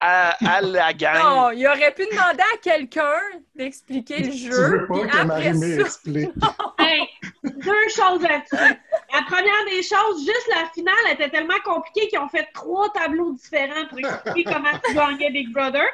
à, 0.01 0.37
à 0.47 0.61
la 0.61 0.93
gang. 0.93 1.23
Non, 1.23 1.51
il 1.51 1.67
aurait 1.67 1.93
pu 1.95 2.05
demander 2.07 2.43
à 2.55 2.57
quelqu'un 2.63 3.15
d'expliquer 3.55 4.19
le 4.19 4.31
Tu 4.31 4.37
jeu. 4.39 4.53
veux 4.53 4.87
pas 4.87 4.95
puis 5.01 5.09
que 5.09 5.23
Marimé 5.25 5.77
ça, 5.77 5.81
explique. 5.83 6.31
Hey, 6.79 7.09
deux 7.43 7.89
choses 7.89 8.21
là-dessus. 8.23 8.75
La 9.13 9.23
première 9.27 9.65
des 9.71 9.83
choses, 9.83 10.19
juste 10.27 10.49
la 10.51 10.69
finale 10.75 11.13
était 11.13 11.31
tellement 11.31 11.59
compliquée 11.65 12.09
qu'ils 12.09 12.19
ont 12.19 12.29
fait 12.29 12.49
trois 12.53 12.91
tableaux 12.93 13.33
différents 13.33 13.87
pour 13.89 13.99
expliquer 13.99 14.45
comment 14.45 14.79
tu 14.85 14.95
gagnais 14.95 15.31
Big 15.31 15.53
Brother. 15.53 15.87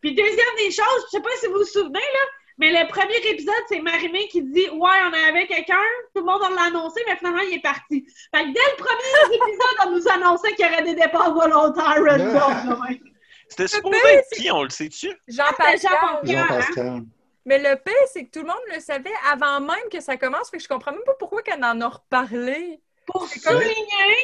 Puis 0.00 0.14
deuxième 0.14 0.56
des 0.58 0.70
choses, 0.70 1.06
je 1.06 1.16
sais 1.16 1.22
pas 1.22 1.30
si 1.40 1.46
vous 1.46 1.54
vous 1.58 1.64
souvenez, 1.64 1.98
là, 1.98 2.20
mais 2.58 2.70
le 2.70 2.86
premier 2.88 3.16
épisode, 3.30 3.54
c'est 3.68 3.80
Marimé 3.80 4.28
qui 4.28 4.42
dit 4.42 4.68
Ouais, 4.70 4.98
on 5.10 5.28
avait 5.28 5.46
quelqu'un, 5.46 5.74
tout 6.14 6.20
le 6.20 6.26
monde 6.26 6.40
on 6.44 6.54
l'a 6.54 6.64
annoncé, 6.64 7.00
mais 7.08 7.16
finalement, 7.16 7.40
il 7.40 7.54
est 7.56 7.62
parti. 7.62 8.04
Fait 8.34 8.42
que 8.44 8.52
dès 8.52 8.60
le 8.60 8.76
premier 8.76 9.34
épisode, 9.36 9.86
on 9.86 9.90
nous 9.92 10.08
annonçait 10.08 10.52
qu'il 10.54 10.66
y 10.66 10.68
aurait 10.68 10.82
des 10.84 10.94
départs 10.94 11.34
volontaires. 11.34 11.98
C'était 13.52 13.68
supposé 13.68 13.96
être 14.08 14.28
qui, 14.34 14.50
on 14.50 14.62
le 14.62 14.70
sait-tu? 14.70 15.08
Jean-Pascal. 15.28 15.78
Jean-Pascal. 16.24 16.36
Jean-Pascal. 16.48 17.02
Mais 17.44 17.58
le 17.58 17.76
pire, 17.82 17.94
c'est 18.12 18.24
que 18.26 18.30
tout 18.30 18.40
le 18.40 18.46
monde 18.46 18.62
le 18.74 18.80
savait 18.80 19.10
avant 19.30 19.60
même 19.60 19.88
que 19.90 20.00
ça 20.00 20.16
commence. 20.16 20.48
Fait 20.50 20.58
que 20.58 20.62
je 20.62 20.68
comprends 20.68 20.92
même 20.92 21.02
pas 21.04 21.14
pourquoi 21.18 21.42
qu'elle 21.42 21.62
en 21.64 21.80
a 21.80 21.88
reparlé. 21.88 22.80
Pour 23.04 23.26
souligner 23.26 23.74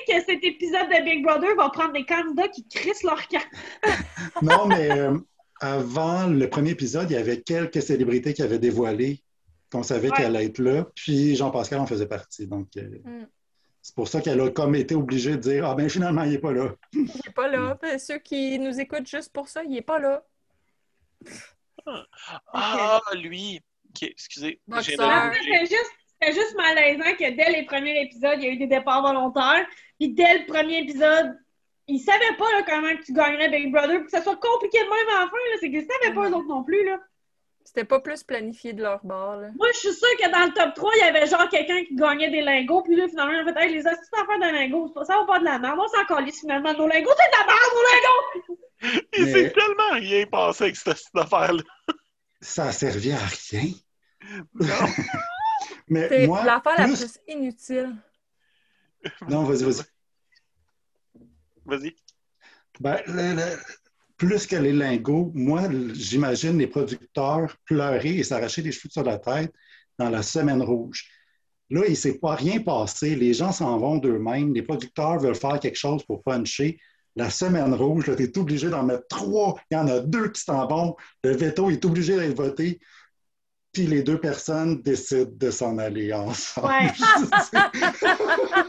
que 0.07 0.21
cet 0.21 0.45
épisode 0.45 0.89
de 0.89 1.05
Big 1.05 1.25
Brother 1.25 1.57
va 1.57 1.69
prendre 1.71 1.93
des 1.93 2.07
candidats 2.07 2.47
qui 2.47 2.67
crissent 2.69 3.03
leur 3.03 3.27
carte. 3.27 3.49
Non, 4.43 4.67
mais 4.67 4.91
euh, 4.93 5.19
avant 5.61 6.29
le 6.29 6.49
premier 6.49 6.71
épisode, 6.71 7.11
il 7.11 7.15
y 7.15 7.17
avait 7.17 7.41
quelques 7.41 7.83
célébrités 7.83 8.35
qui 8.35 8.43
avaient 8.43 8.61
dévoilé 8.61 9.21
qu'on 9.73 9.83
savait 9.83 10.11
Ouais. 10.11 10.17
qu'elle 10.17 10.37
allait 10.37 10.47
être 10.47 10.61
là, 10.61 10.87
puis 10.95 11.35
Jean-Pascal 11.35 11.81
en 11.81 11.87
faisait 11.87 12.07
partie. 12.07 12.47
Donc, 12.47 12.69
euh, 12.77 12.83
Mm. 13.05 13.27
C'est 13.83 13.95
pour 13.95 14.09
ça 14.09 14.21
qu'elle 14.21 14.41
a 14.41 14.51
comme 14.51 14.75
été 14.75 14.95
obligée 14.95 15.33
de 15.33 15.37
dire 15.37 15.67
Ah, 15.67 15.75
ben 15.75 15.89
finalement, 15.89 16.23
il 16.25 16.33
n'est 16.33 16.39
pas 16.39 16.53
là. 16.53 16.75
Il 16.93 17.09
est 17.27 17.35
pas 17.35 17.49
là. 17.49 17.77
Fait, 17.81 17.99
Ceux 17.99 18.19
qui 18.19 18.59
nous 18.59 18.81
écoutent 18.81 19.07
juste 19.07 19.33
pour 19.33 19.49
ça, 19.49 19.63
il 19.65 19.77
est 19.77 19.83
pas 19.83 19.99
là. 19.99 20.23
Ah, 22.53 23.01
lui. 23.15 23.61
OK, 23.91 24.03
excusez. 24.03 24.61
Ah. 24.71 24.83
C'était 24.83 26.35
juste, 26.35 26.57
malaisant 26.57 27.15
que 27.17 27.31
dès 27.35 27.51
les 27.53 27.65
premiers 27.65 28.03
épisodes, 28.03 28.39
il 28.39 28.45
y 28.45 28.49
a 28.49 28.51
eu 28.51 28.59
des 28.59 28.67
départs 28.67 29.03
volontaires. 29.03 29.67
Puis 29.99 30.11
dès 30.11 30.39
le 30.39 30.47
premier 30.47 30.81
épisode, 30.81 31.39
ils 31.87 32.01
savaient 32.01 32.37
pas 32.37 32.51
là, 32.53 32.63
comment 32.67 32.97
que 32.97 33.05
tu 33.05 33.13
gagnerais 33.13 33.49
Big 33.49 33.73
Brother. 33.73 33.99
Puis 33.99 34.07
que 34.07 34.11
ça 34.11 34.23
soit 34.23 34.37
compliqué 34.37 34.79
de 34.79 34.85
même 34.85 35.17
à 35.17 35.25
la 35.25 35.29
fin, 35.29 35.37
là, 35.37 35.57
c'est 35.61 35.71
qu'ils 35.71 35.87
savaient 35.87 36.15
pas 36.15 36.29
eux 36.29 36.35
autres 36.35 36.49
non 36.49 36.65
plus. 36.65 36.85
Là. 36.85 36.99
C'était 37.69 37.85
pas 37.85 38.01
plus 38.01 38.23
planifié 38.25 38.73
de 38.73 38.83
leur 38.83 39.05
bord. 39.05 39.37
Là. 39.37 39.49
Moi, 39.55 39.69
je 39.75 39.79
suis 39.79 39.93
sûre 39.93 40.09
que 40.19 40.31
dans 40.33 40.47
le 40.47 40.55
top 40.55 40.75
3, 40.75 40.91
il 40.97 41.01
y 41.01 41.03
avait 41.03 41.27
genre 41.27 41.47
quelqu'un 41.51 41.85
qui 41.85 41.95
gagnait 41.97 42.31
des 42.31 42.41
lingots. 42.41 42.83
Puis 42.83 42.97
là, 42.97 43.07
finalement, 43.09 43.39
en 43.43 43.45
fait, 43.55 43.61
hey, 43.61 43.75
les 43.75 43.87
astuces 43.87 44.09
d'affaires 44.11 44.39
de 44.39 44.55
lingots, 44.57 44.87
c'est 44.89 44.95
pas- 44.95 45.05
ça 45.05 45.19
va 45.19 45.27
pas 45.27 45.39
de 45.39 45.45
la 45.45 45.59
merde. 45.59 45.79
On 45.79 45.87
s'en 45.87 46.05
calisse 46.07 46.41
finalement. 46.41 46.73
Nos 46.73 46.89
lingots, 46.89 47.11
c'est 47.19 47.31
de 47.31 47.39
la 47.39 47.47
merde, 47.47 47.73
nos 47.75 47.83
lingots! 47.93 48.63
Il 49.19 49.25
Mais- 49.27 49.33
s'est 49.33 49.51
tellement 49.53 49.91
rien 49.93 50.27
passé 50.27 50.65
avec 50.65 50.77
cette, 50.77 50.97
cette 50.97 51.15
affaire-là. 51.17 51.63
Ça 52.41 52.65
a 52.69 52.73
servi 52.73 53.13
à 53.13 53.19
rien. 53.19 53.71
Non. 54.55 54.67
Mais 55.89 56.09
C'est 56.09 56.27
moi, 56.27 56.45
l'affaire 56.45 56.75
la 56.79 56.85
plus... 56.87 57.05
plus 57.05 57.21
inutile. 57.35 57.95
Non, 59.29 59.45
vas-y, 59.45 59.65
vas-y. 59.65 59.83
Vas-y. 61.67 61.97
Ben, 62.81 62.99
le- 63.07 63.35
le- 63.35 63.59
plus 64.19 64.47
que 64.47 64.57
les 64.57 64.73
lingots, 64.73 65.31
moi, 65.35 65.63
j'imagine 65.95 66.59
les 66.59 66.67
producteurs 66.67 67.57
pleurer 67.65 68.19
et 68.19 68.25
s'arracher 68.25 68.63
les 68.63 68.73
cheveux 68.73 68.91
sur 68.91 69.05
la 69.05 69.17
tête 69.19 69.53
dans 69.97 70.11
la 70.11 70.23
semaine 70.23 70.61
rouge. 70.61 71.09
Là, 71.71 71.83
il 71.87 71.91
ne 71.91 71.97
s'est 71.97 72.19
pas 72.19 72.35
rien 72.35 72.61
passé. 72.61 73.15
Les 73.15 73.33
gens 73.33 73.53
s'en 73.53 73.79
vont 73.79 73.99
d'eux-mêmes. 73.99 74.53
Les 74.55 74.63
producteurs 74.63 75.21
veulent 75.21 75.37
faire 75.37 75.61
quelque 75.61 75.79
chose 75.79 76.03
pour 76.05 76.23
puncher. 76.23 76.81
La 77.15 77.31
semaine 77.31 77.75
rouge, 77.75 78.05
tu 78.17 78.23
es 78.23 78.39
obligé 78.39 78.69
d'en 78.71 78.83
mettre 78.83 79.07
trois. 79.09 79.55
Il 79.71 79.75
y 79.75 79.77
en 79.79 79.87
a 79.87 80.01
deux 80.01 80.31
qui 80.31 80.41
s'en 80.41 80.67
vont. 80.67 80.97
Le 81.23 81.37
veto 81.37 81.71
est 81.71 81.85
obligé 81.85 82.17
d'être 82.17 82.37
voté. 82.37 82.81
Puis 83.73 83.87
les 83.87 84.03
deux 84.03 84.19
personnes 84.19 84.83
décident 84.83 85.31
de 85.31 85.51
s'en 85.51 85.79
aller 85.79 86.13
ensemble. 86.13 86.69
Ouais. 86.69 86.91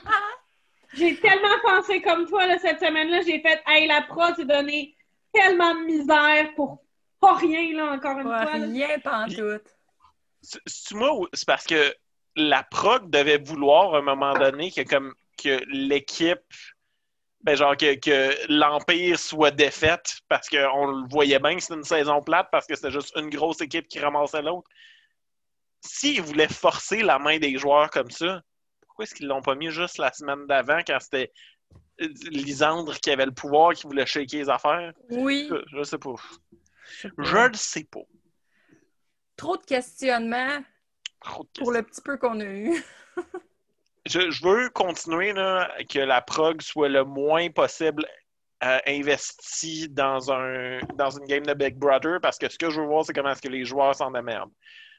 J'ai 0.93 1.16
tellement 1.20 1.47
pensé 1.64 2.02
comme 2.02 2.26
toi 2.28 2.45
là, 2.47 2.58
cette 2.60 2.80
semaine-là. 2.80 3.22
J'ai 3.22 3.39
fait, 3.41 3.62
hey, 3.68 3.88
la 3.88 4.02
prod 4.02 4.36
s'est 4.36 4.45
donné 4.45 4.95
tellement 5.34 5.76
de 5.76 5.86
misère 5.86 6.54
pour 6.56 6.84
pas 7.20 7.36
rien, 7.36 7.76
là, 7.76 7.92
encore 7.94 8.18
une 8.20 8.30
Pas 8.30 8.44
fois. 8.48 8.52
rien 8.54 9.00
pantoute. 9.00 9.68
C'est- 10.42 10.60
C'est 10.66 10.96
moi 10.96 11.14
ou 11.16 11.28
c'est 11.34 11.46
parce 11.48 11.66
que 11.66 11.94
la 12.36 12.64
prog 12.64 13.10
devait 13.10 13.38
vouloir 13.40 13.94
à 13.96 13.98
un 13.98 14.02
moment 14.02 14.34
donné 14.34 14.72
que 14.72 14.82
comme 14.82 15.14
que 15.42 15.62
l'équipe 15.68 16.40
ben 17.42 17.56
genre 17.56 17.76
que, 17.78 17.96
que 17.96 18.36
l'Empire 18.50 19.18
soit 19.18 19.52
défaite 19.52 20.20
parce 20.28 20.50
qu'on 20.50 20.88
le 20.88 21.08
voyait 21.10 21.40
bien 21.40 21.56
que 21.56 21.62
c'était 21.62 21.76
une 21.76 21.84
saison 21.86 22.22
plate 22.22 22.50
parce 22.52 22.68
que 22.68 22.76
c'était 22.76 22.92
juste 22.92 23.14
une 23.16 23.30
grosse 23.30 23.62
équipe 23.62 23.88
qui 23.88 24.00
ramassait 24.00 24.42
l'autre. 24.42 24.70
S'ils 25.82 26.22
voulaient 26.22 26.50
forcer 26.50 27.02
la 27.02 27.18
main 27.20 27.40
des 27.40 27.58
joueurs 27.58 27.90
comme 27.90 28.12
ça, 28.12 28.42
pourquoi 28.86 29.04
est-ce 29.04 29.16
qu'ils 29.16 29.28
l'ont 29.28 29.42
pas 29.42 29.56
mis 29.56 29.72
juste 29.72 29.98
la 29.98 30.12
semaine 30.12 30.46
d'avant 30.48 30.80
quand 30.86 31.00
c'était 31.00 31.32
Lisandre 32.32 32.98
qui 33.00 33.12
avait 33.12 33.26
le 33.26 33.34
pouvoir, 33.34 33.74
qui 33.74 33.86
voulait 33.86 34.06
shaker 34.06 34.40
les 34.40 34.50
affaires? 34.50 34.94
Oui. 35.10 35.50
Je, 35.50 35.78
je 35.78 35.84
sais 35.84 35.98
pas. 35.98 36.16
Je 37.18 37.48
le 37.48 37.54
sais 37.54 37.84
pas. 37.84 38.00
Trop 39.36 39.58
de 39.58 39.64
questionnements 39.64 40.64
Trop 41.22 41.44
de 41.44 41.60
pour 41.60 41.72
le 41.72 41.84
petit 41.84 42.02
peu 42.02 42.18
qu'on 42.18 42.40
a 42.40 42.46
eu. 42.46 42.84
je, 44.06 44.32
je 44.32 44.44
veux 44.44 44.70
continuer 44.70 45.34
là, 45.34 45.70
que 45.90 46.00
la 46.00 46.22
prog 46.22 46.62
soit 46.62 46.90
le 46.90 47.04
moins 47.04 47.50
possible 47.50 48.06
euh, 48.64 48.80
investi 48.88 49.88
dans 49.88 50.32
un 50.34 50.80
dans 50.96 51.12
une 51.12 51.26
game 51.26 51.46
de 51.46 51.54
Big 51.54 51.78
Brother 51.78 52.20
parce 52.22 52.38
que 52.38 52.50
ce 52.50 52.58
que 52.58 52.70
je 52.70 52.82
veux 52.82 52.88
voir, 52.88 53.06
c'est 53.06 53.14
comment 53.14 53.32
est-ce 53.32 53.42
que 53.42 53.48
les 53.48 53.64
joueurs 53.64 53.96
s'en 53.96 54.12
démerdent. 54.12 54.52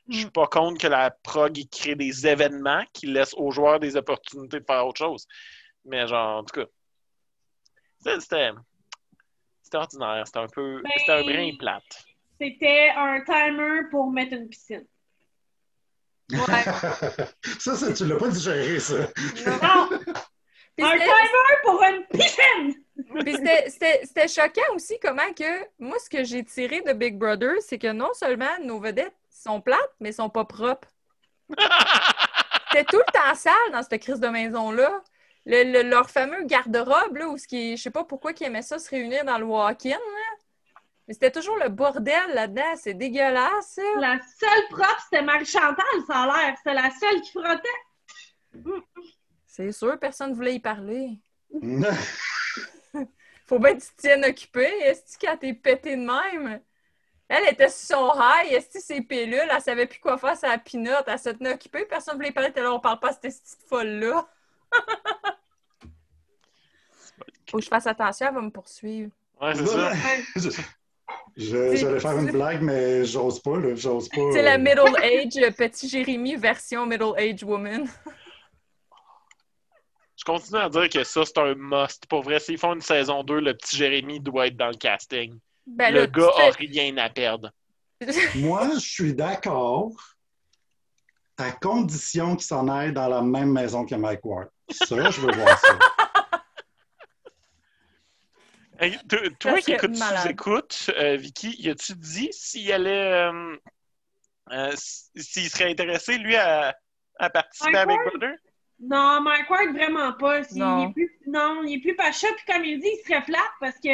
Je 0.09 0.19
suis 0.19 0.31
pas 0.31 0.47
contre 0.47 0.81
que 0.81 0.87
la 0.87 1.11
prog 1.11 1.59
crée 1.71 1.95
des 1.95 2.27
événements 2.27 2.83
qui 2.93 3.07
laissent 3.07 3.35
aux 3.37 3.51
joueurs 3.51 3.79
des 3.79 3.97
opportunités 3.97 4.61
de 4.61 4.65
faire 4.65 4.87
autre 4.87 4.99
chose. 4.99 5.27
Mais 5.85 6.07
genre, 6.07 6.39
en 6.39 6.45
tout 6.45 6.61
cas, 6.61 6.67
c'était- 8.21 8.51
ordinaire. 9.73 10.23
C'était 10.27 10.39
un 10.39 10.49
peu. 10.49 10.81
Ben, 10.83 10.91
C'était 10.99 11.13
un 11.13 11.23
brin 11.23 11.51
plate. 11.59 12.05
C'était 12.41 12.91
un 12.97 13.21
timer 13.21 13.83
pour 13.91 14.11
mettre 14.11 14.33
une 14.35 14.49
piscine. 14.49 14.85
Ouais. 16.33 16.39
ça, 17.59 17.77
ça, 17.77 17.93
tu 17.93 18.07
l'as 18.07 18.17
pas 18.17 18.29
digéré, 18.29 18.81
ça. 18.81 18.99
Non! 18.99 19.91
Un 20.83 20.93
timer 20.99 21.57
pour 21.65 21.83
une 21.83 22.07
piscine! 22.07 22.85
Puis 23.21 23.35
c'était- 23.35 23.69
c'était 23.69 24.01
c'était 24.05 24.29
choquant 24.29 24.75
aussi 24.75 24.99
comment 25.01 25.33
que 25.35 25.67
moi, 25.79 25.99
ce 25.99 26.09
que 26.09 26.25
j'ai 26.25 26.45
tiré 26.45 26.81
de 26.83 26.93
Big 26.93 27.17
Brother, 27.19 27.55
c'est 27.61 27.79
que 27.79 27.93
non 27.93 28.13
seulement 28.15 28.59
nos 28.63 28.81
vedettes 28.81 29.15
sont 29.31 29.61
plates, 29.61 29.95
mais 30.01 30.13
sont 30.13 30.31
pas 30.31 30.45
propres. 30.45 30.89
C'était 32.71 32.85
tout 32.85 32.99
le 32.99 33.13
temps 33.13 33.35
sale 33.35 33.73
dans 33.73 33.83
cette 33.83 34.01
crise 34.01 34.21
de 34.21 34.29
maison-là. 34.29 35.03
Le- 35.51 35.65
le- 35.83 35.89
leur 35.89 36.09
fameux 36.11 36.45
garde-robe, 36.45 37.17
là, 37.17 37.29
où 37.29 37.37
ce 37.37 37.47
qui 37.49 37.77
je 37.77 37.83
sais 37.83 37.91
pas 37.91 38.05
pourquoi 38.05 38.33
ils 38.39 38.45
aimaient 38.45 38.63
ça 38.63 38.79
se 38.79 38.89
réunir 38.89 39.25
dans 39.25 39.39
le 39.39 39.45
walk-in, 39.45 39.91
là. 39.91 40.37
Mais 41.09 41.15
c'était 41.15 41.33
toujours 41.33 41.57
le 41.57 41.69
bordel 41.69 42.35
là-dedans. 42.35 42.77
C'est 42.77 42.95
dégueulasse, 42.95 43.73
ça. 43.75 43.83
La 43.99 44.21
seule 44.39 44.69
propre, 44.71 45.01
c'était 45.03 45.23
Marie-Chantal, 45.25 45.85
ça 46.07 46.19
a 46.23 46.27
l'air. 46.27 46.55
C'était 46.57 46.75
la 46.75 46.91
seule 46.91 47.21
qui 47.21 47.33
frottait. 47.33 47.69
C'est 49.45 49.73
sûr, 49.73 49.99
personne 49.99 50.31
ne 50.31 50.35
voulait 50.37 50.55
y 50.55 50.61
parler. 50.61 51.19
Faut 53.47 53.59
bien 53.59 53.75
que 53.75 53.81
tu 53.81 53.89
te 53.89 54.01
tiennes 54.03 54.25
occupé. 54.25 54.67
Est-ce 54.83 55.19
que 55.19 55.27
quand 55.27 55.37
t'es 55.37 55.53
pété 55.53 55.97
de 55.97 56.03
même? 56.03 56.61
Elle 57.29 57.53
était 57.53 57.69
sur 57.69 57.97
son 57.97 58.13
high, 58.15 58.53
est-ce 58.53 58.71
que 58.71 58.81
ses 58.81 59.03
pilules, 59.03 59.49
elle 59.51 59.61
savait 59.61 59.87
plus 59.87 60.01
quoi 60.01 60.19
faire, 60.19 60.37
sa 60.37 60.59
pinotte, 60.59 61.05
elle 61.07 61.19
se 61.19 61.31
tenait 61.31 61.55
occupée, 61.55 61.85
personne 61.87 62.15
ne 62.15 62.19
voulait 62.19 62.31
y 62.31 62.33
parler, 62.33 62.53
là, 62.57 62.73
on 62.73 62.81
parle 62.81 62.99
pas 62.99 63.11
à 63.11 63.13
cette 63.13 63.23
petite 63.23 63.59
folle-là. 63.69 64.29
Faut 67.51 67.59
que 67.59 67.65
je 67.65 67.69
fasse 67.69 67.87
attention, 67.87 68.29
elle 68.29 68.35
va 68.35 68.41
me 68.41 68.51
poursuivre. 68.51 69.11
Ouais, 69.41 69.55
c'est 69.55 69.67
ça. 69.67 69.93
J'allais 71.37 72.01
faire 72.01 72.19
une 72.19 72.31
blague, 72.31 72.63
mais 72.63 73.05
j'ose 73.05 73.41
pas, 73.41 73.59
là. 73.59 73.75
J'ose 73.75 74.09
pas. 74.09 74.21
C'est 74.33 74.43
la 74.43 74.55
euh, 74.55 74.59
middle 74.59 74.97
age, 75.03 75.37
euh, 75.43 75.51
petit 75.51 75.89
Jérémy 75.89 76.37
version 76.37 76.87
middle 76.87 77.15
age 77.17 77.43
woman. 77.43 77.89
Je 80.17 80.25
continue 80.25 80.59
à 80.59 80.69
dire 80.69 80.89
que 80.91 81.03
ça, 81.03 81.25
c'est 81.25 81.39
un 81.39 81.55
must. 81.55 82.05
Pour 82.07 82.23
vrai, 82.23 82.39
s'ils 82.41 82.59
font 82.59 82.75
une 82.75 82.83
saison 82.83 83.25
2, 83.25 83.41
le 83.41 83.55
petit 83.55 83.77
Jérémy 83.77 84.21
doit 84.21 84.49
être 84.49 84.57
dans 84.57 84.69
le 84.69 84.77
casting. 84.77 85.39
Ben 85.67 85.95
le 85.95 86.05
gars 86.07 86.31
fais- 86.37 86.49
a 86.49 86.51
rien 86.51 86.97
à 86.99 87.09
perdre. 87.09 87.51
Moi, 88.35 88.69
je 88.75 88.81
suis 88.81 89.15
d'accord 89.15 89.93
à 91.39 91.53
condition 91.53 92.37
qu'il 92.37 92.45
s'en 92.45 92.69
aille 92.69 92.93
dans 92.93 93.09
la 93.09 93.23
même 93.23 93.51
maison 93.51 93.87
que 93.87 93.95
Mike 93.95 94.25
Ward. 94.25 94.49
Ça, 94.71 95.11
je 95.11 95.21
veux 95.23 95.33
voir 95.33 95.59
ça. 95.59 95.79
Hey, 98.81 98.97
t- 99.09 99.31
toi 99.39 99.61
qui 99.61 99.73
écoutes 99.73 100.91
euh, 100.99 101.17
Vicky, 101.17 101.55
y 101.61 101.69
a-tu 101.69 101.95
dit 101.97 102.29
s'il 102.33 102.73
allait. 102.73 103.13
euh, 103.31 103.57
euh, 104.53 104.73
s'il 104.77 105.49
serait 105.49 105.71
intéressé, 105.71 106.19
lui, 106.19 106.35
à, 106.37 106.75
à 107.19 107.31
participer 107.31 107.73
Mike 107.73 107.83
à 107.83 107.87
Big? 107.87 107.99
Brother? 108.07 108.35
Non, 108.81 109.21
Mike 109.21 109.51
Ward, 109.51 109.69
vraiment 109.75 110.13
pas. 110.15 110.41
Non. 110.53 110.79
Il 110.79 110.85
est 110.91 110.93
plus, 110.93 111.19
non, 111.27 111.63
il 111.65 111.75
est 111.77 111.81
plus 111.81 111.95
pacha. 111.95 112.27
Puis 112.37 112.53
comme 112.53 112.65
il 112.65 112.81
dit, 112.81 112.89
il 112.89 113.07
serait 113.07 113.23
flat 113.23 113.39
parce 113.61 113.77
que 113.77 113.89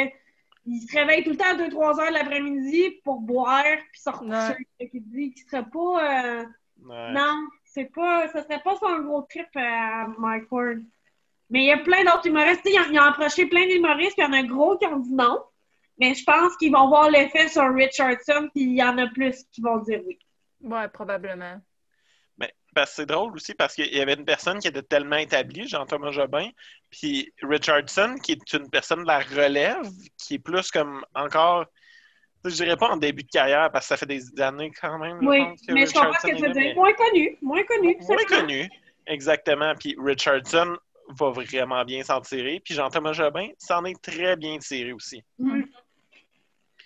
il 0.65 0.81
se 0.81 0.97
réveille 0.97 1.23
tout 1.23 1.31
le 1.31 1.37
temps 1.37 1.51
à 1.51 1.55
2-3 1.55 1.99
heures 1.99 2.09
de 2.09 2.13
l'après-midi 2.13 3.01
pour 3.03 3.19
boire 3.19 3.63
puis 3.91 4.01
se 4.01 4.09
recoucher. 4.09 4.31
Ouais. 4.53 4.57
Fait 4.77 4.89
qu'il 4.89 5.03
dit 5.09 5.31
qu'il 5.33 5.43
serait 5.49 5.65
pas... 5.69 6.23
euh, 6.41 6.45
Ouais. 6.83 7.11
Non, 7.11 7.47
c'est 7.65 7.91
pas... 7.93 8.27
Ça 8.29 8.43
serait 8.43 8.61
pas 8.61 8.75
son 8.77 8.99
gros 8.99 9.23
trip 9.23 9.47
à 9.55 10.07
Mike 10.19 10.51
Ward. 10.51 10.79
Mais 11.49 11.59
il 11.59 11.65
y 11.67 11.71
a 11.71 11.77
plein 11.77 12.03
d'autres 12.03 12.27
humoristes. 12.27 12.61
Ils 12.65 12.79
ont, 12.79 12.91
ils 12.91 12.99
ont 12.99 13.03
approché 13.03 13.45
plein 13.45 13.67
d'humoristes, 13.67 14.15
puis 14.17 14.25
il 14.25 14.33
y 14.33 14.35
en 14.35 14.39
a 14.39 14.43
gros 14.43 14.77
qui 14.77 14.85
ont 14.85 14.99
dit 14.99 15.13
non. 15.13 15.39
Mais 15.99 16.13
je 16.13 16.23
pense 16.23 16.55
qu'ils 16.57 16.71
vont 16.71 16.87
voir 16.87 17.09
l'effet 17.09 17.47
sur 17.47 17.73
Richardson, 17.73 18.49
puis 18.53 18.63
il 18.63 18.77
y 18.77 18.83
en 18.83 18.97
a 18.97 19.07
plus 19.07 19.43
qui 19.51 19.61
vont 19.61 19.77
dire 19.79 20.01
oui. 20.05 20.19
Ouais, 20.61 20.87
probablement. 20.89 21.59
Mais 22.37 22.53
parce 22.73 22.91
que 22.91 22.95
c'est 22.97 23.05
drôle 23.07 23.33
aussi 23.33 23.53
parce 23.55 23.73
qu'il 23.73 23.93
y 23.93 23.99
avait 23.99 24.13
une 24.13 24.25
personne 24.25 24.59
qui 24.59 24.67
était 24.67 24.83
tellement 24.83 25.17
établie, 25.17 25.67
Jean-Thomas 25.67 26.11
Jobin, 26.11 26.49
puis 26.91 27.31
Richardson, 27.41 28.15
qui 28.21 28.33
est 28.33 28.53
une 28.53 28.69
personne 28.69 29.01
de 29.01 29.07
la 29.07 29.19
relève, 29.19 29.89
qui 30.17 30.35
est 30.35 30.39
plus 30.39 30.69
comme 30.71 31.03
encore. 31.15 31.65
Je 32.45 32.53
dirais 32.53 32.77
pas 32.77 32.89
en 32.89 32.97
début 32.97 33.23
de 33.23 33.29
carrière 33.29 33.71
parce 33.71 33.85
que 33.85 33.89
ça 33.89 33.97
fait 33.97 34.05
des 34.05 34.39
années 34.39 34.71
quand 34.79 34.99
même. 34.99 35.17
Oui, 35.27 35.41
mais 35.69 35.85
je 35.85 35.93
comprends 35.93 36.13
ce 36.13 36.27
que 36.27 36.35
tu 36.35 36.43
veux 36.43 36.51
dire. 36.51 36.75
Moins 36.75 36.93
connu, 36.93 37.37
moins 37.41 37.63
connu. 37.63 37.97
Moins 38.07 38.25
connu, 38.25 38.69
exactement. 39.07 39.73
Puis 39.75 39.95
Richardson 39.99 40.77
va 41.09 41.29
vraiment 41.29 41.83
bien 41.85 42.03
s'en 42.03 42.21
tirer. 42.21 42.61
Puis 42.63 42.73
Jean-Thomas 42.73 43.13
Jobin 43.13 43.47
s'en 43.57 43.83
est 43.85 44.01
très 44.01 44.35
bien 44.35 44.57
tiré 44.57 44.93
aussi. 44.93 45.23
Mm. 45.39 45.63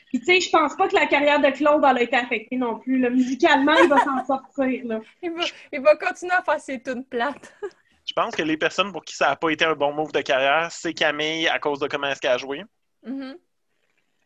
Puis 0.08 0.20
tu 0.20 0.26
sais, 0.26 0.42
je 0.42 0.50
pense 0.50 0.76
pas 0.76 0.90
que 0.90 0.96
la 0.96 1.08
carrière 1.08 1.40
de 1.40 1.50
Claude 1.52 1.84
elle 1.90 1.98
a 1.98 2.02
été 2.02 2.16
affectée 2.18 2.58
non 2.58 2.80
plus. 2.80 3.00
Là. 3.00 3.10
Musicalement, 3.10 3.76
il 3.76 3.88
va 3.88 3.98
s'en 4.04 4.26
sortir. 4.28 4.86
Là. 4.86 5.00
Il 5.22 5.32
va, 5.32 5.44
il 5.72 5.82
va 5.82 5.96
continuer 5.96 6.34
à 6.34 6.42
faire 6.44 6.60
ses 6.60 6.82
tunes 6.82 7.06
plates. 7.06 7.54
Je 8.06 8.14
pense 8.14 8.36
que 8.36 8.42
les 8.42 8.58
personnes 8.58 8.92
pour 8.92 9.06
qui 9.06 9.16
ça 9.16 9.30
n'a 9.30 9.36
pas 9.36 9.50
été 9.52 9.64
un 9.64 9.76
bon 9.76 9.94
move 9.94 10.12
de 10.12 10.22
carrière, 10.22 10.70
c'est 10.72 10.94
Camille 10.94 11.48
à 11.48 11.60
cause 11.60 11.80
de 11.80 11.88
comment 11.88 12.08
est-ce 12.08 12.20
qu'elle 12.20 12.32
a 12.32 12.38
joué. 12.38 12.64
Mhm. 13.04 13.38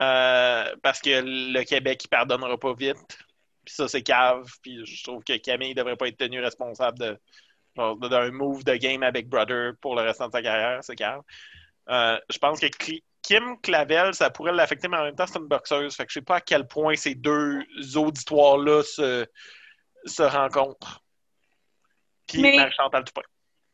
Euh, 0.02 0.76
parce 0.82 1.00
que 1.02 1.22
le 1.24 1.64
Québec, 1.64 2.04
il 2.04 2.08
pardonnera 2.08 2.58
pas 2.58 2.74
vite. 2.74 3.18
Puis 3.64 3.76
ça, 3.76 3.88
c'est 3.88 4.02
cave. 4.02 4.50
Puis 4.62 4.86
je 4.86 5.04
trouve 5.04 5.24
que 5.24 5.38
Camille 5.38 5.76
devrait 5.76 5.98
pas 5.98 6.08
être 6.08 6.18
tenue 6.18 6.40
responsable 6.40 6.98
de 7.00 7.20
d'un 7.76 8.31
move 8.31 8.64
de 8.64 8.76
game 8.76 9.03
à 9.03 9.11
Big 9.11 9.27
Brother 9.27 9.73
pour 9.81 9.95
le 9.95 10.02
restant 10.03 10.27
de 10.27 10.31
sa 10.31 10.41
carrière. 10.41 10.84
C'est 10.84 10.95
cave. 10.95 11.22
Euh, 11.89 12.18
je 12.30 12.38
pense 12.38 12.60
que 12.60 12.68
Kim 13.22 13.60
Clavel, 13.61 14.14
ça 14.14 14.30
pourrait 14.30 14.53
l'affecter, 14.53 14.88
mais 14.88 14.97
en 14.97 15.03
même 15.03 15.15
temps, 15.15 15.27
c'est 15.27 15.39
une 15.39 15.47
boxeuse. 15.47 15.95
Fait 15.95 16.06
que 16.06 16.11
je 16.11 16.19
sais 16.19 16.26
pas 16.26 16.38
à 16.38 16.41
quel 16.41 16.68
point 16.68 16.95
ces 16.95 17.15
deux 17.15 17.64
auditoires-là 17.95 18.84
se, 18.84 19.26
se 20.06 20.23
rencontrent. 20.23 21.02
Puis 22.27 22.41
Mais- 22.41 22.57
Marie-Chantal 22.57 23.03
Toupin. 23.03 23.22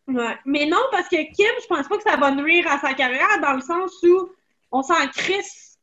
Ouais. 0.07 0.37
Mais 0.45 0.65
non, 0.65 0.81
parce 0.91 1.07
que 1.07 1.15
Kim, 1.15 1.51
je 1.61 1.67
pense 1.67 1.87
pas 1.87 1.97
que 1.97 2.03
ça 2.03 2.17
va 2.17 2.31
nuire 2.31 2.65
à 2.69 2.79
sa 2.79 2.93
carrière 2.93 3.39
dans 3.41 3.53
le 3.53 3.61
sens 3.61 3.91
où 4.03 4.31
on 4.71 4.81
s'en 4.81 5.07
crisse. 5.07 5.79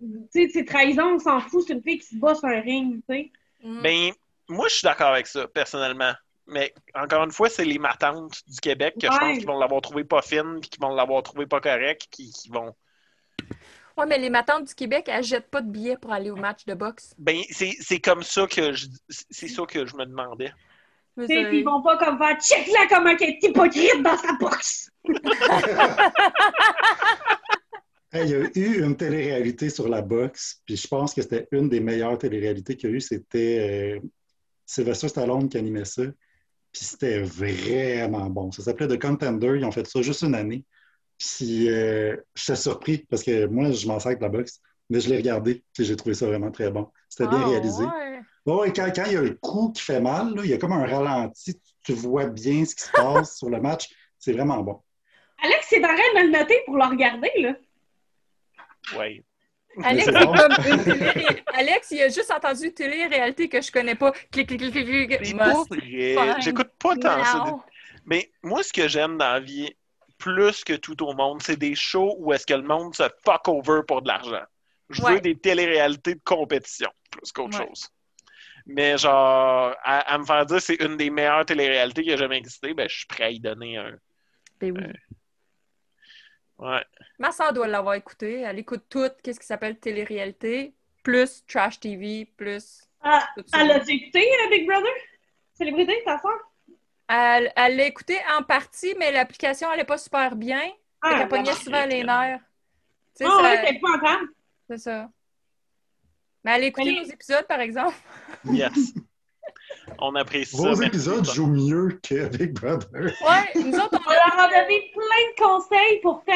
Tu 0.00 0.08
sais, 0.30 0.48
c'est 0.52 0.64
trahison, 0.64 1.14
on 1.14 1.18
s'en 1.18 1.40
fout, 1.40 1.64
c'est 1.66 1.72
une 1.72 1.82
fille 1.82 1.98
qui 1.98 2.06
se 2.06 2.16
bat 2.16 2.34
sur 2.34 2.46
un 2.46 2.60
ring, 2.60 3.00
tu 3.08 3.14
sais. 3.14 3.32
Mhm. 3.62 3.82
Ben, 3.82 4.12
moi, 4.48 4.68
je 4.68 4.74
suis 4.74 4.84
d'accord 4.84 5.08
avec 5.12 5.26
ça, 5.26 5.48
personnellement. 5.48 6.12
Mais 6.46 6.74
encore 6.94 7.24
une 7.24 7.30
fois, 7.30 7.48
c'est 7.48 7.64
les 7.64 7.78
matantes 7.78 8.42
du 8.46 8.60
Québec 8.60 8.94
que 9.00 9.06
je 9.06 9.18
pense 9.18 9.38
qu'ils 9.38 9.46
vont 9.46 9.58
l'avoir 9.58 9.80
trouvé 9.80 10.04
pas 10.04 10.20
fine 10.20 10.58
puis 10.60 10.70
qu'ils 10.70 10.82
vont 10.82 10.94
l'avoir 10.94 11.22
trouvé 11.22 11.46
pas 11.46 11.60
correct, 11.60 12.06
qui, 12.10 12.30
qui 12.30 12.50
vont. 12.50 12.74
Ouais, 13.96 14.06
mais 14.06 14.18
les 14.18 14.30
matantes 14.30 14.64
du 14.64 14.74
Québec, 14.74 15.06
elles 15.08 15.24
jettent 15.24 15.50
pas 15.50 15.62
de 15.62 15.70
billets 15.70 15.96
pour 15.96 16.12
aller 16.12 16.30
au 16.30 16.36
match 16.36 16.64
de 16.66 16.74
boxe. 16.74 17.14
Ben, 17.16 17.38
c'est 17.50 17.72
c'est 17.80 18.00
comme 18.00 18.22
ça 18.22 18.46
que 18.46 18.72
je 18.72 18.86
c'est 19.08 19.48
ça 19.48 19.64
que 19.64 19.86
je 19.86 19.96
me 19.96 20.04
demandais. 20.04 20.52
Puis 21.16 21.28
ils 21.28 21.64
vont 21.64 21.80
pas 21.80 21.96
comme 21.96 22.18
faire 22.18 22.36
check 22.40 22.66
là 22.66 22.86
comment 22.88 23.10
elle 23.10 23.22
est 23.22 23.38
hypocrite 23.42 24.02
dans 24.02 24.16
sa 24.16 24.32
boxe. 24.34 24.90
Hey, 28.14 28.30
il 28.30 28.30
y 28.30 28.64
a 28.64 28.68
eu 28.68 28.84
une 28.84 28.96
télé-réalité 28.96 29.70
sur 29.70 29.88
la 29.88 30.00
boxe, 30.00 30.62
puis 30.64 30.76
je 30.76 30.86
pense 30.86 31.12
que 31.12 31.20
c'était 31.20 31.48
une 31.50 31.68
des 31.68 31.80
meilleures 31.80 32.16
télé-réalités 32.16 32.76
qu'il 32.76 32.90
y 32.90 32.92
a 32.92 32.96
eu. 32.96 33.00
C'était 33.00 33.98
euh, 33.98 34.06
Sylvester 34.64 35.08
Stallone 35.08 35.48
qui 35.48 35.58
animait 35.58 35.84
ça. 35.84 36.04
Puis 36.74 36.84
c'était 36.84 37.22
vraiment 37.22 38.28
bon. 38.28 38.50
Ça 38.52 38.62
s'appelait 38.64 38.88
The 38.88 39.00
Contender. 39.00 39.54
Ils 39.56 39.64
ont 39.64 39.70
fait 39.72 39.86
ça 39.86 40.02
juste 40.02 40.22
une 40.22 40.34
année. 40.34 40.64
Puis 41.18 41.70
euh, 41.70 42.16
j'étais 42.34 42.56
surpris 42.56 42.98
parce 43.08 43.22
que 43.22 43.46
moi, 43.46 43.70
je 43.70 43.86
m'en 43.86 43.98
sers 44.00 44.08
avec 44.08 44.20
la 44.20 44.28
boxe, 44.28 44.60
mais 44.90 44.98
je 45.00 45.08
l'ai 45.08 45.16
regardé 45.16 45.62
et 45.78 45.84
j'ai 45.84 45.94
trouvé 45.96 46.14
ça 46.14 46.26
vraiment 46.26 46.50
très 46.50 46.70
bon. 46.72 46.90
C'était 47.08 47.28
bien 47.28 47.40
Ah, 47.42 47.48
réalisé. 47.48 47.84
ouais. 47.84 48.20
Bon, 48.44 48.64
et 48.64 48.72
quand, 48.72 48.90
quand 48.94 49.04
il 49.06 49.12
y 49.12 49.16
a 49.16 49.22
le 49.22 49.34
coup 49.40 49.70
qui 49.72 49.80
fait 49.82 50.00
mal, 50.00 50.34
là, 50.34 50.42
il 50.44 50.50
y 50.50 50.52
a 50.52 50.58
comme 50.58 50.72
un 50.72 50.84
ralenti. 50.84 51.58
Tu 51.84 51.92
vois 51.92 52.26
bien 52.26 52.64
ce 52.64 52.74
qui 52.74 52.82
se 52.84 52.90
passe 52.90 53.38
sur 53.38 53.48
le 53.48 53.60
match. 53.60 53.88
C'est 54.18 54.32
vraiment 54.32 54.58
bon. 54.62 54.80
Alex, 55.42 55.66
c'est 55.68 55.80
d'arrêt 55.80 55.96
de 56.14 56.18
me 56.20 56.24
le 56.32 56.38
noter 56.38 56.56
pour 56.66 56.76
le 56.76 56.84
regarder, 56.84 57.30
là. 57.38 57.54
Ouais. 58.98 59.24
Alex, 61.54 61.90
il 61.90 62.02
a 62.02 62.08
juste 62.08 62.30
entendu 62.30 62.72
télé-réalité 62.72 63.48
que 63.48 63.60
je 63.60 63.72
connais 63.72 63.94
pas. 63.94 64.12
J'écoute 66.40 66.70
pas 66.78 66.96
tant 66.96 67.24
ça. 67.24 67.44
Mais 68.06 68.30
moi, 68.42 68.62
ce 68.62 68.72
que 68.72 68.86
j'aime 68.88 69.16
dans 69.18 69.32
la 69.32 69.40
vie, 69.40 69.74
plus 70.18 70.62
que 70.64 70.74
tout 70.74 71.02
au 71.02 71.14
monde, 71.14 71.42
c'est 71.42 71.56
des 71.58 71.74
shows 71.74 72.14
où 72.18 72.32
est-ce 72.32 72.46
que 72.46 72.54
le 72.54 72.62
monde 72.62 72.94
se 72.94 73.04
fuck 73.24 73.48
over 73.48 73.80
pour 73.86 74.02
de 74.02 74.08
l'argent. 74.08 74.42
Je 74.90 75.02
Ouais. 75.02 75.14
veux 75.14 75.20
des 75.20 75.34
téléréalités 75.36 76.14
de 76.14 76.20
compétition, 76.24 76.90
plus 77.10 77.32
qu'autre 77.32 77.58
Ouais. 77.58 77.66
chose. 77.66 77.88
Mais 78.66 78.96
genre, 78.96 79.74
à, 79.82 79.98
à 80.14 80.18
me 80.18 80.24
faire 80.24 80.46
dire 80.46 80.60
c'est 80.60 80.76
une 80.82 80.96
des 80.96 81.10
meilleures 81.10 81.44
téléréalités 81.44 82.02
qui 82.02 82.12
a 82.12 82.16
jamais 82.16 82.36
existé, 82.38 82.72
ben 82.74 82.88
je 82.88 82.96
suis 82.98 83.06
prêt 83.06 83.24
à 83.24 83.30
y 83.30 83.40
donner 83.40 83.76
un. 83.78 83.92
Ben 84.60 84.72
oui. 84.76 84.84
Ouais. 86.58 86.84
Ma 87.18 87.32
soeur 87.32 87.52
doit 87.52 87.66
l'avoir 87.68 87.94
écouté. 87.94 88.40
Elle 88.40 88.58
écoute 88.58 88.84
tout, 88.88 89.08
qu'est-ce 89.22 89.40
qui 89.40 89.46
s'appelle 89.46 89.78
télé-réalité, 89.78 90.72
plus 91.02 91.44
Trash 91.46 91.80
TV, 91.80 92.26
plus 92.36 92.82
Ah, 93.02 93.26
elle 93.54 93.70
a 93.70 93.76
écouté 93.78 94.20
euh, 94.44 94.50
Big 94.50 94.66
Brother? 94.66 94.90
Célébrité, 95.54 96.02
ta 96.04 96.18
soeur? 96.18 96.38
Elle 97.08 97.52
elle 97.54 97.76
l'a 97.76 97.86
écouté 97.86 98.16
en 98.38 98.42
partie, 98.42 98.94
mais 98.98 99.12
l'application 99.12 99.68
allait 99.68 99.84
pas 99.84 99.98
super 99.98 100.34
bien. 100.36 100.62
Ah, 101.02 101.18
qu'elle 101.18 101.28
pognait 101.28 101.52
souvent 101.54 101.84
les 101.86 102.02
nerfs. 102.02 102.40
Tu 103.16 103.24
sais, 103.24 103.30
ça- 103.30 103.42
ouais, 103.42 103.62
c'est 103.66 103.80
pas 103.80 103.88
entendre. 103.96 104.28
c'est 104.68 104.78
ça. 104.78 105.08
Mais 106.42 106.52
elle 106.52 106.64
a 106.64 106.66
écouté 106.66 106.92
nos 107.00 107.04
épisodes, 107.04 107.46
par 107.46 107.60
exemple. 107.60 107.96
Yes. 108.46 108.94
On 109.98 110.14
apprécie 110.14 110.56
ça. 110.56 110.62
Vos 110.68 110.82
épisodes 110.82 111.24
jouent 111.24 111.46
mieux 111.46 111.98
que 112.02 112.28
Big 112.36 112.52
Brother. 112.52 113.12
Ouais, 113.22 113.62
nous 113.62 113.76
autres, 113.78 113.98
On 114.06 114.10
leur 114.10 114.38
a 114.38 114.48
donné 114.48 114.92
plein 114.92 115.00
de 115.02 115.42
conseils 115.42 116.00
pourtant. 116.00 116.32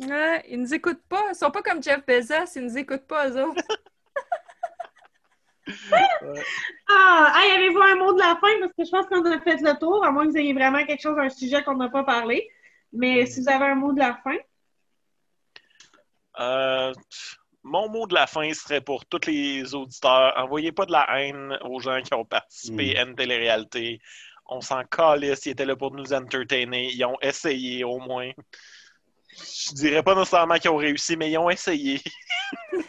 ouais, 0.00 0.44
ils 0.48 0.60
nous 0.60 0.74
écoutent 0.74 1.02
pas. 1.08 1.24
Ils 1.30 1.34
sont 1.34 1.50
pas 1.50 1.62
comme 1.62 1.82
Jeff 1.82 2.04
Bezos, 2.06 2.52
ils 2.56 2.62
nous 2.64 2.78
écoutent 2.78 3.06
pas, 3.06 3.28
eux 3.28 3.44
autres. 3.44 3.62
Ah, 6.88 7.32
hey, 7.36 7.52
avez-vous 7.52 7.80
un 7.80 7.94
mot 7.94 8.12
de 8.12 8.18
la 8.18 8.36
fin? 8.40 8.48
Parce 8.60 8.72
que 8.72 8.84
je 8.84 8.90
pense 8.90 9.06
qu'on 9.06 9.24
a 9.30 9.40
fait 9.40 9.60
le 9.60 9.78
tour, 9.78 10.04
à 10.04 10.10
moins 10.10 10.26
que 10.26 10.32
vous 10.32 10.36
ayez 10.36 10.52
vraiment 10.52 10.84
quelque 10.84 11.00
chose, 11.00 11.16
un 11.18 11.30
sujet 11.30 11.62
qu'on 11.62 11.76
n'a 11.76 11.88
pas 11.88 12.02
parlé. 12.04 12.50
Mais 12.92 13.26
si 13.26 13.40
vous 13.40 13.48
avez 13.48 13.66
un 13.66 13.74
mot 13.76 13.92
de 13.92 14.00
la 14.00 14.18
fin. 14.22 14.36
Euh, 16.40 16.92
mon 17.64 17.88
mot 17.88 18.06
de 18.06 18.14
la 18.14 18.26
fin 18.26 18.52
serait 18.54 18.80
pour 18.80 19.04
tous 19.06 19.26
les 19.26 19.74
auditeurs. 19.74 20.32
Envoyez 20.36 20.72
pas 20.72 20.86
de 20.86 20.92
la 20.92 21.06
haine 21.20 21.58
aux 21.62 21.80
gens 21.80 22.00
qui 22.02 22.14
ont 22.14 22.24
participé 22.24 22.94
Mm. 22.94 22.96
à 22.96 23.02
une 23.02 23.14
télé-réalité. 23.16 24.00
On 24.46 24.60
s'en 24.60 24.82
calisse. 24.84 25.46
Ils 25.46 25.50
étaient 25.50 25.64
là 25.64 25.76
pour 25.76 25.92
nous 25.92 26.12
entertainer. 26.12 26.90
Ils 26.92 27.04
ont 27.04 27.16
essayé 27.22 27.84
au 27.84 27.98
moins. 27.98 28.30
Je 29.34 29.74
dirais 29.74 30.02
pas 30.02 30.14
nécessairement 30.14 30.56
qu'ils 30.56 30.70
ont 30.70 30.76
réussi, 30.76 31.16
mais 31.16 31.30
ils 31.30 31.38
ont 31.38 31.48
essayé. 31.50 32.00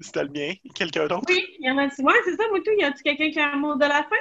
C'était 0.00 0.24
le 0.24 0.30
mien. 0.30 0.54
Quelqu'un 0.74 1.06
d'autre? 1.06 1.24
Oui, 1.28 1.44
il 1.58 1.66
y 1.66 1.70
en 1.70 1.78
a-tu? 1.78 2.02
Ouais, 2.02 2.14
c'est 2.24 2.36
ça, 2.36 2.44
Moutou. 2.50 2.70
Y 2.78 2.84
a-tu 2.84 3.02
quelqu'un 3.02 3.30
qui 3.30 3.40
a 3.40 3.52
un 3.52 3.56
mot 3.56 3.74
de 3.74 3.80
la 3.84 4.04
fin? 4.04 4.16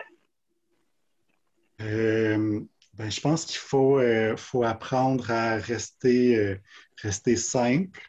Euh, 1.82 2.60
ben, 2.94 3.10
je 3.10 3.22
pense 3.22 3.46
qu'il 3.46 3.58
faut, 3.60 4.00
euh, 4.00 4.36
faut 4.38 4.64
apprendre 4.64 5.32
à 5.32 5.56
rester, 5.56 6.36
euh, 6.36 6.60
rester 7.02 7.36
simple 7.36 8.02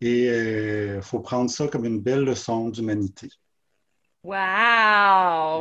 et 0.00 0.26
il 0.26 1.02
faut 1.02 1.20
prendre 1.20 1.50
ça 1.50 1.66
comme 1.68 1.84
une 1.84 2.00
belle 2.00 2.24
leçon 2.24 2.68
d'humanité. 2.68 3.28
Wow! 4.22 4.34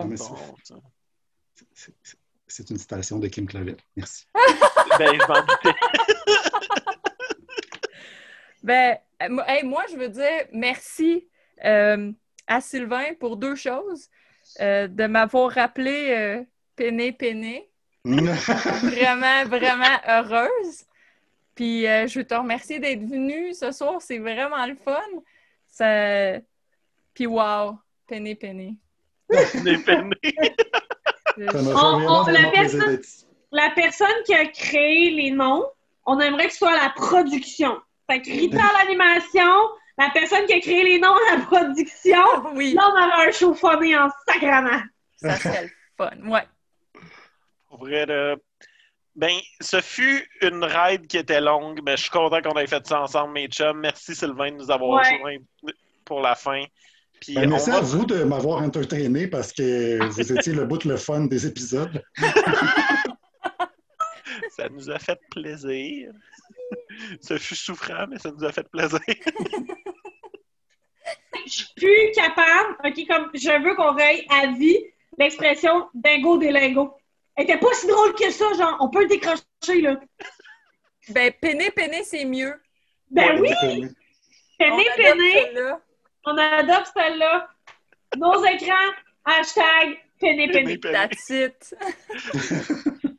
Non, 0.02 0.06
mais 0.06 0.18
c'est- 0.18 0.30
Bon, 0.30 0.82
une 2.70 2.78
citation 2.78 3.20
de 3.20 3.28
Kim 3.28 3.46
Clavel. 3.48 3.78
Merci. 3.96 4.26
ben, 5.00 5.20
je 5.20 5.28
m'en 5.28 5.42
doutais. 5.42 5.76
Ben, 8.64 8.98
euh, 9.24 9.30
moi- 9.30 9.46
hey, 9.48 9.64
moi, 9.64 9.84
je 9.90 9.96
veux 9.96 10.10
dire 10.10 10.46
merci 10.52 11.30
euh, 11.64 12.12
à 12.48 12.60
Sylvain 12.60 13.14
pour 13.20 13.38
deux 13.38 13.56
choses. 13.56 14.10
Euh, 14.60 14.88
de 14.88 15.06
m'avoir 15.08 15.52
rappelé 15.52 16.10
euh, 16.12 16.44
Péné 16.76 17.12
Péné. 17.14 17.70
Vraiment, 18.06 19.46
vraiment 19.46 20.00
heureuse. 20.08 20.86
Puis 21.56 21.88
euh, 21.88 22.08
je 22.08 22.20
veux 22.20 22.26
te 22.26 22.34
remercier 22.36 22.80
d'être 22.80 23.04
venu 23.04 23.54
ce 23.54 23.72
soir. 23.72 24.02
C'est 24.02 24.20
vraiment 24.20 24.66
le 24.66 24.76
fun. 24.76 25.02
Ça... 25.68 26.40
Puis 27.14 27.26
wow, 27.26 27.78
fait 29.78 29.98
On- 31.66 32.00
vraiment, 32.00 32.22
on- 32.22 32.26
la 32.32 32.50
personne-. 32.52 33.02
La 33.52 33.70
qui 34.26 34.34
a 34.34 34.46
créé 34.48 35.10
les 35.12 35.32
noms, 35.32 35.66
on 36.06 36.20
aimerait 36.20 36.48
que 36.48 36.52
ce 36.52 36.60
soit 36.60 36.76
la 36.76 36.90
production. 36.90 37.78
Fait 38.10 38.22
que 38.22 38.30
Rita 38.30 38.62
à 38.64 38.84
l'animation, 38.84 39.52
la 39.98 40.10
personne 40.14 40.46
qui 40.46 40.54
a 40.54 40.60
créé 40.60 40.84
les 40.84 41.00
noms 41.00 41.16
à 41.32 41.38
la 41.38 41.46
production, 41.46 42.24
Oui, 42.56 42.74
là, 42.74 42.90
on 42.90 42.92
aurait 42.92 43.28
un 43.30 43.32
show 43.32 43.54
phoné 43.54 43.98
en 43.98 44.10
sacrament. 44.28 44.82
ça 45.18 45.36
serait 45.38 45.64
le 45.64 45.70
fun. 45.98 46.30
Ouais. 46.30 46.44
Pour 47.70 47.80
vrai, 47.80 48.06
là, 48.06 48.36
Ben, 49.16 49.34
ce 49.62 49.82
fut 49.82 50.28
une 50.42 50.64
ride 50.64 51.08
qui 51.08 51.18
était 51.18 51.42
longue, 51.42 51.82
mais 51.84 51.98
je 51.98 52.04
suis 52.04 52.12
content 52.12 52.40
qu'on 52.42 52.56
ait 52.60 52.68
fait 52.68 52.86
ça 52.86 53.02
ensemble, 53.02 53.34
mes 53.34 53.48
chums. 53.48 53.80
Merci 53.80 54.14
Sylvain 54.14 54.52
de 54.52 54.58
nous 54.58 54.70
avoir 54.70 55.02
Ouais. 55.02 55.12
rejoints 55.16 55.38
pour 56.06 56.22
la 56.22 56.36
fin. 56.36 56.64
Puis 57.20 57.34
Ben, 57.34 57.50
merci 57.50 57.72
va- 57.72 57.78
à 57.78 57.82
vous 57.82 58.06
de 58.06 58.24
m'avoir 58.24 58.62
entertainé 58.62 59.26
parce 59.28 59.52
que 59.52 60.04
vous 60.06 60.32
étiez 60.38 60.54
le 60.54 60.66
bout 60.66 60.78
de 60.78 60.90
le 60.90 60.98
fun 60.98 61.22
des 61.26 61.48
épisodes. 61.48 62.00
Ça 64.52 64.70
nous 64.70 64.90
a 64.92 65.00
fait 65.00 65.20
plaisir. 65.32 66.12
Ce 67.22 67.38
fut 67.38 67.56
souffrant, 67.56 68.06
mais 68.10 68.18
ça 68.20 68.32
nous 68.32 68.44
a 68.44 68.52
fait 68.52 68.68
plaisir. 68.70 69.00
Je 71.46 71.52
suis 71.52 71.68
plus 71.76 72.12
capable, 72.14 72.76
OK, 72.84 73.08
comme 73.08 73.30
je 73.34 73.64
veux 73.64 73.76
qu'on 73.76 73.94
raye 73.96 74.26
à 74.30 74.48
vie 74.48 74.78
l'expression 75.18 75.88
dingo 75.94 76.38
des 76.38 76.52
lingots. 76.52 76.94
Elle 77.38 77.44
était 77.44 77.60
pas 77.60 77.72
si 77.74 77.88
drôle 77.88 78.14
que 78.16 78.32
ça, 78.32 78.52
genre, 78.54 78.78
on 78.80 78.90
peut 78.90 79.04
le 79.04 79.08
décrocher, 79.08 79.82
là. 79.82 80.00
Ben, 81.10 81.32
péné, 81.40 81.70
péné, 81.72 82.04
c'est 82.04 82.26
mieux. 82.26 82.60
Ben 83.12 83.40
oui, 83.40 83.54
péné, 83.62 83.88
On 84.60 84.76
adopte 84.76 84.98
péné, 84.98 85.34
celle-là. 85.34 85.82
on 86.26 86.38
adopte 86.38 86.92
celle-là. 86.96 87.50
Nos 88.18 88.44
écrans, 88.44 88.92
hashtag 89.24 90.00
péné, 90.20 90.50
péné. 90.50 90.80
That's 90.80 91.30
it. 91.30 91.76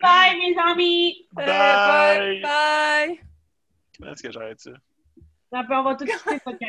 Bye, 0.00 0.36
mes 0.38 0.56
amis! 0.58 1.28
Euh, 1.38 1.44
Bye. 1.46 2.40
bye. 2.42 3.20
Comment 3.98 4.12
est-ce 4.12 4.22
que 4.22 4.32
j'arrête 4.32 4.60
ça? 4.60 4.70
Après, 5.52 5.76
on 5.76 5.82
va 5.84 5.94
tout 5.94 6.04
quitter. 6.04 6.66